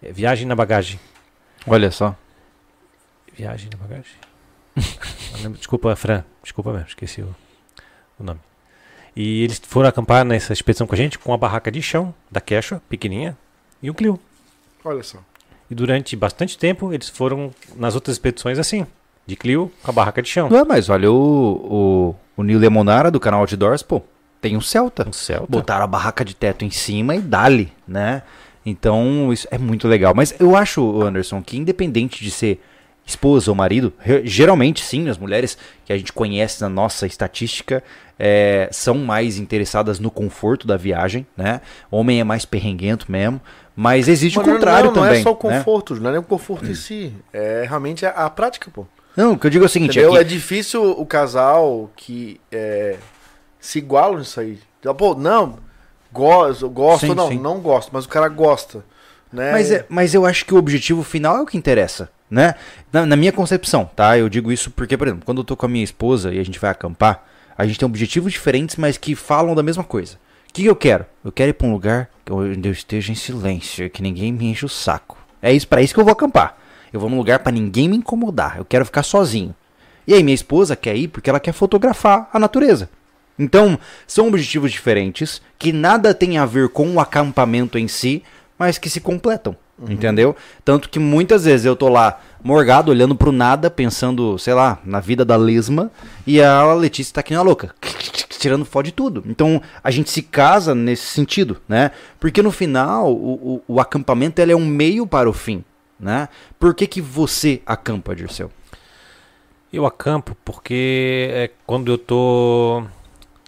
É, 0.02 0.12
Viagem 0.12 0.48
na 0.48 0.56
bagagem. 0.56 1.00
Olha 1.68 1.92
só. 1.92 2.16
Viagem 3.38 3.70
na 3.72 3.78
bagagem? 3.78 4.14
Desculpa, 5.58 5.96
Fran. 5.96 6.24
Desculpa 6.42 6.72
mesmo, 6.72 6.88
esqueci 6.88 7.22
o, 7.22 7.36
o 8.18 8.24
nome. 8.24 8.40
E 9.16 9.44
eles 9.44 9.62
foram 9.64 9.90
acampar 9.90 10.24
nessa 10.24 10.54
expedição 10.54 10.88
com 10.88 10.96
a 10.96 10.98
gente 10.98 11.20
com 11.20 11.34
a 11.34 11.38
barraca 11.38 11.70
de 11.70 11.82
chão 11.82 12.14
da 12.32 12.40
Quechua, 12.40 12.82
pequenininha, 12.90 13.38
e 13.84 13.92
um 13.92 13.94
Clio. 13.94 14.20
Olha 14.84 15.04
só. 15.04 15.20
E 15.70 15.76
durante 15.76 16.16
bastante 16.16 16.58
tempo 16.58 16.94
eles 16.94 17.10
foram 17.10 17.52
nas 17.76 17.96
outras 17.96 18.16
expedições 18.16 18.58
assim, 18.58 18.88
de 19.26 19.36
Clio 19.36 19.72
com 19.84 19.92
a 19.92 19.94
barraca 19.94 20.22
de 20.22 20.30
chão. 20.30 20.50
Não 20.50 20.60
é, 20.60 20.64
mas 20.64 20.90
olha 20.90 21.12
o, 21.12 21.16
o, 21.16 22.16
o 22.42 22.44
Nil 22.44 22.60
Lemonara 22.60 23.10
do 23.10 23.20
canal 23.20 23.42
Outdoors, 23.42 23.84
pô, 23.84 24.02
tem 24.42 24.58
um 24.58 24.62
Celta. 24.62 25.08
Um 25.08 25.14
Celta. 25.14 25.48
Botaram 25.48 25.86
a 25.86 25.88
barraca 25.88 26.26
de 26.26 26.36
teto 26.36 26.66
em 26.66 26.72
cima 26.72 27.16
e 27.16 27.20
dali, 27.20 27.72
né? 27.88 28.24
Então, 28.66 29.32
isso 29.32 29.48
é 29.50 29.58
muito 29.58 29.88
legal. 29.88 30.14
Mas 30.16 30.36
eu 30.40 30.56
acho, 30.56 31.02
Anderson, 31.02 31.42
que 31.42 31.58
independente 31.58 32.24
de 32.24 32.30
ser 32.30 32.62
esposa 33.06 33.50
ou 33.50 33.56
marido, 33.56 33.92
geralmente 34.24 34.84
sim, 34.84 35.10
as 35.10 35.18
mulheres 35.18 35.58
que 35.84 35.92
a 35.92 35.98
gente 35.98 36.14
conhece 36.14 36.62
na 36.62 36.70
nossa 36.70 37.08
estatística 37.08 37.84
é, 38.18 38.70
são 38.72 38.96
mais 38.96 39.38
interessadas 39.38 40.00
no 40.00 40.12
conforto 40.12 40.68
da 40.68 40.78
viagem, 40.78 41.26
né? 41.36 41.62
Homem 41.90 42.20
é 42.20 42.24
mais 42.24 42.46
perrenguento 42.46 43.12
mesmo. 43.12 43.42
Mas 43.76 44.08
existe 44.08 44.38
Mas 44.38 44.48
o 44.48 44.52
contrário 44.52 44.90
não, 44.90 44.96
não 44.96 45.04
também. 45.04 45.20
é 45.22 45.24
só 45.24 45.32
o 45.32 45.34
né? 45.34 45.40
conforto, 45.40 45.96
não 45.96 46.10
é 46.10 46.14
nem 46.14 46.22
o 46.22 46.24
conforto 46.24 46.70
em 46.70 46.76
si. 46.76 47.14
É 47.34 47.66
realmente 47.68 48.06
a, 48.06 48.10
a 48.10 48.30
prática, 48.30 48.70
pô. 48.72 48.86
Não, 49.16 49.34
o 49.34 49.38
que 49.40 49.48
eu 49.48 49.52
digo 49.52 49.64
é 49.64 49.68
o 49.68 49.70
seguinte: 49.70 49.98
Entendeu? 50.00 50.16
é 50.18 50.22
É 50.22 50.24
que- 50.24 50.30
difícil 50.30 50.84
o 50.92 51.06
casal 51.06 51.90
que 51.96 52.40
é, 52.52 52.98
se 53.60 53.80
iguala 53.80 54.20
nisso 54.20 54.40
aí. 54.40 54.58
Pô, 54.98 55.14
não, 55.16 55.60
gosto, 56.12 56.70
gosto 56.70 57.08
Sim, 57.08 57.14
não, 57.16 57.28
sim. 57.28 57.38
não 57.40 57.60
gosto, 57.60 57.90
mas 57.94 58.06
o 58.06 58.10
cara 58.10 58.28
gosta. 58.30 58.84
Né? 59.32 59.52
Mas, 59.54 59.72
é, 59.72 59.86
mas 59.88 60.14
eu 60.14 60.26
acho 60.26 60.46
que 60.46 60.54
o 60.54 60.58
objetivo 60.58 61.04
final 61.04 61.38
é 61.38 61.42
o 61.42 61.46
que 61.46 61.58
interessa, 61.58 62.10
né? 62.30 62.56
Na, 62.92 63.06
na 63.06 63.16
minha 63.16 63.32
concepção, 63.32 63.90
tá? 63.96 64.18
Eu 64.18 64.28
digo 64.28 64.52
isso 64.52 64.70
porque, 64.72 64.98
por 64.98 65.08
exemplo, 65.08 65.24
quando 65.26 65.38
eu 65.40 65.46
tô 65.46 65.56
com 65.56 65.66
a 65.66 65.70
minha 65.70 65.84
esposa 65.86 66.34
e 66.34 66.40
a 66.40 66.44
gente 66.44 66.60
vai 66.60 66.70
acampar, 66.70 67.26
a 67.58 67.66
gente 67.66 67.80
tem 67.80 67.86
objetivos 67.86 68.34
diferentes, 68.34 68.76
mas 68.76 68.98
que 68.98 69.16
falam 69.16 69.56
da 69.56 69.64
mesma 69.64 69.84
coisa. 69.86 70.16
O 70.50 70.54
que, 70.54 70.64
que 70.64 70.68
eu 70.70 70.76
quero? 70.76 71.06
Eu 71.24 71.32
quero 71.32 71.52
ir 71.52 71.54
pra 71.54 71.66
um 71.66 71.72
lugar 71.72 72.10
onde 72.30 72.68
eu 72.68 72.74
esteja 72.74 73.10
em 73.12 73.16
silêncio, 73.16 73.90
que 73.90 74.02
ninguém 74.02 74.34
me 74.34 74.48
enche 74.48 74.66
o 74.66 74.70
saco. 74.70 75.18
É 75.42 75.54
isso, 75.54 75.66
para 75.68 75.82
isso 75.82 75.94
que 75.94 76.00
eu 76.00 76.04
vou 76.04 76.12
acampar. 76.12 76.58
Eu 76.94 77.00
vou 77.00 77.10
num 77.10 77.18
lugar 77.18 77.40
pra 77.40 77.52
ninguém 77.52 77.90
me 77.90 77.98
incomodar. 77.98 78.58
Eu 78.58 78.66
quero 78.66 78.86
ficar 78.86 79.04
sozinho. 79.04 79.56
E 80.06 80.14
aí 80.14 80.24
minha 80.24 80.36
esposa 80.36 80.76
quer 80.76 80.96
ir 80.96 81.08
porque 81.08 81.30
ela 81.30 81.40
quer 81.40 81.54
fotografar 81.54 82.30
a 82.34 82.40
natureza. 82.40 82.90
Então, 83.38 83.80
são 84.06 84.28
objetivos 84.28 84.72
diferentes 84.72 85.42
que 85.58 85.72
nada 85.72 86.14
tem 86.14 86.38
a 86.38 86.46
ver 86.46 86.70
com 86.70 86.94
o 86.94 87.00
acampamento 87.00 87.78
em 87.78 87.88
si, 87.88 88.24
mas 88.58 88.78
que 88.78 88.90
se 88.90 89.00
completam, 89.00 89.56
entendeu? 89.90 90.36
Tanto 90.64 90.90
que 90.90 91.00
muitas 91.00 91.46
vezes 91.46 91.66
eu 91.66 91.76
tô 91.76 91.90
lá 91.90 92.20
morgado, 92.44 92.92
olhando 92.92 93.16
pro 93.16 93.32
nada, 93.32 93.72
pensando, 93.72 94.38
sei 94.38 94.54
lá, 94.54 94.78
na 94.86 95.00
vida 95.00 95.26
da 95.26 95.36
lesma, 95.36 95.90
e 96.28 96.40
a 96.42 96.72
Letícia 96.74 97.16
tá 97.16 97.22
aqui 97.22 97.34
na 97.34 97.42
louca, 97.42 97.74
tirando 98.38 98.66
foto 98.66 98.86
de 98.86 98.92
tudo. 98.92 99.24
Então, 99.26 99.60
a 99.84 99.90
gente 99.90 100.12
se 100.12 100.22
casa 100.22 100.76
nesse 100.76 101.08
sentido, 101.08 101.58
né? 101.68 101.92
Porque 102.20 102.44
no 102.44 102.52
final, 102.52 103.12
o, 103.12 103.62
o, 103.68 103.76
o 103.76 103.80
acampamento 103.80 104.40
ele 104.40 104.52
é 104.52 104.56
um 104.56 104.66
meio 104.66 105.08
para 105.08 105.28
o 105.28 105.34
fim, 105.34 105.64
né? 106.02 106.28
Por 106.60 106.74
que 106.74 106.88
que 106.88 107.00
você 107.02 107.62
acampa, 107.66 108.16
Dirceu? 108.16 108.52
Eu 109.72 109.86
acampo 109.86 110.36
porque 110.44 111.30
é, 111.32 111.50
quando 111.66 111.92
eu 111.92 111.98
tô. 111.98 112.84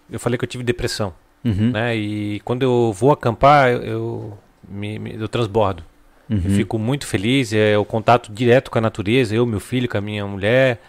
Eu 0.10 0.20
falei 0.20 0.38
que 0.38 0.46
eu 0.46 0.50
tive 0.50 0.64
depressão, 0.64 1.14
Uhum, 1.44 1.72
né? 1.72 1.96
E 1.98 2.40
quando 2.46 2.64
eu 2.64 2.94
vou 2.94 3.12
acampar, 3.12 3.72
eu, 3.72 4.38
me, 4.68 4.98
me- 5.00 5.16
eu 5.20 5.28
transbordo. 5.28 5.84
uhum. 6.30 6.42
Eu 6.46 6.52
fico 6.52 6.78
muito 6.80 7.06
feliz, 7.06 7.52
é 7.52 7.78
o 7.78 7.84
contato 7.84 8.32
direto 8.32 8.72
com 8.72 8.78
a 8.78 8.82
natureza, 8.82 9.36
eu, 9.36 9.46
meu 9.46 9.60
filho, 9.60 9.90
com 9.90 9.98
a 9.98 10.02
minha 10.02 10.26
mulher. 10.26 10.80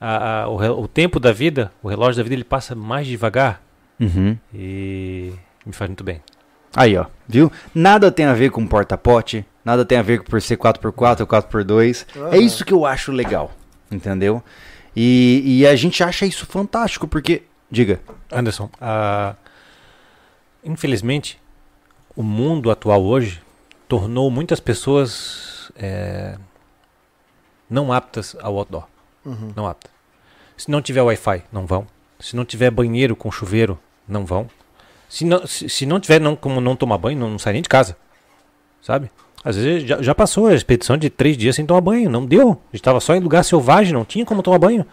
A- 0.00 0.42
a- 0.42 0.48
o, 0.48 0.82
o 0.82 0.88
tempo 0.88 1.20
da 1.20 1.32
vida, 1.32 1.70
o 1.80 1.88
relógio 1.88 2.16
da 2.16 2.22
vida, 2.24 2.34
ele 2.34 2.42
passa 2.44 2.74
mais 2.74 3.06
devagar 3.06 3.62
Uhum. 4.00 4.36
e 4.52 5.32
me 5.64 5.72
faz 5.72 5.88
muito 5.88 6.02
bem. 6.02 6.20
Aí, 6.74 6.96
ó, 6.96 7.04
viu? 7.28 7.52
Nada 7.72 8.10
tem 8.10 8.24
a 8.26 8.32
ver 8.34 8.50
com 8.50 8.66
porta-pote, 8.66 9.44
nada 9.64 9.84
tem 9.84 9.98
a 9.98 10.02
ver 10.02 10.18
com 10.20 10.24
por 10.30 10.40
ser 10.42 10.56
4x4 10.56 11.20
ou 11.20 11.26
4x2. 11.26 12.06
É 12.14 12.18
Aham. 12.20 12.36
isso 12.36 12.64
que 12.64 12.72
eu 12.72 12.84
acho 12.86 13.12
legal, 13.12 13.52
entendeu? 13.90 14.42
E, 14.94 15.42
e 15.60 15.66
a 15.66 15.74
gente 15.76 16.02
acha 16.02 16.26
isso 16.26 16.44
fantástico, 16.46 17.06
porque. 17.08 17.42
Diga. 17.70 18.00
Anderson, 18.30 18.68
a- 18.80 19.34
infelizmente, 20.64 21.40
o 22.14 22.22
mundo 22.22 22.70
atual 22.70 23.02
hoje 23.02 23.42
tornou 23.88 24.30
muitas 24.30 24.60
pessoas 24.60 25.70
é, 25.76 26.36
não 27.68 27.92
aptas 27.92 28.36
ao 28.40 28.56
outdoor. 28.56 28.86
Uhum. 29.24 29.52
Não 29.56 29.66
aptas. 29.66 29.90
Se 30.56 30.70
não 30.70 30.82
tiver 30.82 31.02
Wi-Fi, 31.02 31.42
não 31.52 31.66
vão. 31.66 31.86
Se 32.20 32.36
não 32.36 32.44
tiver 32.44 32.70
banheiro 32.70 33.16
com 33.16 33.30
chuveiro, 33.30 33.78
não 34.06 34.24
vão. 34.24 34.48
Se 35.08 35.24
não, 35.24 35.46
se, 35.46 35.68
se 35.68 35.86
não 35.86 35.98
tiver 36.00 36.20
não, 36.20 36.36
como 36.36 36.60
não 36.60 36.76
tomar 36.76 36.98
banho, 36.98 37.18
não, 37.18 37.30
não 37.30 37.38
sai 37.38 37.54
nem 37.54 37.62
de 37.62 37.68
casa. 37.68 37.96
Sabe? 38.80 39.10
Às 39.44 39.56
vezes 39.56 39.88
já, 39.88 40.00
já 40.00 40.14
passou 40.14 40.46
a 40.46 40.54
expedição 40.54 40.96
de 40.96 41.10
três 41.10 41.36
dias 41.36 41.56
sem 41.56 41.66
tomar 41.66 41.80
banho. 41.80 42.08
Não 42.08 42.24
deu. 42.24 42.50
A 42.50 42.52
gente 42.66 42.74
estava 42.74 43.00
só 43.00 43.14
em 43.14 43.20
lugar 43.20 43.44
selvagem, 43.44 43.92
não 43.92 44.04
tinha 44.04 44.24
como 44.24 44.42
tomar 44.42 44.58
banho. 44.58 44.86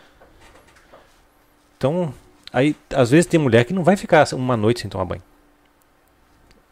Então, 1.78 2.14
aí, 2.52 2.76
às 2.94 3.12
vezes 3.12 3.26
tem 3.26 3.40
mulher 3.40 3.64
que 3.66 3.74
não 3.74 3.84
vai 3.84 3.96
ficar 3.96 4.28
uma 4.34 4.58
noite 4.58 4.82
sem 4.82 4.90
tomar 4.90 5.06
banho. 5.06 5.22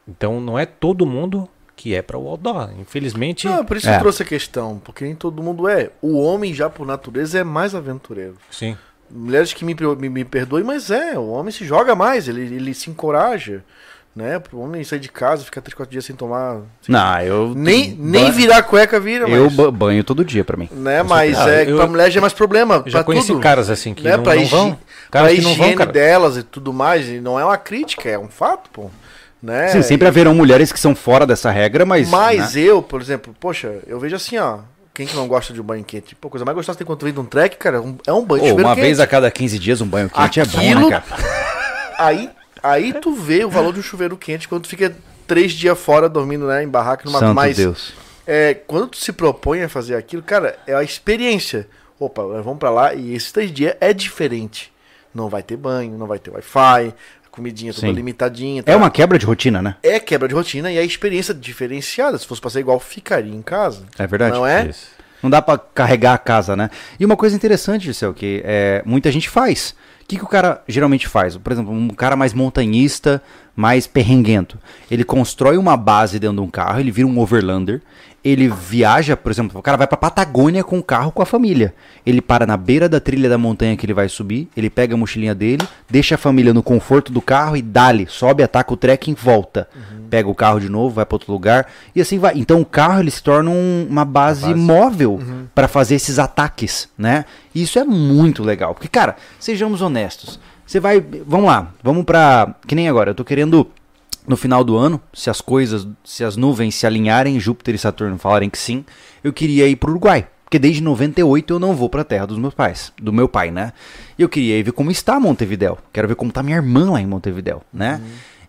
Então, 0.08 0.40
não 0.42 0.58
é 0.58 0.66
todo 0.66 1.06
mundo 1.06 1.48
que 1.76 1.94
é 1.94 2.02
para 2.02 2.18
o 2.18 2.28
outdoor. 2.28 2.72
Infelizmente. 2.80 3.48
Não, 3.48 3.64
por 3.64 3.78
isso 3.78 3.88
É. 3.90 3.96
eu 3.96 4.00
trouxe 4.00 4.24
a 4.24 4.26
questão, 4.26 4.80
porque 4.84 5.06
nem 5.06 5.16
todo 5.16 5.44
mundo 5.44 5.68
é. 5.68 5.92
O 6.02 6.18
homem, 6.20 6.54
já 6.54 6.70
por 6.70 6.86
natureza, 6.88 7.40
é 7.40 7.44
mais 7.44 7.76
aventureiro. 7.76 8.36
Sim. 8.50 8.76
Mulheres 9.10 9.54
que 9.54 9.64
me, 9.64 9.76
me, 10.00 10.10
me 10.10 10.26
perdoem, 10.26 10.64
mas 10.64 10.90
é, 10.92 11.18
o 11.18 11.28
homem 11.30 11.52
se 11.52 11.64
joga 11.64 11.96
mais, 11.96 12.28
ele, 12.28 12.42
ele 12.42 12.74
se 12.74 12.90
encoraja. 12.90 13.64
Né? 14.18 14.40
Pro 14.40 14.60
homem 14.60 14.84
sair 14.84 14.98
de 15.00 15.10
casa, 15.10 15.44
ficar 15.46 15.62
3, 15.62 15.76
4 15.76 15.92
dias 15.92 16.04
sem 16.04 16.16
tomar. 16.16 16.62
sem- 16.82 16.92
Não, 16.92 17.22
eu. 17.22 17.54
nem, 17.56 17.96
nem 18.00 18.32
virar 18.32 18.64
cueca 18.64 19.00
vira, 19.00 19.30
Eu 19.30 19.44
mas. 19.46 19.54
ba- 19.54 19.70
banho 19.70 20.04
todo 20.04 20.26
dia 20.26 20.44
pra 20.44 20.58
mim. 20.58 20.68
Né? 20.72 21.04
Mas 21.04 21.38
Ah, 21.38 21.48
é, 21.52 21.70
eu- 21.70 21.78
pra 21.78 21.86
mulher 21.86 22.10
já 22.10 22.20
é 22.20 22.22
mais 22.22 22.34
problema. 22.34 22.82
Eu 22.84 22.90
já 22.92 22.98
pra 22.98 23.04
conheci 23.04 23.28
tudo. 23.28 23.40
caras 23.42 23.70
assim 23.70 23.94
que 23.94 24.04
né? 24.04 24.18
não, 24.18 24.24
pra 24.24 24.34
não 24.34 24.46
vão. 24.48 24.72
Pra 25.12 25.22
Caras 25.22 25.36
que 25.36 25.42
não 25.42 25.54
vão, 25.54 25.72
cara. 25.76 25.92
delas 25.92 26.36
e 26.36 26.42
tudo 26.42 26.74
mais, 26.74 27.08
e 27.08 27.20
não 27.20 27.40
é 27.40 27.46
uma 27.46 27.58
crítica, 27.58 28.10
é 28.10 28.18
um 28.18 28.28
fato, 28.28 28.72
pô. 28.72 28.90
Né? 29.40 29.68
Sim, 29.68 29.84
sempre 29.84 30.08
haverão 30.08 30.34
mulheres 30.34 30.72
que 30.72 30.80
são 30.80 30.96
fora 30.96 31.28
dessa 31.28 31.52
regra, 31.52 31.86
mas. 31.86 32.10
Mas 32.10 32.56
né? 32.56 32.62
eu, 32.62 32.82
por 32.82 33.00
exemplo, 33.00 33.36
poxa, 33.40 33.72
eu 33.86 34.00
vejo 34.00 34.16
assim, 34.16 34.40
ó. 34.40 34.58
Quem 34.96 35.06
que 35.06 35.16
não 35.16 35.28
gosta 35.28 35.54
de 35.54 35.62
um 35.62 35.64
banho 35.64 35.84
quente? 35.84 36.16
Pô, 36.16 36.28
coisa 36.28 36.44
mais 36.44 36.56
gostosa 36.56 36.76
tem 36.76 36.88
quando 36.88 37.04
vem 37.04 37.14
de 37.14 37.20
um 37.20 37.26
trek, 37.26 37.56
cara, 37.58 37.80
um- 37.80 38.00
é 38.08 38.12
um 38.12 38.26
banho 38.26 38.40
chuveiro 38.48 38.64
uma 38.68 38.74
quente. 38.74 38.84
vez 38.84 39.00
a 39.00 39.06
cada 39.06 39.30
15 39.30 39.60
dias 39.60 39.80
um 39.80 39.86
banho 39.86 40.10
quente 40.10 40.40
é 40.40 40.46
bom, 40.46 40.58
Aquilo- 40.58 40.90
né, 40.90 41.02
cara? 41.08 41.22
Aí, 42.00 42.32
aí 42.72 42.94
tu 42.94 43.14
vê 43.14 43.44
o 43.44 43.50
valor 43.50 43.74
de 43.74 43.80
um 43.80 43.84
chuveiro 43.84 44.18
quente 44.18 44.48
quando 44.48 44.64
tu 44.64 44.70
fica 44.70 44.96
três 45.26 45.52
dias 45.52 45.78
fora 45.78 46.08
dormindo, 46.08 46.48
né, 46.48 46.64
em 46.64 46.68
barraca, 46.68 47.04
numa 47.06 47.20
Santo 47.20 47.36
mais. 47.36 47.58
Deus. 47.58 47.94
É, 48.26 48.54
quando 48.54 48.88
tu 48.90 48.98
se 48.98 49.12
propõe 49.14 49.64
a 49.64 49.70
fazer 49.70 49.96
aquilo, 49.96 50.22
cara, 50.22 50.58
é 50.68 50.74
a 50.74 50.84
experiência. 50.84 51.68
Opa, 52.00 52.22
vamos 52.24 52.60
pra 52.60 52.70
lá 52.70 52.94
e 52.94 53.14
esses 53.14 53.32
três 53.32 53.52
dias 53.52 53.76
é 53.80 53.94
diferente. 53.94 54.72
Não 55.14 55.30
vai 55.30 55.42
ter 55.42 55.58
banho, 55.58 55.98
não 55.98 56.06
vai 56.06 56.20
ter 56.20 56.30
Wi-Fi, 56.30 56.94
a 57.26 57.30
comidinha 57.32 57.74
toda 57.74 57.88
Sim. 57.88 57.94
limitadinha. 57.94 58.60
É 58.60 58.64
tá? 58.64 58.78
uma 58.78 58.92
quebra 58.92 59.18
de 59.18 59.26
rotina, 59.26 59.62
né? 59.62 59.78
É 59.82 60.00
quebra 60.00 60.28
de 60.28 60.36
rotina 60.36 60.72
e 60.72 60.78
é 60.78 60.86
experiência 60.86 61.34
diferenciada. 61.34 62.18
Se 62.18 62.28
fosse 62.28 62.42
pra 62.42 62.50
ser 62.50 62.60
igual, 62.60 62.80
ficaria 62.80 63.34
em 63.34 63.42
casa. 63.42 63.86
É 63.98 64.06
verdade. 64.06 64.36
Não 64.36 64.46
é? 64.46 64.68
Isso. 64.68 64.98
Não 65.24 65.30
dá 65.30 65.42
pra 65.42 65.58
carregar 65.58 66.14
a 66.14 66.18
casa, 66.18 66.56
né? 66.56 66.70
E 67.00 67.06
uma 67.06 67.18
coisa 67.18 67.36
interessante, 67.36 67.86
Gisele, 67.86 68.14
que 68.14 68.42
é, 68.46 68.84
muita 68.86 69.12
gente 69.12 69.30
faz. 69.30 69.74
Que, 70.08 70.18
que 70.18 70.24
o 70.24 70.28
cara 70.28 70.64
geralmente 70.68 71.08
faz? 71.08 71.36
Por 71.36 71.52
exemplo, 71.52 71.74
um 71.74 71.90
cara 71.90 72.16
mais 72.16 72.34
montanhista, 72.34 73.22
mais 73.56 73.86
perrenguento. 73.86 74.58
Ele 74.90 75.04
constrói 75.04 75.58
uma 75.58 75.76
base 75.76 76.18
dentro 76.18 76.38
de 76.38 76.42
um 76.44 76.50
carro, 76.50 76.80
ele 76.80 76.92
vira 76.92 77.08
um 77.08 77.20
overlander. 77.20 77.82
Ele 78.28 78.50
viaja, 78.50 79.16
por 79.16 79.32
exemplo, 79.32 79.58
o 79.58 79.62
cara 79.64 79.78
vai 79.78 79.88
pra 79.88 79.96
Patagônia 79.96 80.64
com 80.64 80.78
o 80.80 80.84
carro 80.84 81.12
com 81.12 81.22
a 81.22 81.26
família. 81.26 81.74
Ele 82.06 82.20
para 82.22 82.46
na 82.46 82.58
beira 82.58 82.90
da 82.90 83.00
trilha 83.00 83.30
da 83.30 83.38
montanha 83.38 83.78
que 83.78 83.86
ele 83.86 83.94
vai 83.94 84.10
subir, 84.10 84.50
ele 84.58 84.70
pega 84.70 84.96
a 84.96 84.98
mochilinha 84.98 85.34
dele, 85.34 85.66
deixa 85.90 86.16
a 86.16 86.18
família 86.18 86.54
no 86.54 86.62
conforto 86.62 87.12
do 87.12 87.22
carro 87.22 87.56
e 87.56 87.62
dali, 87.62 88.06
sobe, 88.10 88.44
ataca 88.44 88.74
o 88.74 88.78
trekking, 88.78 89.14
volta. 89.14 89.70
Pega 90.10 90.28
o 90.28 90.36
carro 90.36 90.60
de 90.60 90.68
novo, 90.68 90.96
vai 90.96 91.06
para 91.06 91.16
outro 91.16 91.32
lugar 91.32 91.68
e 91.96 92.02
assim 92.02 92.18
vai. 92.20 92.34
Então 92.36 92.60
o 92.60 92.66
carro 92.66 93.00
ele 93.00 93.12
se 93.12 93.22
torna 93.24 93.50
um- 93.50 93.88
uma 93.90 94.04
base, 94.04 94.42
base. 94.42 94.56
móvel 94.56 95.22
para 95.56 95.68
fazer 95.68 95.96
esses 95.96 96.20
ataques, 96.20 96.90
né? 96.98 97.24
E 97.56 97.62
isso 97.64 97.80
é 97.80 97.84
muito 97.86 98.44
legal, 98.44 98.74
porque 98.74 98.88
cara, 98.90 99.16
sejamos 99.40 99.82
honestos. 99.82 100.40
Você 100.66 100.80
vai, 100.82 101.02
vamos 101.26 101.46
lá, 101.46 101.72
vamos 101.82 102.04
pra. 102.04 102.56
que 102.68 102.76
nem 102.76 102.90
agora, 102.90 103.12
eu 103.12 103.16
tô 103.16 103.24
querendo 103.24 103.68
no 104.28 104.36
final 104.36 104.64
do 104.64 104.76
ano, 104.76 105.02
se 105.14 105.30
as 105.30 105.40
coisas, 105.40 105.88
se 106.04 106.24
as 106.24 106.36
nuvens 106.36 106.76
se 106.76 106.86
alinharem, 106.86 107.40
Júpiter 107.40 107.74
e 107.74 107.78
Saturno 107.78 108.18
falarem 108.18 108.50
que 108.50 108.58
sim, 108.58 108.84
eu 109.24 109.32
queria 109.32 109.68
ir 109.68 109.78
pro 109.78 109.92
Uruguai. 109.92 110.28
Porque 110.44 110.60
desde 110.60 110.82
98 110.82 111.54
eu 111.54 111.60
não 111.60 111.76
vou 111.76 111.90
pra 111.90 112.06
terra 112.06 112.26
dos 112.26 112.38
meus 112.38 112.54
pais, 112.54 112.94
do 113.02 113.12
meu 113.12 113.28
pai, 113.28 113.52
né? 113.52 113.74
E 114.18 114.22
eu 114.22 114.30
queria 114.30 114.58
ir 114.58 114.64
ver 114.64 114.72
como 114.72 114.92
está 114.92 115.20
Montevidéu. 115.20 115.78
Quero 115.92 116.08
ver 116.08 116.16
como 116.16 116.32
tá 116.32 116.42
minha 116.42 116.56
irmã 116.56 116.92
lá 116.92 117.02
em 117.02 117.06
Montevidéu, 117.06 117.64
né? 117.74 118.02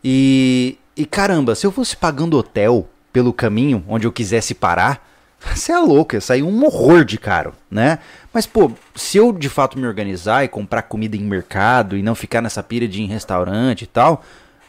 E, 0.03 0.79
e 0.97 1.05
caramba, 1.05 1.57
se 1.57 1.67
eu 1.67 1.73
fosse 1.73 1.97
pagando 1.97 2.37
hotel 2.37 2.89
pelo 3.13 3.33
caminho 3.33 3.85
onde 3.89 4.07
eu 4.07 4.13
quisesse 4.13 4.55
parar, 4.55 5.05
você 5.43 5.73
é 5.73 5.79
louco, 5.79 6.15
ia 6.15 6.21
sair 6.21 6.45
um 6.45 6.65
horror 6.65 7.05
de 7.05 7.19
caro, 7.19 7.53
né? 7.69 7.99
Mas, 8.33 8.47
pô, 8.47 8.71
se 8.95 9.19
eu 9.19 9.33
de 9.33 9.49
fato 9.49 9.77
me 9.77 9.87
organizar 9.87 10.45
e 10.45 10.49
comprar 10.49 10.83
comida 10.83 11.17
em 11.17 11.25
mercado 11.25 11.97
e 11.97 12.03
não 12.03 12.15
ficar 12.15 12.41
nessa 12.41 12.63
pira 12.63 12.87
de 12.87 13.01
ir 13.01 13.05
em 13.05 13.09
restaurante 13.09 13.83
e 13.83 13.87
tal, 13.87 14.25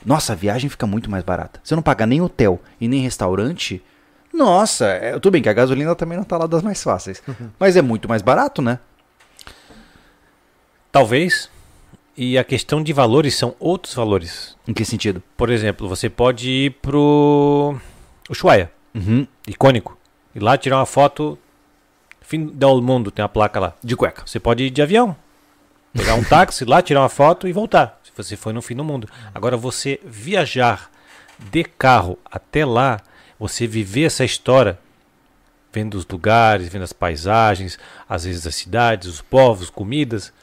nossa, 0.05 0.33
a 0.33 0.35
viagem 0.35 0.69
fica 0.69 0.87
muito 0.87 1.09
mais 1.09 1.23
barata. 1.23 1.59
Se 1.63 1.73
eu 1.73 1.75
não 1.75 1.83
pagar 1.83 2.05
nem 2.05 2.21
hotel 2.21 2.59
e 2.79 2.87
nem 2.87 3.01
restaurante, 3.01 3.81
nossa, 4.33 4.85
é, 4.85 5.13
tudo 5.13 5.31
bem 5.31 5.41
que 5.41 5.49
a 5.49 5.53
gasolina 5.53 5.95
também 5.95 6.17
não 6.17 6.23
tá 6.23 6.37
lá 6.37 6.47
das 6.47 6.61
mais 6.63 6.81
fáceis. 6.83 7.21
Mas 7.59 7.75
é 7.75 7.81
muito 7.81 8.07
mais 8.07 8.21
barato, 8.21 8.61
né? 8.61 8.79
Talvez. 10.91 11.49
E 12.17 12.37
a 12.37 12.43
questão 12.43 12.83
de 12.83 12.91
valores 12.91 13.35
são 13.35 13.55
outros 13.59 13.93
valores. 13.93 14.55
Em 14.67 14.73
que 14.73 14.83
sentido? 14.83 15.23
Por 15.37 15.49
exemplo, 15.49 15.87
você 15.87 16.09
pode 16.09 16.49
ir 16.49 16.71
pro 16.81 17.77
Ushuaia, 18.29 18.71
Uhum. 18.93 19.25
icônico, 19.47 19.97
e 20.35 20.39
lá 20.39 20.57
tirar 20.57 20.77
uma 20.77 20.85
foto. 20.85 21.37
Fim 22.21 22.45
do 22.45 22.81
mundo 22.81 23.09
tem 23.09 23.23
uma 23.23 23.29
placa 23.29 23.59
lá. 23.59 23.73
De 23.83 23.95
cueca. 23.95 24.23
Você 24.25 24.39
pode 24.39 24.63
ir 24.65 24.69
de 24.69 24.81
avião, 24.81 25.15
pegar 25.93 26.15
um 26.15 26.23
táxi 26.23 26.65
lá, 26.65 26.81
tirar 26.81 27.01
uma 27.01 27.09
foto 27.09 27.47
e 27.47 27.53
voltar. 27.53 27.98
Você 28.23 28.35
foi 28.37 28.53
no 28.53 28.61
fim 28.61 28.75
do 28.75 28.83
mundo. 28.83 29.07
Agora 29.33 29.55
você 29.57 29.99
viajar 30.03 30.89
de 31.51 31.63
carro 31.63 32.17
até 32.25 32.65
lá, 32.65 32.99
você 33.39 33.65
viver 33.65 34.03
essa 34.03 34.25
história, 34.25 34.77
vendo 35.71 35.95
os 35.95 36.05
lugares, 36.05 36.67
vendo 36.67 36.83
as 36.83 36.93
paisagens, 36.93 37.77
às 38.07 38.25
vezes 38.25 38.45
as 38.47 38.55
cidades, 38.55 39.07
os 39.07 39.21
povos, 39.21 39.69
comidas. 39.69 40.33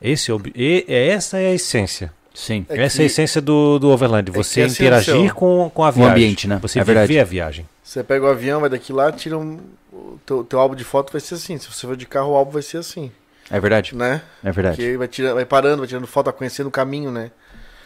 Esse 0.00 0.30
é, 0.30 0.34
o 0.34 0.36
ob- 0.36 0.52
e- 0.54 0.84
é 0.88 1.08
essa 1.08 1.38
é 1.38 1.48
a 1.50 1.54
essência. 1.54 2.12
Sim. 2.32 2.64
É 2.68 2.84
essa 2.84 2.96
é 2.98 3.04
a 3.04 3.06
que- 3.06 3.12
essência 3.12 3.40
do, 3.40 3.78
do 3.78 3.90
Overland. 3.90 4.30
que 4.30 4.36
Você 4.38 4.62
assim, 4.62 4.82
interagir 4.84 5.14
Marcelo, 5.14 5.34
com, 5.34 5.70
com 5.74 5.84
a 5.84 5.88
o 5.88 5.92
viagem. 5.92 6.12
ambiente, 6.12 6.48
né? 6.48 6.58
Você 6.62 6.78
É 6.78 6.82
viver 6.84 6.94
verdade. 7.06 7.18
a 7.20 7.24
viagem. 7.24 7.68
Você 7.82 8.02
pega 8.04 8.24
o 8.24 8.28
avião, 8.28 8.60
vai 8.60 8.70
daqui 8.70 8.92
lá, 8.92 9.10
tira 9.12 9.36
um. 9.36 9.58
O 9.92 10.18
teu, 10.24 10.44
teu 10.44 10.60
álbum 10.60 10.76
de 10.76 10.84
foto 10.84 11.10
vai 11.12 11.20
ser 11.20 11.34
assim. 11.34 11.58
Se 11.58 11.66
você 11.70 11.86
for 11.86 11.96
de 11.96 12.06
carro, 12.06 12.30
o 12.30 12.36
álbum 12.36 12.52
vai 12.52 12.62
ser 12.62 12.78
assim. 12.78 13.10
É 13.50 13.58
verdade. 13.58 13.94
Né? 13.96 14.22
É 14.44 14.52
verdade. 14.52 14.76
Porque 14.76 14.96
vai, 14.96 15.08
tira, 15.08 15.34
vai 15.34 15.44
parando, 15.44 15.78
vai 15.78 15.88
tirando 15.88 16.06
foto, 16.06 16.26
vai 16.26 16.34
conhecendo 16.34 16.68
o 16.68 16.70
caminho, 16.70 17.10
né? 17.10 17.30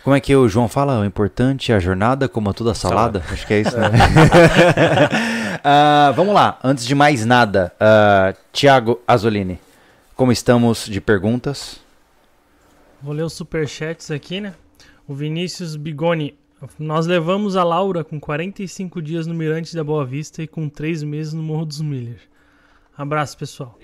Como 0.05 0.15
é 0.15 0.21
que 0.21 0.37
o 0.37 0.47
João 0.47 0.69
fala? 0.69 1.01
O 1.01 1.05
importante 1.05 1.73
é 1.73 1.75
a 1.75 1.79
jornada, 1.79 2.29
como 2.29 2.53
toda 2.53 2.73
a 2.73 2.75
salada. 2.75 3.25
Acho 3.31 3.47
que 3.47 3.55
é 3.55 3.61
isso, 3.63 3.77
né? 3.79 3.89
Ah, 5.67 6.13
vamos 6.15 6.35
lá. 6.35 6.59
Antes 6.63 6.85
de 6.85 6.95
mais 6.95 7.25
nada, 7.25 7.73
uh, 7.77 8.37
Tiago 8.53 9.01
Azolini, 9.09 9.59
como 10.15 10.31
estamos 10.31 10.85
de 10.85 11.01
perguntas? 11.01 11.81
Vou 13.01 13.15
ler 13.15 13.23
os 13.23 13.33
superchats 13.33 14.11
aqui, 14.11 14.43
né? 14.43 14.53
O 15.09 15.15
Vinícius 15.15 15.75
Bigoni. 15.75 16.39
Nós 16.79 17.07
levamos 17.07 17.57
a 17.57 17.65
Laura 17.65 18.05
com 18.05 18.21
45 18.21 19.01
dias 19.01 19.27
no 19.27 19.33
Mirante 19.33 19.75
da 19.75 19.83
Boa 19.83 20.05
Vista 20.05 20.43
e 20.43 20.47
com 20.47 20.69
3 20.69 21.03
meses 21.03 21.33
no 21.33 21.43
Morro 21.43 21.65
dos 21.65 21.81
Miller. 21.81 22.21
Abraço, 22.95 23.39
pessoal. 23.39 23.79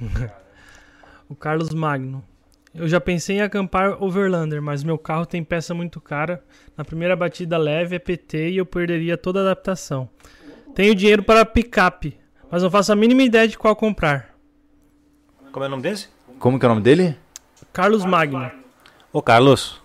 o 1.28 1.34
Carlos 1.34 1.70
Magno. 1.70 2.22
Eu 2.74 2.86
já 2.86 3.00
pensei 3.00 3.36
em 3.36 3.40
acampar 3.40 4.02
Overlander, 4.02 4.60
mas 4.60 4.84
meu 4.84 4.98
carro 4.98 5.24
tem 5.24 5.42
peça 5.42 5.72
muito 5.72 6.00
cara. 6.00 6.42
Na 6.76 6.84
primeira 6.84 7.16
batida 7.16 7.56
leve 7.56 7.96
é 7.96 7.98
PT 7.98 8.50
e 8.50 8.56
eu 8.58 8.66
perderia 8.66 9.16
toda 9.16 9.38
a 9.40 9.42
adaptação. 9.42 10.08
Tenho 10.74 10.94
dinheiro 10.94 11.22
para 11.22 11.44
picape, 11.46 12.18
mas 12.50 12.62
não 12.62 12.70
faço 12.70 12.92
a 12.92 12.96
mínima 12.96 13.22
ideia 13.22 13.48
de 13.48 13.56
qual 13.56 13.74
comprar. 13.74 14.34
Como 15.50 15.64
é 15.64 15.68
o 15.68 15.70
nome 15.70 15.82
desse? 15.82 16.08
Como 16.38 16.58
que 16.58 16.66
é 16.66 16.68
o 16.68 16.72
nome 16.72 16.82
dele? 16.82 17.16
Carlos 17.72 18.04
Magno. 18.04 18.50
Ô 19.10 19.22
Carlos, 19.22 19.80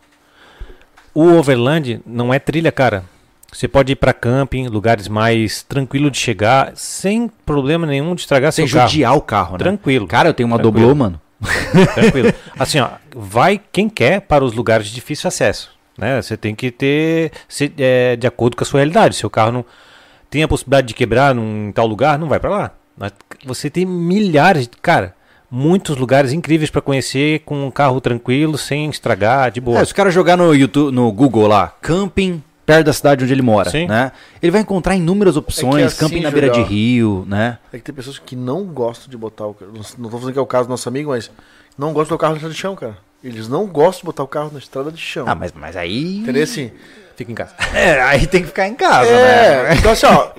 o 1.13 1.23
Overland 1.31 2.01
não 2.05 2.33
é 2.33 2.39
trilha, 2.39 2.73
cara. 2.73 3.05
Você 3.53 3.69
pode 3.69 3.93
ir 3.93 3.95
pra 3.95 4.13
camping, 4.13 4.67
lugares 4.67 5.07
mais 5.07 5.63
tranquilo 5.63 6.11
de 6.11 6.17
chegar, 6.17 6.71
sem 6.75 7.29
problema 7.45 7.85
nenhum 7.87 8.15
de 8.15 8.21
estragar 8.21 8.51
Sem 8.51 8.67
seu 8.67 8.77
carro. 8.77 8.89
judiar 8.89 9.15
o 9.15 9.21
carro, 9.21 9.51
né? 9.53 9.57
Tranquilo. 9.59 10.07
Cara, 10.07 10.27
eu 10.29 10.33
tenho 10.33 10.47
uma 10.47 10.57
Tranquilo. 10.57 10.87
doblô, 10.87 10.95
mano. 10.95 11.21
Tranquilo. 11.93 12.33
Assim, 12.57 12.79
ó, 12.79 12.89
vai 13.15 13.59
quem 13.71 13.89
quer 13.89 14.21
para 14.21 14.43
os 14.43 14.53
lugares 14.53 14.87
de 14.87 14.93
difícil 14.93 15.27
acesso. 15.27 15.71
Né? 15.97 16.21
Você 16.21 16.37
tem 16.37 16.55
que 16.55 16.71
ter 16.71 17.31
se- 17.47 17.71
é, 17.77 18.15
de 18.15 18.25
acordo 18.27 18.55
com 18.55 18.63
a 18.63 18.65
sua 18.65 18.79
realidade. 18.79 19.15
Seu 19.15 19.29
carro 19.29 19.51
não 19.51 19.65
tem 20.29 20.43
a 20.43 20.47
possibilidade 20.47 20.87
de 20.87 20.93
quebrar 20.93 21.35
num 21.35 21.67
em 21.67 21.71
tal 21.71 21.85
lugar, 21.87 22.17
não 22.17 22.27
vai 22.27 22.39
para 22.39 22.49
lá. 22.49 22.71
Você 23.45 23.69
tem 23.69 23.85
milhares, 23.85 24.69
cara, 24.81 25.15
muitos 25.49 25.97
lugares 25.97 26.31
incríveis 26.33 26.69
para 26.69 26.81
conhecer 26.81 27.39
com 27.45 27.65
um 27.67 27.71
carro 27.71 27.99
tranquilo, 27.99 28.57
sem 28.57 28.89
estragar, 28.89 29.51
de 29.51 29.59
boa. 29.59 29.79
É, 29.79 29.85
se 29.85 29.91
o 29.91 29.95
cara 29.95 30.11
jogar 30.11 30.37
no 30.37 30.53
YouTube, 30.53 30.93
no 30.93 31.11
Google 31.11 31.47
lá, 31.47 31.73
camping 31.81 32.41
perto 32.65 32.85
da 32.85 32.93
cidade 32.93 33.23
onde 33.23 33.33
ele 33.33 33.41
mora, 33.41 33.69
Sim. 33.69 33.87
né? 33.87 34.11
Ele 34.41 34.51
vai 34.51 34.61
encontrar 34.61 34.95
inúmeras 34.95 35.35
opções, 35.37 35.85
assim, 35.85 35.97
camping 35.97 36.21
na 36.21 36.31
beira 36.31 36.49
de 36.49 36.61
rio, 36.61 37.25
né? 37.27 37.57
É 37.71 37.77
que 37.77 37.83
tem 37.83 37.93
pessoas 37.95 38.19
que 38.19 38.35
não 38.35 38.63
gostam 38.65 39.09
de 39.09 39.17
botar 39.17 39.45
o 39.47 39.53
carro. 39.53 39.71
Não 39.97 40.09
tô 40.09 40.17
falando 40.17 40.33
que 40.33 40.39
é 40.39 40.41
o 40.41 40.45
caso 40.47 40.67
do 40.67 40.71
nosso 40.71 40.87
amigo, 40.87 41.09
mas 41.11 41.29
não 41.77 41.93
gostam 41.93 42.03
de 42.05 42.09
botar 42.09 42.15
o 42.15 42.19
carro 42.19 42.31
na 42.33 42.37
estrada 42.37 42.53
de 42.53 42.59
chão, 42.59 42.75
cara. 42.75 42.97
Eles 43.23 43.47
não 43.47 43.67
gostam 43.67 43.99
de 44.01 44.05
botar 44.05 44.23
o 44.23 44.27
carro 44.27 44.49
na 44.51 44.59
estrada 44.59 44.91
de 44.91 44.99
chão. 44.99 45.25
Ah, 45.27 45.35
mas, 45.35 45.51
mas 45.51 45.75
aí... 45.75 46.17
Entendeu 46.17 46.43
assim? 46.43 46.71
Fica 47.15 47.31
em 47.31 47.35
casa. 47.35 47.53
É, 47.73 48.01
aí 48.01 48.25
tem 48.25 48.41
que 48.41 48.47
ficar 48.47 48.67
em 48.67 48.73
casa, 48.73 49.09
É, 49.09 49.63
né? 49.63 49.75
então 49.75 49.91
assim, 49.91 50.07
ó, 50.07 50.29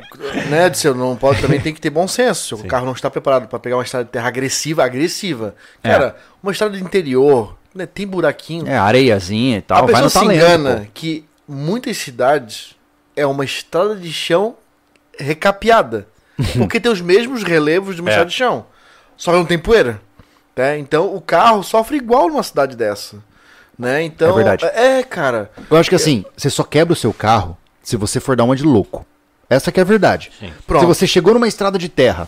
né, 0.49 0.69
Disseu, 0.69 0.95
não 0.95 1.15
pode 1.15 1.41
também 1.41 1.61
tem 1.61 1.73
que 1.73 1.81
ter 1.81 1.91
bom 1.91 2.09
senso. 2.09 2.57
Se 2.57 2.65
o 2.65 2.67
carro 2.67 2.85
não 2.87 2.93
está 2.93 3.09
preparado 3.09 3.47
para 3.47 3.59
pegar 3.59 3.77
uma 3.77 3.85
estrada 3.85 4.05
de 4.05 4.11
terra 4.11 4.27
agressiva, 4.27 4.83
agressiva. 4.85 5.55
É. 5.83 5.91
Cara, 5.91 6.17
uma 6.43 6.51
estrada 6.51 6.77
de 6.77 6.83
interior, 6.83 7.57
né, 7.75 7.87
tem 7.87 8.07
buraquinho. 8.07 8.67
É, 8.67 8.77
areiazinha 8.77 9.59
e 9.59 9.63
tal. 9.63 9.79
a 9.79 9.81
vai 9.83 9.89
pessoa 9.91 10.05
no 10.05 10.11
se 10.11 10.19
talento, 10.19 10.35
engana 10.35 10.81
pô. 10.81 10.91
que 10.93 11.25
muitas 11.53 11.97
cidades 11.99 12.77
é 13.15 13.27
uma 13.27 13.45
estrada 13.45 13.97
de 13.97 14.13
chão 14.13 14.57
recapeada. 15.19 16.07
porque 16.57 16.81
tem 16.81 16.91
os 16.91 17.01
mesmos 17.01 17.43
relevos 17.43 17.95
de 17.95 18.01
uma 18.01 18.11
É. 18.11 18.13
estrada 18.13 18.31
de 18.31 18.37
chão. 18.37 18.67
Só 19.17 19.31
que 19.31 19.37
não 19.39 19.45
tem 19.45 19.59
poeira. 19.59 20.01
Né? 20.57 20.79
Então 20.79 21.15
o 21.15 21.21
carro 21.21 21.63
sofre 21.63 21.97
igual 21.97 22.29
numa 22.29 22.43
cidade 22.43 22.77
dessa. 22.77 23.17
Né? 23.79 24.03
Então, 24.03 24.31
É 24.31 24.33
verdade. 24.35 24.65
É, 24.67 25.03
cara. 25.03 25.51
Eu 25.71 25.77
acho 25.77 25.89
que 25.89 25.97
assim, 25.97 26.25
você 26.37 26.51
só 26.51 26.65
quebra 26.65 26.93
o 26.93 26.97
seu 26.97 27.13
carro 27.13 27.57
se 27.83 27.97
você 27.97 28.19
for 28.21 28.37
dar 28.37 28.45
uma 28.45 28.57
de 28.57 28.63
louco. 28.63 29.07
Essa 29.49 29.71
que 29.71 29.79
é 29.79 29.83
a 29.83 29.87
verdade. 29.87 30.31
Se 30.41 30.87
você 30.87 31.07
chegou 31.07 31.35
numa 31.35 31.49
estrada 31.49 31.79
de 31.79 31.89
terra, 31.89 32.27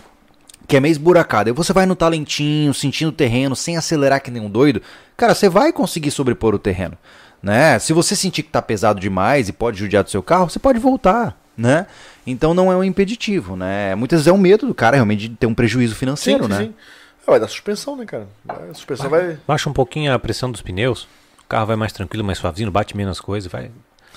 que 0.68 0.76
é 0.76 0.80
meio 0.80 0.92
esburacada, 0.92 1.48
e 1.48 1.52
você 1.52 1.72
vai 1.72 1.86
no 1.86 1.96
talentinho, 1.96 2.72
sentindo 2.74 3.08
o 3.08 3.12
terreno, 3.12 3.56
sem 3.56 3.76
acelerar 3.76 4.20
que 4.20 4.30
nem 4.30 4.42
um 4.42 4.50
doido, 4.50 4.82
cara, 5.16 5.34
você 5.34 5.48
vai 5.48 5.72
conseguir 5.72 6.10
sobrepor 6.10 6.54
o 6.54 6.58
terreno. 6.58 6.98
Né? 7.44 7.78
Se 7.78 7.92
você 7.92 8.16
sentir 8.16 8.42
que 8.42 8.48
tá 8.48 8.62
pesado 8.62 8.98
demais 8.98 9.50
e 9.50 9.52
pode 9.52 9.78
judiar 9.78 10.02
do 10.02 10.08
seu 10.08 10.22
carro, 10.22 10.48
você 10.48 10.58
pode 10.58 10.78
voltar. 10.78 11.38
Né? 11.54 11.86
Então 12.26 12.54
não 12.54 12.72
é 12.72 12.76
um 12.76 12.82
impeditivo, 12.82 13.54
né? 13.54 13.94
Muitas 13.94 14.20
vezes 14.20 14.28
é 14.28 14.32
o 14.32 14.38
medo 14.38 14.66
do 14.66 14.74
cara 14.74 14.96
realmente 14.96 15.28
de 15.28 15.36
ter 15.36 15.46
um 15.46 15.54
prejuízo 15.54 15.94
financeiro, 15.94 16.48
né? 16.48 16.70
Ah, 16.72 17.30
Vai 17.30 17.38
dar 17.38 17.46
suspensão, 17.46 17.96
né, 17.96 18.06
cara? 18.06 18.26
A 18.48 18.72
suspensão 18.74 19.10
vai. 19.10 19.38
Baixa 19.46 19.68
um 19.68 19.72
pouquinho 19.72 20.12
a 20.12 20.18
pressão 20.18 20.50
dos 20.50 20.62
pneus, 20.62 21.06
o 21.42 21.46
carro 21.46 21.66
vai 21.66 21.76
mais 21.76 21.92
tranquilo, 21.92 22.24
mais 22.24 22.38
suavezinho, 22.38 22.70
bate 22.70 22.96
menos 22.96 23.20
coisa, 23.20 23.48
vai, 23.48 23.70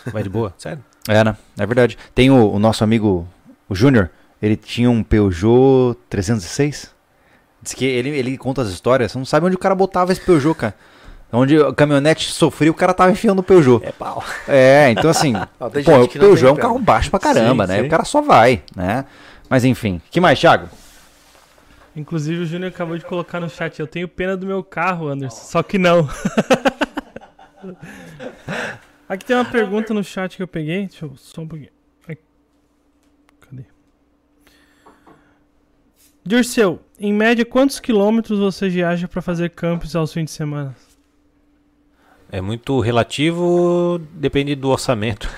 vai 0.06 0.24
de 0.24 0.30
boa, 0.30 0.54
sério. 0.58 0.84
É, 1.08 1.22
né? 1.24 1.36
É 1.60 1.66
verdade. 1.66 1.98
Tem 2.16 2.32
o, 2.32 2.52
o 2.52 2.58
nosso 2.60 2.84
amigo, 2.84 3.28
o 3.68 3.76
Júnior, 3.76 4.10
ele 4.42 4.56
tinha 4.56 4.90
um 4.90 5.04
Peugeot 5.04 5.98
306. 6.10 6.92
Diz 7.62 7.74
que 7.74 7.86
ele, 7.86 8.10
ele 8.10 8.38
conta 8.38 8.62
as 8.62 8.70
histórias, 8.70 9.12
você 9.12 9.18
não 9.18 9.26
sabe 9.26 9.46
onde 9.46 9.56
o 9.56 9.60
cara 9.60 9.76
botava 9.76 10.12
esse 10.12 10.22
Peugeot, 10.22 10.56
cara. 10.58 10.76
Onde 11.32 11.62
a 11.62 11.74
caminhonete 11.74 12.32
sofria, 12.32 12.72
o 12.72 12.74
cara 12.74 12.94
tava 12.94 13.12
enfiando 13.12 13.40
o 13.40 13.44
Peugeot. 13.44 13.86
É 13.86 13.92
pau. 13.92 14.24
É, 14.48 14.90
então 14.92 15.10
assim, 15.10 15.34
pô, 15.60 15.66
o 15.66 16.08
Peugeot 16.08 16.48
é 16.48 16.52
um 16.52 16.56
carro 16.56 16.80
baixo 16.80 17.10
pra 17.10 17.20
caramba, 17.20 17.66
Sim, 17.66 17.74
né? 17.74 17.80
sim. 17.82 17.88
O 17.88 17.90
cara 17.90 18.06
só 18.06 18.22
vai, 18.22 18.64
né? 18.76 19.06
Mas 19.50 19.66
enfim, 19.66 20.02
que 20.10 20.20
mais, 20.22 20.40
Thiago? 20.40 20.70
Inclusive 21.96 22.44
o 22.44 22.46
Júnior 22.46 22.70
acabou 22.72 22.98
de 22.98 23.04
colocar 23.04 23.40
no 23.40 23.50
chat, 23.50 23.80
eu 23.80 23.88
tenho 23.88 24.08
pena 24.08 24.38
do 24.38 24.46
meu 24.46 24.64
carro, 24.64 25.08
Anderson. 25.08 25.44
Só 25.44 25.64
que 25.64 25.78
não. 25.78 26.08
Aqui 29.10 29.26
tem 29.26 29.36
uma 29.36 29.46
pergunta 29.46 29.94
no 29.94 30.04
chat 30.04 30.38
que 30.38 30.44
eu 30.44 30.48
peguei. 30.48 30.86
Deixa 30.88 31.06
eu 31.06 31.14
só 31.18 31.42
um 31.42 31.48
pouquinho. 31.48 31.72
Cadê? 33.42 33.64
Dirceu, 36.24 36.82
em 37.00 37.14
média, 37.14 37.46
quantos 37.46 37.80
quilômetros 37.80 38.38
você 38.38 38.70
viaja 38.70 39.08
pra 39.08 39.22
fazer 39.22 39.50
campos 39.52 39.96
aos 39.96 40.14
fins 40.14 40.26
de 40.26 40.32
semana? 40.32 40.76
É 42.32 42.42
muito 42.42 42.80
relativo, 42.80 44.00
depende 44.14 44.56
do 44.56 44.70
orçamento. 44.70 45.30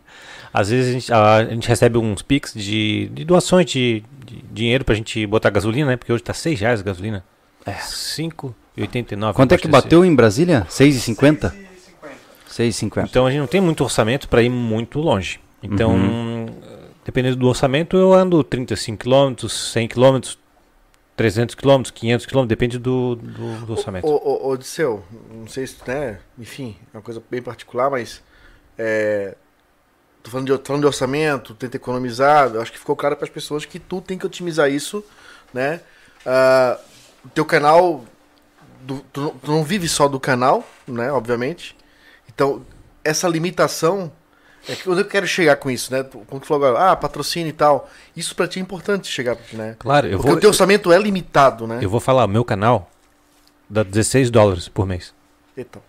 Às 0.52 0.70
vezes 0.70 0.88
a 0.88 0.92
gente, 0.92 1.12
a, 1.12 1.34
a 1.36 1.44
gente 1.44 1.68
recebe 1.68 1.98
uns 1.98 2.22
pics 2.22 2.54
de, 2.54 3.10
de 3.12 3.24
doações 3.24 3.66
de, 3.66 4.02
de 4.24 4.42
dinheiro 4.50 4.84
pra 4.84 4.94
gente 4.94 5.26
botar 5.26 5.50
gasolina, 5.50 5.90
né? 5.90 5.96
Porque 5.96 6.12
hoje 6.12 6.22
tá 6.22 6.32
6 6.32 6.58
reais 6.60 6.80
a 6.80 6.82
gasolina. 6.82 7.22
É. 7.66 7.72
5,89. 7.74 9.34
Quanto 9.34 9.52
é 9.52 9.58
que 9.58 9.68
bateu 9.68 10.04
em 10.04 10.14
Brasília? 10.14 10.66
6,50? 10.70 11.52
6,50. 12.50 13.04
Então 13.08 13.26
a 13.26 13.30
gente 13.30 13.40
não 13.40 13.46
tem 13.46 13.60
muito 13.60 13.84
orçamento 13.84 14.28
para 14.28 14.42
ir 14.42 14.48
muito 14.48 14.98
longe. 15.00 15.38
Então, 15.62 15.92
Uhum. 15.94 16.46
dependendo 17.04 17.36
do 17.36 17.46
orçamento, 17.46 17.96
eu 17.96 18.14
ando 18.14 18.42
35 18.42 19.04
km, 19.04 19.46
100 19.48 19.88
km, 19.88 20.20
300 21.18 21.54
km, 21.56 21.82
500 21.92 22.26
km, 22.26 22.46
depende 22.46 22.78
do, 22.78 23.16
do, 23.16 23.66
do 23.66 23.72
orçamento. 23.72 24.06
Ô, 24.06 24.14
ô, 24.16 24.48
Odisseu, 24.50 25.04
não 25.30 25.46
sei 25.48 25.66
se, 25.66 25.76
né? 25.86 26.20
Enfim, 26.38 26.76
é 26.94 26.96
uma 26.96 27.02
coisa 27.02 27.22
bem 27.30 27.42
particular, 27.42 27.90
mas. 27.90 28.22
É, 28.78 29.34
tô 30.22 30.30
falando 30.30 30.46
de, 30.56 30.64
falando 30.66 30.82
de 30.82 30.86
orçamento, 30.86 31.54
tenta 31.54 31.76
economizar. 31.76 32.54
Acho 32.56 32.72
que 32.72 32.78
ficou 32.78 32.94
claro 32.96 33.16
para 33.16 33.24
as 33.24 33.30
pessoas 33.30 33.64
que 33.64 33.78
tu 33.78 34.00
tem 34.00 34.16
que 34.16 34.24
otimizar 34.24 34.70
isso, 34.70 35.04
né? 35.52 35.80
Ah, 36.24 36.78
o 37.24 37.28
teu 37.28 37.44
canal. 37.44 38.04
do- 38.82 39.04
tu, 39.12 39.30
tu 39.42 39.50
não 39.50 39.64
vive 39.64 39.88
só 39.88 40.06
do 40.08 40.20
canal, 40.20 40.64
né? 40.86 41.10
Obviamente. 41.12 41.76
Então, 42.28 42.64
essa 43.04 43.26
limitação. 43.28 44.12
É 44.68 44.74
que 44.74 44.88
onde 44.88 45.00
eu 45.00 45.04
quero 45.06 45.26
chegar 45.26 45.56
com 45.56 45.70
isso, 45.70 45.92
né? 45.92 46.02
Como 46.02 46.40
tu 46.40 46.46
falou 46.46 46.66
agora, 46.68 46.90
ah, 46.92 46.96
patrocínio 46.96 47.48
e 47.48 47.52
tal. 47.52 47.88
Isso 48.16 48.34
para 48.36 48.46
ti 48.46 48.58
é 48.58 48.62
importante 48.62 49.08
chegar, 49.08 49.36
né? 49.52 49.76
Claro, 49.78 50.06
eu 50.06 50.18
Porque 50.18 50.28
vou, 50.28 50.36
o 50.36 50.40
teu 50.40 50.50
orçamento 50.50 50.92
é 50.92 50.98
limitado, 50.98 51.66
né? 51.66 51.78
eu 51.82 51.88
vou 51.88 52.00
falar, 52.00 52.26
meu 52.26 52.44
canal 52.44 52.90
dá 53.68 53.82
16 53.82 54.30
dólares 54.30 54.68
por 54.68 54.86
mês. 54.86 55.14
Então, 55.56 55.80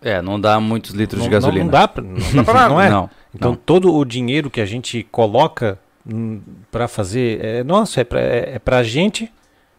É, 0.00 0.20
não 0.22 0.40
dá 0.40 0.58
muitos 0.58 0.92
litros 0.92 1.20
Não, 1.20 1.28
de 1.28 1.32
gasolina. 1.32 1.64
Não, 1.64 1.70
dá 1.70 1.86
pra, 1.86 2.02
não, 2.04 2.14
dá 2.34 2.44
pra 2.44 2.54
nada. 2.54 2.68
não 2.68 2.80
é? 2.80 2.90
Não, 2.90 3.10
Então 3.34 3.50
não. 3.52 3.56
todo 3.56 3.94
o 3.94 4.04
dinheiro 4.04 4.50
que 4.50 4.60
a 4.60 4.66
gente 4.66 5.02
coloca 5.10 5.78
para 6.70 6.88
fazer 6.88 7.44
é 7.44 7.62
nosso, 7.62 8.00
é 8.00 8.04
pra, 8.04 8.20
é, 8.20 8.54
é 8.54 8.58
pra 8.58 8.82
gente, 8.82 9.32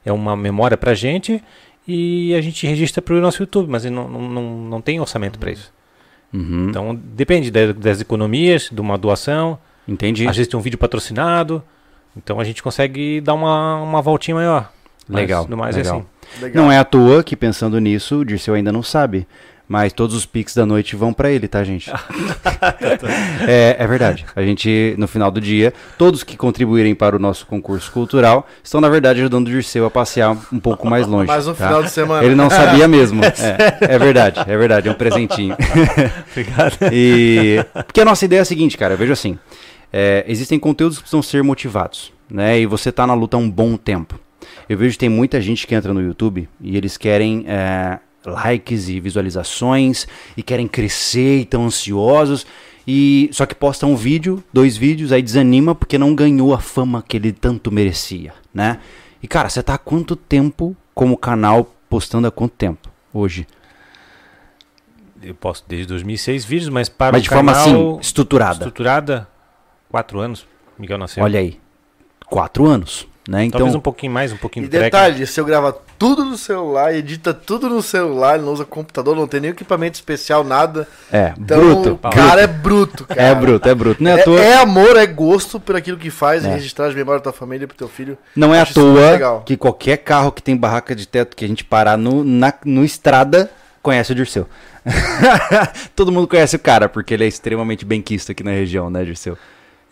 é 0.06 0.12
uma 0.12 0.38
memória 0.38 0.78
pra 0.78 0.94
gente 0.94 1.44
e 1.88 2.34
a 2.36 2.40
gente 2.42 2.66
registra 2.66 3.02
pro 3.02 3.20
nosso 3.20 3.42
YouTube, 3.44 3.70
mas 3.70 3.84
não, 3.86 4.08
não, 4.08 4.22
não, 4.22 4.44
não 4.44 4.82
tem 4.82 5.00
orçamento 5.02 5.38
para 5.38 5.52
isso. 5.52 5.72
Uhum. 6.34 6.68
Então 6.70 6.96
depende 6.96 7.52
da- 7.52 7.72
das 7.74 8.02
economias, 8.02 8.70
de 8.72 8.82
uma 8.82 8.98
doação, 8.98 9.58
Entendi. 9.88 10.28
às 10.28 10.36
vezes 10.36 10.50
tem 10.50 10.60
um 10.60 10.64
vídeo 10.64 10.78
patrocinado, 10.80 11.62
então 12.18 12.40
a 12.40 12.44
gente 12.44 12.62
consegue 12.64 13.22
dar 13.22 13.34
uma, 13.36 13.76
uma 13.82 14.02
voltinha 14.02 14.36
maior. 14.36 14.72
Mas, 15.08 15.22
Legal, 15.22 15.48
No 15.50 15.58
mais 15.58 15.76
legal. 15.76 15.96
é 15.96 15.98
assim. 16.00 16.44
legal. 16.46 16.64
Não 16.64 16.72
é 16.72 16.78
à 16.80 16.84
toa 16.86 17.24
que 17.24 17.36
pensando 17.36 17.78
nisso, 17.80 18.20
o 18.20 18.26
Dirceu 18.26 18.54
ainda 18.54 18.72
não 18.72 18.82
sabe. 18.82 19.28
Mas 19.74 19.92
todos 19.92 20.16
os 20.16 20.24
pics 20.24 20.54
da 20.54 20.68
noite 20.68 20.96
vão 20.96 21.12
pra 21.12 21.32
ele, 21.32 21.48
tá, 21.48 21.64
gente? 21.64 21.90
é, 23.48 23.76
é 23.80 23.88
verdade. 23.88 24.24
A 24.36 24.44
gente, 24.44 24.94
no 25.00 25.08
final 25.08 25.32
do 25.32 25.42
dia, 25.42 25.74
todos 25.98 26.24
que 26.24 26.38
contribuírem 26.38 26.94
para 26.94 27.16
o 27.16 27.20
nosso 27.20 27.48
concurso 27.48 27.92
cultural 27.92 28.48
estão, 28.64 28.80
na 28.80 28.88
verdade, 28.88 29.22
ajudando 29.22 29.48
o 29.48 29.50
Dirceu 29.50 29.84
a 29.88 29.90
passear 29.90 30.38
um 30.54 30.60
pouco 30.60 30.88
mais 30.88 31.08
longe. 31.08 31.26
Mais 31.26 31.48
um 31.48 31.56
tá? 31.56 31.66
final 31.66 31.82
de 31.82 31.90
semana. 31.90 32.24
Ele 32.24 32.36
não 32.36 32.52
sabia 32.52 32.88
mesmo. 32.88 33.24
É, 33.34 33.96
é 33.96 33.98
verdade, 33.98 34.40
é 34.46 34.58
verdade, 34.58 34.88
é 34.88 34.92
um 34.92 34.96
presentinho. 34.96 35.56
Obrigado. 36.32 36.78
E 36.92 37.58
porque 37.74 38.02
a 38.02 38.06
nossa 38.06 38.26
ideia 38.26 38.40
é 38.40 38.44
a 38.44 38.46
seguinte, 38.46 38.78
cara, 38.78 38.96
veja 38.96 39.14
assim, 39.14 39.40
é, 39.92 40.24
existem 40.28 40.60
conteúdos 40.60 40.98
que 40.98 41.04
precisam 41.04 41.24
ser 41.24 41.42
motivados, 41.42 42.14
né? 42.30 42.60
E 42.60 42.68
você 42.68 42.92
tá 42.92 43.08
na 43.08 43.16
luta 43.16 43.38
há 43.38 43.40
um 43.40 43.50
bom 43.50 43.76
tempo. 43.76 44.20
Eu 44.70 44.78
vejo 44.78 44.94
que 44.94 45.00
tem 45.00 45.10
muita 45.10 45.42
gente 45.42 45.66
que 45.66 45.74
entra 45.74 45.94
no 45.94 46.02
YouTube 46.02 46.48
e 46.62 46.78
eles 46.78 46.96
querem 46.96 47.46
é, 47.48 47.98
likes 48.26 48.90
e 48.90 49.00
visualizações 49.00 50.08
e 50.36 50.44
querem 50.44 50.68
crescer 50.68 51.40
e 51.40 51.42
estão 51.42 51.66
ansiosos. 51.66 52.46
E 52.86 53.30
só 53.32 53.46
que 53.46 53.56
posta 53.56 53.86
um 53.86 53.96
vídeo, 53.96 54.44
dois 54.52 54.76
vídeos, 54.76 55.12
aí 55.12 55.22
desanima 55.22 55.74
porque 55.74 55.98
não 55.98 56.14
ganhou 56.14 56.54
a 56.54 56.60
fama 56.60 57.02
que 57.02 57.16
ele 57.16 57.32
tanto 57.32 57.72
merecia, 57.72 58.34
né? 58.54 58.80
E 59.22 59.28
cara, 59.28 59.50
você 59.50 59.64
tá 59.64 59.76
há 59.76 59.78
quanto 59.78 60.16
tempo 60.16 60.76
como 60.94 61.18
canal 61.18 61.74
postando 61.90 62.28
há 62.28 62.32
quanto 62.32 62.54
tempo 62.56 62.90
hoje? 63.14 63.48
Eu 65.22 65.34
posto 65.34 65.66
desde 65.68 65.88
2006 65.88 66.44
vídeos, 66.44 66.70
mas 66.70 66.90
para 66.90 67.14
Mas 67.14 67.24
de 67.24 67.30
forma 67.30 67.54
assim, 67.54 67.98
estruturada. 68.02 68.56
estruturada, 68.56 69.28
quatro 69.90 70.20
anos, 70.20 70.46
Miguel 70.78 70.98
nasceu. 70.98 71.24
Olha 71.24 71.40
aí, 71.40 71.58
quatro 72.26 72.66
anos, 72.66 73.08
né? 73.28 73.46
Então, 73.46 73.60
Talvez 73.60 73.76
um 73.76 73.80
pouquinho 73.80 74.12
mais, 74.12 74.32
um 74.34 74.38
pouquinho 74.38 74.66
E 74.66 74.70
detalhe, 74.70 75.26
se 75.26 75.40
eu 75.40 75.46
grava 75.46 75.76
tudo 75.98 76.26
no 76.26 76.38
celular, 76.38 76.94
edita 76.94 77.34
tudo 77.34 77.70
no 77.70 77.82
celular, 77.82 78.36
ele 78.36 78.44
não 78.46 78.52
usa 78.54 78.66
computador, 78.66 79.16
não 79.16 79.28
tem 79.28 79.40
nenhum 79.40 79.54
equipamento 79.54 79.96
especial, 79.96 80.44
nada. 80.44 80.88
é 81.12 81.34
Então, 81.38 81.58
bruto, 81.60 81.94
o 81.94 81.98
cara 82.10 82.42
é 82.42 82.48
bruto, 82.48 83.06
cara. 83.06 83.22
é 83.22 83.34
bruto, 83.36 83.70
é 83.70 83.74
bruto. 83.76 84.04
Não 84.04 84.12
é, 84.12 84.14
à 84.16 84.18
É, 84.18 84.24
toa, 84.24 84.40
é 84.42 84.54
amor, 84.56 84.98
é 84.98 85.06
gosto 85.06 85.60
por 85.60 85.76
aquilo 85.76 85.98
que 85.98 86.10
faz, 86.10 86.44
É. 86.44 86.50
e 86.50 86.52
registrar 86.52 86.88
as 86.88 86.96
memórias 86.96 87.22
da 87.24 87.32
tua 87.32 87.40
família 87.40 87.68
pro 87.68 87.78
teu 87.78 87.88
filho. 87.88 88.18
não 88.36 88.54
é 88.54 88.60
à 88.62 88.66
toa 88.66 89.42
que 89.46 89.56
qualquer 89.56 89.98
carro 89.98 90.32
que 90.32 90.44
tem 90.44 90.58
barraca 90.58 90.94
de 90.94 91.08
teto 91.08 91.36
que 91.36 91.46
a 91.46 91.48
gente 91.48 91.64
parar 91.64 91.98
no, 91.98 92.24
na 92.24 92.54
no 92.66 92.84
estrada 92.84 93.50
conhece 93.82 94.12
o 94.12 94.16
Dirceu. 94.16 94.48
Todo 95.96 96.12
mundo 96.12 96.28
conhece 96.28 96.56
o 96.56 96.60
cara, 96.60 96.90
porque 96.90 97.14
ele 97.14 97.24
é 97.24 97.28
extremamente 97.28 97.86
benquisto 97.86 98.32
aqui 98.32 98.44
na 98.44 98.52
região, 98.52 98.90
né, 98.90 99.04
Dirceu? 99.04 99.38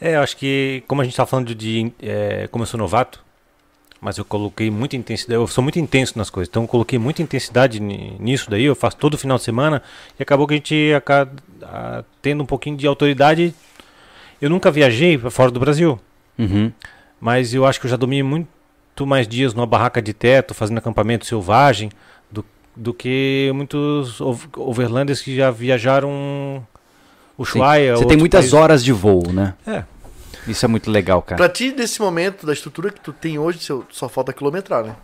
É, 0.02 0.16
eu 0.16 0.22
acho 0.22 0.36
que, 0.36 0.84
como 0.88 1.02
a 1.02 1.04
gente 1.06 1.16
tá 1.16 1.26
falando 1.28 1.54
de. 1.54 1.92
é, 2.02 2.48
como 2.52 2.64
eu 2.64 2.68
sou 2.68 2.78
novato, 2.80 3.24
mas 4.02 4.18
eu 4.18 4.26
coloquei 4.26 4.72
muita 4.72 4.96
intensidade. 4.96 5.36
Eu 5.40 5.46
sou 5.46 5.64
muito 5.64 5.78
intenso 5.78 6.18
nas 6.18 6.30
coisas, 6.30 6.50
então 6.50 6.64
eu 6.64 6.68
coloquei 6.68 6.98
muita 6.98 7.22
intensidade 7.22 7.80
ni- 7.80 8.18
nisso 8.20 8.50
daí. 8.50 8.64
Eu 8.64 8.76
faço 8.76 8.98
todo 8.98 9.16
final 9.18 9.38
de 9.38 9.44
semana 9.44 9.82
e 10.20 10.24
acabou 10.24 10.48
que 10.48 10.56
a 10.56 10.58
gente 10.58 10.92
acaba 10.98 11.32
tendo 12.22 12.42
um 12.42 12.48
pouquinho 12.48 12.76
de 12.76 12.88
autoridade. 12.88 13.54
Eu 14.42 14.50
nunca 14.50 14.72
viajei 14.72 15.20
para 15.20 15.30
fora 15.30 15.52
do 15.52 15.60
Brasil, 15.60 16.00
Uhum. 16.40 16.72
mas 17.20 17.54
eu 17.54 17.64
acho 17.64 17.80
que 17.80 17.86
eu 17.86 17.92
já 17.92 17.96
dormi 17.96 18.24
muito 18.24 19.06
mais 19.06 19.28
dias 19.28 19.54
numa 19.54 19.68
barraca 19.68 20.02
de 20.02 20.14
teto, 20.14 20.56
fazendo 20.56 20.80
acampamento 20.80 21.28
selvagem, 21.28 21.92
do, 22.32 22.44
do 22.76 22.92
que 22.92 23.52
muitos 23.54 24.20
ov- 24.20 24.48
overlanders 24.58 25.22
que 25.22 25.36
já 25.36 25.52
viajaram. 25.52 26.66
Ushuaia. 27.42 27.92
Você 27.94 28.00
tem 28.00 28.04
outros 28.06 28.20
muitas 28.20 28.40
países. 28.42 28.54
horas 28.54 28.84
de 28.84 28.92
voo, 28.92 29.32
né? 29.32 29.54
É. 29.68 29.84
Isso 30.48 30.66
é 30.66 30.68
muito 30.68 30.90
legal, 30.90 31.22
cara. 31.22 31.38
Pra 31.38 31.50
ti, 31.50 31.72
nesse 31.72 32.00
momento, 32.02 32.46
da 32.46 32.54
estrutura 32.54 32.92
que 32.92 33.00
tu 33.00 33.14
tem 33.14 33.38
hoje, 33.38 33.60
só- 33.60 33.84
só 33.92 34.10
falta 34.10 34.34
quilometrar, 34.34 34.84
né? 34.84 34.96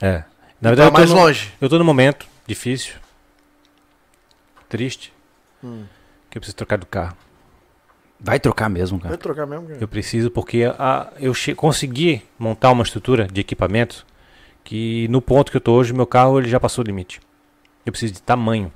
É. 0.00 0.24
Na 0.60 0.70
verdade, 0.70 0.88
eu 0.88 0.92
tô 0.92 0.98
mais 0.98 1.10
no- 1.10 1.16
longe. 1.16 1.52
Eu 1.60 1.68
tô 1.68 1.78
num 1.78 1.84
momento 1.84 2.26
difícil. 2.46 2.94
triste 4.68 5.12
que 6.30 6.36
eu 6.38 6.40
preciso 6.40 6.56
trocar 6.56 6.76
do 6.78 6.86
carro. 6.86 7.16
Vai 8.18 8.40
trocar 8.40 8.68
mesmo, 8.68 8.98
Vai 8.98 9.08
cara. 9.10 9.18
trocar 9.18 9.46
mesmo, 9.46 9.66
cara. 9.68 9.78
Eu 9.80 9.86
preciso 9.88 10.30
porque 10.30 10.64
a, 10.78 11.12
eu 11.18 11.32
consegui 11.54 12.22
montar 12.38 12.70
uma 12.72 12.82
estrutura 12.82 13.26
de 13.26 13.40
equipamento 13.40 14.06
que 14.64 15.06
no 15.08 15.20
ponto 15.22 15.50
que 15.50 15.56
eu 15.56 15.60
tô 15.60 15.72
hoje, 15.74 15.92
meu 15.92 16.06
carro 16.06 16.38
ele 16.38 16.48
já 16.48 16.58
passou 16.58 16.82
o 16.82 16.86
limite. 16.86 17.20
Eu 17.84 17.92
preciso 17.92 18.14
de 18.14 18.22
tamanho. 18.22 18.72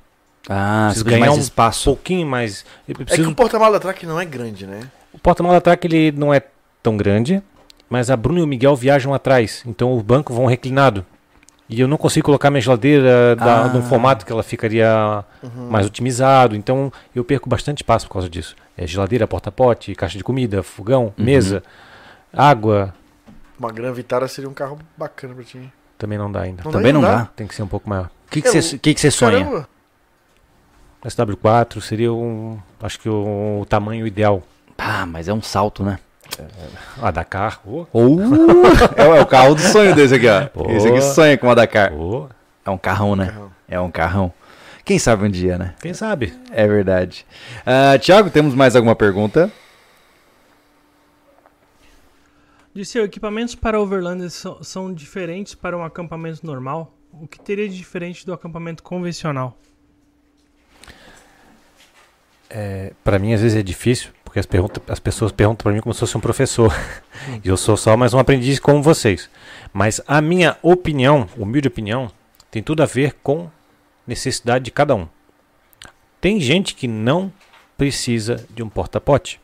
Ah, 0.53 0.85
Preciso 0.87 1.05
ganhar 1.05 1.19
mais 1.27 1.37
um 1.37 1.39
espaço. 1.39 1.85
pouquinho 1.85 2.27
mais. 2.27 2.65
Eu 2.87 2.91
É 2.93 2.97
que 2.97 3.05
preciso 3.05 3.29
o 3.29 3.35
porta-malas 3.35 3.73
da 3.75 3.79
Track 3.79 4.05
não 4.05 4.19
é 4.19 4.25
grande, 4.25 4.67
né? 4.67 4.81
O 5.13 5.17
porta-malas 5.19 5.57
atrás 5.59 5.79
ele 5.83 6.11
não 6.11 6.33
é 6.33 6.41
tão 6.83 6.97
grande, 6.97 7.41
mas 7.89 8.09
a 8.09 8.17
Bruna 8.17 8.39
e 8.39 8.43
o 8.43 8.47
Miguel 8.47 8.75
viajam 8.75 9.13
atrás, 9.13 9.63
então 9.65 9.93
o 9.97 10.03
banco 10.03 10.33
vão 10.33 10.45
reclinado. 10.45 11.05
E 11.69 11.79
eu 11.79 11.87
não 11.87 11.95
consigo 11.95 12.25
colocar 12.25 12.49
minha 12.49 12.59
geladeira 12.59 13.33
da, 13.37 13.61
Ah. 13.61 13.67
num 13.69 13.81
formato 13.81 14.25
que 14.25 14.31
ela 14.31 14.43
ficaria 14.43 15.23
Uhum. 15.41 15.69
mais 15.69 15.85
otimizado, 15.85 16.53
então 16.55 16.91
eu 17.15 17.23
perco 17.23 17.47
bastante 17.47 17.77
espaço 17.77 18.07
por 18.07 18.13
causa 18.13 18.29
disso. 18.29 18.55
É 18.77 18.85
geladeira, 18.85 19.25
porta-pote, 19.25 19.95
caixa 19.95 20.17
de 20.17 20.23
comida, 20.23 20.61
fogão, 20.63 21.13
Uhum. 21.17 21.23
mesa, 21.25 21.63
água, 22.33 22.93
Uma 23.59 23.71
Gran 23.71 23.93
Vitara 23.93 24.27
seria 24.27 24.49
um 24.49 24.53
carro 24.55 24.79
bacana 24.97 25.35
pra 25.35 25.43
ti. 25.43 25.61
também 25.97 26.17
não 26.17 26.31
dá 26.31 26.41
ainda. 26.41 26.63
Não 26.65 26.71
Também 26.71 26.91
não 26.91 26.99
dá. 27.01 27.27
Tem 27.35 27.45
que 27.45 27.53
ser 27.53 27.61
um 27.61 27.67
pouco 27.67 27.87
maior. 27.87 28.05
O 28.27 28.31
que 28.31 28.41
que 28.41 28.47
Eu- 28.47 28.53
você 28.61 28.77
que 28.77 28.93
que 28.93 28.99
você 28.99 29.11
sonha? 29.11 29.37
Caramba. 29.45 29.69
SW4 31.03 31.81
seria 31.81 32.13
um, 32.13 32.59
acho 32.81 32.99
que 32.99 33.09
o, 33.09 33.59
o 33.61 33.65
tamanho 33.65 34.05
ideal. 34.05 34.43
Ah, 34.77 35.05
mas 35.05 35.27
é 35.27 35.33
um 35.33 35.41
salto, 35.41 35.83
né? 35.83 35.99
A 37.01 37.11
Dakar, 37.11 37.59
oh, 37.65 37.85
Ou 37.91 38.21
é, 38.21 39.05
o- 39.07 39.15
é 39.15 39.21
o 39.21 39.25
carro 39.25 39.53
do 39.55 39.61
sonho 39.61 39.93
desse 39.93 40.15
aqui, 40.15 40.27
ó. 40.27 40.45
Pô. 40.47 40.69
Esse 40.71 40.87
aqui 40.87 41.01
sonha 41.01 41.37
com 41.37 41.47
uma 41.47 41.55
Dakar. 41.55 41.91
oh, 41.93 42.27
É 42.65 42.69
um 42.69 42.77
carrão, 42.77 43.15
né? 43.15 43.27
Carrão. 43.27 43.51
É 43.67 43.79
um 43.79 43.91
carrão. 43.91 44.33
Quem 44.85 44.97
sabe 44.97 45.25
um 45.25 45.29
dia, 45.29 45.57
né? 45.57 45.75
quem 45.81 45.93
sabe? 45.93 46.33
É 46.51 46.65
verdade. 46.67 47.25
Ah, 47.65 47.97
Tiago, 47.99 48.29
temos 48.29 48.55
mais 48.55 48.75
alguma 48.75 48.95
pergunta? 48.95 49.51
Disseu, 52.73 53.03
equipamentos 53.03 53.53
para 53.53 53.79
Overlander 53.79 54.29
são, 54.29 54.63
são 54.63 54.93
diferentes 54.93 55.53
para 55.53 55.77
um 55.77 55.83
acampamento 55.83 56.45
normal? 56.45 56.93
O 57.11 57.27
que 57.27 57.39
teria 57.39 57.67
de 57.67 57.75
diferente 57.77 58.25
do 58.25 58.33
acampamento 58.33 58.81
convencional? 58.81 59.57
É, 62.53 62.91
para 63.01 63.17
mim, 63.17 63.33
às 63.33 63.41
vezes 63.41 63.57
é 63.57 63.63
difícil, 63.63 64.09
porque 64.25 64.37
as, 64.37 64.45
pergunta, 64.45 64.81
as 64.89 64.99
pessoas 64.99 65.31
perguntam 65.31 65.63
para 65.63 65.71
mim 65.71 65.79
como 65.79 65.93
se 65.93 66.01
fosse 66.01 66.17
um 66.17 66.19
professor. 66.19 66.73
e 67.41 67.47
eu 67.47 67.55
sou 67.55 67.77
só 67.77 67.95
mais 67.95 68.13
um 68.13 68.19
aprendiz 68.19 68.59
como 68.59 68.83
vocês. 68.83 69.29
Mas 69.71 70.01
a 70.05 70.21
minha 70.21 70.57
opinião, 70.61 71.29
humilde 71.37 71.69
opinião, 71.69 72.11
tem 72.49 72.61
tudo 72.61 72.83
a 72.83 72.85
ver 72.85 73.15
com 73.23 73.49
necessidade 74.05 74.65
de 74.65 74.71
cada 74.71 74.93
um. 74.93 75.07
Tem 76.19 76.41
gente 76.41 76.75
que 76.75 76.89
não 76.89 77.31
precisa 77.77 78.45
de 78.49 78.61
um 78.61 78.67
porta-pote. 78.67 79.39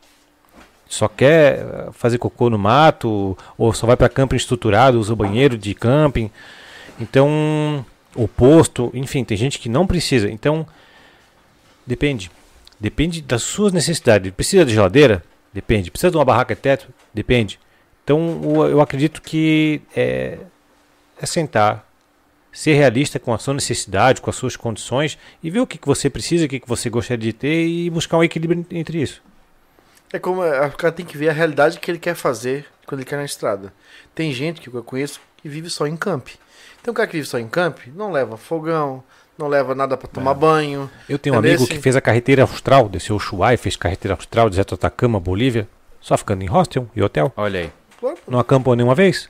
Só 0.89 1.07
quer 1.07 1.59
eh, 1.59 1.89
fazer 1.93 2.17
cocô 2.17 2.49
no 2.49 2.57
mato, 2.57 3.37
ou 3.57 3.73
só 3.73 3.87
vai 3.87 3.95
para 3.95 4.09
camping 4.09 4.35
estruturado, 4.35 4.99
usa 4.99 5.13
o 5.13 5.15
banheiro 5.15 5.57
de 5.57 5.73
camping. 5.73 6.29
Então, 6.99 7.85
o 8.15 8.27
posto, 8.27 8.91
enfim, 8.93 9.23
tem 9.23 9.37
gente 9.37 9.59
que 9.59 9.69
não 9.69 9.87
precisa. 9.87 10.29
Então, 10.29 10.67
depende. 11.85 12.29
Depende 12.79 13.21
das 13.21 13.43
suas 13.43 13.73
necessidades. 13.73 14.31
Precisa 14.31 14.65
de 14.65 14.73
geladeira? 14.73 15.23
Depende. 15.53 15.89
Precisa 15.89 16.11
de 16.11 16.17
uma 16.17 16.25
barraca 16.25 16.53
de 16.53 16.61
teto? 16.61 16.87
Depende. 17.13 17.59
Então, 18.03 18.67
eu 18.67 18.79
acredito 18.79 19.21
que 19.21 19.81
é, 19.95 20.37
é 21.19 21.25
sentar, 21.25 21.85
ser 22.51 22.73
realista 22.73 23.19
com 23.19 23.33
a 23.33 23.37
sua 23.37 23.53
necessidade, 23.53 24.21
com 24.21 24.29
as 24.29 24.35
suas 24.35 24.55
condições 24.55 25.17
e 25.43 25.49
ver 25.49 25.59
o 25.59 25.67
que, 25.67 25.77
que 25.77 25.87
você 25.87 26.09
precisa, 26.09 26.45
o 26.45 26.47
que, 26.47 26.59
que 26.59 26.67
você 26.67 26.89
gostaria 26.89 27.31
de 27.31 27.33
ter 27.33 27.67
e 27.67 27.89
buscar 27.89 28.17
um 28.17 28.23
equilíbrio 28.23 28.65
entre 28.71 29.01
isso. 29.01 29.21
É 30.13 30.19
como 30.19 30.41
é, 30.41 30.65
o 30.65 30.71
cara 30.71 30.93
tem 30.93 31.05
que 31.05 31.17
ver 31.17 31.29
a 31.29 31.33
realidade 31.33 31.79
que 31.79 31.91
ele 31.91 31.99
quer 31.99 32.15
fazer 32.15 32.65
quando 32.85 33.01
ele 33.01 33.09
quer 33.09 33.17
na 33.17 33.25
estrada. 33.25 33.73
Tem 34.15 34.31
gente 34.31 34.61
que 34.61 34.69
eu 34.69 34.83
conheço 34.83 35.19
que 35.35 35.49
vive 35.49 35.69
só 35.69 35.85
em 35.85 35.97
camp. 35.97 36.29
Tem 36.81 36.91
um 36.91 36.93
cara 36.93 37.07
que 37.07 37.17
vive 37.17 37.27
só 37.27 37.37
em 37.37 37.47
camp, 37.47 37.79
não 37.93 38.11
leva 38.11 38.37
fogão, 38.37 39.03
não 39.37 39.47
leva 39.47 39.73
nada 39.75 39.95
pra 39.97 40.07
tomar 40.07 40.33
banho. 40.33 40.89
Eu 41.07 41.17
tenho 41.19 41.35
um 41.35 41.39
Entendeu? 41.39 41.57
amigo 41.59 41.67
que 41.69 41.79
fez 41.79 41.95
a 41.95 42.01
carreteira 42.01 42.41
austral, 42.43 42.89
desceu 42.89 43.15
o 43.15 43.17
Ushuaia, 43.17 43.57
fez 43.57 43.75
carreteira 43.75 44.15
austral, 44.15 44.49
deserto 44.49 44.75
Atacama, 44.75 45.19
Bolívia, 45.19 45.67
só 46.01 46.17
ficando 46.17 46.43
em 46.43 46.47
hostel 46.47 46.87
e 46.95 47.01
hotel. 47.01 47.31
Olha 47.37 47.59
aí. 47.61 47.71
Não 48.27 48.39
acampou 48.39 48.75
nenhuma 48.75 48.95
vez? 48.95 49.29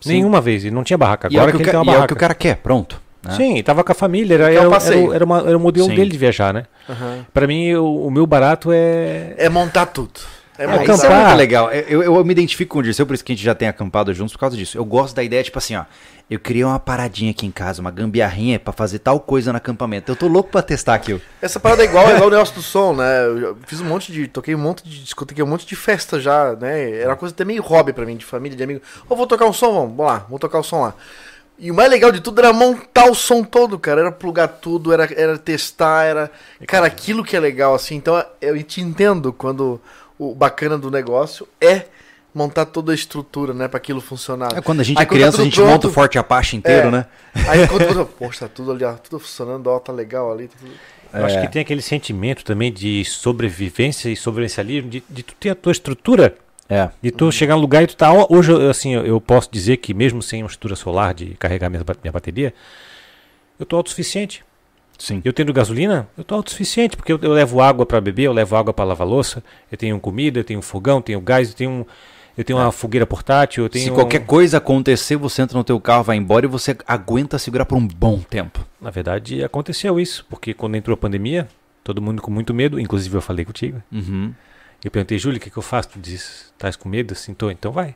Sim. 0.00 0.10
Nenhuma 0.14 0.40
vez. 0.40 0.64
E 0.64 0.70
não 0.70 0.84
tinha 0.84 0.98
barraca. 0.98 1.28
E 1.30 1.36
é, 1.36 1.38
Agora 1.38 1.52
que, 1.52 1.58
que 1.58 1.62
o 1.62 1.64
ele 1.64 1.70
ca- 1.72 1.78
tem 1.78 1.80
e 1.80 1.82
uma 1.82 1.92
é 1.92 1.94
o 1.94 1.96
barraca. 1.98 2.08
que 2.08 2.18
o 2.18 2.20
cara 2.20 2.34
quer, 2.34 2.56
pronto. 2.56 3.00
né? 3.22 3.32
Sim, 3.36 3.62
tava 3.62 3.82
com 3.82 3.92
a 3.92 3.94
família, 3.94 4.34
era, 4.34 4.44
Quer 4.50 4.66
o 4.66 4.74
era, 4.74 4.84
era, 4.84 5.14
era, 5.16 5.24
uma- 5.24 5.38
era 5.48 5.56
o 5.56 5.60
modelo 5.60 5.86
Sim. 5.88 5.94
dele 5.94 6.10
de 6.10 6.18
viajar, 6.18 6.52
né? 6.52 6.64
Aham. 6.88 7.24
Pra 7.32 7.46
mim, 7.46 7.74
o, 7.74 8.06
o 8.06 8.10
meu 8.10 8.26
barato 8.26 8.70
é. 8.72 9.34
É 9.38 9.48
montar 9.48 9.86
tudo. 9.86 10.20
É 10.58 10.64
Ah, 10.64 10.68
montar. 10.68 10.82
isso 10.84 10.92
é 11.04 11.06
acampar. 11.08 11.26
muito 11.26 11.38
legal. 11.38 11.72
Eu, 11.72 12.02
eu, 12.02 12.14
eu 12.16 12.24
me 12.24 12.32
identifico 12.32 12.72
com 12.74 12.78
o 12.78 12.82
Dirceu, 12.82 13.06
por 13.06 13.14
isso 13.14 13.24
que 13.24 13.32
a 13.32 13.34
gente 13.34 13.44
já 13.44 13.54
tem 13.54 13.66
acampado 13.68 14.14
juntos 14.14 14.32
por 14.34 14.38
causa 14.38 14.56
disso. 14.56 14.78
Eu 14.78 14.84
gosto 14.84 15.14
da 15.14 15.22
ideia, 15.22 15.42
tipo 15.42 15.58
assim, 15.58 15.74
ó. 15.76 15.84
Eu 16.30 16.38
criei 16.40 16.64
uma 16.64 16.78
paradinha 16.78 17.32
aqui 17.32 17.44
em 17.44 17.50
casa, 17.50 17.82
uma 17.82 17.90
gambiarrinha 17.90 18.58
pra 18.58 18.72
fazer 18.72 18.98
tal 19.00 19.20
coisa 19.20 19.52
no 19.52 19.58
acampamento. 19.58 20.10
Eu 20.10 20.16
tô 20.16 20.26
louco 20.26 20.48
pra 20.50 20.62
testar 20.62 20.94
aquilo. 20.94 21.20
Essa 21.42 21.60
parada 21.60 21.82
é 21.82 21.86
igual, 21.86 22.08
é 22.08 22.14
igual 22.14 22.28
o 22.28 22.30
negócio 22.30 22.54
do 22.54 22.62
som, 22.62 22.94
né? 22.94 23.26
Eu 23.26 23.58
fiz 23.66 23.80
um 23.80 23.84
monte 23.84 24.10
de. 24.10 24.26
Toquei 24.28 24.54
um 24.54 24.58
monte 24.58 24.82
de 24.88 25.02
discoteca, 25.04 25.44
um 25.44 25.46
monte 25.46 25.66
de 25.66 25.76
festa 25.76 26.18
já, 26.18 26.54
né? 26.58 26.92
Era 26.98 27.10
uma 27.10 27.16
coisa 27.16 27.34
até 27.34 27.44
meio 27.44 27.62
hobby 27.62 27.92
pra 27.92 28.06
mim, 28.06 28.16
de 28.16 28.24
família, 28.24 28.56
de 28.56 28.62
amigo. 28.64 28.80
Ô, 29.08 29.14
vou 29.14 29.26
tocar 29.26 29.44
um 29.44 29.52
som, 29.52 29.72
vamos, 29.74 29.96
vamos 29.96 30.06
lá, 30.12 30.18
vamos 30.20 30.40
tocar 30.40 30.58
o 30.60 30.62
som 30.62 30.80
lá. 30.80 30.94
E 31.58 31.70
o 31.70 31.74
mais 31.74 31.90
legal 31.90 32.10
de 32.10 32.20
tudo 32.20 32.40
era 32.40 32.52
montar 32.54 33.04
o 33.08 33.14
som 33.14 33.44
todo, 33.44 33.78
cara. 33.78 34.00
Era 34.00 34.10
plugar 34.10 34.48
tudo, 34.48 34.92
era, 34.94 35.04
era 35.14 35.36
testar, 35.36 36.04
era. 36.04 36.30
Cara, 36.66 36.86
aquilo 36.86 37.22
que 37.22 37.36
é 37.36 37.40
legal, 37.40 37.74
assim. 37.74 37.96
Então 37.96 38.24
eu 38.40 38.60
te 38.62 38.80
entendo 38.80 39.30
quando 39.32 39.78
o 40.18 40.34
bacana 40.34 40.76
do 40.78 40.90
negócio 40.90 41.46
é 41.60 41.86
montar 42.34 42.66
toda 42.66 42.92
a 42.92 42.94
estrutura, 42.94 43.54
né? 43.54 43.68
Pra 43.68 43.78
aquilo 43.78 44.00
funcionar. 44.00 44.56
É, 44.56 44.60
quando 44.60 44.80
a 44.80 44.82
gente 44.82 44.98
Aí 44.98 45.02
é 45.04 45.06
tá 45.06 45.12
criança, 45.14 45.36
a 45.36 45.38
tudo 45.38 45.44
gente 45.44 45.54
pronto- 45.56 45.70
monta 45.70 45.86
o 45.88 45.90
Forte 45.92 46.18
Apache 46.18 46.56
inteiro, 46.56 46.88
É. 46.88 46.90
né? 46.90 47.06
Aí 47.48 47.68
quando. 47.68 48.06
Poxa, 48.18 48.40
tá 48.40 48.48
tudo 48.54 48.72
ali, 48.72 48.84
ó, 48.84 48.94
tudo 48.94 49.18
funcionando, 49.20 49.66
ó, 49.68 49.78
tá 49.78 49.92
legal 49.92 50.32
ali. 50.32 50.48
tá 50.48 50.54
tudo- 50.60 50.72
Eu 51.12 51.24
acho 51.26 51.40
que 51.40 51.48
tem 51.48 51.62
aquele 51.62 51.80
sentimento 51.82 52.44
também 52.44 52.72
de 52.72 53.04
sobrevivência 53.04 54.08
e 54.08 54.16
sobrevivencialismo, 54.16 54.90
de, 54.90 55.02
de 55.08 55.22
tu 55.22 55.32
ter 55.38 55.50
a 55.50 55.54
tua 55.54 55.70
estrutura, 55.70 56.34
É. 56.68 56.90
de 57.00 57.12
tu 57.12 57.30
chegar 57.30 57.54
no 57.54 57.60
lugar 57.60 57.84
e 57.84 57.86
tu 57.86 57.94
tá. 57.96 58.10
Hoje, 58.28 58.50
eu, 58.50 58.68
assim, 58.68 58.94
eu- 58.94 59.20
posso 59.20 59.48
dizer 59.52 59.76
que 59.76 59.94
mesmo 59.94 60.20
sem 60.20 60.42
uma 60.42 60.48
estrutura 60.48 60.74
solar 60.74 61.14
de 61.14 61.36
carregar 61.38 61.70
minha, 61.70 61.84
minha 62.02 62.10
bateria, 62.12 62.52
eu 63.60 63.64
tô 63.64 63.76
autossuficiente. 63.76 64.44
Sim. 64.98 65.20
Eu 65.24 65.32
tendo 65.32 65.52
gasolina, 65.52 66.08
eu 66.16 66.24
tô 66.24 66.34
autossuficiente, 66.36 66.96
porque 66.96 67.12
eu, 67.12 67.18
eu 67.20 67.32
levo 67.32 67.60
água 67.60 67.84
para 67.84 68.00
beber, 68.00 68.24
eu 68.24 68.32
levo 68.32 68.56
água 68.56 68.72
para 68.72 68.84
lavar 68.84 69.06
louça, 69.06 69.42
eu 69.70 69.76
tenho 69.76 69.98
comida, 70.00 70.38
eu 70.40 70.44
tenho 70.44 70.62
fogão, 70.62 71.02
tenho 71.02 71.20
gás, 71.20 71.50
eu 71.50 71.54
tenho, 71.56 71.70
um- 71.70 71.84
eu 72.38 72.44
tenho 72.44 72.58
uma 72.58 72.70
fogueira 72.72 73.06
portátil, 73.06 73.64
eu 73.64 73.68
tenho. 73.68 73.84
Se 73.86 73.90
qualquer 73.90 74.24
coisa 74.24 74.58
acontecer, 74.58 75.16
você 75.16 75.42
entra 75.42 75.56
no 75.58 75.64
teu 75.64 75.78
carro, 75.80 76.02
vai 76.04 76.16
embora 76.16 76.46
e 76.46 76.48
você 76.48 76.76
aguenta 76.86 77.38
segurar 77.38 77.64
por 77.64 77.76
um 77.76 77.86
bom 77.86 78.18
tempo. 78.20 78.64
Na 78.80 78.90
verdade, 78.90 79.42
aconteceu 79.44 79.98
isso, 80.00 80.24
porque 80.28 80.52
quando 80.54 80.74
entrou 80.76 80.94
a 80.94 80.96
pandemia, 80.96 81.48
todo 81.82 82.00
mundo 82.02 82.20
com 82.22 82.30
muito 82.30 82.52
medo, 82.54 82.78
inclusive 82.80 83.16
eu 83.16 83.20
falei 83.22 83.44
contigo. 83.44 83.82
Uhum. 83.92 84.32
Eu 84.84 84.90
perguntei, 84.90 85.18
Júlio, 85.18 85.38
o 85.38 85.40
que, 85.40 85.48
que 85.50 85.56
eu 85.56 85.62
faço? 85.62 85.90
Tu 85.90 85.98
disse, 85.98 86.46
estás 86.52 86.76
com 86.76 86.88
medo? 86.88 87.12
Assim, 87.12 87.32
tô, 87.34 87.50
então 87.50 87.72
vai. 87.72 87.94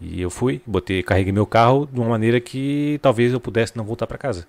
E 0.00 0.20
eu 0.20 0.28
fui, 0.28 0.60
botei, 0.66 1.02
carreguei 1.02 1.32
meu 1.32 1.46
carro 1.46 1.88
de 1.90 1.98
uma 2.00 2.08
maneira 2.10 2.40
que 2.40 2.98
talvez 3.00 3.32
eu 3.32 3.40
pudesse 3.40 3.76
não 3.76 3.84
voltar 3.84 4.06
para 4.06 4.18
casa. 4.18 4.46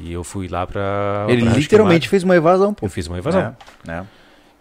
E 0.00 0.12
eu 0.12 0.22
fui 0.22 0.46
lá 0.48 0.66
para. 0.66 1.26
Ele 1.28 1.42
literalmente 1.42 2.08
fez 2.08 2.22
uma 2.22 2.36
evasão, 2.36 2.72
pô. 2.72 2.86
Eu 2.86 2.90
fiz 2.90 3.06
uma 3.06 3.18
evasão. 3.18 3.54
É, 3.88 3.92
é. 3.92 4.02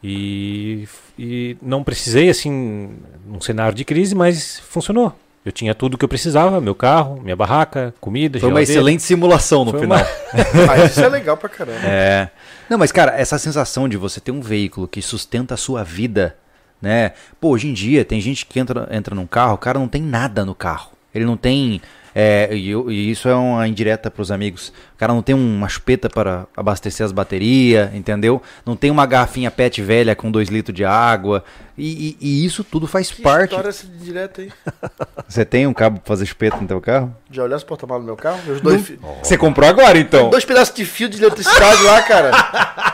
E, 0.03 0.87
e 1.17 1.57
não 1.61 1.83
precisei, 1.83 2.29
assim, 2.29 2.89
num 3.27 3.41
cenário 3.41 3.75
de 3.75 3.83
crise, 3.83 4.15
mas 4.15 4.59
funcionou. 4.59 5.13
Eu 5.45 5.51
tinha 5.51 5.73
tudo 5.73 5.97
que 5.97 6.03
eu 6.03 6.09
precisava, 6.09 6.59
meu 6.59 6.75
carro, 6.75 7.19
minha 7.21 7.35
barraca, 7.35 7.93
comida, 7.99 8.39
Foi 8.39 8.49
uma 8.49 8.61
excelente 8.61 9.01
simulação 9.03 9.63
no 9.65 9.71
Foi 9.71 9.81
final. 9.81 9.97
uma- 9.99 10.65
Mas 10.67 10.91
isso 10.91 11.01
é 11.01 11.07
legal 11.09 11.37
pra 11.37 11.47
caramba. 11.49 11.79
É. 11.85 12.29
Não, 12.69 12.77
mas 12.77 12.91
cara, 12.91 13.13
essa 13.17 13.37
sensação 13.37 13.87
de 13.87 13.97
você 13.97 14.19
ter 14.19 14.31
um 14.31 14.41
veículo 14.41 14.87
que 14.87 15.01
sustenta 15.01 15.53
a 15.53 15.57
sua 15.57 15.83
vida, 15.83 16.35
né? 16.81 17.13
Pô, 17.39 17.49
hoje 17.49 17.67
em 17.67 17.73
dia 17.73 18.03
tem 18.03 18.19
gente 18.19 18.45
que 18.45 18.59
entra, 18.59 18.87
entra 18.91 19.15
num 19.15 19.25
carro, 19.25 19.53
o 19.55 19.57
cara 19.57 19.79
não 19.79 19.87
tem 19.87 20.01
nada 20.01 20.43
no 20.45 20.53
carro. 20.53 20.91
Ele 21.15 21.25
não 21.25 21.37
tem. 21.37 21.81
É, 22.13 22.49
e, 22.51 22.71
e 22.71 23.11
isso 23.11 23.27
é 23.29 23.35
uma 23.35 23.67
indireta 23.67 24.09
pros 24.11 24.31
amigos. 24.31 24.69
O 24.95 24.97
cara 24.97 25.13
não 25.13 25.21
tem 25.21 25.33
uma 25.35 25.67
chupeta 25.69 26.09
para 26.09 26.45
abastecer 26.55 27.05
as 27.05 27.11
baterias, 27.11 27.93
entendeu? 27.95 28.41
Não 28.65 28.75
tem 28.75 28.91
uma 28.91 29.05
garrafinha 29.05 29.49
PET 29.49 29.81
velha 29.81 30.15
com 30.15 30.29
2 30.31 30.49
litros 30.49 30.75
de 30.75 30.83
água. 30.83 31.43
E, 31.77 32.17
e- 32.21 32.27
e 32.43 32.45
isso 32.45 32.61
tudo 32.63 32.85
faz 32.87 33.09
Que 33.09 33.21
parte. 33.21 33.51
história 33.51 33.69
essa 33.69 33.87
de 33.87 33.97
direto 33.99 34.41
aí? 34.41 34.51
Você 35.27 35.45
tem 35.45 35.65
um 35.65 35.73
cabo 35.73 35.99
pra 35.99 36.07
fazer 36.07 36.25
chupeta 36.25 36.57
no 36.57 36.67
teu 36.67 36.81
carro? 36.81 37.15
Já 37.31 37.43
olhou 37.43 37.55
as 37.55 37.63
porta-malas 37.63 38.03
do 38.03 38.07
meu 38.07 38.17
carro? 38.17 38.39
Os 38.51 38.59
dois, 38.59 38.85
fi- 38.85 38.99
Você 39.23 39.37
comprou 39.37 39.69
agora 39.69 39.97
então? 39.97 40.29
dois 40.29 40.43
pedaços 40.43 40.75
de 40.75 40.83
fio 40.83 41.07
de 41.07 41.23
eletricidade 41.23 41.81
lá, 41.83 42.01
cara. 42.01 42.31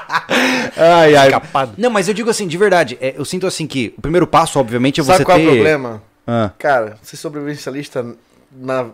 Ai, 0.78 1.16
ai. 1.16 1.28
Escapado. 1.28 1.74
Não, 1.78 1.90
mas 1.90 2.08
eu 2.08 2.14
digo 2.14 2.30
assim, 2.30 2.48
de 2.48 2.58
verdade, 2.58 2.98
é, 3.02 3.14
eu 3.18 3.26
sinto 3.26 3.48
assim 3.48 3.66
que 3.68 3.94
o 3.98 4.02
primeiro 4.02 4.28
passo, 4.28 4.60
obviamente, 4.60 5.00
é 5.00 5.04
você 5.04 5.14
Sabe 5.14 5.26
qual 5.26 5.38
ter... 5.38 5.44
é 5.44 5.48
o 5.48 5.52
problema? 5.54 6.02
Ah, 6.28 6.52
Cara, 6.58 6.98
ser 7.02 7.18
sobrevivencialista 7.18 8.06
na, 8.52 8.88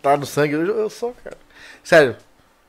tá 0.00 0.16
no 0.16 0.26
sangue, 0.26 0.54
eu, 0.54 0.66
eu 0.66 0.90
sou, 0.90 1.14
cara. 1.22 1.36
Sério, 1.82 2.16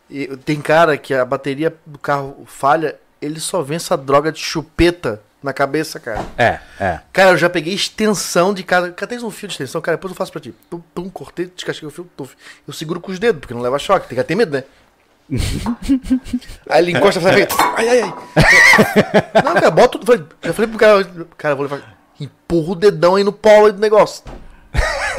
E 0.10 0.28
tem 0.38 0.62
cara 0.62 0.98
que 0.98 1.14
a 1.14 1.26
bateria 1.26 1.76
do 1.86 1.98
carro 1.98 2.44
falha, 2.46 3.00
ele 3.22 3.40
só 3.40 3.62
vê 3.62 3.76
essa 3.76 3.98
droga 3.98 4.32
de 4.32 4.40
chupeta 4.40 5.22
na 5.42 5.52
cabeça, 5.52 6.00
cara. 6.00 6.26
É, 6.38 6.60
é. 6.80 7.00
Cara, 7.12 7.32
eu 7.32 7.38
já 7.38 7.50
peguei 7.50 7.74
extensão 7.74 8.54
de 8.54 8.64
cada. 8.64 8.92
Cara, 8.92 9.10
tens 9.10 9.24
um 9.24 9.30
fio 9.30 9.48
de 9.48 9.54
extensão, 9.56 9.82
cara, 9.82 9.98
depois 9.98 10.12
eu 10.12 10.16
faço 10.16 10.32
pra 10.32 10.40
ti. 10.40 10.54
Pum, 10.70 10.82
pum, 10.94 11.10
cortei, 11.10 11.52
descasquei 11.54 11.88
o 11.88 11.92
fio, 11.92 12.10
tuf. 12.16 12.36
Eu 12.66 12.74
seguro 12.74 13.02
com 13.02 13.12
os 13.12 13.20
dedos, 13.20 13.42
porque 13.42 13.54
não 13.54 13.62
leva 13.62 13.78
choque, 13.78 14.08
tem 14.08 14.18
que 14.18 14.24
ter 14.24 14.36
medo, 14.36 14.54
né? 14.54 14.64
aí 16.70 16.84
ele 16.84 16.92
encosta 16.92 17.20
e 17.20 17.24
fala, 17.24 17.36
ai, 17.78 17.90
ai, 17.90 18.02
ai. 18.02 19.44
não, 19.44 19.54
cara, 19.54 19.72
bota 19.72 20.00
Já 20.44 20.54
falei 20.54 20.70
pro 20.70 20.78
cara, 20.80 21.28
cara, 21.38 21.56
vou 21.56 21.64
levar. 21.64 21.98
Empurra 22.20 22.72
o 22.72 22.76
dedão 22.76 23.16
aí 23.16 23.24
no 23.24 23.34
polo 23.34 23.68
aí 23.68 23.72
do 23.72 23.80
negócio. 23.80 24.24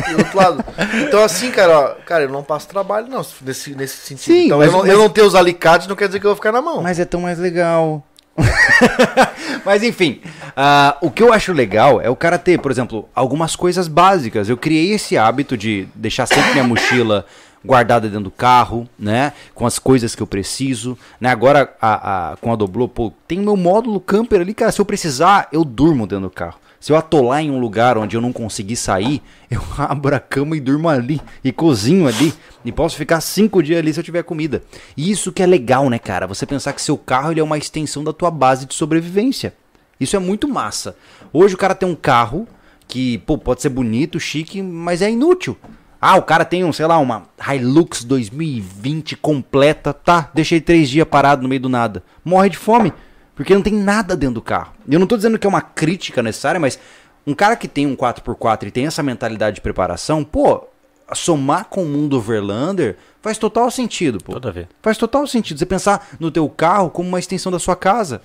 E 0.09 0.13
do 0.15 0.19
outro 0.19 0.37
lado. 0.39 0.65
Então, 1.07 1.23
assim, 1.23 1.51
cara, 1.51 1.79
ó, 1.79 1.89
cara, 2.05 2.25
eu 2.25 2.29
não 2.31 2.43
passo 2.43 2.67
trabalho, 2.69 3.07
não, 3.09 3.25
nesse, 3.43 3.75
nesse 3.75 3.97
sentido. 3.99 4.35
Sim, 4.35 4.47
então, 4.47 4.59
mas- 4.59 4.67
eu, 4.69 4.73
não, 4.73 4.81
mas- 4.81 4.91
eu 4.91 4.99
não 4.99 5.09
ter 5.09 5.23
os 5.23 5.35
alicates 5.35 5.87
não 5.87 5.97
quer 5.97 6.07
dizer 6.07 6.21
que 6.21 6.27
eu 6.27 6.31
vou 6.31 6.37
ficar 6.37 6.53
na 6.53 6.63
mão. 6.63 6.83
Mas 6.83 6.99
é 6.99 7.05
tão 7.05 7.21
mais 7.21 7.39
legal. 7.39 8.03
Mas 9.65 9.83
enfim, 9.83 10.21
ah, 10.57 10.97
o 11.01 11.11
que 11.11 11.23
eu 11.23 11.33
acho 11.33 11.53
legal 11.53 12.01
é 12.01 12.11
o 12.11 12.17
cara 12.17 12.39
ter, 12.39 12.59
por 12.59 12.71
exemplo, 12.71 13.09
algumas 13.15 13.55
coisas 13.57 13.89
básicas. 13.89 14.49
Eu 14.49 14.57
criei 14.57 14.93
esse 14.93 15.17
hábito 15.17 15.57
de 15.57 15.87
deixar 15.95 16.27
sempre 16.27 16.53
minha 16.53 16.65
mochila 16.65 17.25
guardada 17.65 18.09
dentro 18.09 18.25
do 18.25 18.31
carro, 18.31 18.89
né? 18.99 19.33
Com 19.55 19.67
as 19.67 19.79
coisas 19.79 20.15
que 20.15 20.23
eu 20.23 20.27
preciso. 20.27 20.99
Né? 21.21 21.31
Agora, 21.31 21.73
a, 21.81 22.33
a- 22.33 22.37
com 22.37 22.53
a 22.53 22.57
Doblô, 22.57 22.89
pô, 22.89 23.13
tem 23.27 23.39
meu 23.39 23.57
módulo 23.57 24.01
camper 24.01 24.41
ali, 24.41 24.53
cara. 24.53 24.71
Se 24.73 24.81
eu 24.81 24.85
precisar, 24.85 25.49
eu 25.53 25.65
durmo 25.65 26.07
dentro 26.07 26.25
do 26.25 26.31
carro. 26.31 26.59
Se 26.85 26.93
eu 26.93 26.99
atolar 26.99 27.41
em 27.41 27.51
um 27.51 27.59
lugar 27.59 27.97
onde 27.97 28.15
eu 28.15 28.21
não 28.21 28.31
conseguir 28.31 28.77
sair, 28.77 29.23
eu 29.51 29.63
abro 29.79 30.15
a 30.15 30.21
cama 30.21 30.55
e 30.55 30.61
durmo 30.61 30.87
ali. 30.87 31.19
E 31.43 31.51
cozinho 31.51 32.07
ali. 32.07 32.35
E 32.63 32.71
posso 32.71 32.95
ficar 32.99 33.23
cinco 33.23 33.63
dias 33.63 33.79
ali 33.79 33.91
se 33.91 34.01
eu 34.01 34.05
tiver 34.05 34.23
comida. 34.23 34.63
E 34.95 35.11
isso 35.11 35.33
que 35.33 35.43
é 35.43 35.47
legal, 35.47 35.89
né, 35.89 35.99
cara? 35.99 36.27
Você 36.27 36.45
pensar 36.45 36.75
que 36.75 36.83
seu 36.83 36.99
carro 36.99 37.31
ele 37.31 37.41
é 37.41 37.43
uma 37.43 37.57
extensão 37.57 38.05
da 38.05 38.13
tua 38.13 38.31
base 38.31 38.67
de 38.67 38.75
sobrevivência. 38.75 39.55
Isso 39.99 40.15
é 40.15 40.19
muito 40.19 40.47
massa. 40.47 40.95
Hoje 41.33 41.55
o 41.55 41.57
cara 41.57 41.75
tem 41.75 41.89
um 41.89 41.95
carro 41.95 42.47
que, 42.87 43.17
pô, 43.17 43.39
pode 43.39 43.63
ser 43.63 43.71
bonito, 43.71 44.21
chique, 44.21 44.61
mas 44.61 45.01
é 45.01 45.11
inútil. 45.11 45.57
Ah, 45.99 46.17
o 46.17 46.23
cara 46.23 46.45
tem 46.45 46.65
um, 46.65 46.73
sei 46.75 46.85
lá, 46.85 46.99
uma 46.99 47.23
Hilux 47.51 48.05
2020 48.05 49.17
completa. 49.17 49.95
Tá, 49.95 50.31
deixei 50.35 50.61
três 50.61 50.91
dias 50.91 51.09
parado 51.09 51.41
no 51.41 51.49
meio 51.49 51.63
do 51.63 51.69
nada. 51.71 52.05
Morre 52.23 52.51
de 52.51 52.59
fome. 52.59 52.93
Porque 53.35 53.55
não 53.55 53.63
tem 53.63 53.73
nada 53.73 54.17
dentro 54.17 54.37
do 54.37 54.43
carro. 54.43 54.73
Eu 54.89 55.01
não 55.01 55.07
tô 55.07 55.17
dizendo 55.17 55.39
que 55.39 55.47
é 55.47 55.51
uma 55.51 55.61
crítica 55.61 56.23
necessária, 56.23 56.61
mas 56.61 56.79
um 57.27 57.35
cara 57.35 57.57
que 57.57 57.67
tem 57.67 57.87
um 57.87 57.97
4x4 57.97 58.69
e 58.69 58.71
tem 58.71 58.87
essa 58.87 59.03
mentalidade 59.03 59.57
de 59.57 59.61
preparação, 59.61 60.23
pô, 60.23 60.69
somar 61.13 61.67
com 61.67 61.83
o 61.83 61.89
mundo 61.89 62.17
Overlander 62.17 62.97
faz 63.21 63.39
total 63.39 63.71
sentido, 63.71 64.19
pô. 64.23 64.33
Toda 64.33 64.53
vez. 64.53 64.67
Faz 64.83 64.97
total 64.97 65.27
sentido 65.27 65.59
você 65.59 65.67
pensar 65.67 66.09
no 66.21 66.31
teu 66.31 66.49
carro 66.49 66.91
como 66.91 67.09
uma 67.09 67.19
extensão 67.19 67.51
da 67.51 67.59
sua 67.59 67.77
casa. 67.77 68.23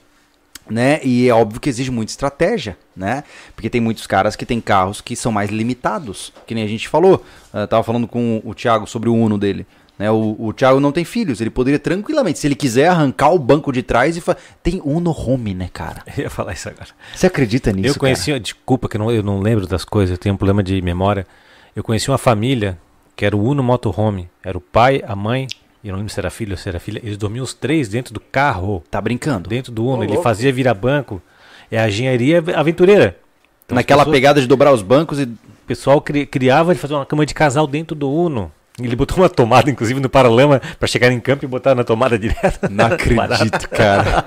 Né? 0.69 0.99
E 1.03 1.27
é 1.27 1.33
óbvio 1.33 1.59
que 1.59 1.67
exige 1.67 1.89
muita 1.89 2.11
estratégia, 2.11 2.77
né? 2.95 3.23
Porque 3.55 3.71
tem 3.71 3.81
muitos 3.81 4.05
caras 4.05 4.35
que 4.35 4.45
têm 4.45 4.61
carros 4.61 5.01
que 5.01 5.15
são 5.15 5.31
mais 5.31 5.49
limitados, 5.49 6.31
que 6.45 6.53
nem 6.53 6.63
a 6.63 6.67
gente 6.67 6.87
falou. 6.87 7.25
Eu 7.51 7.67
tava 7.67 7.81
falando 7.81 8.07
com 8.07 8.39
o 8.45 8.53
Thiago 8.53 8.85
sobre 8.85 9.09
o 9.09 9.15
Uno 9.15 9.35
dele. 9.35 9.65
Né? 9.99 10.09
O, 10.09 10.35
o 10.39 10.53
Thiago 10.53 10.79
não 10.79 10.93
tem 10.93 11.03
filhos, 11.03 11.41
ele 11.41 11.49
poderia 11.49 11.77
tranquilamente, 11.77 12.39
se 12.39 12.47
ele 12.47 12.55
quiser, 12.55 12.87
arrancar 12.87 13.31
o 13.33 13.37
banco 13.37 13.69
de 13.71 13.83
trás 13.83 14.15
e 14.15 14.21
falar. 14.21 14.37
Tem 14.63 14.81
Uno 14.85 15.11
Home, 15.11 15.53
né, 15.53 15.69
cara? 15.71 16.01
Eu 16.17 16.23
ia 16.23 16.29
falar 16.29 16.53
isso 16.53 16.69
agora. 16.69 16.87
Você 17.13 17.27
acredita 17.27 17.73
nisso? 17.73 17.95
eu 17.95 17.99
conheci, 17.99 18.39
desculpa 18.39 18.87
que 18.87 18.95
eu 18.95 18.99
não, 18.99 19.11
eu 19.11 19.21
não 19.21 19.41
lembro 19.41 19.67
das 19.67 19.83
coisas, 19.83 20.11
eu 20.11 20.17
tenho 20.17 20.33
um 20.35 20.37
problema 20.37 20.63
de 20.63 20.81
memória. 20.81 21.27
Eu 21.75 21.83
conheci 21.83 22.09
uma 22.09 22.17
família 22.17 22.77
que 23.15 23.25
era 23.25 23.35
o 23.35 23.43
Uno 23.43 23.61
Motorhome. 23.61 24.29
Era 24.41 24.57
o 24.57 24.61
pai, 24.61 25.03
a 25.05 25.13
mãe, 25.15 25.45
e 25.83 25.89
eu 25.89 25.91
não 25.91 25.97
lembro 25.99 26.13
se 26.13 26.19
era 26.19 26.29
filho 26.29 26.51
ou 26.53 26.57
se 26.57 26.69
era 26.69 26.79
filha. 26.79 26.99
Eles 27.03 27.17
dormiam 27.17 27.43
os 27.43 27.53
três 27.53 27.89
dentro 27.89 28.13
do 28.13 28.19
carro, 28.21 28.81
Tá 28.89 29.01
brincando? 29.01 29.49
dentro 29.49 29.71
do 29.73 29.85
Uno. 29.85 29.99
Ô, 29.99 30.03
Ele 30.03 30.13
louco. 30.13 30.23
fazia 30.23 30.51
virar 30.53 30.73
banco. 30.73 31.21
É 31.69 31.77
a 31.77 31.89
engenharia 31.89 32.41
aventureira. 32.55 33.17
Então, 33.65 33.75
Naquela 33.75 34.03
pessoas- 34.03 34.15
pegada 34.15 34.39
de 34.41 34.47
dobrar 34.47 34.71
os 34.73 34.81
bancos 34.81 35.19
e. 35.19 35.23
O 35.23 35.67
pessoal 35.69 36.01
cri- 36.01 36.25
criava 36.25 36.73
de 36.73 36.79
fazer 36.79 36.95
uma 36.95 37.05
cama 37.05 37.25
de 37.25 37.33
casal 37.33 37.67
dentro 37.67 37.95
do 37.95 38.09
Uno. 38.09 38.51
Ele 38.79 38.95
botou 38.95 39.17
uma 39.17 39.29
tomada, 39.29 39.69
inclusive, 39.69 39.99
no 39.99 40.09
paralama 40.09 40.61
para 40.77 40.87
chegar 40.87 41.11
em 41.11 41.19
campo 41.19 41.45
e 41.45 41.47
botar 41.47 41.75
na 41.75 41.83
tomada 41.83 42.17
direto. 42.17 42.69
Não 42.69 42.85
acredito, 42.93 43.69
cara. 43.69 44.23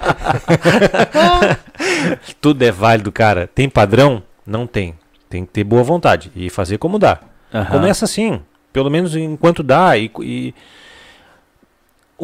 Tudo 2.40 2.62
é 2.62 2.70
válido, 2.70 3.10
cara. 3.10 3.48
Tem 3.54 3.68
padrão? 3.68 4.22
Não 4.46 4.66
tem. 4.66 4.94
Tem 5.28 5.44
que 5.44 5.52
ter 5.52 5.64
boa 5.64 5.82
vontade 5.82 6.30
e 6.36 6.50
fazer 6.50 6.78
como 6.78 6.98
dá. 6.98 7.18
Aham. 7.52 7.66
Começa 7.66 8.04
assim, 8.04 8.40
pelo 8.72 8.90
menos 8.90 9.16
enquanto 9.16 9.62
dá. 9.62 9.96
E, 9.96 10.10
e 10.20 10.54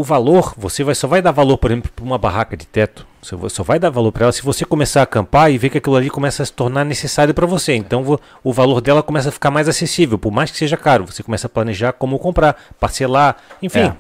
o 0.01 0.05
valor, 0.05 0.55
você 0.57 0.85
vai, 0.85 0.95
só 0.95 1.09
vai 1.09 1.21
dar 1.21 1.33
valor, 1.33 1.59
por 1.59 1.71
exemplo, 1.73 1.91
para 1.95 2.05
uma 2.05 2.17
barraca 2.17 2.57
de 2.57 2.65
teto. 2.67 3.05
Você 3.21 3.37
só 3.49 3.65
vai 3.65 3.81
dar 3.81 3.91
valor 3.91 4.13
para 4.13 4.25
ela 4.27 4.33
se 4.33 4.43
você 4.43 4.65
começar 4.65 5.01
a 5.01 5.03
acampar 5.03 5.51
e 5.51 5.59
ver 5.59 5.71
que 5.71 5.79
aquilo 5.79 5.97
ali 5.97 6.09
começa 6.09 6.41
a 6.43 6.47
se 6.47 6.53
tornar 6.53 6.85
necessário 6.85 7.35
para 7.35 7.47
você. 7.47 7.75
Então 7.75 8.05
o 8.45 8.53
valor 8.53 8.81
dela 8.81 9.03
começa 9.03 9.29
a 9.29 9.33
ficar 9.33 9.51
mais 9.51 9.69
acessível, 9.69 10.17
por 10.17 10.31
mais 10.31 10.53
que 10.53 10.57
seja 10.57 10.77
caro. 10.77 11.05
Você 11.07 11.23
começa 11.23 11.49
a 11.49 11.51
planejar 11.51 11.93
como 11.95 12.17
comprar, 12.19 12.57
parcelar, 12.79 13.39
enfim. 13.61 13.81
É. 13.81 13.93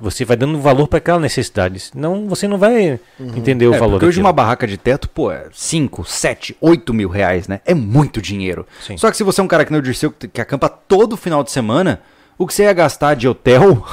Você 0.00 0.24
vai 0.24 0.36
dando 0.36 0.60
valor 0.60 0.86
para 0.88 0.98
aquela 0.98 1.18
necessidade. 1.18 1.80
Senão 1.80 2.28
você 2.28 2.46
não 2.46 2.56
vai 2.56 3.00
entender 3.18 3.66
o 3.66 3.74
É, 3.74 3.78
valor 3.78 3.94
porque 3.94 4.06
hoje 4.06 4.16
daquilo. 4.18 4.26
uma 4.28 4.32
barraca 4.32 4.66
de 4.66 4.76
teto, 4.76 5.08
pô, 5.08 5.30
é 5.32 5.46
5, 5.52 6.04
7, 6.04 6.56
8 6.60 6.94
mil 6.94 7.08
reais, 7.08 7.48
né? 7.48 7.60
É 7.66 7.74
muito 7.74 8.22
dinheiro. 8.22 8.64
Sim. 8.80 8.96
Só 8.96 9.10
que 9.10 9.16
se 9.16 9.24
você 9.24 9.40
é 9.40 9.44
um 9.44 9.48
cara 9.48 9.64
que 9.64 9.72
nem 9.72 9.80
o 9.80 9.82
Dirceu, 9.82 10.12
que 10.12 10.40
acampa 10.40 10.68
todo 10.68 11.16
final 11.16 11.42
de 11.44 11.50
semana, 11.50 12.00
o 12.38 12.46
que 12.46 12.54
você 12.54 12.64
ia 12.64 12.72
gastar 12.72 13.14
de 13.14 13.28
hotel... 13.28 13.84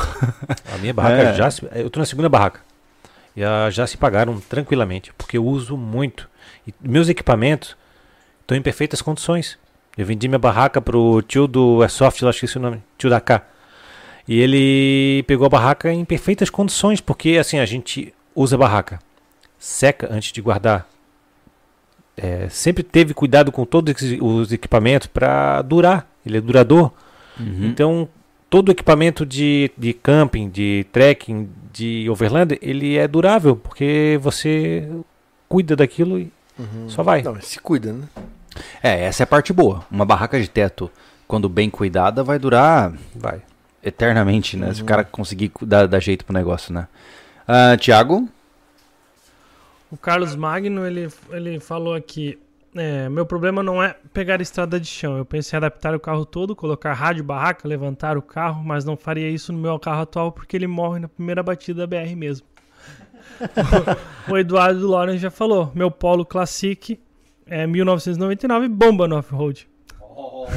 A 0.74 0.78
minha 0.78 0.94
barraca 0.94 1.22
É. 1.30 1.34
já 1.34 1.52
se, 1.52 1.68
eu 1.76 1.90
tô 1.90 2.00
na 2.00 2.06
segunda 2.06 2.30
barraca. 2.30 2.62
E 3.36 3.44
a- 3.44 3.70
já 3.70 3.86
se 3.86 3.98
pagaram 3.98 4.40
tranquilamente, 4.40 5.14
porque 5.18 5.38
eu 5.38 5.46
uso 5.46 5.78
muito. 5.78 6.30
E 6.68 6.74
meus 6.82 7.10
equipamentos 7.10 7.76
estão 8.42 8.58
em 8.58 8.62
perfeitas 8.62 9.02
condições. 9.02 9.58
Eu 9.98 10.06
vendi 10.06 10.28
minha 10.28 10.40
barraca 10.40 10.82
pro 10.82 11.22
tio 11.22 11.48
do 11.48 11.82
Airsoft, 11.82 12.22
lá 12.24 12.30
esqueci 12.32 12.58
o 12.58 12.62
nome, 12.62 12.82
tio 12.98 13.10
da 13.10 13.20
K. 13.20 13.46
E 14.28 14.40
ele 14.40 15.24
pegou 15.24 15.46
a 15.46 15.50
barraca 15.50 15.92
em 15.92 16.06
perfeitas 16.06 16.50
condições, 16.50 17.02
porque 17.02 17.38
assim, 17.40 17.60
a 17.60 17.66
gente 17.66 18.14
usa 18.36 18.56
a 18.56 18.60
barraca, 18.60 19.00
seca 19.58 20.08
antes 20.12 20.32
de 20.32 20.42
guardar. 20.42 20.88
É, 22.16 22.48
sempre 22.50 22.84
teve 22.84 23.14
cuidado 23.14 23.52
com 23.52 23.66
todos 23.66 23.94
os 24.22 24.52
equipamentos 24.52 25.08
para 25.08 25.62
durar. 25.62 26.06
Ele 26.26 26.38
é 26.38 26.42
durador. 26.42 26.92
Então, 27.40 28.08
todo 28.50 28.72
equipamento 28.72 29.26
de, 29.26 29.72
de 29.78 29.94
camping, 29.94 30.50
de 30.50 30.86
trekking, 30.92 31.50
de 31.72 32.10
overland, 32.10 32.58
ele 32.62 32.98
é 32.98 33.08
durável, 33.08 33.56
porque 33.56 34.20
você 34.22 34.90
cuida 35.48 35.76
daquilo 35.76 36.20
e 36.20 36.32
só 36.88 37.04
vai. 37.04 37.22
Não, 37.22 37.40
se 37.42 37.60
cuida, 37.60 37.94
né? 37.94 38.08
É, 38.84 39.06
essa 39.06 39.24
é 39.24 39.26
a 39.26 39.28
parte 39.28 39.54
boa. 39.54 39.86
Uma 39.90 40.06
barraca 40.06 40.40
de 40.40 40.50
teto, 40.50 40.92
quando 41.28 41.48
bem 41.48 41.70
cuidada, 41.70 42.24
vai 42.24 42.38
durar 42.38 42.94
Vai. 43.16 43.42
eternamente, 43.84 44.58
né? 44.58 44.74
Se 44.74 44.82
o 44.82 44.86
cara 44.86 45.04
conseguir 45.04 45.52
dar, 45.62 45.88
dar 45.88 46.00
jeito 46.00 46.26
pro 46.26 46.34
negócio, 46.34 46.74
né? 46.74 46.88
Ah, 47.48 47.78
Tiago? 47.78 48.28
O 49.92 49.98
Carlos 49.98 50.36
Magno, 50.36 50.86
ele, 50.86 51.10
ele 51.32 51.60
falou 51.60 51.96
aqui, 51.96 52.38
é, 52.80 53.10
meu 53.10 53.26
problema 53.26 53.62
não 53.62 53.82
é 53.84 53.96
pegar 54.14 54.42
estrada 54.42 54.80
de 54.80 54.88
chão. 54.88 55.18
Eu 55.18 55.26
pensei 55.26 55.56
em 55.56 55.60
adaptar 55.60 55.94
o 55.94 56.00
carro 56.00 56.26
todo, 56.26 56.56
colocar 56.56 56.94
rádio, 56.94 57.24
barraca, 57.24 57.68
levantar 57.68 58.18
o 58.18 58.22
carro, 58.22 58.64
mas 58.64 58.86
não 58.86 58.96
faria 58.96 59.30
isso 59.30 59.52
no 59.52 59.60
meu 59.60 59.78
carro 59.80 60.02
atual 60.02 60.32
porque 60.32 60.56
ele 60.56 60.68
morre 60.68 61.00
na 61.00 61.08
primeira 61.08 61.44
batida 61.44 61.86
da 61.86 61.88
BR 61.88 62.16
mesmo. 62.16 62.48
o 64.30 64.38
Eduardo 64.38 64.88
Loren 64.88 65.18
já 65.18 65.30
falou, 65.30 65.72
meu 65.76 65.92
Polo 65.92 66.26
Classic 66.26 67.00
é 67.46 67.66
1999, 67.68 68.68
bomba 68.70 69.08
no 69.08 69.18
off-road. 69.18 69.68
Olha 70.00 70.50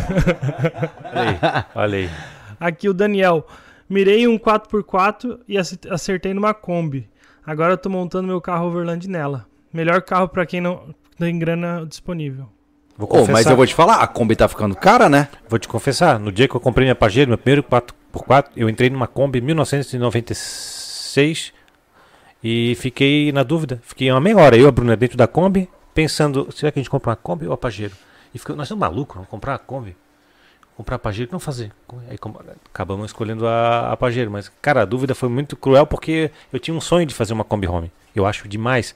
aí. 1.14 1.64
Olha 1.74 1.98
aí. 1.98 2.10
Aqui 2.58 2.88
o 2.88 2.94
Daniel. 2.94 3.46
Mirei 3.88 4.26
um 4.26 4.38
4x4 4.38 5.40
e 5.46 5.58
ace- 5.58 5.78
acertei 5.90 6.32
numa 6.32 6.54
Kombi. 6.54 7.10
Agora 7.44 7.72
eu 7.74 7.78
tô 7.78 7.90
montando 7.90 8.28
meu 8.28 8.40
carro 8.40 8.68
Overland 8.68 9.08
nela. 9.08 9.46
Melhor 9.72 10.00
carro 10.02 10.28
pra 10.28 10.46
quem 10.46 10.60
não 10.60 10.94
tem 11.18 11.38
grana 11.38 11.84
disponível. 11.86 12.48
Vou 12.96 13.08
confessar, 13.08 13.32
mas 13.32 13.46
eu 13.46 13.56
vou 13.56 13.66
te 13.66 13.74
falar, 13.74 13.96
a 13.96 14.06
Kombi 14.06 14.36
tá 14.36 14.46
ficando 14.46 14.76
cara, 14.76 15.08
né? 15.08 15.28
vou 15.48 15.58
te 15.58 15.66
confessar, 15.66 16.18
no 16.18 16.30
dia 16.30 16.46
que 16.46 16.54
eu 16.54 16.60
comprei 16.60 16.84
minha 16.84 16.94
Pajero, 16.94 17.30
meu 17.30 17.38
primeiro 17.38 17.62
4x4, 17.62 18.50
eu 18.54 18.68
entrei 18.68 18.90
numa 18.90 19.06
Kombi 19.06 19.40
1996 19.40 21.54
e 22.44 22.74
fiquei 22.76 23.32
na 23.32 23.42
dúvida. 23.42 23.80
Fiquei 23.82 24.10
uma 24.10 24.20
meia 24.20 24.36
hora, 24.36 24.56
eu 24.56 24.66
e 24.66 24.68
a 24.68 24.70
Bruna 24.70 24.96
dentro 24.96 25.16
da 25.16 25.26
Kombi, 25.26 25.68
pensando, 25.94 26.48
será 26.52 26.70
que 26.70 26.78
a 26.78 26.82
gente 26.82 26.90
compra 26.90 27.10
uma 27.10 27.16
Kombi 27.16 27.46
ou 27.46 27.52
a 27.52 27.56
Pajero? 27.56 27.94
E 28.34 28.38
ficou, 28.38 28.56
nós 28.56 28.68
somos 28.68 28.80
malucos, 28.80 29.14
vamos 29.14 29.30
comprar 29.30 29.54
a 29.54 29.58
Kombi. 29.58 29.96
Comprar 30.76 30.96
a 30.96 30.98
Pajero, 30.98 31.30
não 31.32 31.40
fazer. 31.40 31.72
Aí 32.08 32.18
acabamos 32.72 33.06
escolhendo 33.06 33.46
a, 33.46 33.92
a 33.92 33.96
Pajero, 33.96 34.30
mas 34.30 34.50
cara, 34.60 34.82
a 34.82 34.84
dúvida 34.84 35.14
foi 35.14 35.28
muito 35.28 35.56
cruel 35.56 35.86
porque 35.86 36.30
eu 36.52 36.58
tinha 36.58 36.74
um 36.74 36.80
sonho 36.80 37.06
de 37.06 37.14
fazer 37.14 37.32
uma 37.32 37.44
Kombi 37.44 37.66
Home. 37.66 37.92
Eu 38.14 38.26
acho 38.26 38.48
demais. 38.48 38.94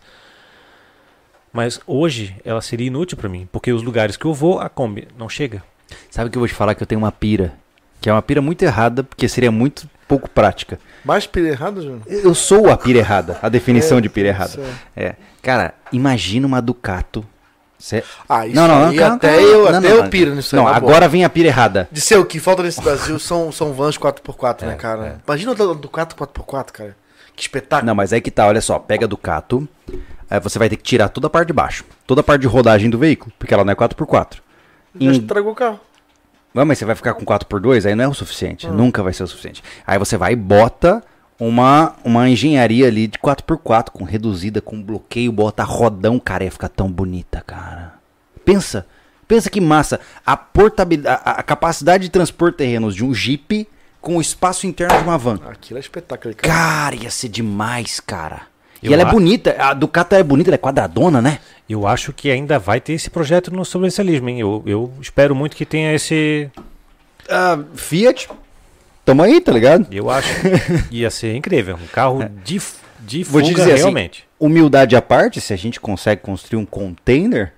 Mas 1.56 1.80
hoje 1.86 2.36
ela 2.44 2.60
seria 2.60 2.86
inútil 2.88 3.16
para 3.16 3.30
mim, 3.30 3.48
porque 3.50 3.72
os 3.72 3.82
lugares 3.82 4.14
que 4.16 4.26
eu 4.26 4.34
vou, 4.34 4.60
a 4.60 4.68
Kombi 4.68 5.08
não 5.18 5.26
chega. 5.26 5.62
Sabe 6.10 6.28
que 6.28 6.36
eu 6.36 6.40
vou 6.40 6.46
te 6.48 6.52
falar 6.52 6.74
que 6.74 6.82
eu 6.82 6.86
tenho 6.86 6.98
uma 7.00 7.10
pira? 7.10 7.54
Que 7.98 8.10
é 8.10 8.12
uma 8.12 8.20
pira 8.20 8.42
muito 8.42 8.62
errada, 8.62 9.02
porque 9.02 9.26
seria 9.26 9.50
muito 9.50 9.88
pouco 10.06 10.28
prática. 10.28 10.78
Mais 11.02 11.26
pira 11.26 11.48
errada, 11.48 11.80
Júnior? 11.80 12.02
Eu 12.06 12.34
sou 12.34 12.70
a 12.70 12.76
pira 12.76 12.98
errada, 12.98 13.38
a 13.40 13.48
definição 13.48 13.96
É, 13.96 14.00
de 14.02 14.08
pira 14.10 14.28
errada. 14.28 14.50
isso 14.50 14.60
É. 14.94 15.14
Cara, 15.42 15.72
imagina 15.90 16.46
uma 16.46 16.60
Ducato. 16.60 17.24
Cê- 17.78 18.04
Ah, 18.28 18.46
isso 18.46 18.54
não, 18.54 18.68
não, 18.68 18.80
não, 18.80 18.88
aí 18.88 18.96
calma, 18.98 19.16
até 19.16 19.42
eu, 19.42 19.62
Não, 19.62 19.68
até 19.78 19.80
não, 19.80 19.96
eu 19.96 20.02
não. 20.02 20.10
piro 20.10 20.34
nisso 20.34 20.54
aí. 20.56 20.62
Não, 20.62 20.70
na 20.70 20.78
boa. 20.78 20.90
agora 20.92 21.08
vem 21.08 21.24
a 21.24 21.30
pira 21.30 21.48
errada. 21.48 21.88
De 21.90 22.00
ser 22.02 22.18
o 22.18 22.24
que 22.26 22.38
falta 22.38 22.62
nesse 22.62 22.82
Brasil 22.82 23.18
são, 23.18 23.50
são 23.50 23.72
vans 23.72 23.96
4x4, 23.96 24.62
É, 24.62 24.66
né, 24.66 24.74
cara? 24.74 25.20
Imagina 25.26 25.52
o 25.52 25.74
Ducato 25.74 26.14
4x4, 26.16 26.70
cara. 26.72 26.96
Que 27.34 27.42
espetáculo. 27.42 27.86
Não, 27.86 27.94
mas 27.94 28.12
aí 28.14 28.20
que 28.20 28.30
tá, 28.30 28.46
olha 28.46 28.60
só, 28.62 28.78
pega 28.78 29.04
a 29.04 29.08
Ducato, 29.08 29.66
aí 30.30 30.40
você 30.40 30.58
vai 30.58 30.68
ter 30.68 30.76
que 30.76 30.82
tirar 30.82 31.08
toda 31.08 31.26
a 31.26 31.30
parte 31.30 31.48
de 31.48 31.52
baixo, 31.52 31.84
toda 32.06 32.20
a 32.20 32.24
parte 32.24 32.42
de 32.42 32.46
rodagem 32.46 32.88
do 32.90 32.98
veículo, 32.98 33.32
porque 33.38 33.52
ela 33.54 33.64
não 33.64 33.72
é 33.72 33.76
4x4. 33.76 34.38
Já 34.98 35.10
Em- 35.10 35.12
estragou 35.12 35.52
o 35.52 35.54
carro. 35.54 35.80
Não, 36.54 36.64
mas 36.64 36.78
você 36.78 36.84
vai 36.86 36.94
ficar 36.96 37.12
com 37.14 37.24
4x2, 37.24 37.84
aí 37.86 37.94
não 37.94 38.04
é 38.04 38.08
o 38.08 38.14
suficiente. 38.14 38.66
Nunca 38.66 39.02
vai 39.02 39.12
ser 39.12 39.22
o 39.24 39.26
suficiente. 39.26 39.62
Aí 39.86 39.98
você 39.98 40.16
vai 40.16 40.32
e 40.32 40.36
bota 40.36 41.02
uma, 41.38 41.94
uma 42.02 42.28
engenharia 42.30 42.86
ali 42.86 43.06
de 43.06 43.18
4x4, 43.18 43.90
com 43.90 44.04
reduzida, 44.04 44.62
com 44.62 44.82
bloqueio, 44.82 45.30
bota 45.30 45.62
rodão, 45.64 46.18
cara, 46.18 46.44
ia 46.44 46.50
ficar 46.50 46.70
tão 46.70 46.90
bonita, 46.90 47.42
cara. 47.46 47.94
Pensa, 48.42 48.86
pensa 49.28 49.50
que 49.50 49.60
massa. 49.60 50.00
A 50.24 50.34
portabilidade, 50.34 51.20
a, 51.26 51.32
a 51.32 51.42
capacidade 51.42 52.04
de 52.04 52.10
transpor 52.10 52.52
terrenos 52.54 52.94
de 52.94 53.04
um 53.04 53.12
Jeep 53.12 53.68
com 54.00 54.16
o 54.16 54.20
espaço 54.20 54.66
interno 54.66 54.96
de 54.96 55.04
uma 55.04 55.18
van. 55.18 55.38
Aquilo 55.46 55.76
é 55.76 55.80
espetáculo, 55.80 56.34
cara. 56.34 56.54
Cara, 56.54 56.94
ia 56.96 57.10
ser 57.10 57.28
demais, 57.28 58.00
cara. 58.00 58.42
E 58.82 58.86
Eu 58.86 58.92
ela 58.92 59.02
é 59.02 59.06
a- 59.06 59.10
bonita, 59.10 59.56
a 59.58 59.74
Ducato 59.74 60.14
é 60.14 60.22
bonita, 60.22 60.50
ela 60.50 60.54
é 60.54 60.58
quadradona, 60.58 61.20
né? 61.22 61.38
Eu 61.68 61.86
acho 61.86 62.12
que 62.12 62.30
ainda 62.30 62.58
vai 62.58 62.80
ter 62.80 62.92
esse 62.92 63.10
projeto 63.10 63.50
no 63.52 63.64
sobrencialismo, 63.64 64.28
hein? 64.28 64.40
Eu, 64.40 64.62
eu 64.66 64.92
espero 65.00 65.34
muito 65.34 65.56
que 65.56 65.64
tenha 65.66 65.92
esse. 65.94 66.48
Ah, 67.28 67.58
Fiat, 67.74 68.28
tamo 69.04 69.22
aí, 69.22 69.40
tá 69.40 69.50
ligado? 69.52 69.86
Eu 69.90 70.08
acho 70.10 70.28
que 70.40 70.48
ia 70.96 71.10
ser 71.10 71.34
incrível. 71.34 71.76
Um 71.82 71.86
carro 71.88 72.24
de, 72.44 72.56
f- 72.58 72.76
de 73.00 73.24
Vou 73.24 73.40
fuga 73.40 73.52
te 73.52 73.56
dizer 73.58 73.72
assim, 73.72 73.80
realmente. 73.82 74.24
Humildade 74.38 74.94
à 74.94 75.02
parte, 75.02 75.40
se 75.40 75.52
a 75.52 75.56
gente 75.56 75.80
consegue 75.80 76.20
construir 76.20 76.60
um 76.60 76.66
container, 76.66 77.52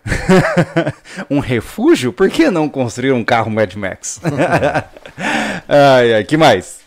um 1.28 1.40
refúgio, 1.40 2.12
por 2.12 2.30
que 2.30 2.48
não 2.50 2.68
construir 2.68 3.12
um 3.12 3.24
carro 3.24 3.50
Mad 3.50 3.74
Max? 3.74 4.20
ai, 5.68 6.14
ai, 6.14 6.24
que 6.24 6.36
mais? 6.36 6.78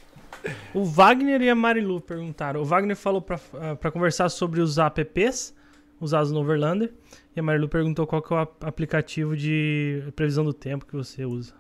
O 0.74 0.84
Wagner 0.86 1.42
e 1.42 1.50
a 1.50 1.56
Marilu 1.56 2.02
perguntaram. 2.02 2.62
O 2.62 2.66
Wagner 2.66 2.96
falou 2.96 3.22
pra, 3.22 3.40
ah, 3.54 3.92
conversar 3.92 4.30
sobre 4.30 4.60
os 4.62 4.78
apps 4.78 5.54
usados 6.00 6.32
no 6.32 6.40
Overlander. 6.40 6.92
E 7.36 7.40
a 7.40 7.44
Marilu 7.44 7.68
perguntou 7.70 8.06
qual 8.08 8.22
que 8.22 8.34
é 8.34 8.36
o 8.36 8.40
ap- 8.40 8.64
aplicativo 8.64 9.36
de 9.38 10.04
previsão 10.16 10.44
do 10.44 10.54
tempo 10.54 10.86
que 10.86 10.96
você 10.96 11.26
usa. 11.26 11.54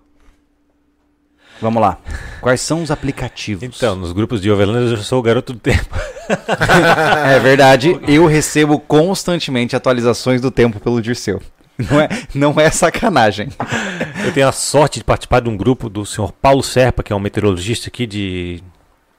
Vamos 1.62 1.82
lá. 1.82 2.00
Quais 2.40 2.62
são 2.62 2.82
os 2.82 2.90
aplicativos? 2.92 3.64
Então, 3.64 3.96
nos 3.96 4.14
grupos 4.14 4.42
de 4.42 4.50
Overlanders 4.50 4.92
eu 4.92 4.98
sou 5.04 5.20
o 5.20 5.22
garoto 5.22 5.54
do 5.54 5.60
tempo. 5.60 5.96
é 7.28 7.40
verdade, 7.40 8.00
eu 8.08 8.26
recebo 8.26 8.80
constantemente 8.80 9.76
atualizações 9.76 10.40
do 10.42 10.50
tempo 10.50 10.80
pelo 10.80 11.02
Dirceu. 11.02 11.42
Não 11.90 12.02
é, 12.02 12.10
não 12.34 12.60
é 12.60 12.70
sacanagem. 12.70 13.50
Eu 14.26 14.34
tenho 14.34 14.48
a 14.48 14.52
sorte 14.52 15.00
de 15.00 15.04
participar 15.04 15.42
de 15.42 15.50
um 15.50 15.58
grupo 15.58 15.90
do 15.90 16.06
senhor 16.06 16.32
Paulo 16.32 16.62
Serpa, 16.64 17.04
que 17.04 17.12
é 17.12 17.16
um 17.16 17.20
meteorologista 17.20 17.88
aqui 17.90 18.06
de, 18.06 18.62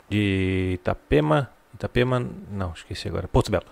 de 0.09 0.73
Itapema. 0.75 1.51
Itapema, 1.75 2.27
não, 2.51 2.73
esqueci 2.75 3.09
agora. 3.09 3.27
Porto 3.29 3.51
Belo. 3.51 3.65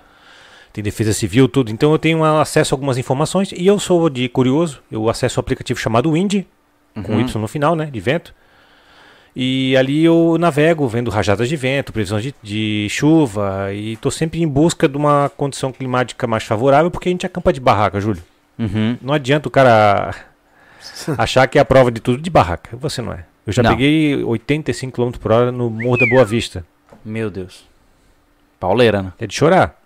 Tem 0.73 0.85
defesa 0.85 1.13
civil, 1.13 1.49
tudo. 1.49 1.71
Então 1.71 1.91
eu 1.93 1.99
tenho 1.99 2.23
acesso 2.25 2.75
a 2.75 2.77
algumas 2.77 2.97
informações 2.97 3.53
e 3.53 3.67
eu 3.67 3.79
sou 3.79 4.09
de 4.09 4.29
curioso. 4.29 4.81
Eu 4.91 5.09
acesso 5.09 5.39
o 5.39 5.41
aplicativo 5.41 5.79
chamado 5.81 6.13
Wind, 6.13 6.45
com 7.05 7.13
Uhum. 7.13 7.21
Y 7.21 7.41
no 7.41 7.49
final, 7.49 7.75
né? 7.75 7.87
De 7.87 8.01
vento. 8.01 8.35
E 9.35 9.77
ali 9.77 10.05
eu 10.05 10.37
navego 10.39 10.89
vendo 10.89 11.11
rajadas 11.11 11.49
de 11.49 11.57
vento, 11.57 11.93
previsões 11.93 12.23
de, 12.23 12.35
de 12.43 12.89
chuva 12.91 13.73
e 13.73 13.93
estou 13.93 14.11
sempre 14.11 14.43
em 14.43 14.49
busca 14.49 14.89
de 14.89 14.97
uma 14.97 15.31
condição 15.37 15.71
climática 15.71 16.27
mais 16.27 16.43
favorável 16.43 16.91
porque 16.91 17.09
a 17.09 17.13
gente 17.13 17.27
acampa 17.27 17.53
de 17.53 17.61
barraca, 17.61 18.01
Júlio. 18.01 18.23
Uhum. 18.61 18.99
Não 19.01 19.15
adianta 19.15 19.49
o 19.49 19.51
cara 19.51 20.15
achar 21.17 21.47
que 21.49 21.59
é 21.59 21.61
a 21.61 21.65
prova 21.65 21.91
de 21.91 22.01
tudo 22.01 22.21
de 22.21 22.29
barraca. 22.31 22.77
Você 22.77 23.01
não 23.01 23.13
é. 23.13 23.25
Eu 23.47 23.53
já 23.53 23.63
Não. 23.63 23.71
peguei 23.71 24.23
85 24.23 24.93
km 24.95 25.19
por 25.19 25.33
hora 25.33 25.51
no 25.51 25.71
Morro 25.71 25.97
da 25.97 26.07
Boa 26.07 26.25
Vista. 26.25 26.65
Meu 27.05 27.31
Deus. 27.31 27.65
Pauleira, 28.59 29.03
né? 29.03 29.13
É 29.19 29.27
de 29.27 29.35
chorar. 29.35 29.81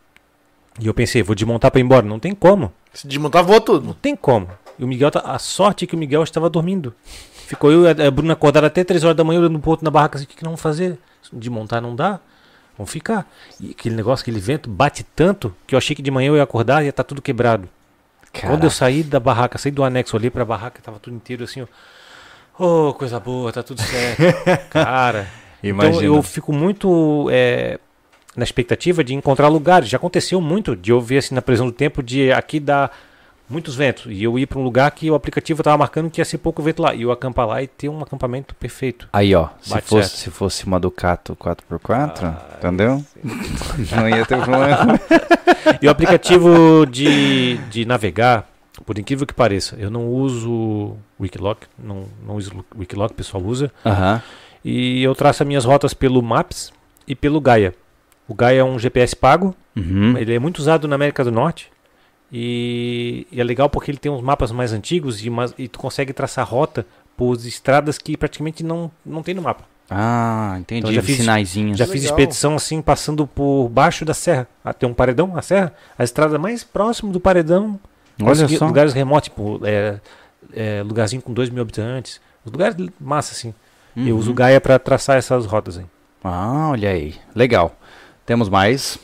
E 0.80 0.86
eu 0.88 0.92
pensei, 0.94 1.22
vou 1.22 1.34
desmontar 1.36 1.70
para 1.70 1.80
ir 1.80 1.84
embora. 1.84 2.04
Não 2.04 2.18
tem 2.18 2.34
como. 2.34 2.72
Se 2.92 3.06
desmontar, 3.06 3.44
voa 3.44 3.58
Não 3.58 3.64
tudo. 3.64 3.94
tem 3.94 4.16
como. 4.16 4.48
E 4.76 4.82
o 4.84 4.88
Miguel, 4.88 5.10
tá- 5.12 5.20
a 5.20 5.38
sorte 5.38 5.84
é 5.84 5.86
que 5.88 5.94
o 5.94 5.98
Miguel 5.98 6.24
estava 6.24 6.50
dormindo. 6.50 6.92
Ficou 7.46 7.70
eu 7.70 7.84
e 7.84 7.88
a 8.06 8.10
Bruna 8.10 8.32
acordada 8.32 8.66
até 8.66 8.82
3 8.82 9.04
horas 9.04 9.16
da 9.16 9.22
manhã 9.22 9.38
olhando 9.38 9.58
pro 9.60 9.70
outro 9.70 9.84
na 9.84 9.90
barraca 9.90 10.16
assim, 10.16 10.24
o 10.24 10.28
que, 10.28 10.34
que 10.36 10.42
nós 10.42 10.50
vamos 10.50 10.60
fazer? 10.62 10.98
Desmontar 11.32 11.80
não 11.80 11.94
dá? 11.94 12.18
Vamos 12.76 12.90
ficar. 12.90 13.30
E 13.60 13.70
aquele 13.70 13.94
negócio, 13.94 14.24
aquele 14.24 14.40
vento 14.40 14.68
bate 14.68 15.04
tanto 15.14 15.54
que 15.66 15.76
eu 15.76 15.78
achei 15.78 15.94
que 15.94 16.02
de 16.02 16.10
manhã 16.10 16.28
eu 16.30 16.36
ia 16.36 16.42
acordar 16.42 16.82
e 16.82 16.86
ia 16.86 16.90
estar 16.90 17.04
tudo 17.04 17.22
quebrado. 17.22 17.68
Quando 18.40 18.64
eu 18.64 18.70
saí 18.70 19.02
da 19.02 19.20
barraca, 19.20 19.58
saí 19.58 19.72
do 19.72 19.84
anexo, 19.84 20.16
olhei 20.16 20.30
pra 20.30 20.44
barraca, 20.44 20.80
tava 20.82 20.98
tudo 20.98 21.16
inteiro 21.16 21.44
assim, 21.44 21.62
ó. 21.62 21.66
Oh, 22.58 22.94
coisa 22.94 23.18
boa, 23.18 23.52
tá 23.52 23.62
tudo 23.62 23.80
certo. 23.80 24.22
Cara. 24.70 25.26
Então 25.62 25.86
Imagina. 25.86 26.04
eu 26.04 26.22
fico 26.22 26.52
muito 26.52 27.28
é, 27.32 27.78
na 28.36 28.44
expectativa 28.44 29.02
de 29.02 29.14
encontrar 29.14 29.48
lugares. 29.48 29.88
Já 29.88 29.96
aconteceu 29.96 30.40
muito 30.40 30.76
de 30.76 30.92
eu 30.92 31.00
ver 31.00 31.18
assim 31.18 31.34
na 31.34 31.42
previsão 31.42 31.66
do 31.66 31.72
tempo 31.72 32.02
de 32.02 32.30
aqui 32.32 32.60
dar 32.60 32.96
muitos 33.54 33.74
ventos. 33.74 34.04
E 34.08 34.22
eu 34.22 34.38
ir 34.38 34.46
pra 34.46 34.58
um 34.58 34.62
lugar 34.62 34.90
que 34.90 35.10
o 35.10 35.14
aplicativo 35.14 35.62
tava 35.62 35.78
marcando 35.78 36.10
que 36.10 36.20
ia 36.20 36.24
ser 36.24 36.38
pouco 36.38 36.60
vento 36.62 36.82
lá. 36.82 36.94
E 36.94 37.02
eu 37.02 37.10
acampar 37.12 37.46
lá 37.46 37.62
e 37.62 37.66
ter 37.66 37.88
um 37.88 38.00
acampamento 38.02 38.54
perfeito. 38.56 39.08
Aí, 39.12 39.34
ó, 39.34 39.48
se 39.62 39.80
fosse, 39.80 40.08
certo. 40.10 40.20
se 40.24 40.30
fosse 40.30 40.66
uma 40.66 40.78
Ducato 40.78 41.34
4x4, 41.36 42.36
entendeu? 42.58 43.02
Não 43.96 44.08
ia 44.08 44.26
ter 44.26 44.38
problema. 44.42 45.00
E 45.80 45.86
o 45.86 45.90
aplicativo 45.90 46.84
de, 46.86 47.56
de 47.70 47.86
navegar, 47.86 48.46
por 48.84 48.98
incrível 48.98 49.26
que 49.26 49.32
pareça, 49.32 49.76
eu 49.78 49.90
não 49.90 50.08
uso 50.08 50.94
Wikiloc, 51.18 51.62
não, 51.78 52.04
não 52.26 52.36
uso 52.36 52.52
Wikiloc, 52.78 53.12
o 53.12 53.14
pessoal 53.14 53.42
usa. 53.42 53.72
Aham. 53.84 54.20
E 54.62 55.02
eu 55.02 55.14
traço 55.14 55.42
as 55.42 55.46
minhas 55.46 55.64
rotas 55.64 55.94
pelo 55.94 56.22
Maps 56.22 56.70
e 57.08 57.14
pelo 57.14 57.40
Gaia. 57.40 57.74
O 58.28 58.34
Gaia 58.34 58.60
é 58.60 58.64
um 58.64 58.78
GPS 58.78 59.16
pago, 59.16 59.54
Uhum. 59.74 60.16
ele 60.18 60.34
é 60.34 60.38
muito 60.38 60.58
usado 60.58 60.86
na 60.86 60.94
América 60.96 61.24
do 61.24 61.32
Norte. 61.32 61.70
E, 62.36 63.28
e 63.30 63.40
é 63.40 63.44
legal 63.44 63.70
porque 63.70 63.92
ele 63.92 63.98
tem 63.98 64.10
uns 64.10 64.20
mapas 64.20 64.50
mais 64.50 64.72
antigos 64.72 65.24
e, 65.24 65.28
umas- 65.28 65.54
e 65.56 65.68
tu 65.68 65.78
consegue 65.78 66.12
traçar 66.12 66.44
rota 66.44 66.84
por 67.16 67.36
estradas 67.36 67.96
que 67.96 68.16
praticamente 68.16 68.64
não, 68.64 68.90
não 69.06 69.22
tem 69.22 69.34
no 69.36 69.40
mapa. 69.42 69.62
Ah, 69.88 70.56
entendi. 70.58 70.80
Então, 70.80 70.92
já 70.92 71.00
fiz- 71.02 71.18
Sinaizinhos. 71.18 71.78
Já 71.78 71.86
fiz 71.86 72.02
Legal. 72.02 72.18
expedição 72.18 72.56
assim, 72.56 72.82
passando 72.82 73.24
por 73.24 73.68
baixo 73.68 74.04
da 74.04 74.12
serra. 74.14 74.48
Ah, 74.64 74.72
tem 74.72 74.88
um 74.88 74.94
paredão, 74.94 75.36
a 75.36 75.42
serra. 75.42 75.72
A 75.96 76.02
estrada 76.02 76.36
mais 76.36 76.64
próxima 76.64 77.12
do 77.12 77.20
paredão. 77.20 77.78
Olha 78.20 78.48
só. 78.48 78.66
Lugares 78.66 78.92
remotos, 78.94 79.28
tipo, 79.28 79.60
é, 79.64 80.00
é, 80.52 80.82
lugarzinho 80.82 81.22
com 81.22 81.32
2 81.32 81.50
mil 81.50 81.62
habitantes. 81.62 82.20
Os 82.44 82.50
lugares 82.50 82.74
massa, 83.00 83.32
assim. 83.32 83.54
Eu 83.96 84.14
Uhum. 84.14 84.20
uso 84.20 84.32
o 84.32 84.34
Gaia 84.34 84.60
pra 84.60 84.76
traçar 84.78 85.16
essas 85.18 85.46
rotas 85.46 85.78
aí. 85.78 85.84
Ah, 86.24 86.70
olha 86.72 86.90
aí. 86.90 87.14
Legal. 87.34 87.76
Temos 88.26 88.48
mais. 88.48 88.98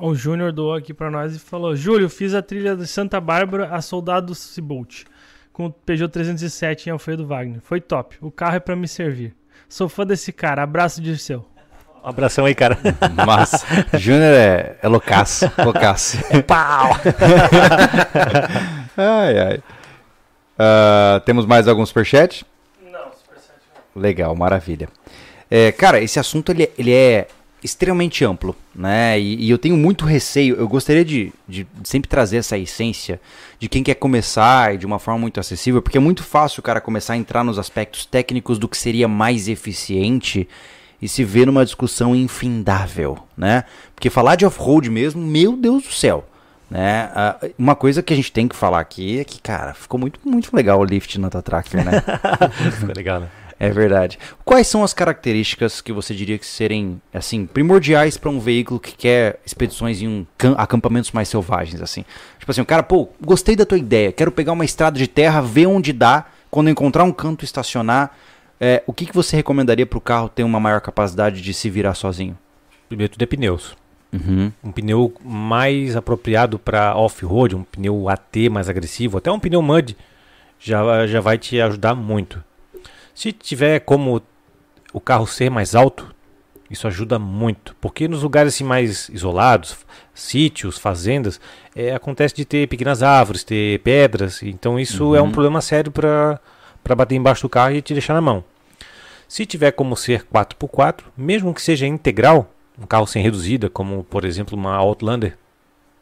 O 0.00 0.14
Júnior 0.14 0.52
doou 0.52 0.74
aqui 0.74 0.94
pra 0.94 1.10
nós 1.10 1.36
e 1.36 1.38
falou: 1.38 1.76
Júlio, 1.76 2.08
fiz 2.08 2.34
a 2.34 2.40
trilha 2.42 2.74
de 2.74 2.86
Santa 2.86 3.20
Bárbara 3.20 3.68
a 3.74 3.80
Soldado 3.82 4.34
Cibolt 4.34 5.04
com 5.52 5.66
o 5.66 5.70
Peugeot 5.72 6.10
307 6.10 6.88
em 6.88 6.92
Alfredo 6.92 7.26
Wagner. 7.26 7.60
Foi 7.60 7.80
top. 7.80 8.16
O 8.20 8.30
carro 8.30 8.56
é 8.56 8.60
pra 8.60 8.74
me 8.74 8.88
servir. 8.88 9.34
Sou 9.68 9.88
fã 9.88 10.06
desse 10.06 10.32
cara. 10.32 10.62
Abraço 10.62 11.02
de 11.02 11.18
seu. 11.18 11.44
Um 12.02 12.08
abração 12.08 12.46
aí, 12.46 12.54
cara. 12.54 12.78
Massa. 13.26 13.66
Júnior 13.98 14.22
é, 14.32 14.78
é 14.82 14.88
loucaço. 14.88 15.50
Loucaço. 15.62 16.16
Pau! 16.46 16.92
ai, 18.96 19.38
ai. 19.38 19.62
Ah, 20.58 21.20
temos 21.26 21.44
mais 21.44 21.68
algum 21.68 21.84
superchat? 21.84 22.46
Não, 22.90 23.10
Legal, 23.94 24.34
maravilha. 24.34 24.88
É, 25.50 25.70
cara, 25.72 26.00
esse 26.00 26.18
assunto 26.18 26.52
ele, 26.52 26.62
é- 26.64 26.70
ele 26.78 26.92
é 26.94 27.26
extremamente 27.62 28.24
amplo, 28.24 28.56
né? 28.74 29.18
E, 29.20 29.46
e 29.46 29.50
eu 29.50 29.58
tenho 29.58 29.76
muito 29.76 30.04
receio. 30.04 30.56
Eu 30.56 30.68
gostaria 30.68 31.04
de, 31.04 31.32
de 31.48 31.66
sempre 31.84 32.08
trazer 32.08 32.38
essa 32.38 32.56
essência 32.56 33.20
de 33.58 33.68
quem 33.68 33.82
quer 33.82 33.94
começar 33.94 34.76
de 34.76 34.86
uma 34.86 34.98
forma 34.98 35.20
muito 35.20 35.38
acessível, 35.38 35.82
porque 35.82 35.98
é 35.98 36.00
muito 36.00 36.22
fácil 36.22 36.60
o 36.60 36.62
cara 36.62 36.80
começar 36.80 37.14
a 37.14 37.16
entrar 37.16 37.44
nos 37.44 37.58
aspectos 37.58 38.06
técnicos 38.06 38.58
do 38.58 38.68
que 38.68 38.76
seria 38.76 39.06
mais 39.06 39.48
eficiente 39.48 40.48
e 41.02 41.08
se 41.08 41.24
ver 41.24 41.46
numa 41.46 41.64
discussão 41.64 42.14
infindável, 42.14 43.18
né? 43.36 43.64
Porque 43.94 44.10
falar 44.10 44.36
de 44.36 44.44
off-road 44.44 44.90
mesmo, 44.90 45.20
meu 45.22 45.56
Deus 45.56 45.84
do 45.84 45.92
céu. 45.92 46.26
Né? 46.70 47.10
Ah, 47.14 47.36
uma 47.58 47.74
coisa 47.74 48.00
que 48.00 48.12
a 48.12 48.16
gente 48.16 48.30
tem 48.30 48.46
que 48.46 48.54
falar 48.54 48.78
aqui 48.78 49.18
é 49.18 49.24
que, 49.24 49.40
cara, 49.40 49.74
ficou 49.74 49.98
muito, 49.98 50.20
muito 50.24 50.54
legal 50.54 50.78
o 50.78 50.84
lift 50.84 51.18
na 51.18 51.28
Tracker, 51.28 51.84
né? 51.84 52.00
Ficou 52.70 52.94
legal, 52.94 53.20
né? 53.20 53.28
É 53.62 53.68
verdade. 53.68 54.18
Quais 54.42 54.66
são 54.66 54.82
as 54.82 54.94
características 54.94 55.82
que 55.82 55.92
você 55.92 56.14
diria 56.14 56.38
que 56.38 56.46
serem, 56.46 56.98
assim, 57.12 57.44
primordiais 57.44 58.16
para 58.16 58.30
um 58.30 58.40
veículo 58.40 58.80
que 58.80 58.96
quer 58.96 59.38
expedições 59.44 60.00
em 60.00 60.08
um 60.08 60.26
cam- 60.38 60.54
acampamentos 60.56 61.12
mais 61.12 61.28
selvagens, 61.28 61.82
assim? 61.82 62.02
Tipo 62.38 62.50
assim, 62.50 62.62
o 62.62 62.66
cara, 62.66 62.82
pô, 62.82 63.10
gostei 63.20 63.54
da 63.54 63.66
tua 63.66 63.76
ideia, 63.76 64.12
quero 64.12 64.32
pegar 64.32 64.52
uma 64.52 64.64
estrada 64.64 64.98
de 64.98 65.06
terra, 65.06 65.42
ver 65.42 65.66
onde 65.66 65.92
dá, 65.92 66.24
quando 66.50 66.70
encontrar 66.70 67.04
um 67.04 67.12
canto 67.12 67.44
estacionar, 67.44 68.10
É, 68.62 68.82
o 68.86 68.92
que, 68.92 69.06
que 69.06 69.14
você 69.14 69.36
recomendaria 69.36 69.86
para 69.86 69.96
o 69.96 70.02
carro 70.02 70.28
ter 70.28 70.42
uma 70.44 70.60
maior 70.60 70.82
capacidade 70.82 71.40
de 71.40 71.54
se 71.54 71.70
virar 71.70 71.94
sozinho? 71.94 72.36
Primeiro 72.88 73.10
tudo 73.12 73.22
é 73.22 73.26
pneus. 73.26 73.74
Uhum. 74.12 74.52
Um 74.62 74.70
pneu 74.70 75.14
mais 75.24 75.96
apropriado 75.96 76.58
para 76.58 76.94
off-road, 76.94 77.56
um 77.56 77.62
pneu 77.62 78.06
AT 78.10 78.50
mais 78.50 78.68
agressivo, 78.68 79.16
até 79.16 79.30
um 79.32 79.38
pneu 79.40 79.62
mud 79.62 79.96
já, 80.58 81.06
já 81.06 81.20
vai 81.22 81.38
te 81.38 81.58
ajudar 81.58 81.94
muito. 81.94 82.44
Se 83.20 83.32
tiver 83.32 83.80
como 83.80 84.22
o 84.94 84.98
carro 84.98 85.26
ser 85.26 85.50
mais 85.50 85.74
alto, 85.74 86.10
isso 86.70 86.86
ajuda 86.88 87.18
muito, 87.18 87.76
porque 87.78 88.08
nos 88.08 88.22
lugares 88.22 88.54
assim 88.54 88.64
mais 88.64 89.10
isolados, 89.10 89.76
sítios, 90.14 90.78
fazendas, 90.78 91.38
é, 91.76 91.92
acontece 91.94 92.34
de 92.34 92.46
ter 92.46 92.66
pequenas 92.66 93.02
árvores, 93.02 93.44
ter 93.44 93.78
pedras, 93.80 94.42
então 94.42 94.80
isso 94.80 95.08
Uhum. 95.08 95.16
é 95.16 95.20
um 95.20 95.30
problema 95.30 95.60
sério 95.60 95.92
para 95.92 96.40
bater 96.96 97.14
embaixo 97.14 97.42
do 97.42 97.50
carro 97.50 97.74
e 97.74 97.82
te 97.82 97.92
deixar 97.92 98.14
na 98.14 98.22
mão. 98.22 98.42
Se 99.28 99.44
tiver 99.44 99.72
como 99.72 99.94
ser 99.98 100.24
4x4, 100.24 101.02
mesmo 101.14 101.52
que 101.52 101.60
seja 101.60 101.86
integral, 101.86 102.50
um 102.80 102.86
carro 102.86 103.06
sem 103.06 103.22
reduzida, 103.22 103.68
como 103.68 104.02
por 104.02 104.24
exemplo 104.24 104.56
uma 104.56 104.74
Outlander, 104.76 105.36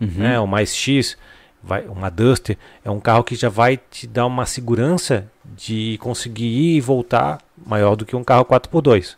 Uhum. 0.01 0.07
né, 0.19 0.39
uma 0.39 0.65
X, 0.65 1.19
vai, 1.63 1.87
uma 1.87 2.11
Duster, 2.11 2.57
é 2.85 2.91
um 2.91 3.01
carro 3.01 3.25
que 3.25 3.35
já 3.35 3.49
vai 3.49 3.77
te 3.77 4.07
dar 4.07 4.27
uma 4.27 4.47
segurança 4.47 5.27
de 5.45 5.99
conseguir 6.01 6.47
ir 6.47 6.77
e 6.77 6.81
voltar 6.81 7.39
maior 7.67 7.97
do 7.97 8.05
que 8.07 8.15
um 8.17 8.25
carro 8.25 8.45
4x2. 8.45 9.17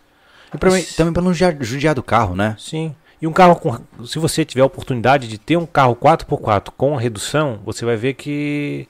E 0.55 0.59
pra 0.59 0.71
mim- 0.71 0.83
também 0.97 1.13
para 1.13 1.23
não 1.23 1.33
judiar, 1.35 1.95
do 1.95 2.03
carro, 2.03 2.35
né? 2.35 2.57
Sim. 2.59 2.95
E 3.23 3.27
um 3.27 3.33
carro 3.33 3.55
com. 3.57 3.79
Se 4.07 4.19
você 4.19 4.45
tiver 4.45 4.63
a 4.63 4.67
oportunidade 4.67 5.29
de 5.29 5.37
ter 5.39 5.57
um 5.57 5.67
carro 5.67 5.95
4x4 5.95 6.71
com 6.77 6.97
redução, 6.97 7.61
você 7.65 7.85
vai 7.85 7.95
ver 7.95 8.15
que 8.15 8.89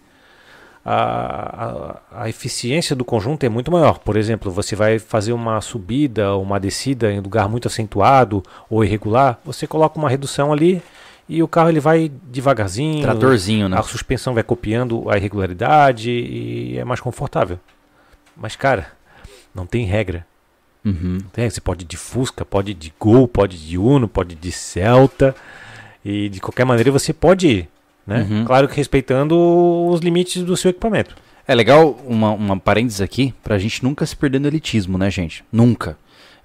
a, 0.85 2.01
a, 2.13 2.23
a 2.25 2.29
eficiência 2.29 2.97
do 2.97 3.05
conjunto 3.05 3.45
é 3.45 3.49
muito 3.49 3.71
maior. 3.71 3.99
Por 3.99 4.17
exemplo, 4.17 4.51
você 4.51 4.75
vai 4.75 4.99
fazer 4.99 5.33
uma 5.33 5.61
subida 5.61 6.33
ou 6.33 6.43
uma 6.43 6.59
descida 6.59 7.13
em 7.13 7.21
lugar 7.21 7.49
muito 7.49 7.69
acentuado 7.69 8.43
ou 8.69 8.85
irregular, 8.85 9.39
você 9.45 9.67
coloca 9.67 9.99
uma 9.99 10.09
redução 10.09 10.53
ali 10.53 10.83
e 11.31 11.44
o 11.44 11.48
carro 11.48 11.69
ele 11.69 11.78
vai 11.78 12.11
devagarzinho. 12.24 13.02
Tratorzinho, 13.02 13.69
né? 13.69 13.78
A 13.78 13.82
suspensão 13.85 14.35
vai 14.35 14.43
copiando 14.43 15.09
a 15.09 15.16
irregularidade 15.16 16.11
e 16.11 16.77
é 16.77 16.85
mais 16.85 16.98
confortável. 16.98 17.61
Mas, 18.36 18.57
cara, 18.57 18.89
não 19.55 19.65
tem 19.65 19.85
regra. 19.85 20.27
Uhum. 20.85 21.19
Tem, 21.32 21.48
você 21.48 21.61
pode 21.61 21.85
ir 21.85 21.86
de 21.86 21.97
Fusca, 21.97 22.44
pode 22.44 22.73
ir 22.73 22.74
de 22.74 22.93
Gol, 22.98 23.28
pode 23.28 23.55
ir 23.55 23.61
de 23.61 23.78
Uno, 23.78 24.09
pode 24.09 24.32
ir 24.32 24.39
de 24.39 24.51
Celta. 24.51 25.32
E 26.05 26.28
de 26.28 26.40
qualquer 26.40 26.65
maneira 26.65 26.90
você 26.90 27.12
pode 27.12 27.47
ir. 27.47 27.69
Né? 28.05 28.27
Uhum. 28.28 28.44
Claro 28.44 28.66
que 28.66 28.77
respeitando 28.77 29.39
os 29.89 30.01
limites 30.01 30.43
do 30.43 30.57
seu 30.57 30.70
equipamento. 30.70 31.15
É 31.47 31.55
legal 31.55 31.97
uma, 32.05 32.32
uma 32.32 32.59
parênteses 32.59 33.01
aqui 33.01 33.32
pra 33.40 33.57
gente 33.57 33.85
nunca 33.85 34.05
se 34.05 34.16
perder 34.16 34.40
no 34.40 34.48
elitismo, 34.48 34.98
né, 34.98 35.09
gente? 35.09 35.44
Nunca. 35.52 35.97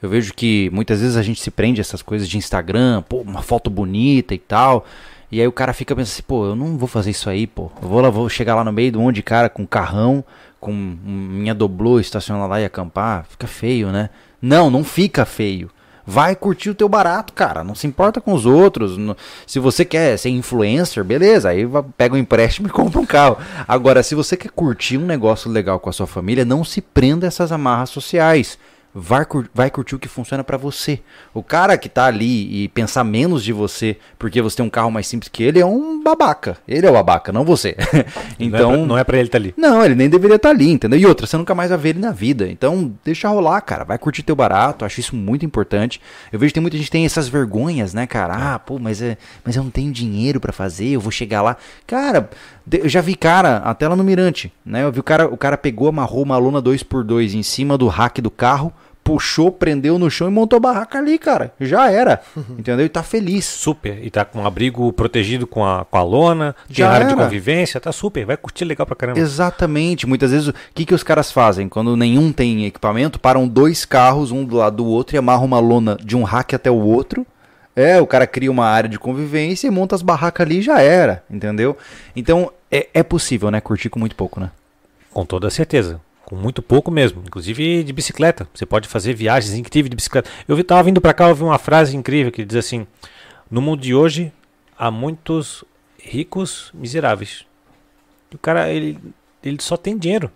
Eu 0.02 0.10
vejo 0.10 0.34
que 0.34 0.70
muitas 0.72 1.02
vezes 1.02 1.18
a 1.18 1.24
gente 1.24 1.42
se 1.42 1.50
prende 1.50 1.80
a 1.80 1.84
essas 1.84 2.02
coisas 2.02 2.28
de 2.28 2.38
Instagram, 2.38 3.02
pô, 3.02 3.22
uma 3.22 3.42
foto 3.42 3.70
bonita 3.70 4.34
e 4.34 4.38
tal. 4.38 4.86
E 5.32 5.42
aí 5.42 5.48
o 5.48 5.52
cara 5.52 5.74
fica 5.74 5.96
pensando 5.96 6.14
assim, 6.14 6.24
pô, 6.26 6.46
eu 6.46 6.56
não 6.56 6.78
vou 6.78 6.88
fazer 6.88 7.12
isso 7.12 7.30
aí, 7.30 7.48
pô. 7.48 7.72
Eu 7.82 7.88
vou 7.88 8.02
lá, 8.02 8.10
vou 8.10 8.30
chegar 8.30 8.56
lá 8.56 8.64
no 8.64 8.72
meio 8.72 8.92
de 8.92 8.98
um 8.98 9.02
monte 9.02 9.16
de 9.16 9.24
cara 9.24 9.50
com 9.50 9.66
carrão, 9.66 10.24
com 10.60 10.72
minha 10.72 11.54
doblô, 11.54 12.00
estacionar 12.00 12.48
lá 12.48 12.62
e 12.62 12.66
acampar. 12.66 13.26
Fica 13.30 13.48
feio, 13.48 13.92
né? 13.92 14.10
Não, 14.42 14.70
não 14.70 14.84
fica 14.84 15.26
feio. 15.26 15.70
Vai 16.08 16.36
curtir 16.36 16.70
o 16.70 16.76
teu 16.76 16.88
barato, 16.88 17.34
cara. 17.34 17.64
Não 17.64 17.74
se 17.74 17.88
importa 17.88 18.22
com 18.22 18.32
os 18.34 18.46
outros. 18.46 18.96
Se 19.48 19.58
você 19.58 19.84
quer 19.84 20.18
ser 20.18 20.30
influencer, 20.30 21.04
beleza. 21.04 21.50
Aí 21.50 21.68
pega 21.98 22.14
um 22.14 22.18
empréstimo 22.18 22.68
e 22.70 22.72
compra 22.72 23.02
um 23.02 23.06
carro. 23.06 23.38
Agora, 23.68 24.04
se 24.04 24.14
você 24.14 24.38
quer 24.38 24.52
curtir 24.52 24.98
um 24.98 25.06
negócio 25.06 25.50
legal 25.50 25.80
com 25.80 25.90
a 25.90 25.94
sua 25.94 26.06
família, 26.06 26.46
não 26.46 26.64
se 26.64 26.80
prenda 26.80 27.26
a 27.26 27.30
essas 27.30 27.52
amarras 27.52 27.90
sociais. 27.90 28.60
Vai, 28.98 29.26
vai 29.54 29.70
curtir 29.70 29.94
o 29.94 30.00
que 30.00 30.08
funciona 30.08 30.42
pra 30.42 30.56
você. 30.56 31.02
O 31.34 31.44
cara 31.44 31.78
que 31.78 31.90
tá 31.90 32.06
ali 32.06 32.64
e 32.64 32.70
pensar 32.70 33.04
menos 33.04 33.44
de 33.44 33.52
você 33.52 33.98
porque 34.18 34.42
você 34.42 34.56
tem 34.56 34.66
um 34.66 34.70
carro 34.70 34.90
mais 34.90 35.06
simples 35.06 35.28
que 35.28 35.44
ele 35.44 35.60
é 35.60 35.66
um 35.66 36.02
babaca. 36.02 36.56
Ele 36.66 36.88
é 36.88 36.90
o 36.90 36.94
babaca, 36.94 37.34
não 37.34 37.44
você. 37.44 37.76
então, 38.40 38.72
não 38.72 38.74
é 38.74 38.78
pra, 38.78 38.88
não 38.88 38.98
é 38.98 39.04
pra 39.04 39.18
ele 39.18 39.28
estar 39.28 39.38
ali. 39.38 39.54
não, 39.58 39.84
ele 39.84 39.96
nem 39.96 40.10
deveria 40.10 40.38
estar 40.38 40.52
ali, 40.52 40.72
entendeu? 40.72 40.98
E 40.98 41.06
outra, 41.06 41.28
você 41.28 41.36
nunca 41.36 41.54
mais 41.54 41.72
vai 41.72 41.78
ver 41.78 41.90
ele 41.90 42.00
na 42.00 42.14
vida. 42.14 42.48
Então, 42.48 42.94
deixa 43.04 43.28
rolar, 43.28 43.60
cara. 43.60 43.84
Vai 43.84 43.98
curtir 43.98 44.24
teu 44.24 44.36
barato. 44.36 44.86
Acho 44.86 45.02
isso 45.02 45.14
muito 45.14 45.46
importante. 45.46 46.00
Eu 46.32 46.40
vejo 46.40 46.52
que 46.52 46.54
tem 46.54 46.62
muita 46.62 46.78
gente 46.78 46.86
que 46.86 46.92
tem 46.92 47.06
essas 47.06 47.28
vergonhas, 47.28 47.94
né, 47.94 48.08
cara? 48.08 48.54
Ah, 48.54 48.60
pô, 48.60 48.80
mas, 48.80 49.02
é, 49.02 49.18
mas 49.44 49.58
eu 49.58 49.64
não 49.64 49.72
tenho 49.72 49.92
dinheiro 49.92 50.40
pra 50.40 50.54
fazer, 50.54 50.88
eu 50.88 51.02
vou 51.02 51.12
chegar 51.12 51.42
lá. 51.42 51.58
Cara, 51.86 52.30
eu 52.72 52.88
já 52.88 53.02
vi 53.02 53.16
cara, 53.16 53.58
até 53.58 53.88
lá 53.88 53.96
no 53.96 54.04
Mirante, 54.06 54.54
né? 54.66 54.84
Eu 54.84 54.92
vi 54.92 55.02
o 55.02 55.04
cara, 55.04 55.28
o 55.28 55.38
cara 55.38 55.58
pegou, 55.58 55.90
amarrou 55.90 56.24
uma 56.24 56.38
lona 56.38 56.62
2x2 56.62 57.34
em 57.34 57.44
cima 57.44 57.78
do 57.78 57.88
rack 57.88 58.22
do 58.22 58.32
carro, 58.32 58.74
puxou, 59.06 59.52
prendeu 59.52 60.00
no 60.00 60.10
chão 60.10 60.28
e 60.28 60.32
montou 60.32 60.58
a 60.58 60.60
barraca 60.60 60.98
ali, 60.98 61.20
cara. 61.20 61.54
Já 61.62 61.92
era, 61.92 62.22
entendeu? 62.58 62.84
E 62.84 62.90
tá 62.90 63.04
feliz. 63.04 63.46
Super. 63.46 64.04
E 64.04 64.10
tá 64.10 64.26
com 64.26 64.40
um 64.40 64.48
abrigo 64.48 64.92
protegido 64.92 65.46
com 65.46 65.64
a, 65.64 65.86
com 65.86 65.98
a 65.98 66.02
lona, 66.02 66.56
tem 66.74 66.84
área 66.84 67.06
de 67.06 67.16
convivência, 67.16 67.80
tá 67.80 67.92
super. 67.92 68.26
Vai 68.26 68.36
curtir 68.36 68.66
legal 68.66 68.86
pra 68.88 68.96
caramba. 68.96 69.20
Exatamente. 69.20 70.08
Muitas 70.08 70.32
vezes, 70.32 70.48
o 70.48 70.54
que, 70.74 70.86
que 70.86 70.94
os 70.96 71.04
caras 71.04 71.32
fazem? 71.32 71.70
Quando 71.70 71.96
nenhum 71.96 72.32
tem 72.32 72.66
equipamento, 72.66 73.20
param 73.20 73.48
dois 73.48 73.86
carros, 73.86 74.32
um 74.32 74.44
do 74.44 74.56
lado 74.56 74.78
do 74.78 74.86
outro, 74.88 75.16
e 75.16 75.20
amarram 75.20 75.46
uma 75.46 75.60
lona 75.60 75.96
de 76.04 76.18
um 76.18 76.24
rack 76.24 76.56
até 76.56 76.72
o 76.72 76.82
outro. 76.82 77.28
É, 77.76 78.02
o 78.02 78.08
cara 78.08 78.26
cria 78.26 78.50
uma 78.50 78.66
área 78.66 78.90
de 78.90 78.98
convivência 78.98 79.68
e 79.68 79.70
monta 79.72 79.94
as 79.94 80.02
barracas 80.02 80.48
ali 80.48 80.60
e 80.60 80.62
já 80.64 80.82
era, 80.82 81.24
entendeu? 81.30 81.78
Então, 82.16 82.52
é, 82.72 82.88
é 82.92 83.04
possível, 83.04 83.52
né? 83.52 83.62
Curtir 83.62 83.90
com 83.90 84.00
muito 84.00 84.16
pouco, 84.16 84.40
né? 84.40 84.50
Com 85.14 85.26
toda 85.26 85.50
certeza. 85.52 86.02
Com 86.26 86.36
muito 86.36 86.62
pouco 86.62 86.90
mesmo. 86.90 87.22
Inclusive 87.26 87.84
de 87.84 87.94
bicicleta. 87.94 88.48
Você 88.54 88.66
pode 88.66 88.88
fazer 88.88 89.14
viagens 89.14 89.54
incríveis 89.54 89.90
de 89.90 89.96
bicicleta. 89.96 90.30
Eu 90.48 90.56
vi, 90.56 90.64
tava 90.64 90.84
vindo 90.84 91.00
pra 91.00 91.14
cá, 91.14 91.30
eu 91.30 91.36
vi 91.36 91.44
uma 91.44 91.60
frase 91.60 91.96
incrível 91.96 92.32
que 92.32 92.44
diz 92.44 92.58
assim: 92.58 92.88
No 93.50 93.62
mundo 93.62 93.82
de 93.82 93.94
hoje, 93.94 94.32
há 94.78 94.90
muitos 94.90 95.64
ricos 96.00 96.72
miseráveis. 96.74 97.46
E 98.32 98.36
o 98.36 98.40
cara, 98.40 98.70
ele, 98.72 98.98
ele 99.44 99.58
só 99.62 99.78
tem 99.78 99.98
dinheiro. 99.98 100.32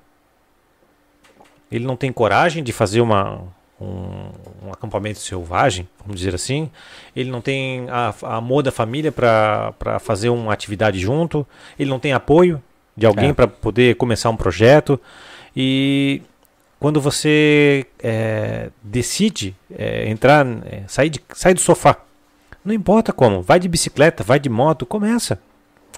Ele 1.72 1.86
não 1.86 1.95
tem 1.95 2.11
coragem 2.11 2.64
de 2.64 2.72
fazer 2.74 3.02
uma, 3.02 3.41
um, 3.80 4.32
um 4.66 4.72
acampamento 4.72 5.20
selvagem, 5.20 5.88
vamos 5.99 6.20
dizer 6.20 6.34
assim. 6.34 6.70
Ele 7.16 7.30
não 7.30 7.41
tem 7.41 7.88
a, 7.90 8.14
a 8.24 8.36
amor 8.38 8.64
da 8.64 8.72
família 8.72 9.11
para 9.11 9.99
fazer 9.99 10.30
uma 10.30 10.52
atividade 10.52 10.99
junto. 10.99 11.45
Ele 11.78 11.90
não 11.90 11.99
tem 11.99 12.14
apoio 12.14 12.61
de 12.98 13.06
alguém 13.06 13.30
É. 13.30 13.34
para 13.34 13.48
poder 13.48 13.95
começar 13.95 14.30
um 14.30 14.36
projeto. 14.36 14.99
E 15.55 16.21
quando 16.80 17.01
você 17.01 17.85
é, 18.01 18.69
decide 18.81 19.55
é, 19.76 20.09
entrar, 20.09 20.45
é, 20.65 20.84
sair, 20.88 21.09
de, 21.09 21.21
sair 21.34 21.53
do 21.53 21.59
sofá, 21.59 21.97
não 22.63 22.73
importa 22.73 23.11
como, 23.11 23.41
vai 23.41 23.59
de 23.59 23.67
bicicleta, 23.67 24.23
vai 24.23 24.39
de 24.39 24.49
moto, 24.49 24.85
começa. 24.85 25.39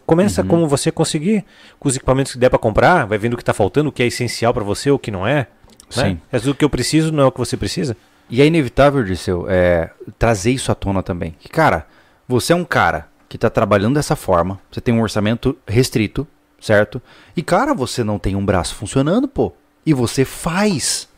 Começa 0.06 0.42
Uhum. 0.42 0.48
como 0.48 0.68
você 0.68 0.92
conseguir, 0.92 1.46
com 1.80 1.88
os 1.88 1.96
equipamentos 1.96 2.34
que 2.34 2.38
der 2.38 2.50
para 2.50 2.60
comprar, 2.60 3.06
vai 3.06 3.18
vendo 3.18 3.34
o 3.34 3.38
que 3.38 3.44
está 3.44 3.54
faltando, 3.54 3.90
o 3.90 3.92
que 3.92 4.02
é 4.02 4.08
essencial 4.08 4.54
para 4.54 4.64
você, 4.64 4.90
o 4.90 5.00
que 5.00 5.12
não 5.12 5.26
é. 5.26 5.36
Né? 5.36 5.48
Sim. 5.90 6.22
É 6.32 6.40
tudo 6.40 6.56
que 6.56 6.66
eu 6.66 6.70
preciso, 6.70 7.12
não 7.12 7.24
é 7.24 7.28
o 7.28 7.32
que 7.32 7.38
você 7.38 7.56
precisa. 7.56 7.96
E 8.30 8.42
é 8.42 8.46
inevitável, 8.46 9.04
Dirceu, 9.04 9.46
é, 9.50 9.92
trazer 10.18 10.52
isso 10.52 10.72
à 10.72 10.76
tona 10.76 11.04
também. 11.04 11.36
Que, 11.40 11.50
cara, 11.50 11.86
você 12.28 12.54
é 12.54 12.56
um 12.56 12.64
cara 12.64 13.08
que 13.28 13.38
tá 13.38 13.50
trabalhando 13.50 13.96
dessa 13.96 14.16
forma, 14.16 14.60
você 14.72 14.82
tem 14.82 14.94
um 14.94 15.02
orçamento 15.02 15.58
restrito, 15.68 16.28
certo? 16.62 17.02
E, 17.36 17.42
cara, 17.42 17.74
você 17.74 18.04
não 18.04 18.20
tem 18.20 18.36
um 18.36 18.46
braço 18.46 18.76
funcionando, 18.76 19.28
pô. 19.28 19.52
E 19.86 19.94
você 19.94 20.24
faz. 20.24 21.10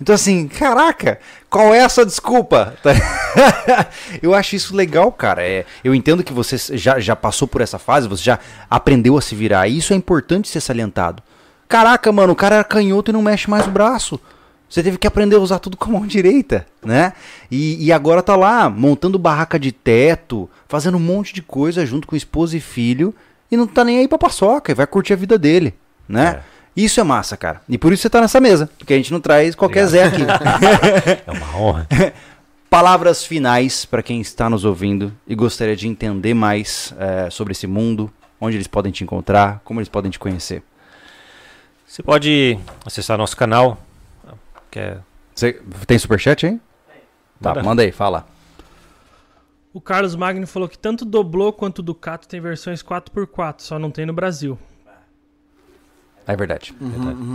Então, 0.00 0.14
assim, 0.14 0.48
caraca, 0.48 1.18
qual 1.48 1.74
é 1.74 1.78
essa 1.78 2.04
desculpa? 2.04 2.74
eu 4.22 4.34
acho 4.34 4.56
isso 4.56 4.74
legal, 4.74 5.12
cara. 5.12 5.42
É, 5.42 5.64
eu 5.84 5.94
entendo 5.94 6.24
que 6.24 6.32
você 6.32 6.56
já, 6.76 6.98
já 6.98 7.14
passou 7.14 7.46
por 7.46 7.60
essa 7.60 7.78
fase, 7.78 8.08
você 8.08 8.22
já 8.22 8.38
aprendeu 8.68 9.16
a 9.16 9.22
se 9.22 9.34
virar. 9.34 9.68
E 9.68 9.78
isso 9.78 9.92
é 9.92 9.96
importante 9.96 10.48
ser 10.48 10.60
salientado. 10.60 11.22
Caraca, 11.68 12.10
mano, 12.10 12.32
o 12.32 12.36
cara 12.36 12.56
era 12.56 12.64
canhoto 12.64 13.10
e 13.10 13.12
não 13.12 13.22
mexe 13.22 13.50
mais 13.50 13.66
o 13.66 13.70
braço. 13.70 14.18
Você 14.68 14.82
teve 14.82 14.98
que 14.98 15.06
aprender 15.06 15.36
a 15.36 15.40
usar 15.40 15.58
tudo 15.58 15.76
com 15.76 15.90
a 15.90 15.92
mão 15.92 16.06
direita, 16.06 16.66
né? 16.84 17.12
E, 17.50 17.84
e 17.84 17.92
agora 17.92 18.22
tá 18.22 18.36
lá, 18.36 18.68
montando 18.68 19.18
barraca 19.18 19.58
de 19.58 19.72
teto, 19.72 20.48
fazendo 20.68 20.96
um 20.96 21.00
monte 21.00 21.32
de 21.34 21.42
coisa 21.42 21.86
junto 21.86 22.06
com 22.06 22.16
esposa 22.16 22.56
e 22.56 22.60
filho, 22.60 23.14
e 23.50 23.56
não 23.56 23.66
tá 23.66 23.84
nem 23.84 23.98
aí 23.98 24.08
pra 24.08 24.18
paçoca, 24.18 24.72
e 24.72 24.74
vai 24.74 24.86
curtir 24.86 25.12
a 25.12 25.16
vida 25.16 25.38
dele, 25.38 25.74
né? 26.08 26.42
Isso 26.76 27.00
é 27.00 27.02
massa, 27.02 27.36
cara. 27.36 27.62
E 27.68 27.78
por 27.78 27.92
isso 27.92 28.02
você 28.02 28.10
tá 28.10 28.20
nessa 28.20 28.38
mesa, 28.38 28.68
porque 28.78 28.92
a 28.92 28.96
gente 28.96 29.10
não 29.10 29.20
traz 29.20 29.54
qualquer 29.54 29.86
Zé 29.86 30.04
aqui. 30.04 30.22
É 31.26 31.30
uma 31.32 31.56
honra. 31.56 31.88
Palavras 32.68 33.24
finais 33.24 33.84
para 33.86 34.02
quem 34.02 34.20
está 34.20 34.50
nos 34.50 34.64
ouvindo 34.64 35.12
e 35.26 35.34
gostaria 35.34 35.76
de 35.76 35.88
entender 35.88 36.34
mais 36.34 36.92
eh, 36.98 37.28
sobre 37.30 37.52
esse 37.52 37.66
mundo, 37.66 38.12
onde 38.40 38.56
eles 38.56 38.66
podem 38.66 38.92
te 38.92 39.04
encontrar, 39.04 39.60
como 39.64 39.80
eles 39.80 39.88
podem 39.88 40.10
te 40.10 40.18
conhecer. 40.18 40.62
Você 41.86 42.02
pode 42.02 42.58
acessar 42.84 43.16
nosso 43.16 43.36
canal, 43.36 43.78
que 44.70 44.78
é 44.80 44.98
Você 45.34 45.54
tem 45.86 45.98
superchat 45.98 46.44
aí? 46.44 46.60
Tá, 47.40 47.50
Manda. 47.50 47.62
manda 47.62 47.82
aí, 47.82 47.92
fala. 47.92 48.26
O 49.76 49.80
Carlos 49.80 50.16
Magno 50.16 50.46
falou 50.46 50.68
que 50.70 50.78
tanto 50.78 51.04
Doblô 51.04 51.52
quanto 51.52 51.82
Ducato 51.82 52.26
tem 52.26 52.40
versões 52.40 52.82
4x4, 52.82 53.56
só 53.58 53.78
não 53.78 53.90
tem 53.90 54.06
no 54.06 54.12
Brasil. 54.14 54.58
É 56.26 56.34
verdade. 56.34 56.74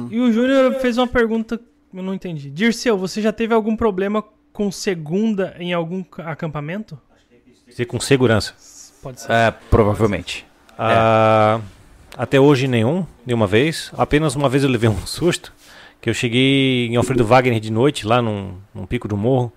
E 0.10 0.20
o 0.20 0.32
Júnior 0.34 0.74
fez 0.80 0.98
uma 0.98 1.06
pergunta 1.08 1.62
eu 1.94 2.02
não 2.02 2.14
entendi. 2.16 2.50
Dirceu, 2.50 2.98
você 2.98 3.22
já 3.22 3.32
teve 3.32 3.54
algum 3.54 3.76
problema 3.76 4.24
com 4.54 4.72
segunda 4.72 5.56
em 5.60 5.72
algum 5.72 6.02
ca- 6.02 6.32
acampamento? 6.32 6.98
Ser 7.70 7.86
com 7.86 8.00
segurança. 8.00 8.54
Pode 9.04 9.22
ser. 9.22 9.32
É, 9.32 9.52
provavelmente. 9.70 10.44
Ah, 10.80 11.60
até 12.18 12.40
hoje 12.40 12.68
nenhum, 12.68 13.06
nenhuma 13.26 13.46
vez. 13.46 13.92
Apenas 13.98 14.36
uma 14.36 14.50
vez 14.50 14.64
eu 14.64 14.70
levei 14.70 14.90
um 14.90 14.98
susto, 15.06 15.54
que 16.02 16.10
eu 16.10 16.14
cheguei 16.14 16.88
em 16.88 16.96
Alfredo 16.96 17.24
Wagner 17.26 17.60
de 17.60 17.72
noite, 17.72 18.08
lá 18.08 18.20
num, 18.22 18.56
num 18.74 18.86
pico 18.88 19.08
do 19.08 19.16
morro, 19.18 19.52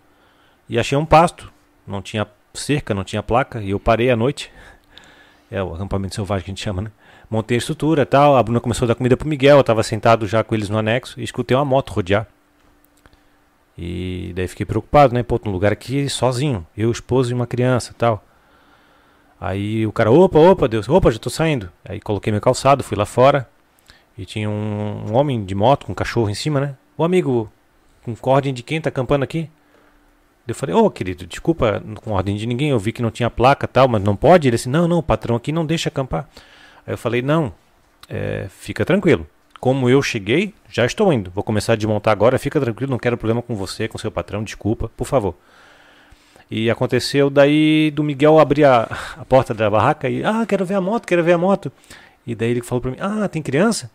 e 0.69 0.79
achei 0.79 0.99
um 0.99 1.07
pasto. 1.07 1.51
Não 1.87 2.03
tinha 2.03 2.27
cerca, 2.55 2.95
não 2.95 3.05
tinha 3.05 3.23
placa, 3.23 3.63
e 3.63 3.71
eu 3.71 3.81
parei 3.81 4.11
à 4.11 4.17
noite. 4.17 4.51
É 5.51 5.63
o 5.63 5.75
acampamento 5.75 6.15
selvagem 6.15 6.45
que 6.45 6.51
a 6.51 6.55
gente 6.55 6.63
chama, 6.63 6.83
né? 6.83 6.91
Montei 7.31 7.57
a 7.57 7.59
estrutura 7.59 8.07
tal, 8.07 8.37
a 8.37 8.43
Bruna 8.43 8.61
começou 8.61 8.87
a 8.87 8.89
dar 8.89 8.95
comida 8.95 9.17
pro 9.17 9.29
Miguel, 9.29 9.59
eu 9.59 9.65
tava 9.65 9.83
sentado 9.83 10.27
já 10.27 10.43
com 10.45 10.55
eles 10.55 10.69
no 10.69 10.79
anexo, 10.79 11.21
e 11.21 11.25
escutei 11.25 11.57
uma 11.57 11.65
moto 11.65 11.91
rodear. 11.93 12.27
E 13.77 14.33
daí 14.35 14.47
fiquei 14.47 14.65
preocupado, 14.65 15.15
né? 15.15 15.23
Pô, 15.23 15.41
num 15.45 15.51
lugar 15.51 15.73
aqui 15.73 16.09
sozinho, 16.09 16.67
eu, 16.77 16.91
esposo 16.91 17.31
e 17.31 17.35
uma 17.35 17.47
criança 17.47 17.95
tal. 17.97 18.25
Aí 19.41 19.87
o 19.87 19.93
cara, 19.93 20.11
opa, 20.11 20.39
opa, 20.39 20.69
Deus, 20.69 20.89
opa, 20.89 21.11
já 21.11 21.19
tô 21.19 21.29
saindo. 21.29 21.71
Aí 21.85 22.01
coloquei 22.01 22.31
meu 22.33 22.41
calçado, 22.41 22.85
fui 22.85 22.97
lá 22.97 23.05
fora. 23.05 23.49
E 24.17 24.25
tinha 24.25 24.49
um, 24.49 25.11
um 25.11 25.17
homem 25.17 25.45
de 25.45 25.55
moto 25.55 25.87
com 25.87 25.93
um 25.93 25.95
cachorro 25.95 26.31
em 26.31 26.35
cima, 26.35 26.61
né? 26.61 26.77
Ô 26.97 27.05
amigo, 27.05 27.51
com 28.05 28.41
de 28.41 28.63
quem 28.63 28.81
tá 28.81 28.89
acampando 28.89 29.25
aqui? 29.25 29.51
Eu 30.47 30.55
falei, 30.55 30.75
ô 30.75 30.91
querido, 30.91 31.27
desculpa, 31.27 31.83
com 32.03 32.13
ordem 32.13 32.37
de 32.37 32.47
ninguém, 32.47 32.69
eu 32.71 32.79
vi 32.79 32.93
que 32.93 33.01
não 33.01 33.11
tinha 33.11 33.31
placa 33.31 33.67
tal, 33.67 33.89
mas 33.89 34.03
não 34.03 34.15
pode? 34.15 34.47
Ele 34.47 34.57
disse, 34.57 34.69
não, 34.69 34.87
não, 34.87 34.99
o 34.99 35.03
patrão 35.03 35.37
aqui 35.37 35.51
não 35.51 35.65
deixa 35.65 35.89
acampar. 35.89 36.29
Aí 36.87 36.93
eu 36.93 36.99
falei, 36.99 37.23
não, 37.23 37.53
é, 38.09 38.47
fica 38.51 38.85
tranquilo. 38.85 39.27
Como 39.59 39.89
eu 39.89 40.03
cheguei, 40.03 40.53
já 40.71 40.85
estou 40.85 41.11
indo. 41.11 41.31
Vou 41.31 41.43
começar 41.43 41.73
a 41.73 41.77
desmontar 41.77 42.13
agora, 42.13 42.39
fica 42.39 42.61
tranquilo, 42.61 42.91
não 42.91 42.99
quero 42.99 43.17
problema 43.17 43.41
com 43.41 43.55
você, 43.55 43.89
com 43.89 43.97
seu 43.97 44.11
patrão, 44.11 44.45
desculpa, 44.45 44.91
por 44.95 45.07
favor. 45.07 45.35
E 46.51 46.71
aconteceu 46.71 47.31
daí 47.31 47.91
do 47.91 48.05
Miguel 48.05 48.39
abrir 48.39 48.65
a, 48.65 48.83
a 49.17 49.25
porta 49.25 49.55
da 49.55 49.71
barraca 49.71 50.11
e, 50.11 50.23
ah, 50.23 50.45
quero 50.47 50.67
ver 50.67 50.75
a 50.75 50.81
moto, 50.81 51.07
quero 51.07 51.25
ver 51.25 51.33
a 51.33 51.39
moto. 51.39 51.73
E 52.27 52.35
daí 52.35 52.51
ele 52.51 52.63
falou 52.63 52.83
pra 52.83 52.91
mim, 52.91 52.99
ah, 53.01 53.27
tem 53.29 53.41
criança? 53.41 53.91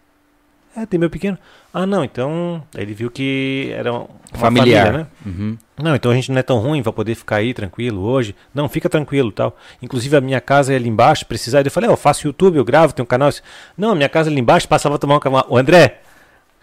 É, 0.76 0.86
tem 0.86 1.00
meu 1.00 1.10
pequeno. 1.10 1.38
Ah, 1.74 1.86
não, 1.86 2.04
então. 2.04 2.64
Aí 2.76 2.84
ele 2.84 2.94
viu 2.94 3.10
que 3.12 3.72
era 3.76 3.91
uma 3.91 4.08
Familiar. 4.34 4.86
família, 4.86 4.91
né? 4.91 5.08
Uhum. 5.26 5.58
Não, 5.82 5.96
então 5.96 6.12
a 6.12 6.16
gente 6.16 6.32
não 6.32 6.40
é 6.40 6.44
tão 6.44 6.58
ruim, 6.60 6.82
vai 6.82 6.94
poder 6.94 7.16
ficar 7.16 7.38
aí 7.38 7.54
tranquilo 7.54 8.02
hoje. 8.02 8.36
Não, 8.54 8.70
fica 8.70 8.88
tranquilo 8.90 9.32
tal. 9.32 9.58
Inclusive 9.82 10.16
a 10.16 10.22
minha 10.22 10.40
casa 10.40 10.74
é 10.74 10.76
ali 10.76 10.88
embaixo, 10.88 11.26
precisar. 11.26 11.66
Eu 11.66 11.72
falei, 11.72 11.90
ó, 11.90 11.94
eu 11.94 11.98
faço 11.98 12.28
YouTube, 12.28 12.58
eu 12.58 12.64
gravo, 12.64 12.94
tenho 12.94 13.04
um 13.04 13.08
canal. 13.08 13.30
Não, 13.78 13.91
a 13.91 13.96
minha 13.96 14.10
casa 14.10 14.30
é 14.30 14.32
ali 14.32 14.40
embaixo, 14.40 14.68
passava 14.68 14.96
a 14.96 14.98
tomar 14.98 15.18
um 15.18 15.20
cavalo. 15.20 15.46
O 15.50 15.58
André, 15.58 16.00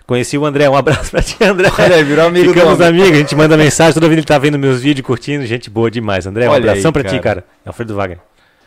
conheci 0.07 0.39
o 0.39 0.45
André, 0.47 0.69
um 0.69 0.77
abraço 0.77 1.11
pra 1.11 1.23
ti, 1.23 1.37
André. 1.43 1.71
Olha, 1.79 2.05
virou 2.05 2.27
amigo 2.27 2.53
Ficamos 2.53 2.81
amigos, 2.81 3.11
a 3.13 3.17
gente 3.17 3.35
manda 3.35 3.57
mensagem, 3.57 3.93
toda 3.95 4.07
vez 4.07 4.19
ele 4.19 4.27
tá 4.27 4.39
vendo 4.39 4.59
meus 4.59 4.81
vídeos, 4.81 5.07
curtindo, 5.07 5.45
gente 5.47 5.69
boa 5.69 5.91
demais. 5.91 6.27
André, 6.27 6.47
um 6.49 6.53
Olha 6.53 6.71
abração 6.71 6.89
aí, 6.89 6.93
pra 6.93 7.03
ti, 7.03 7.19
cara. 7.19 7.21
cara. 7.21 7.45
É 7.65 7.69
Alfredo 7.69 7.95
Wagner. 7.95 8.19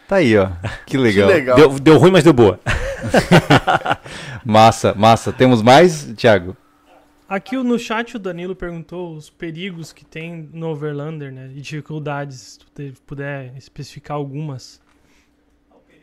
Tá 0.09 0.15
aí, 0.15 0.35
ó. 0.35 0.49
Que 0.87 0.97
legal. 0.97 1.27
Que 1.27 1.33
legal. 1.35 1.55
Deu, 1.55 1.79
deu 1.79 1.97
ruim, 1.99 2.09
mas 2.09 2.23
deu 2.23 2.33
boa. 2.33 2.59
Massa, 4.43 4.95
massa. 4.95 5.31
Temos 5.31 5.61
mais, 5.61 6.11
Thiago? 6.17 6.57
Aqui 7.27 7.55
no 7.57 7.77
chat 7.77 8.15
o 8.15 8.19
Danilo 8.19 8.55
perguntou 8.55 9.15
os 9.15 9.29
perigos 9.29 9.93
que 9.93 10.03
tem 10.03 10.49
no 10.51 10.69
Overlander, 10.69 11.31
né? 11.31 11.51
E 11.55 11.61
dificuldades, 11.61 12.57
se 12.75 12.93
tu 12.93 13.01
puder 13.05 13.53
especificar 13.55 14.17
algumas. 14.17 14.81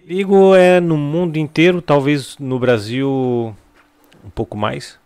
Perigo 0.07 0.55
é 0.55 0.79
no 0.79 0.97
mundo 0.97 1.37
inteiro, 1.37 1.83
talvez 1.83 2.39
no 2.39 2.61
Brasil 2.61 3.57
um 4.25 4.31
pouco 4.31 4.57
mais, 4.57 5.01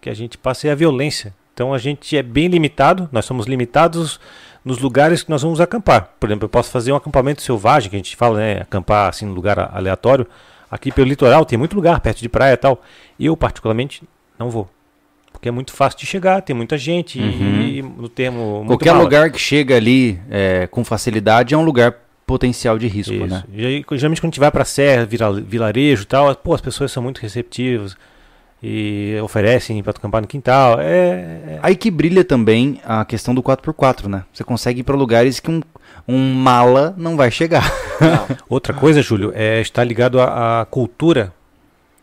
que 0.00 0.08
a 0.08 0.14
gente 0.14 0.38
passe 0.38 0.70
a 0.70 0.74
violência. 0.74 1.34
Então 1.52 1.74
a 1.74 1.78
gente 1.78 2.16
é 2.16 2.22
bem 2.22 2.48
limitado, 2.48 3.10
nós 3.12 3.26
somos 3.26 3.46
limitados 3.46 4.18
nos 4.64 4.78
lugares 4.78 5.22
que 5.22 5.30
nós 5.30 5.42
vamos 5.42 5.60
acampar. 5.60 6.10
Por 6.20 6.28
exemplo, 6.28 6.44
eu 6.44 6.48
posso 6.48 6.70
fazer 6.70 6.92
um 6.92 6.96
acampamento 6.96 7.42
selvagem, 7.42 7.90
que 7.90 7.96
a 7.96 7.98
gente 7.98 8.14
fala, 8.16 8.38
né, 8.38 8.60
acampar 8.62 9.08
assim 9.08 9.26
num 9.26 9.32
lugar 9.34 9.58
aleatório. 9.74 10.26
Aqui 10.70 10.90
pelo 10.92 11.08
litoral 11.08 11.44
tem 11.44 11.58
muito 11.58 11.74
lugar 11.76 12.00
perto 12.00 12.20
de 12.20 12.28
praia 12.28 12.54
e 12.54 12.56
tal. 12.56 12.80
Eu 13.18 13.36
particularmente 13.36 14.02
não 14.38 14.48
vou. 14.50 14.68
Porque 15.32 15.48
é 15.48 15.52
muito 15.52 15.72
fácil 15.72 15.98
de 15.98 16.06
chegar, 16.06 16.40
tem 16.42 16.54
muita 16.54 16.76
gente 16.78 17.18
e 17.18 17.82
no 17.82 18.08
termo 18.08 18.64
Qualquer 18.66 18.92
mala. 18.92 19.02
lugar 19.02 19.30
que 19.30 19.38
chega 19.38 19.76
ali 19.76 20.20
é, 20.30 20.66
com 20.68 20.84
facilidade 20.84 21.54
é 21.54 21.56
um 21.58 21.64
lugar 21.64 21.94
potencial 22.26 22.78
de 22.78 22.86
risco, 22.86 23.12
Isso. 23.14 23.26
né? 23.26 23.42
E 23.52 23.66
aí, 23.66 23.84
geralmente 23.92 24.20
quando 24.20 24.30
a 24.30 24.34
gente 24.34 24.40
vai 24.40 24.50
pra 24.50 24.64
serra, 24.64 25.04
vira- 25.04 25.32
vilarejo 25.32 26.02
e 26.02 26.06
tal, 26.06 26.34
pô, 26.36 26.54
as 26.54 26.60
pessoas 26.60 26.92
são 26.92 27.02
muito 27.02 27.18
receptivas 27.20 27.96
e 28.62 29.18
oferecem 29.22 29.82
pra 29.82 29.90
acampar 29.90 30.20
no 30.20 30.28
quintal. 30.28 30.78
É, 30.80 30.84
é- 30.86 31.58
Aí 31.62 31.74
que 31.74 31.90
brilha 31.90 32.24
também 32.24 32.80
a 32.84 33.04
questão 33.04 33.34
do 33.34 33.42
4x4, 33.42 34.06
né? 34.08 34.24
Você 34.32 34.44
consegue 34.44 34.80
ir 34.80 34.84
para 34.84 34.94
lugares 34.94 35.40
que 35.40 35.50
um, 35.50 35.60
um 36.06 36.34
mala 36.34 36.94
não 36.96 37.16
vai 37.16 37.30
chegar. 37.30 37.64
Outra 38.48 38.72
coisa, 38.72 39.02
Júlio, 39.02 39.32
é 39.34 39.60
estar 39.60 39.82
ligado 39.82 40.20
à, 40.20 40.60
à 40.60 40.64
cultura, 40.64 41.32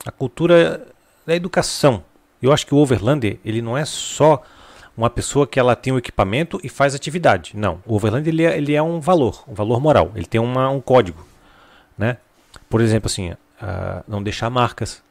a 0.05 0.11
cultura 0.11 0.85
da 1.25 1.33
educação. 1.33 2.03
Eu 2.41 2.51
acho 2.51 2.65
que 2.67 2.73
o 2.73 2.77
Overlander, 2.77 3.37
ele 3.45 3.61
não 3.61 3.77
é 3.77 3.85
só 3.85 4.41
uma 4.97 5.09
pessoa 5.09 5.47
que 5.47 5.57
ela 5.59 5.77
tem 5.77 5.93
o 5.93 5.97
equipamento 5.97 6.59
e 6.61 6.67
faz 6.67 6.93
atividade. 6.93 7.53
Não, 7.55 7.81
o 7.85 7.95
Overlander 7.95 8.33
ele 8.33 8.43
é, 8.43 8.57
ele 8.57 8.73
é 8.75 8.83
um 8.83 8.99
valor, 8.99 9.45
um 9.47 9.53
valor 9.53 9.79
moral. 9.79 10.11
Ele 10.13 10.25
tem 10.25 10.41
uma, 10.41 10.69
um 10.69 10.81
código, 10.81 11.25
né? 11.97 12.17
Por 12.69 12.81
exemplo, 12.81 13.07
assim, 13.07 13.33
ah, 13.61 14.03
não 14.05 14.21
deixar 14.21 14.49
marcas, 14.49 15.01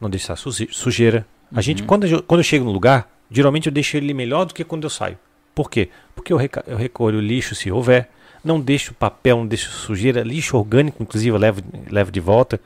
não 0.00 0.08
deixar 0.10 0.36
suje- 0.36 0.68
sujeira. 0.72 1.26
A 1.54 1.60
gente, 1.60 1.82
quando 1.82 2.06
eu, 2.06 2.22
quando 2.22 2.40
eu 2.40 2.44
chego 2.44 2.64
no 2.64 2.72
lugar, 2.72 3.08
geralmente 3.30 3.66
eu 3.66 3.72
deixo 3.72 3.96
ele 3.96 4.12
melhor 4.12 4.44
do 4.44 4.52
que 4.54 4.64
quando 4.64 4.84
eu 4.84 4.90
saio. 4.90 5.18
Por 5.54 5.70
quê? 5.70 5.88
Porque 6.14 6.32
eu, 6.32 6.36
reca- 6.36 6.64
eu 6.66 6.76
recolho 6.76 7.20
lixo 7.20 7.54
se 7.54 7.70
houver, 7.70 8.08
não 8.44 8.60
deixo 8.60 8.92
papel, 8.94 9.38
não 9.38 9.46
deixo 9.46 9.70
sujeira, 9.70 10.22
lixo 10.22 10.56
orgânico, 10.56 11.02
inclusive, 11.02 11.34
eu 11.34 11.38
levo, 11.38 11.62
levo 11.90 12.10
de 12.10 12.20
volta. 12.20 12.60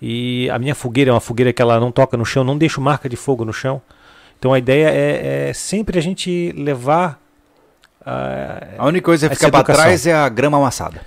E 0.00 0.48
a 0.50 0.58
minha 0.58 0.74
fogueira 0.74 1.10
é 1.10 1.12
uma 1.14 1.20
fogueira 1.20 1.52
que 1.52 1.60
ela 1.62 1.78
não 1.78 1.92
toca 1.92 2.16
no 2.16 2.24
chão, 2.24 2.42
não 2.42 2.56
deixo 2.58 2.80
marca 2.80 3.08
de 3.08 3.16
fogo 3.16 3.44
no 3.44 3.52
chão. 3.52 3.80
Então 4.38 4.52
a 4.52 4.58
ideia 4.58 4.88
é, 4.90 5.48
é 5.50 5.52
sempre 5.52 5.98
a 5.98 6.02
gente 6.02 6.52
levar. 6.56 7.20
ah, 8.04 8.66
A 8.78 8.86
única 8.86 9.04
coisa 9.04 9.28
que 9.28 9.34
fica 9.36 9.50
para 9.50 9.74
trás 9.84 10.06
é 10.06 10.12
a 10.12 10.28
grama 10.28 10.58
amassada. 10.58 11.00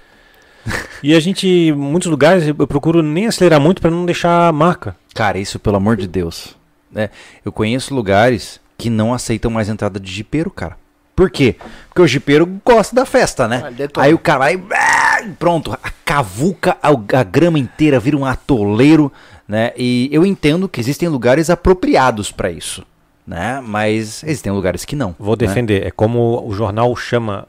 E 1.03 1.13
a 1.15 1.19
gente, 1.19 1.47
em 1.47 1.71
muitos 1.73 2.09
lugares, 2.09 2.47
eu 2.47 2.67
procuro 2.67 3.01
nem 3.01 3.27
acelerar 3.27 3.59
muito 3.59 3.81
para 3.81 3.91
não 3.91 4.05
deixar 4.05 4.51
marca. 4.53 4.95
Cara, 5.13 5.37
isso 5.37 5.59
pelo 5.59 5.77
amor 5.77 5.97
de 5.97 6.07
Deus. 6.07 6.55
É, 6.95 7.09
eu 7.43 7.51
conheço 7.51 7.93
lugares 7.93 8.59
que 8.77 8.89
não 8.89 9.13
aceitam 9.13 9.51
mais 9.51 9.69
entrada 9.69 9.99
de 9.99 10.11
jipeiro, 10.11 10.49
cara. 10.49 10.77
Por 11.15 11.29
quê? 11.29 11.55
Porque 11.87 12.01
o 12.01 12.07
jipeiro 12.07 12.59
gosta 12.63 12.93
da 12.93 13.05
festa, 13.05 13.47
né? 13.47 13.63
Ah. 13.63 14.01
Aí 14.01 14.13
o 14.13 14.19
cara 14.19 14.39
vai. 14.39 14.61
ah, 14.73 15.23
Pronto, 15.39 15.71
a 15.81 15.89
cavuca 16.03 16.77
a, 16.81 17.23
grama 17.23 17.57
inteira, 17.57 17.99
vira 17.99 18.17
um 18.17 18.25
atoleiro, 18.25 19.11
né? 19.47 19.71
E 19.77 20.09
eu 20.11 20.25
entendo 20.25 20.67
que 20.67 20.79
existem 20.79 21.07
lugares 21.07 21.49
apropriados 21.49 22.31
para 22.31 22.51
isso, 22.51 22.85
né? 23.25 23.61
Mas 23.61 24.23
existem 24.23 24.51
lugares 24.51 24.83
que 24.83 24.95
não. 24.95 25.15
Vou 25.17 25.35
né? 25.35 25.47
defender. 25.47 25.85
É 25.85 25.91
como 25.91 26.45
o 26.45 26.53
jornal 26.53 26.93
chama 26.97 27.47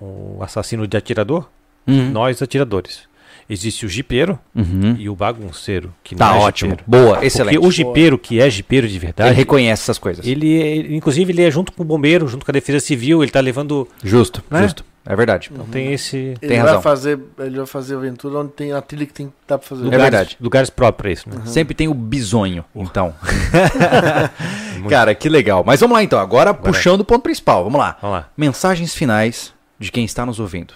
o 0.00 0.38
assassino 0.42 0.86
de 0.86 0.96
atirador, 0.96 1.46
Uhum. 1.86 2.10
nós 2.10 2.40
atiradores. 2.42 3.00
Existe 3.48 3.84
o 3.84 3.88
jipeiro 3.90 4.38
Uhum. 4.54 4.96
e 4.98 5.06
o 5.08 5.14
bagunceiro, 5.14 5.94
que 6.02 6.14
Tá 6.16 6.30
não 6.30 6.36
é 6.36 6.38
ótimo. 6.44 6.70
jipeiro. 6.70 6.84
Boa, 6.90 7.24
excelente. 7.26 7.56
Porque 7.56 7.66
o 7.68 7.70
jipeiro, 7.70 8.16
que 8.18 8.40
é 8.40 8.48
jipeiro 8.48 8.88
de 8.88 8.94
Ele 8.94 9.00
verdade, 9.00 9.34
reconhece 9.34 9.82
essas 9.82 9.98
coisas. 9.98 10.26
ele, 10.26 10.50
ele- 10.50 10.96
inclusive, 10.96 11.30
ele 11.30 11.42
é 11.42 11.50
junto 11.50 11.70
com 11.70 11.82
o 11.82 11.86
bombeiro, 11.86 12.26
junto 12.26 12.46
com 12.46 12.50
a 12.50 12.54
defesa 12.54 12.80
civil, 12.80 13.22
ele 13.22 13.30
tá 13.30 13.40
levando. 13.40 13.86
Justo, 14.02 14.42
Né? 14.50 14.62
justo. 14.62 14.82
É 15.06 15.14
verdade. 15.14 15.50
Então 15.52 15.66
tem 15.66 15.92
esse. 15.92 16.16
Ele 16.16 16.36
Tem 16.38 16.48
vai 16.60 16.60
razão. 16.60 16.80
fazer, 16.80 17.20
ele 17.38 17.58
vai 17.58 17.66
fazer 17.66 17.94
aventura 17.96 18.38
onde 18.38 18.52
tem 18.52 18.72
a 18.72 18.80
trilha 18.80 19.04
que 19.04 19.12
tem 19.12 19.26
que 19.26 19.32
dá 19.46 19.58
pra 19.58 19.68
fazer. 19.68 19.82
É 19.82 19.84
lugares, 19.84 20.02
verdade. 20.04 20.36
Lugares 20.40 20.70
próprios 20.70 20.96
pra 20.96 21.30
isso, 21.34 21.38
né? 21.38 21.44
Sempre 21.44 21.74
tem 21.74 21.86
o 21.88 21.92
bisonho, 21.92 22.64
então. 22.74 23.14
Muito- 24.74 24.88
Cara, 24.88 25.14
que 25.14 25.28
legal. 25.28 25.62
Mas 25.66 25.80
vamos 25.80 25.94
lá 25.96 26.02
então, 26.02 26.18
agora 26.18 26.54
puxando 26.54 27.00
o 27.00 27.04
ponto 27.04 27.22
principal. 27.22 27.64
Vamos 27.64 27.78
lá. 27.78 27.98
Vamos 28.00 28.16
lá. 28.16 28.28
Mensagens 28.34 28.94
finais 28.94 29.52
de 29.78 29.92
quem 29.92 30.06
está 30.06 30.24
nos 30.24 30.40
ouvindo. 30.40 30.72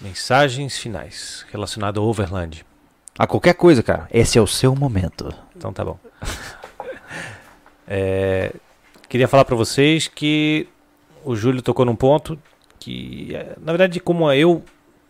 Mensagens 0.00 0.78
finais 0.78 1.44
relacionadas 1.50 2.00
ao 2.00 2.08
Overland. 2.08 2.64
A 3.18 3.26
qualquer 3.26 3.54
coisa, 3.54 3.82
cara. 3.82 4.08
Esse 4.12 4.38
é 4.38 4.40
o 4.42 4.46
seu 4.46 4.74
momento. 4.76 5.32
Então 5.56 5.72
tá 5.72 5.84
bom. 5.84 5.98
É, 7.86 8.52
queria 9.08 9.26
falar 9.26 9.44
pra 9.44 9.56
vocês 9.56 10.06
que 10.06 10.68
o 11.24 11.34
Júlio 11.34 11.62
tocou 11.62 11.84
num 11.84 11.96
ponto 11.96 12.38
que, 12.78 13.34
é, 13.34 13.56
na 13.60 13.72
verdade, 13.72 13.98
como 13.98 14.30
eu 14.32 14.62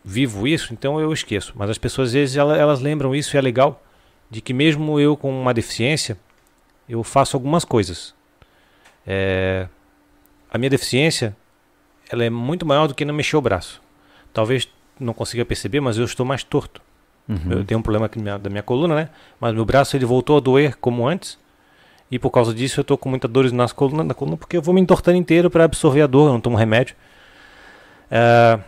vivo 0.05 0.49
isso, 0.49 0.73
então 0.73 0.99
eu 0.99 1.13
esqueço. 1.13 1.53
Mas 1.57 1.69
as 1.69 1.77
pessoas 1.77 2.09
às 2.09 2.15
vezes 2.15 2.37
ela- 2.37 2.57
elas, 2.57 2.81
lembram 2.81 3.15
isso 3.15 3.37
e 3.37 3.39
é 3.39 3.43
legal 3.43 3.83
de 4.31 4.41
que 4.41 4.55
mesmo 4.55 4.99
eu 4.99 5.17
com 5.17 5.31
uma 5.31 5.53
deficiência 5.53 6.19
eu 6.89 7.03
faço 7.05 7.37
algumas 7.37 7.65
coisas. 7.65 8.15
É, 9.07 9.69
a 10.51 10.57
minha 10.57 10.71
deficiência 10.71 11.37
ela 12.11 12.25
é 12.25 12.31
muito 12.31 12.65
maior 12.65 12.87
do 12.87 12.95
que 12.95 13.05
não 13.05 13.13
mexer 13.15 13.37
o 13.37 13.41
braço. 13.43 13.83
Talvez 14.33 14.67
não 15.01 15.13
consiga 15.15 15.45
perceber, 15.45 15.81
mas 15.81 15.97
eu 15.99 16.05
estou 16.05 16.25
mais 16.27 16.43
torto. 16.43 16.81
Uhum. 17.29 17.39
Eu 17.51 17.65
tenho 17.65 17.79
um 17.79 17.83
problema 17.83 18.07
aqui 18.07 18.19
minha- 18.19 18.39
da 18.39 18.49
minha 18.49 18.63
coluna, 18.63 18.95
né? 18.95 19.09
Mas 19.41 19.55
meu 19.55 19.65
braço 19.65 19.97
ele 19.97 20.05
voltou 20.05 20.37
a 20.37 20.41
doer 20.41 20.77
como 20.81 21.07
antes. 21.07 21.39
E 22.11 22.19
por 22.19 22.31
causa 22.31 22.55
disso 22.55 22.81
eu 22.81 22.85
tô 22.85 22.97
com 22.97 23.09
muita 23.11 23.29
dores 23.29 23.53
nas 23.53 23.71
colunas, 23.71 24.07
na 24.07 24.15
coluna, 24.15 24.37
porque 24.37 24.57
eu 24.57 24.63
vou 24.63 24.75
me 24.75 24.81
entortando 24.81 25.19
inteiro 25.19 25.51
para 25.51 25.65
absorver 25.65 26.01
a 26.03 26.07
dor, 26.07 26.29
eu 26.29 26.33
não 26.33 26.41
tomo 26.41 26.57
remédio. 26.57 26.97
É, 28.11 28.59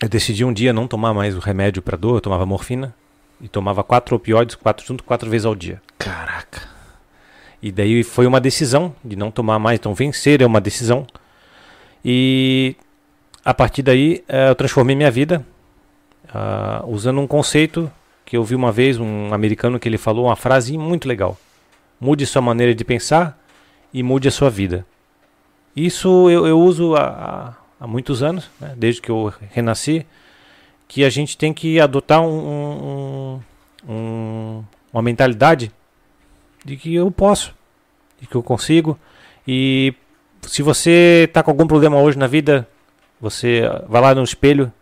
eu 0.00 0.08
decidi 0.08 0.42
um 0.44 0.52
dia 0.52 0.72
não 0.72 0.88
tomar 0.88 1.12
mais 1.12 1.36
o 1.36 1.38
remédio 1.38 1.82
para 1.82 1.96
dor, 1.98 2.16
eu 2.16 2.20
tomava 2.22 2.46
morfina 2.46 2.94
e 3.42 3.48
tomava 3.48 3.84
quatro 3.84 4.16
opioides, 4.16 4.54
quatro 4.54 4.86
junto, 4.86 5.04
quatro 5.04 5.28
vezes 5.28 5.44
ao 5.44 5.54
dia. 5.54 5.82
Caraca. 5.98 6.62
E 7.62 7.70
daí 7.70 8.02
foi 8.02 8.26
uma 8.26 8.40
decisão 8.40 8.94
de 9.04 9.16
não 9.16 9.30
tomar 9.30 9.58
mais, 9.58 9.78
então 9.78 9.92
vencer 9.92 10.40
é 10.40 10.46
uma 10.46 10.60
decisão. 10.60 11.06
E 12.02 12.74
a 13.46 13.54
partir 13.54 13.82
daí 13.82 14.24
eh, 14.28 14.50
eu 14.50 14.54
transformei 14.56 14.96
minha 14.96 15.10
vida 15.10 15.46
ah, 16.34 16.82
usando 16.86 17.20
um 17.20 17.26
conceito 17.28 17.88
que 18.24 18.36
eu 18.36 18.42
vi 18.42 18.56
uma 18.56 18.72
vez 18.72 18.98
um 18.98 19.32
americano 19.32 19.78
que 19.78 19.88
ele 19.88 19.96
falou 19.96 20.26
uma 20.26 20.34
frase 20.34 20.76
muito 20.76 21.06
legal. 21.06 21.38
Mude 22.00 22.26
sua 22.26 22.42
maneira 22.42 22.74
de 22.74 22.84
pensar 22.84 23.38
e 23.94 24.02
mude 24.02 24.26
a 24.26 24.32
sua 24.32 24.50
vida. 24.50 24.84
Isso 25.76 26.28
eu, 26.28 26.44
eu 26.46 26.58
uso 26.58 26.96
há- 26.96 27.54
há 27.80 27.86
muitos 27.86 28.20
anos, 28.22 28.50
né, 28.60 28.74
desde 28.76 29.00
que 29.00 29.10
eu 29.10 29.32
renasci, 29.52 30.04
que 30.88 31.04
a 31.04 31.08
gente 31.10 31.38
tem 31.38 31.54
que 31.54 31.78
adotar 31.80 32.20
um- 32.20 33.38
um- 33.38 33.40
um- 33.88 34.64
uma 34.92 35.02
mentalidade 35.02 35.70
de 36.64 36.76
que 36.76 36.92
eu 36.94 37.10
posso, 37.12 37.54
de 38.20 38.26
que 38.26 38.34
eu 38.34 38.42
consigo. 38.42 38.98
E 39.46 39.94
se 40.42 40.62
você 40.62 41.26
está 41.28 41.44
com 41.44 41.50
algum 41.52 41.66
problema 41.66 41.96
hoje 42.00 42.18
na 42.18 42.26
vida, 42.26 42.66
você 43.20 43.62
vai 43.88 44.02
lá 44.02 44.14
no 44.14 44.22
espelho, 44.22 44.72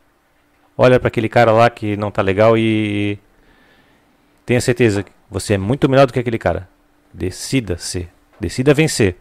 olha 0.77 0.99
para 0.99 1.09
aquele 1.09 1.29
cara 1.29 1.53
lá 1.53 1.71
que 1.71 1.97
não 1.97 2.11
tá 2.11 2.23
legal 2.23 2.57
e 2.59 3.19
tenha 4.45 4.61
certeza 4.61 5.03
que 5.03 5.13
você 5.31 5.55
é 5.55 5.59
muito 5.59 5.89
melhor 5.89 6.07
do 6.07 6.13
que 6.13 6.19
aquele 6.19 6.39
cara. 6.39 6.69
Decida 7.13 7.79
ser, 7.79 8.09
decida 8.41 8.75
vencer. 8.75 9.17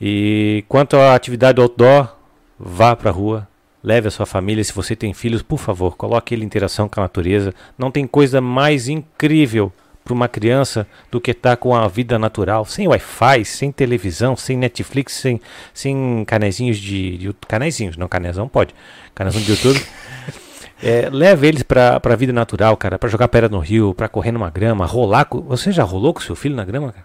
E 0.00 0.64
quanto 0.68 0.96
à 0.96 1.14
atividade 1.14 1.60
outdoor, 1.60 2.16
vá 2.58 2.94
para 2.94 3.10
a 3.10 3.12
rua, 3.12 3.48
leve 3.82 4.08
a 4.08 4.10
sua 4.10 4.26
família. 4.26 4.62
Se 4.62 4.72
você 4.72 4.94
tem 4.94 5.12
filhos, 5.12 5.42
por 5.42 5.58
favor, 5.58 5.96
coloque 5.96 6.34
ele 6.34 6.42
em 6.42 6.46
interação 6.46 6.88
com 6.88 7.00
a 7.00 7.04
natureza. 7.04 7.54
Não 7.76 7.90
tem 7.90 8.06
coisa 8.06 8.40
mais 8.40 8.88
incrível 8.88 9.72
para 10.08 10.14
uma 10.14 10.28
criança 10.28 10.86
do 11.10 11.20
que 11.20 11.32
estar 11.32 11.56
com 11.56 11.76
a 11.76 11.86
vida 11.86 12.18
natural, 12.18 12.64
sem 12.64 12.88
Wi-Fi, 12.88 13.44
sem 13.44 13.70
televisão, 13.70 14.34
sem 14.34 14.56
Netflix, 14.56 15.12
sem, 15.12 15.40
sem 15.74 16.24
canezinhos 16.26 16.78
de, 16.78 17.18
de 17.18 17.32
canezinhos, 17.46 17.96
não 17.96 18.08
canezão 18.08 18.48
pode, 18.48 18.74
canezão 19.14 19.40
de 19.40 19.50
YouTube. 19.50 19.80
É, 20.80 21.10
leve 21.10 21.48
eles 21.48 21.64
para 21.64 22.00
a 22.00 22.14
vida 22.14 22.32
natural, 22.32 22.76
cara, 22.76 22.96
para 23.00 23.08
jogar 23.08 23.26
pedra 23.26 23.48
no 23.48 23.58
rio, 23.58 23.92
para 23.94 24.08
correr 24.08 24.30
numa 24.30 24.48
grama, 24.48 24.86
rolar. 24.86 25.24
Com... 25.24 25.40
Você 25.40 25.72
já 25.72 25.82
rolou 25.82 26.14
com 26.14 26.20
seu 26.20 26.36
filho 26.36 26.54
na 26.54 26.64
grama, 26.64 26.92
cara? 26.92 27.04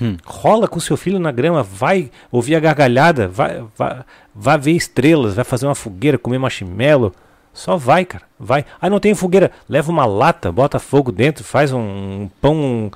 Hum. 0.00 0.16
Rola 0.24 0.68
com 0.68 0.78
seu 0.78 0.96
filho 0.96 1.18
na 1.18 1.32
grama, 1.32 1.64
vai 1.64 2.12
ouvir 2.30 2.54
a 2.54 2.60
gargalhada, 2.60 3.26
vai, 3.26 3.60
vai, 3.76 4.04
vai 4.32 4.56
ver 4.56 4.70
estrelas, 4.70 5.34
vai 5.34 5.44
fazer 5.44 5.66
uma 5.66 5.74
fogueira, 5.74 6.16
comer 6.16 6.38
marshmallow. 6.38 7.12
Só 7.52 7.76
vai, 7.76 8.04
cara, 8.04 8.24
vai. 8.38 8.64
Ah, 8.80 8.88
não 8.88 8.98
tem 8.98 9.14
fogueira, 9.14 9.50
leva 9.68 9.90
uma 9.90 10.06
lata, 10.06 10.50
bota 10.50 10.78
fogo 10.78 11.12
dentro, 11.12 11.44
faz 11.44 11.72
um 11.72 12.28
pão 12.40 12.90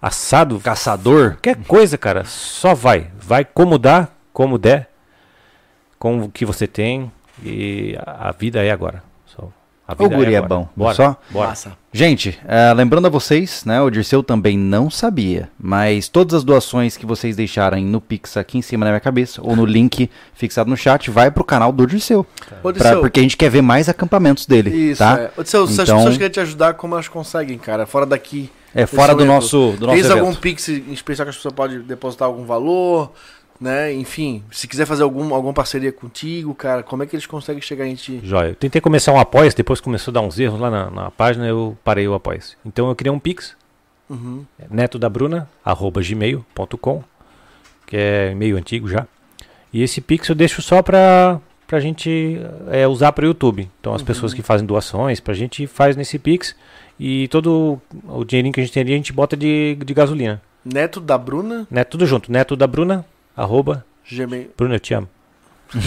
assado, 0.00 0.60
Caçador. 0.60 1.32
qualquer 1.32 1.56
coisa, 1.64 1.96
cara, 1.96 2.24
só 2.24 2.74
vai. 2.74 3.10
Vai 3.18 3.44
como 3.44 3.78
dá, 3.78 4.08
como 4.32 4.58
der, 4.58 4.90
com 5.98 6.22
o 6.22 6.30
que 6.30 6.44
você 6.44 6.66
tem 6.66 7.10
e 7.42 7.96
a 8.04 8.28
a 8.28 8.32
vida 8.32 8.62
é 8.62 8.70
agora. 8.70 9.07
O 9.96 10.08
guri 10.10 10.34
é 10.34 10.38
agora. 10.38 10.48
bom. 10.48 10.68
Bora, 10.76 10.94
Só? 10.94 11.16
bora. 11.30 11.48
Massa. 11.48 11.72
Gente, 11.90 12.38
eh, 12.46 12.74
lembrando 12.74 13.06
a 13.06 13.10
vocês, 13.10 13.64
né, 13.64 13.80
o 13.80 13.88
Dirceu 13.88 14.22
também 14.22 14.58
não 14.58 14.90
sabia, 14.90 15.48
mas 15.58 16.06
todas 16.06 16.34
as 16.34 16.44
doações 16.44 16.98
que 16.98 17.06
vocês 17.06 17.34
deixarem 17.34 17.86
no 17.86 17.98
Pix 17.98 18.36
aqui 18.36 18.58
em 18.58 18.62
cima 18.62 18.84
da 18.84 18.90
minha 18.90 19.00
cabeça, 19.00 19.40
ou 19.42 19.56
no 19.56 19.64
link 19.64 20.10
fixado 20.34 20.68
no 20.68 20.76
chat, 20.76 21.10
vai 21.10 21.30
pro 21.30 21.42
canal 21.42 21.72
do 21.72 21.86
Dirceu. 21.86 22.20
Ô, 22.20 22.60
Pra- 22.60 22.72
Dirceu, 22.72 23.00
porque 23.00 23.18
a 23.20 23.22
gente 23.22 23.38
quer 23.38 23.48
ver 23.50 23.62
mais 23.62 23.88
acampamentos 23.88 24.44
dele, 24.44 24.68
Isso, 24.90 24.98
tá? 24.98 25.18
é. 25.18 25.30
Ô, 25.34 25.42
Dirceu, 25.42 25.66
se 25.66 25.80
as 25.80 25.88
Então- 25.88 25.96
pessoas 25.96 26.18
querem 26.18 26.32
te 26.32 26.40
ajudar, 26.40 26.74
como 26.74 26.94
elas 26.94 27.08
conseguem, 27.08 27.56
cara? 27.56 27.86
Fora 27.86 28.04
daqui. 28.04 28.50
É 28.74 28.84
fora 28.84 29.14
do 29.14 29.24
nosso, 29.24 29.72
do 29.80 29.86
nosso 29.86 29.98
evento. 29.98 30.12
algum 30.18 30.34
Pix 30.34 30.68
em 30.68 30.92
especial 30.92 31.24
que 31.24 31.30
as 31.30 31.36
pessoas 31.36 31.54
podem 31.54 31.80
depositar 31.80 32.28
algum 32.28 32.44
valor, 32.44 33.10
né? 33.60 33.92
Enfim, 33.92 34.42
se 34.50 34.66
quiser 34.68 34.86
fazer 34.86 35.02
algum, 35.02 35.34
alguma 35.34 35.52
parceria 35.52 35.92
contigo, 35.92 36.54
cara, 36.54 36.82
como 36.82 37.02
é 37.02 37.06
que 37.06 37.14
eles 37.16 37.26
conseguem 37.26 37.60
chegar 37.62 37.86
em 37.86 37.94
ti? 37.94 38.20
Joia. 38.22 38.50
Eu 38.50 38.54
tentei 38.54 38.80
começar 38.80 39.12
um 39.12 39.18
apoia 39.18 39.50
depois 39.56 39.80
começou 39.80 40.12
a 40.12 40.14
dar 40.14 40.20
uns 40.20 40.38
erros 40.38 40.60
lá 40.60 40.70
na, 40.70 40.90
na 40.90 41.10
página, 41.10 41.46
eu 41.46 41.76
parei 41.84 42.06
o 42.06 42.14
apoia 42.14 42.40
Então 42.64 42.88
eu 42.88 42.94
criei 42.94 43.12
um 43.12 43.18
Pix, 43.18 43.56
Uhum. 44.10 44.44
neto 44.70 44.98
da 44.98 45.08
Bruna, 45.08 45.48
arroba 45.64 46.00
gmail.com, 46.00 47.04
que 47.86 47.96
é 47.96 48.30
e-mail 48.32 48.56
antigo 48.56 48.88
já. 48.88 49.06
E 49.72 49.82
esse 49.82 50.00
Pix 50.00 50.28
eu 50.28 50.34
deixo 50.34 50.62
só 50.62 50.80
pra, 50.82 51.38
pra 51.66 51.78
gente 51.78 52.40
é, 52.70 52.86
usar 52.88 53.12
para 53.12 53.24
o 53.24 53.28
YouTube. 53.28 53.68
Então 53.80 53.92
as 53.94 54.00
pessoas 54.02 54.32
que 54.32 54.40
fazem 54.40 54.66
doações, 54.66 55.20
pra 55.20 55.34
gente 55.34 55.66
faz 55.66 55.94
nesse 55.94 56.18
Pix 56.18 56.56
e 56.98 57.28
todo 57.28 57.78
o 58.08 58.24
dinheirinho 58.24 58.52
que 58.54 58.60
a 58.60 58.64
gente 58.64 58.72
tem 58.72 58.82
ali 58.82 58.92
a 58.94 58.96
gente 58.96 59.12
bota 59.12 59.36
de, 59.36 59.76
de 59.84 59.92
gasolina. 59.94 60.40
Neto 60.64 61.00
da 61.00 61.16
Bruna, 61.18 61.66
Né? 61.70 61.84
Tudo 61.84 62.06
junto. 62.06 62.32
Neto 62.32 62.56
da 62.56 62.66
Bruna, 62.66 63.04
arroba, 63.38 63.84
Gmail. 64.10 64.50
Bruna, 64.56 64.74
eu 64.74 64.80
te 64.80 64.94
amo. 64.94 65.08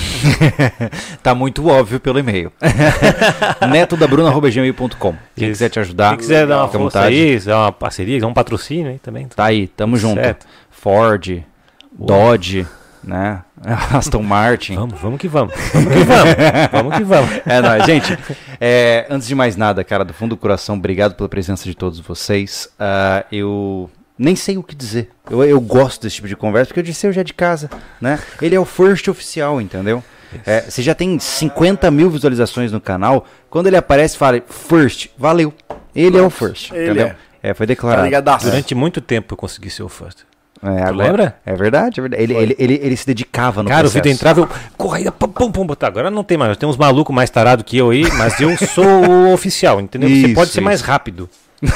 Tá 1.24 1.34
muito 1.36 1.68
óbvio 1.68 2.00
pelo 2.00 2.20
e-mail. 2.20 2.52
netodabruna.gmail.com 3.70 5.16
Quem 5.36 5.50
Isso. 5.50 5.54
quiser 5.54 5.70
te 5.70 5.80
ajudar, 5.80 6.10
Quem 6.10 6.20
quiser 6.20 6.48
dar 6.48 6.58
uma 6.58 6.68
fica 6.68 6.78
à 6.78 6.82
força 6.82 7.00
vontade. 7.00 7.16
aí, 7.16 7.40
dar 7.40 7.60
uma 7.60 7.72
parceria, 7.72 8.28
um 8.28 8.34
patrocínio 8.34 8.92
aí 8.92 9.00
também. 9.00 9.28
Tá 9.28 9.46
aí, 9.46 9.68
tamo 9.68 9.98
junto. 9.98 10.22
Certo. 10.22 10.46
Ford, 10.70 11.44
Dodge, 11.92 12.66
né? 13.04 13.42
Aston 13.92 14.24
Martin. 14.24 14.76
Vamos, 14.76 15.00
vamos 15.00 15.20
que 15.20 15.28
vamos. 15.28 15.54
Vamos 15.74 15.94
que 15.94 16.04
vamos. 16.04 16.36
vamos 16.72 16.98
que 16.98 17.04
vamos. 17.04 17.42
É 17.46 17.62
nóis. 17.62 17.86
Gente, 17.86 18.18
é, 18.60 19.06
antes 19.10 19.28
de 19.28 19.36
mais 19.36 19.56
nada, 19.56 19.84
cara, 19.84 20.06
do 20.06 20.14
fundo 20.14 20.36
do 20.36 20.38
coração, 20.38 20.76
obrigado 20.76 21.16
pela 21.16 21.30
presença 21.30 21.64
de 21.66 21.76
todos 21.76 22.00
vocês. 22.00 22.70
Ah, 22.80 23.26
eu 23.32 23.90
nem 24.18 24.36
sei 24.36 24.58
o 24.58 24.64
que 24.64 24.76
dizer. 24.76 25.10
Eu, 25.30 25.44
eu 25.44 25.60
gosto 25.62 26.02
desse 26.04 26.16
tipo 26.16 26.28
de 26.28 26.36
conversa, 26.36 26.68
porque 26.68 26.80
eu 26.80 26.84
disse 26.84 27.06
eu 27.08 27.12
já 27.14 27.22
é 27.22 27.24
de 27.24 27.34
casa, 27.34 27.70
né? 28.00 28.20
Ele 28.42 28.56
é 28.56 28.60
o 28.60 28.66
first 28.66 29.08
oficial, 29.08 29.60
entendeu? 29.62 30.04
É, 30.46 30.62
você 30.62 30.82
já 30.82 30.96
tem 30.96 31.20
50 31.20 31.92
mil 31.92 32.10
visualizações 32.10 32.72
no 32.72 32.80
canal. 32.80 33.26
Quando 33.50 33.68
ele 33.68 33.76
aparece, 33.76 34.18
fala 34.18 34.42
first, 34.48 35.08
valeu. 35.18 35.54
Ele 35.94 36.18
é 36.18 36.22
o 36.22 36.30
first, 36.30 36.72
Ele 36.72 36.86
entendeu? 36.86 37.08
é. 37.08 37.16
É, 37.44 37.54
foi 37.54 37.66
Tá 37.66 37.72
declarado. 37.72 38.06
ligadaço. 38.06 38.46
Durante 38.46 38.74
muito 38.76 39.02
tempo 39.02 39.34
eu 39.34 39.38
consegui 39.38 39.70
ser 39.70 39.84
o 39.84 39.90
first. 39.90 40.20
É, 40.64 40.86
Tu 40.86 40.94
lembra? 40.94 41.36
É 41.44 41.56
verdade, 41.56 42.00
é 42.00 42.02
verdade. 42.04 42.24
Ele, 42.24 42.34
ele, 42.36 42.56
ele, 42.60 42.80
ele 42.84 42.96
se 42.96 43.06
dedicava 43.08 43.64
no 43.64 43.68
Cara, 43.70 43.80
o 43.80 43.84
processo. 43.92 44.04
vídeo 44.04 44.14
entrava, 44.16 44.42
eu 44.42 44.50
corria, 44.78 45.12
pum, 45.12 45.28
pum, 45.28 45.52
pum, 45.52 45.66
botar. 45.66 45.88
Agora 45.88 46.12
não 46.12 46.24
tem 46.24 46.38
mais. 46.38 46.56
Tem 46.56 46.70
uns 46.70 46.78
malucos 46.78 47.14
mais 47.16 47.32
tarados 47.32 47.66
que 47.66 47.76
eu 47.78 47.90
aí, 47.90 48.04
mas 48.14 48.40
eu 48.40 48.56
sou 48.58 48.86
o 48.86 49.34
oficial, 49.34 49.82
entendeu? 49.82 50.08
Você 50.08 50.16
Isso, 50.28 50.34
pode 50.36 50.52
ser 50.52 50.62
mais 50.62 50.82
rápido. 50.82 51.28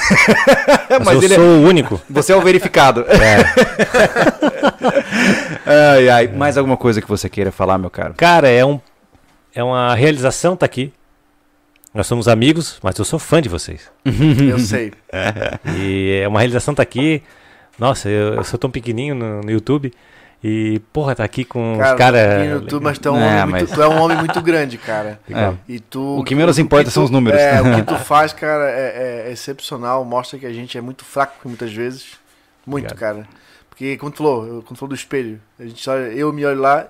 mas, 0.90 1.06
Mas 1.06 1.16
eu 1.18 1.24
ele 1.24 1.34
é- 1.34 1.38
sou 1.38 1.46
o 1.46 1.62
único. 1.64 2.02
Você 2.10 2.34
é 2.34 2.36
o 2.36 2.42
verificado. 2.42 3.06
ai, 5.66 6.10
ai. 6.10 6.28
Mais 6.28 6.58
alguma 6.58 6.78
coisa 6.78 7.02
que 7.02 7.08
você 7.08 7.30
queira 7.30 7.52
falar, 7.52 7.78
meu 7.78 7.90
caro? 7.90 8.14
Cara, 8.16 8.50
é 8.50 8.66
um 8.66 8.80
é 9.54 9.64
uma 9.64 9.96
realização 9.96 10.56
tá 10.56 10.66
aqui. 10.66 10.92
Nós 11.94 12.08
somos 12.08 12.28
amigos, 12.28 12.78
mas 12.84 12.98
eu 13.00 13.06
sou 13.06 13.18
fã 13.18 13.42
de 13.42 13.48
vocês. 13.48 13.90
Eu 14.04 14.60
sei. 14.60 14.92
E 15.78 16.20
é 16.22 16.28
uma 16.28 16.40
realização 16.40 16.76
tá 16.76 16.84
aqui. 16.84 17.24
Nossa, 17.80 18.10
eu, 18.10 18.36
eu 18.36 18.44
sou 18.44 18.60
tão 18.60 18.70
pequenininho 18.70 19.16
no, 19.16 19.42
no 19.42 19.52
YouTube. 19.52 19.94
E, 20.44 20.80
porra, 20.94 21.16
tá 21.16 21.24
aqui 21.24 21.44
com 21.44 21.76
Cara, 21.80 21.94
os 21.94 21.98
caras. 21.98 22.64
Tu, 22.68 22.80
mas 22.82 23.00
tu 23.00 23.08
é, 23.10 23.12
um 23.12 23.18
É, 23.18 23.44
homem 23.44 23.56
muito, 23.56 23.70
mas- 23.70 23.72
tu 23.72 23.82
é 23.82 23.88
um 23.88 24.00
homem 24.02 24.18
muito 24.18 24.42
grande, 24.42 24.78
cara. 24.78 25.20
É. 25.30 25.54
E 25.68 25.80
tu, 25.80 26.20
O 26.20 26.24
que 26.24 26.36
menos 26.36 26.60
importa 26.60 26.86
que 26.86 26.92
são 26.92 27.04
os 27.04 27.10
números. 27.10 27.40
É, 27.40 27.62
o 27.62 27.76
que 27.76 27.84
tu 27.84 27.96
faz, 28.06 28.32
cara, 28.34 28.70
é, 28.70 29.26
é 29.28 29.32
excepcional. 29.32 30.06
Mostra 30.06 30.38
que 30.38 30.46
a 30.46 30.54
gente 30.54 30.78
é 30.78 30.82
muito 30.82 31.04
fraco 31.04 31.36
muitas 31.48 31.74
vezes. 31.74 32.14
Muito, 32.66 32.86
Obrigado. 32.92 33.00
cara. 33.00 33.28
Porque, 33.70 33.98
como 33.98 34.12
tu 34.12 34.18
falou, 34.18 34.46
eu- 34.46 34.62
quando 34.62 34.76
tu 34.76 34.80
falou 34.80 34.90
do 34.90 34.96
espelho, 34.96 35.42
a 35.60 35.64
gente 35.64 35.90
olha, 35.90 36.06
eu 36.14 36.32
me 36.32 36.46
olho 36.46 36.60
lá, 36.62 36.88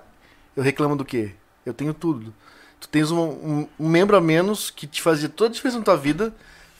eu 0.55 0.61
reclamo 0.61 0.95
do 0.95 1.05
quê? 1.05 1.31
Eu 1.65 1.73
tenho 1.73 1.93
tudo. 1.93 2.33
Tu 2.79 2.89
tens 2.89 3.09
um, 3.09 3.19
um- 3.21 3.67
um 3.79 3.87
membro 3.89 4.17
a 4.17 4.21
menos 4.21 4.69
que 4.69 4.85
te 4.85 5.01
fazia 5.01 5.29
toda 5.29 5.49
a 5.49 5.53
diferença 5.53 5.77
na 5.79 5.83
tua 5.85 5.95
vida. 5.97 6.33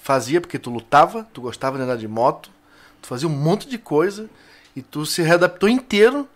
Fazia 0.03 0.39
porque 0.41 0.59
tu 0.59 0.69
lutava, 0.69 1.25
tu 1.33 1.41
gostava 1.41 1.77
de 1.77 1.83
andar 1.83 1.95
de 1.97 2.07
moto, 2.07 2.51
tu 3.01 3.07
fazia 3.07 3.27
um 3.27 3.31
monte 3.31 3.67
de 3.67 3.77
coisa 3.77 4.29
e 4.75 4.81
tu 4.81 5.03
se 5.05 5.21
readaptou 5.23 5.67
inteiro, 5.67 6.27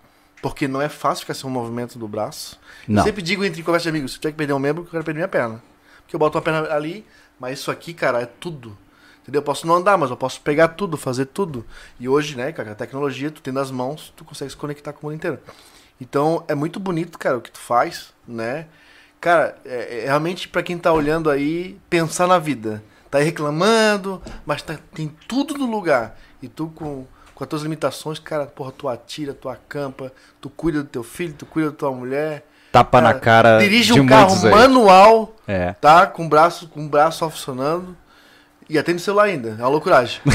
porque 0.41 0.68
não 0.68 0.82
é 0.82 0.90
fácil 0.90 1.22
ficar 1.22 1.34
sem 1.34 1.49
um 1.49 1.53
movimento 1.53 1.98
do 1.99 2.07
braço. 2.07 2.60
Não. 2.88 3.02
Eu 3.02 3.03
sempre 3.03 3.22
digo 3.22 3.44
entre 3.44 3.61
conversa 3.64 3.84
de 3.84 3.90
amigos, 3.90 4.11
se 4.11 4.18
eu 4.18 4.22
tiver 4.22 4.32
que 4.32 4.38
perder 4.38 4.53
um 4.53 4.60
membro, 4.60 4.84
eu 4.84 4.90
quero 4.90 5.03
perder 5.03 5.20
minha 5.20 5.28
perna. 5.28 5.61
Porque 6.02 6.16
eu 6.16 6.20
boto 6.20 6.38
uma 6.38 6.41
perna 6.41 6.74
ali, 6.74 7.06
mas 7.40 7.60
isso 7.60 7.70
aqui, 7.72 7.94
cara, 7.94 8.22
é 8.22 8.26
tudo. 8.26 8.78
Entendeu? 9.22 9.40
Eu 9.40 9.44
posso 9.44 9.68
não 9.68 9.76
andar, 9.76 9.98
mas 9.98 10.10
eu 10.10 10.18
posso 10.18 10.41
pegar 10.41 10.70
tudo, 10.70 10.98
fazer 10.98 11.26
tudo. 11.26 11.66
E 11.99 12.10
hoje, 12.10 12.36
né, 12.36 12.52
cara, 12.52 12.72
a 12.72 12.76
tecnologia, 12.76 13.30
tu 13.30 13.41
tem 13.41 13.53
nas 13.53 13.70
mãos, 13.70 14.11
tu 14.16 14.24
consegue 14.26 14.49
se 14.49 14.57
conectar 14.57 14.91
com 14.94 15.06
o 15.06 15.10
mundo 15.10 15.18
inteiro. 15.18 15.40
Então, 16.02 16.44
é 16.48 16.56
muito 16.56 16.80
bonito, 16.80 17.20
cara, 17.20 17.38
o 17.38 17.41
que 17.41 17.52
tu 17.52 17.60
faz, 17.60 18.14
né? 18.28 18.68
Cara, 19.22 19.57
é, 19.66 19.99
é 19.99 20.06
realmente 20.06 20.48
pra 20.48 20.64
quem 20.64 20.78
tá 20.78 20.91
olhando 20.94 21.30
aí, 21.30 21.78
pensar 21.90 22.26
na 22.26 22.40
vida. 22.40 22.82
Tá 23.11 23.18
aí 23.18 23.26
reclamando, 23.26 24.22
mas 24.45 24.61
tá- 24.61 24.80
tem 24.95 25.10
tudo 25.28 25.56
no 25.57 25.70
lugar. 25.70 26.18
E 26.41 26.48
tu 26.48 26.68
com, 26.74 27.06
com 27.40 27.45
as 27.45 27.49
tuas 27.49 27.61
limitações, 27.61 28.20
cara, 28.20 28.45
porra, 28.48 28.74
tu 28.78 28.90
atira, 28.90 29.34
tu 29.34 29.48
acampa, 29.48 30.11
tu 30.41 30.49
cuida 30.49 30.80
do 30.84 30.90
teu 30.90 31.03
filho, 31.06 31.34
tu 31.34 31.45
cuida 31.45 31.70
da 31.70 31.76
tua 31.78 31.90
mulher. 31.90 32.45
Tapa 32.70 32.99
na 32.99 33.14
cara. 33.14 33.60
Dirige 33.60 33.94
de 33.94 34.02
um 34.02 34.06
carro 34.06 34.36
manual, 34.52 35.34
É. 35.48 35.72
tá? 35.80 36.06
Com 36.06 36.26
o 36.26 36.30
braço, 36.30 36.68
com 36.68 36.86
o 36.86 36.90
braço 36.90 37.20
só 37.20 37.30
funcionando. 37.30 37.95
E 38.70 38.78
atende 38.78 38.98
o 38.98 38.99
celular 39.02 39.24
ainda. 39.24 39.56
É 39.57 39.61
uma 39.61 39.70
loucuragem. 39.70 40.20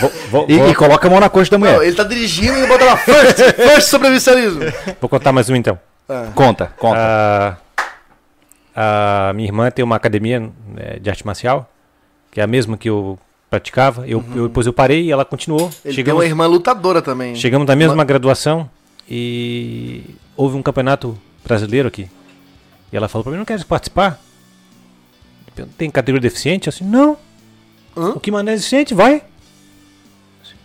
Vou, 0.00 0.10
vou- 0.30 0.46
E, 0.48 0.56
vou- 0.58 0.68
e 0.70 0.74
coloca 0.74 1.06
a 1.06 1.10
mão 1.10 1.18
na 1.20 1.28
coxa 1.30 1.50
da 1.50 1.58
mulher. 1.58 1.76
Não, 1.76 1.82
ele 1.82 1.94
tá 1.96 2.04
dirigindo 2.04 2.58
e 2.58 2.66
bota 2.66 2.84
lá, 2.84 2.96
first, 2.96 3.36
first 3.54 3.88
sobrevivencialismo. 3.88 4.60
vou 5.00 5.08
contar 5.10 5.30
mais 5.32 5.48
um 5.50 5.56
então. 5.56 5.78
Ah, 6.08 6.28
Conta, 6.34 6.72
conta. 6.78 7.58
A, 8.74 9.28
a 9.28 9.32
minha 9.34 9.48
irmã 9.48 9.70
tem 9.70 9.84
uma 9.84 9.96
academia 9.96 10.40
né, 10.40 10.98
de 11.00 11.10
arte 11.10 11.24
marcial, 11.26 11.70
que 12.30 12.40
é 12.40 12.44
a 12.44 12.46
mesma 12.46 12.76
que 12.78 12.88
eu 12.88 13.18
praticava. 13.54 14.06
Eu, 14.08 14.22
eu- 14.34 14.48
depois 14.48 14.66
eu 14.66 14.72
parei 14.72 15.04
e 15.04 15.10
ela 15.12 15.24
continuou. 15.24 15.66
ele 15.68 15.72
tem 15.82 15.92
Chegamos, 15.92 16.20
uma 16.22 16.26
irmã 16.26 16.46
lutadora 16.46 17.00
também. 17.00 17.34
chegamos 17.36 17.66
na 17.66 17.76
mesma 17.76 18.04
graduação 18.04 18.68
e 19.08 20.02
houve 20.36 20.56
um 20.56 20.62
campeonato 20.62 21.16
brasileiro 21.44 21.88
aqui. 21.88 22.08
E 22.92 22.96
ela 22.96 23.08
falou 23.08 23.22
pra 23.24 23.32
mim, 23.32 23.38
não 23.38 23.44
queres 23.44 23.62
participar? 23.64 24.20
Eu, 25.56 25.66
Tem 25.78 25.88
categoria 25.90 26.20
deficiente? 26.28 26.66
Eu 26.66 26.70
assim, 26.70 26.84
não. 26.84 27.16
Hã? 27.96 28.10
O 28.10 28.20
que 28.20 28.30
mané 28.30 28.52
é 28.52 28.56
deficiente, 28.56 28.92
vai. 28.92 29.22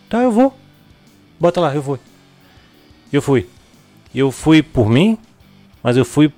Tá, 0.10 0.24
eu 0.24 0.32
vou. 0.32 0.58
Bota 1.40 1.62
lá, 1.62 1.76
eu 1.76 1.82
vou. 1.82 2.00
Eu 3.14 3.22
fui. 3.22 3.48
Eu 4.14 4.32
fui 4.32 4.64
por 4.64 4.90
mim, 4.90 5.18
mas 5.84 5.96
eu 5.96 6.04
fui 6.04 6.32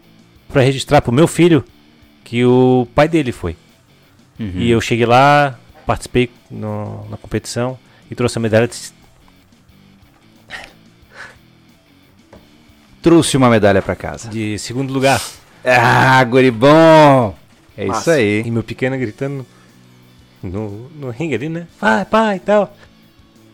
pra 0.50 0.62
registrar 0.62 1.02
pro 1.02 1.12
meu 1.14 1.28
filho 1.28 1.64
que 2.26 2.44
o 2.44 2.86
pai 2.94 3.08
dele 3.08 3.32
foi. 3.32 3.56
Uhum. 4.38 4.52
E 4.56 4.70
eu 4.70 4.82
cheguei 4.82 5.06
lá, 5.06 5.58
participei 5.86 6.30
no- 6.52 7.08
na 7.10 7.18
competição 7.18 7.78
e 8.10 8.16
trouxe 8.16 8.38
a 8.38 8.42
medalha 8.42 8.68
de 8.68 8.76
Trouxe 13.02 13.36
uma 13.36 13.50
medalha 13.50 13.82
pra 13.82 13.96
casa. 13.96 14.30
de 14.30 14.60
segundo 14.60 14.94
lugar. 14.94 15.20
Ah, 15.66 16.24
guribom! 16.24 17.34
É 17.78 17.84
isso 17.84 17.94
Massa. 17.94 18.12
aí. 18.14 18.44
E 18.46 18.52
meu 18.52 18.64
pequeno 18.64 18.98
gritando 18.98 19.46
no, 20.44 20.90
no 20.90 21.10
ringue 21.10 21.36
ali, 21.36 21.50
né? 21.50 21.68
Pai, 21.80 22.06
pai 22.06 22.36
e 22.36 22.40
tal. 22.40 22.76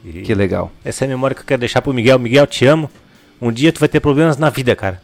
E 0.04 0.22
Que 0.22 0.34
legal. 0.36 0.72
essa 0.84 1.04
é 1.04 1.08
a 1.08 1.10
memória 1.10 1.34
que 1.36 1.42
eu 1.42 1.46
quero 1.46 1.60
deixar 1.62 1.82
pro 1.82 1.94
Miguel. 1.94 2.20
Miguel, 2.20 2.46
te 2.48 2.66
amo. 2.66 2.90
Um 3.42 3.52
dia 3.52 3.72
tu 3.72 3.80
vai 3.80 3.88
ter 3.88 4.00
problemas 4.00 4.38
na 4.38 4.50
vida, 4.50 4.76
cara. 4.76 5.02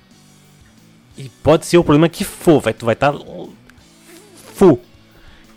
E 1.18 1.30
pode 1.42 1.66
ser 1.66 1.78
o 1.78 1.84
problema 1.84 2.10
que 2.10 2.24
for, 2.24 2.60
vai, 2.60 2.74
tu 2.74 2.86
vai 2.86 2.94
estar 2.94 3.14
full. 4.56 4.82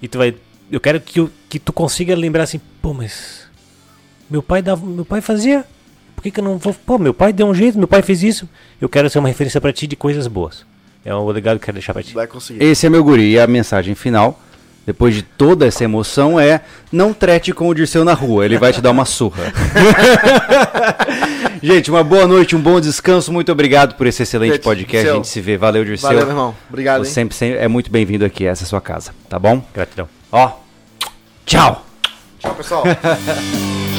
E 0.02 0.06
tu 0.06 0.18
vai. 0.18 0.34
Eu 0.70 0.80
quero 0.80 1.00
que, 1.00 1.28
que 1.48 1.58
tu 1.58 1.72
consiga 1.72 2.14
lembrar 2.14 2.44
assim, 2.44 2.60
pô, 2.82 2.92
mas. 2.92 3.46
Meu 4.28 4.42
pai 4.42 4.62
dava. 4.62 4.84
Meu 4.84 5.04
pai 5.04 5.20
fazia. 5.20 5.64
Por 6.14 6.22
que, 6.22 6.30
que 6.30 6.40
eu 6.40 6.44
não 6.44 6.58
vou. 6.58 6.74
Pô, 6.74 6.98
meu 6.98 7.14
pai 7.14 7.32
deu 7.32 7.46
um 7.46 7.54
jeito, 7.54 7.78
meu 7.78 7.86
pai 7.86 8.02
fez 8.02 8.22
isso. 8.22 8.48
Eu 8.80 8.88
quero 8.88 9.08
ser 9.08 9.18
uma 9.18 9.28
referência 9.28 9.60
pra 9.60 9.72
ti 9.72 9.86
de 9.86 9.94
coisas 9.94 10.26
boas. 10.26 10.64
É 11.04 11.14
o 11.14 11.30
legado 11.30 11.58
que 11.58 11.62
eu 11.62 11.66
quero 11.66 11.74
deixar 11.76 11.92
pra 11.92 12.02
ti. 12.02 12.14
Vai 12.14 12.26
conseguir. 12.26 12.62
Esse 12.64 12.86
é 12.86 12.90
meu 12.90 13.04
guri. 13.04 13.30
E 13.30 13.38
a 13.38 13.46
mensagem 13.46 13.94
final, 13.94 14.40
depois 14.84 15.14
de 15.14 15.22
toda 15.22 15.64
essa 15.64 15.84
emoção, 15.84 16.40
é: 16.40 16.62
não 16.90 17.12
trete 17.12 17.52
com 17.52 17.68
o 17.68 17.74
Dirceu 17.74 18.04
na 18.04 18.12
rua, 18.12 18.44
ele 18.44 18.58
vai 18.58 18.72
te 18.72 18.80
dar 18.80 18.90
uma 18.90 19.04
surra. 19.04 19.52
gente, 21.62 21.92
uma 21.92 22.02
boa 22.02 22.26
noite, 22.26 22.56
um 22.56 22.60
bom 22.60 22.80
descanso. 22.80 23.32
Muito 23.32 23.52
obrigado 23.52 23.94
por 23.94 24.06
esse 24.08 24.24
excelente 24.24 24.54
Gente, 24.54 24.64
podcast. 24.64 25.08
A 25.08 25.14
gente 25.14 25.28
se 25.28 25.40
vê. 25.40 25.56
Valeu, 25.56 25.84
Dirceu. 25.84 26.08
Valeu, 26.08 26.22
meu 26.22 26.30
irmão. 26.30 26.54
Obrigado, 26.68 27.04
Você 27.04 27.12
sempre, 27.12 27.36
sempre 27.36 27.58
é 27.58 27.68
muito 27.68 27.88
bem-vindo 27.88 28.24
aqui. 28.24 28.44
Essa 28.44 28.64
é 28.64 28.66
a 28.66 28.68
sua 28.68 28.80
casa, 28.80 29.14
tá 29.28 29.38
bom? 29.38 29.62
Gratidão. 29.72 30.15
Ó, 30.30 30.50
tchau! 31.44 31.82
Tchau, 32.38 32.54
pessoal. 32.54 32.84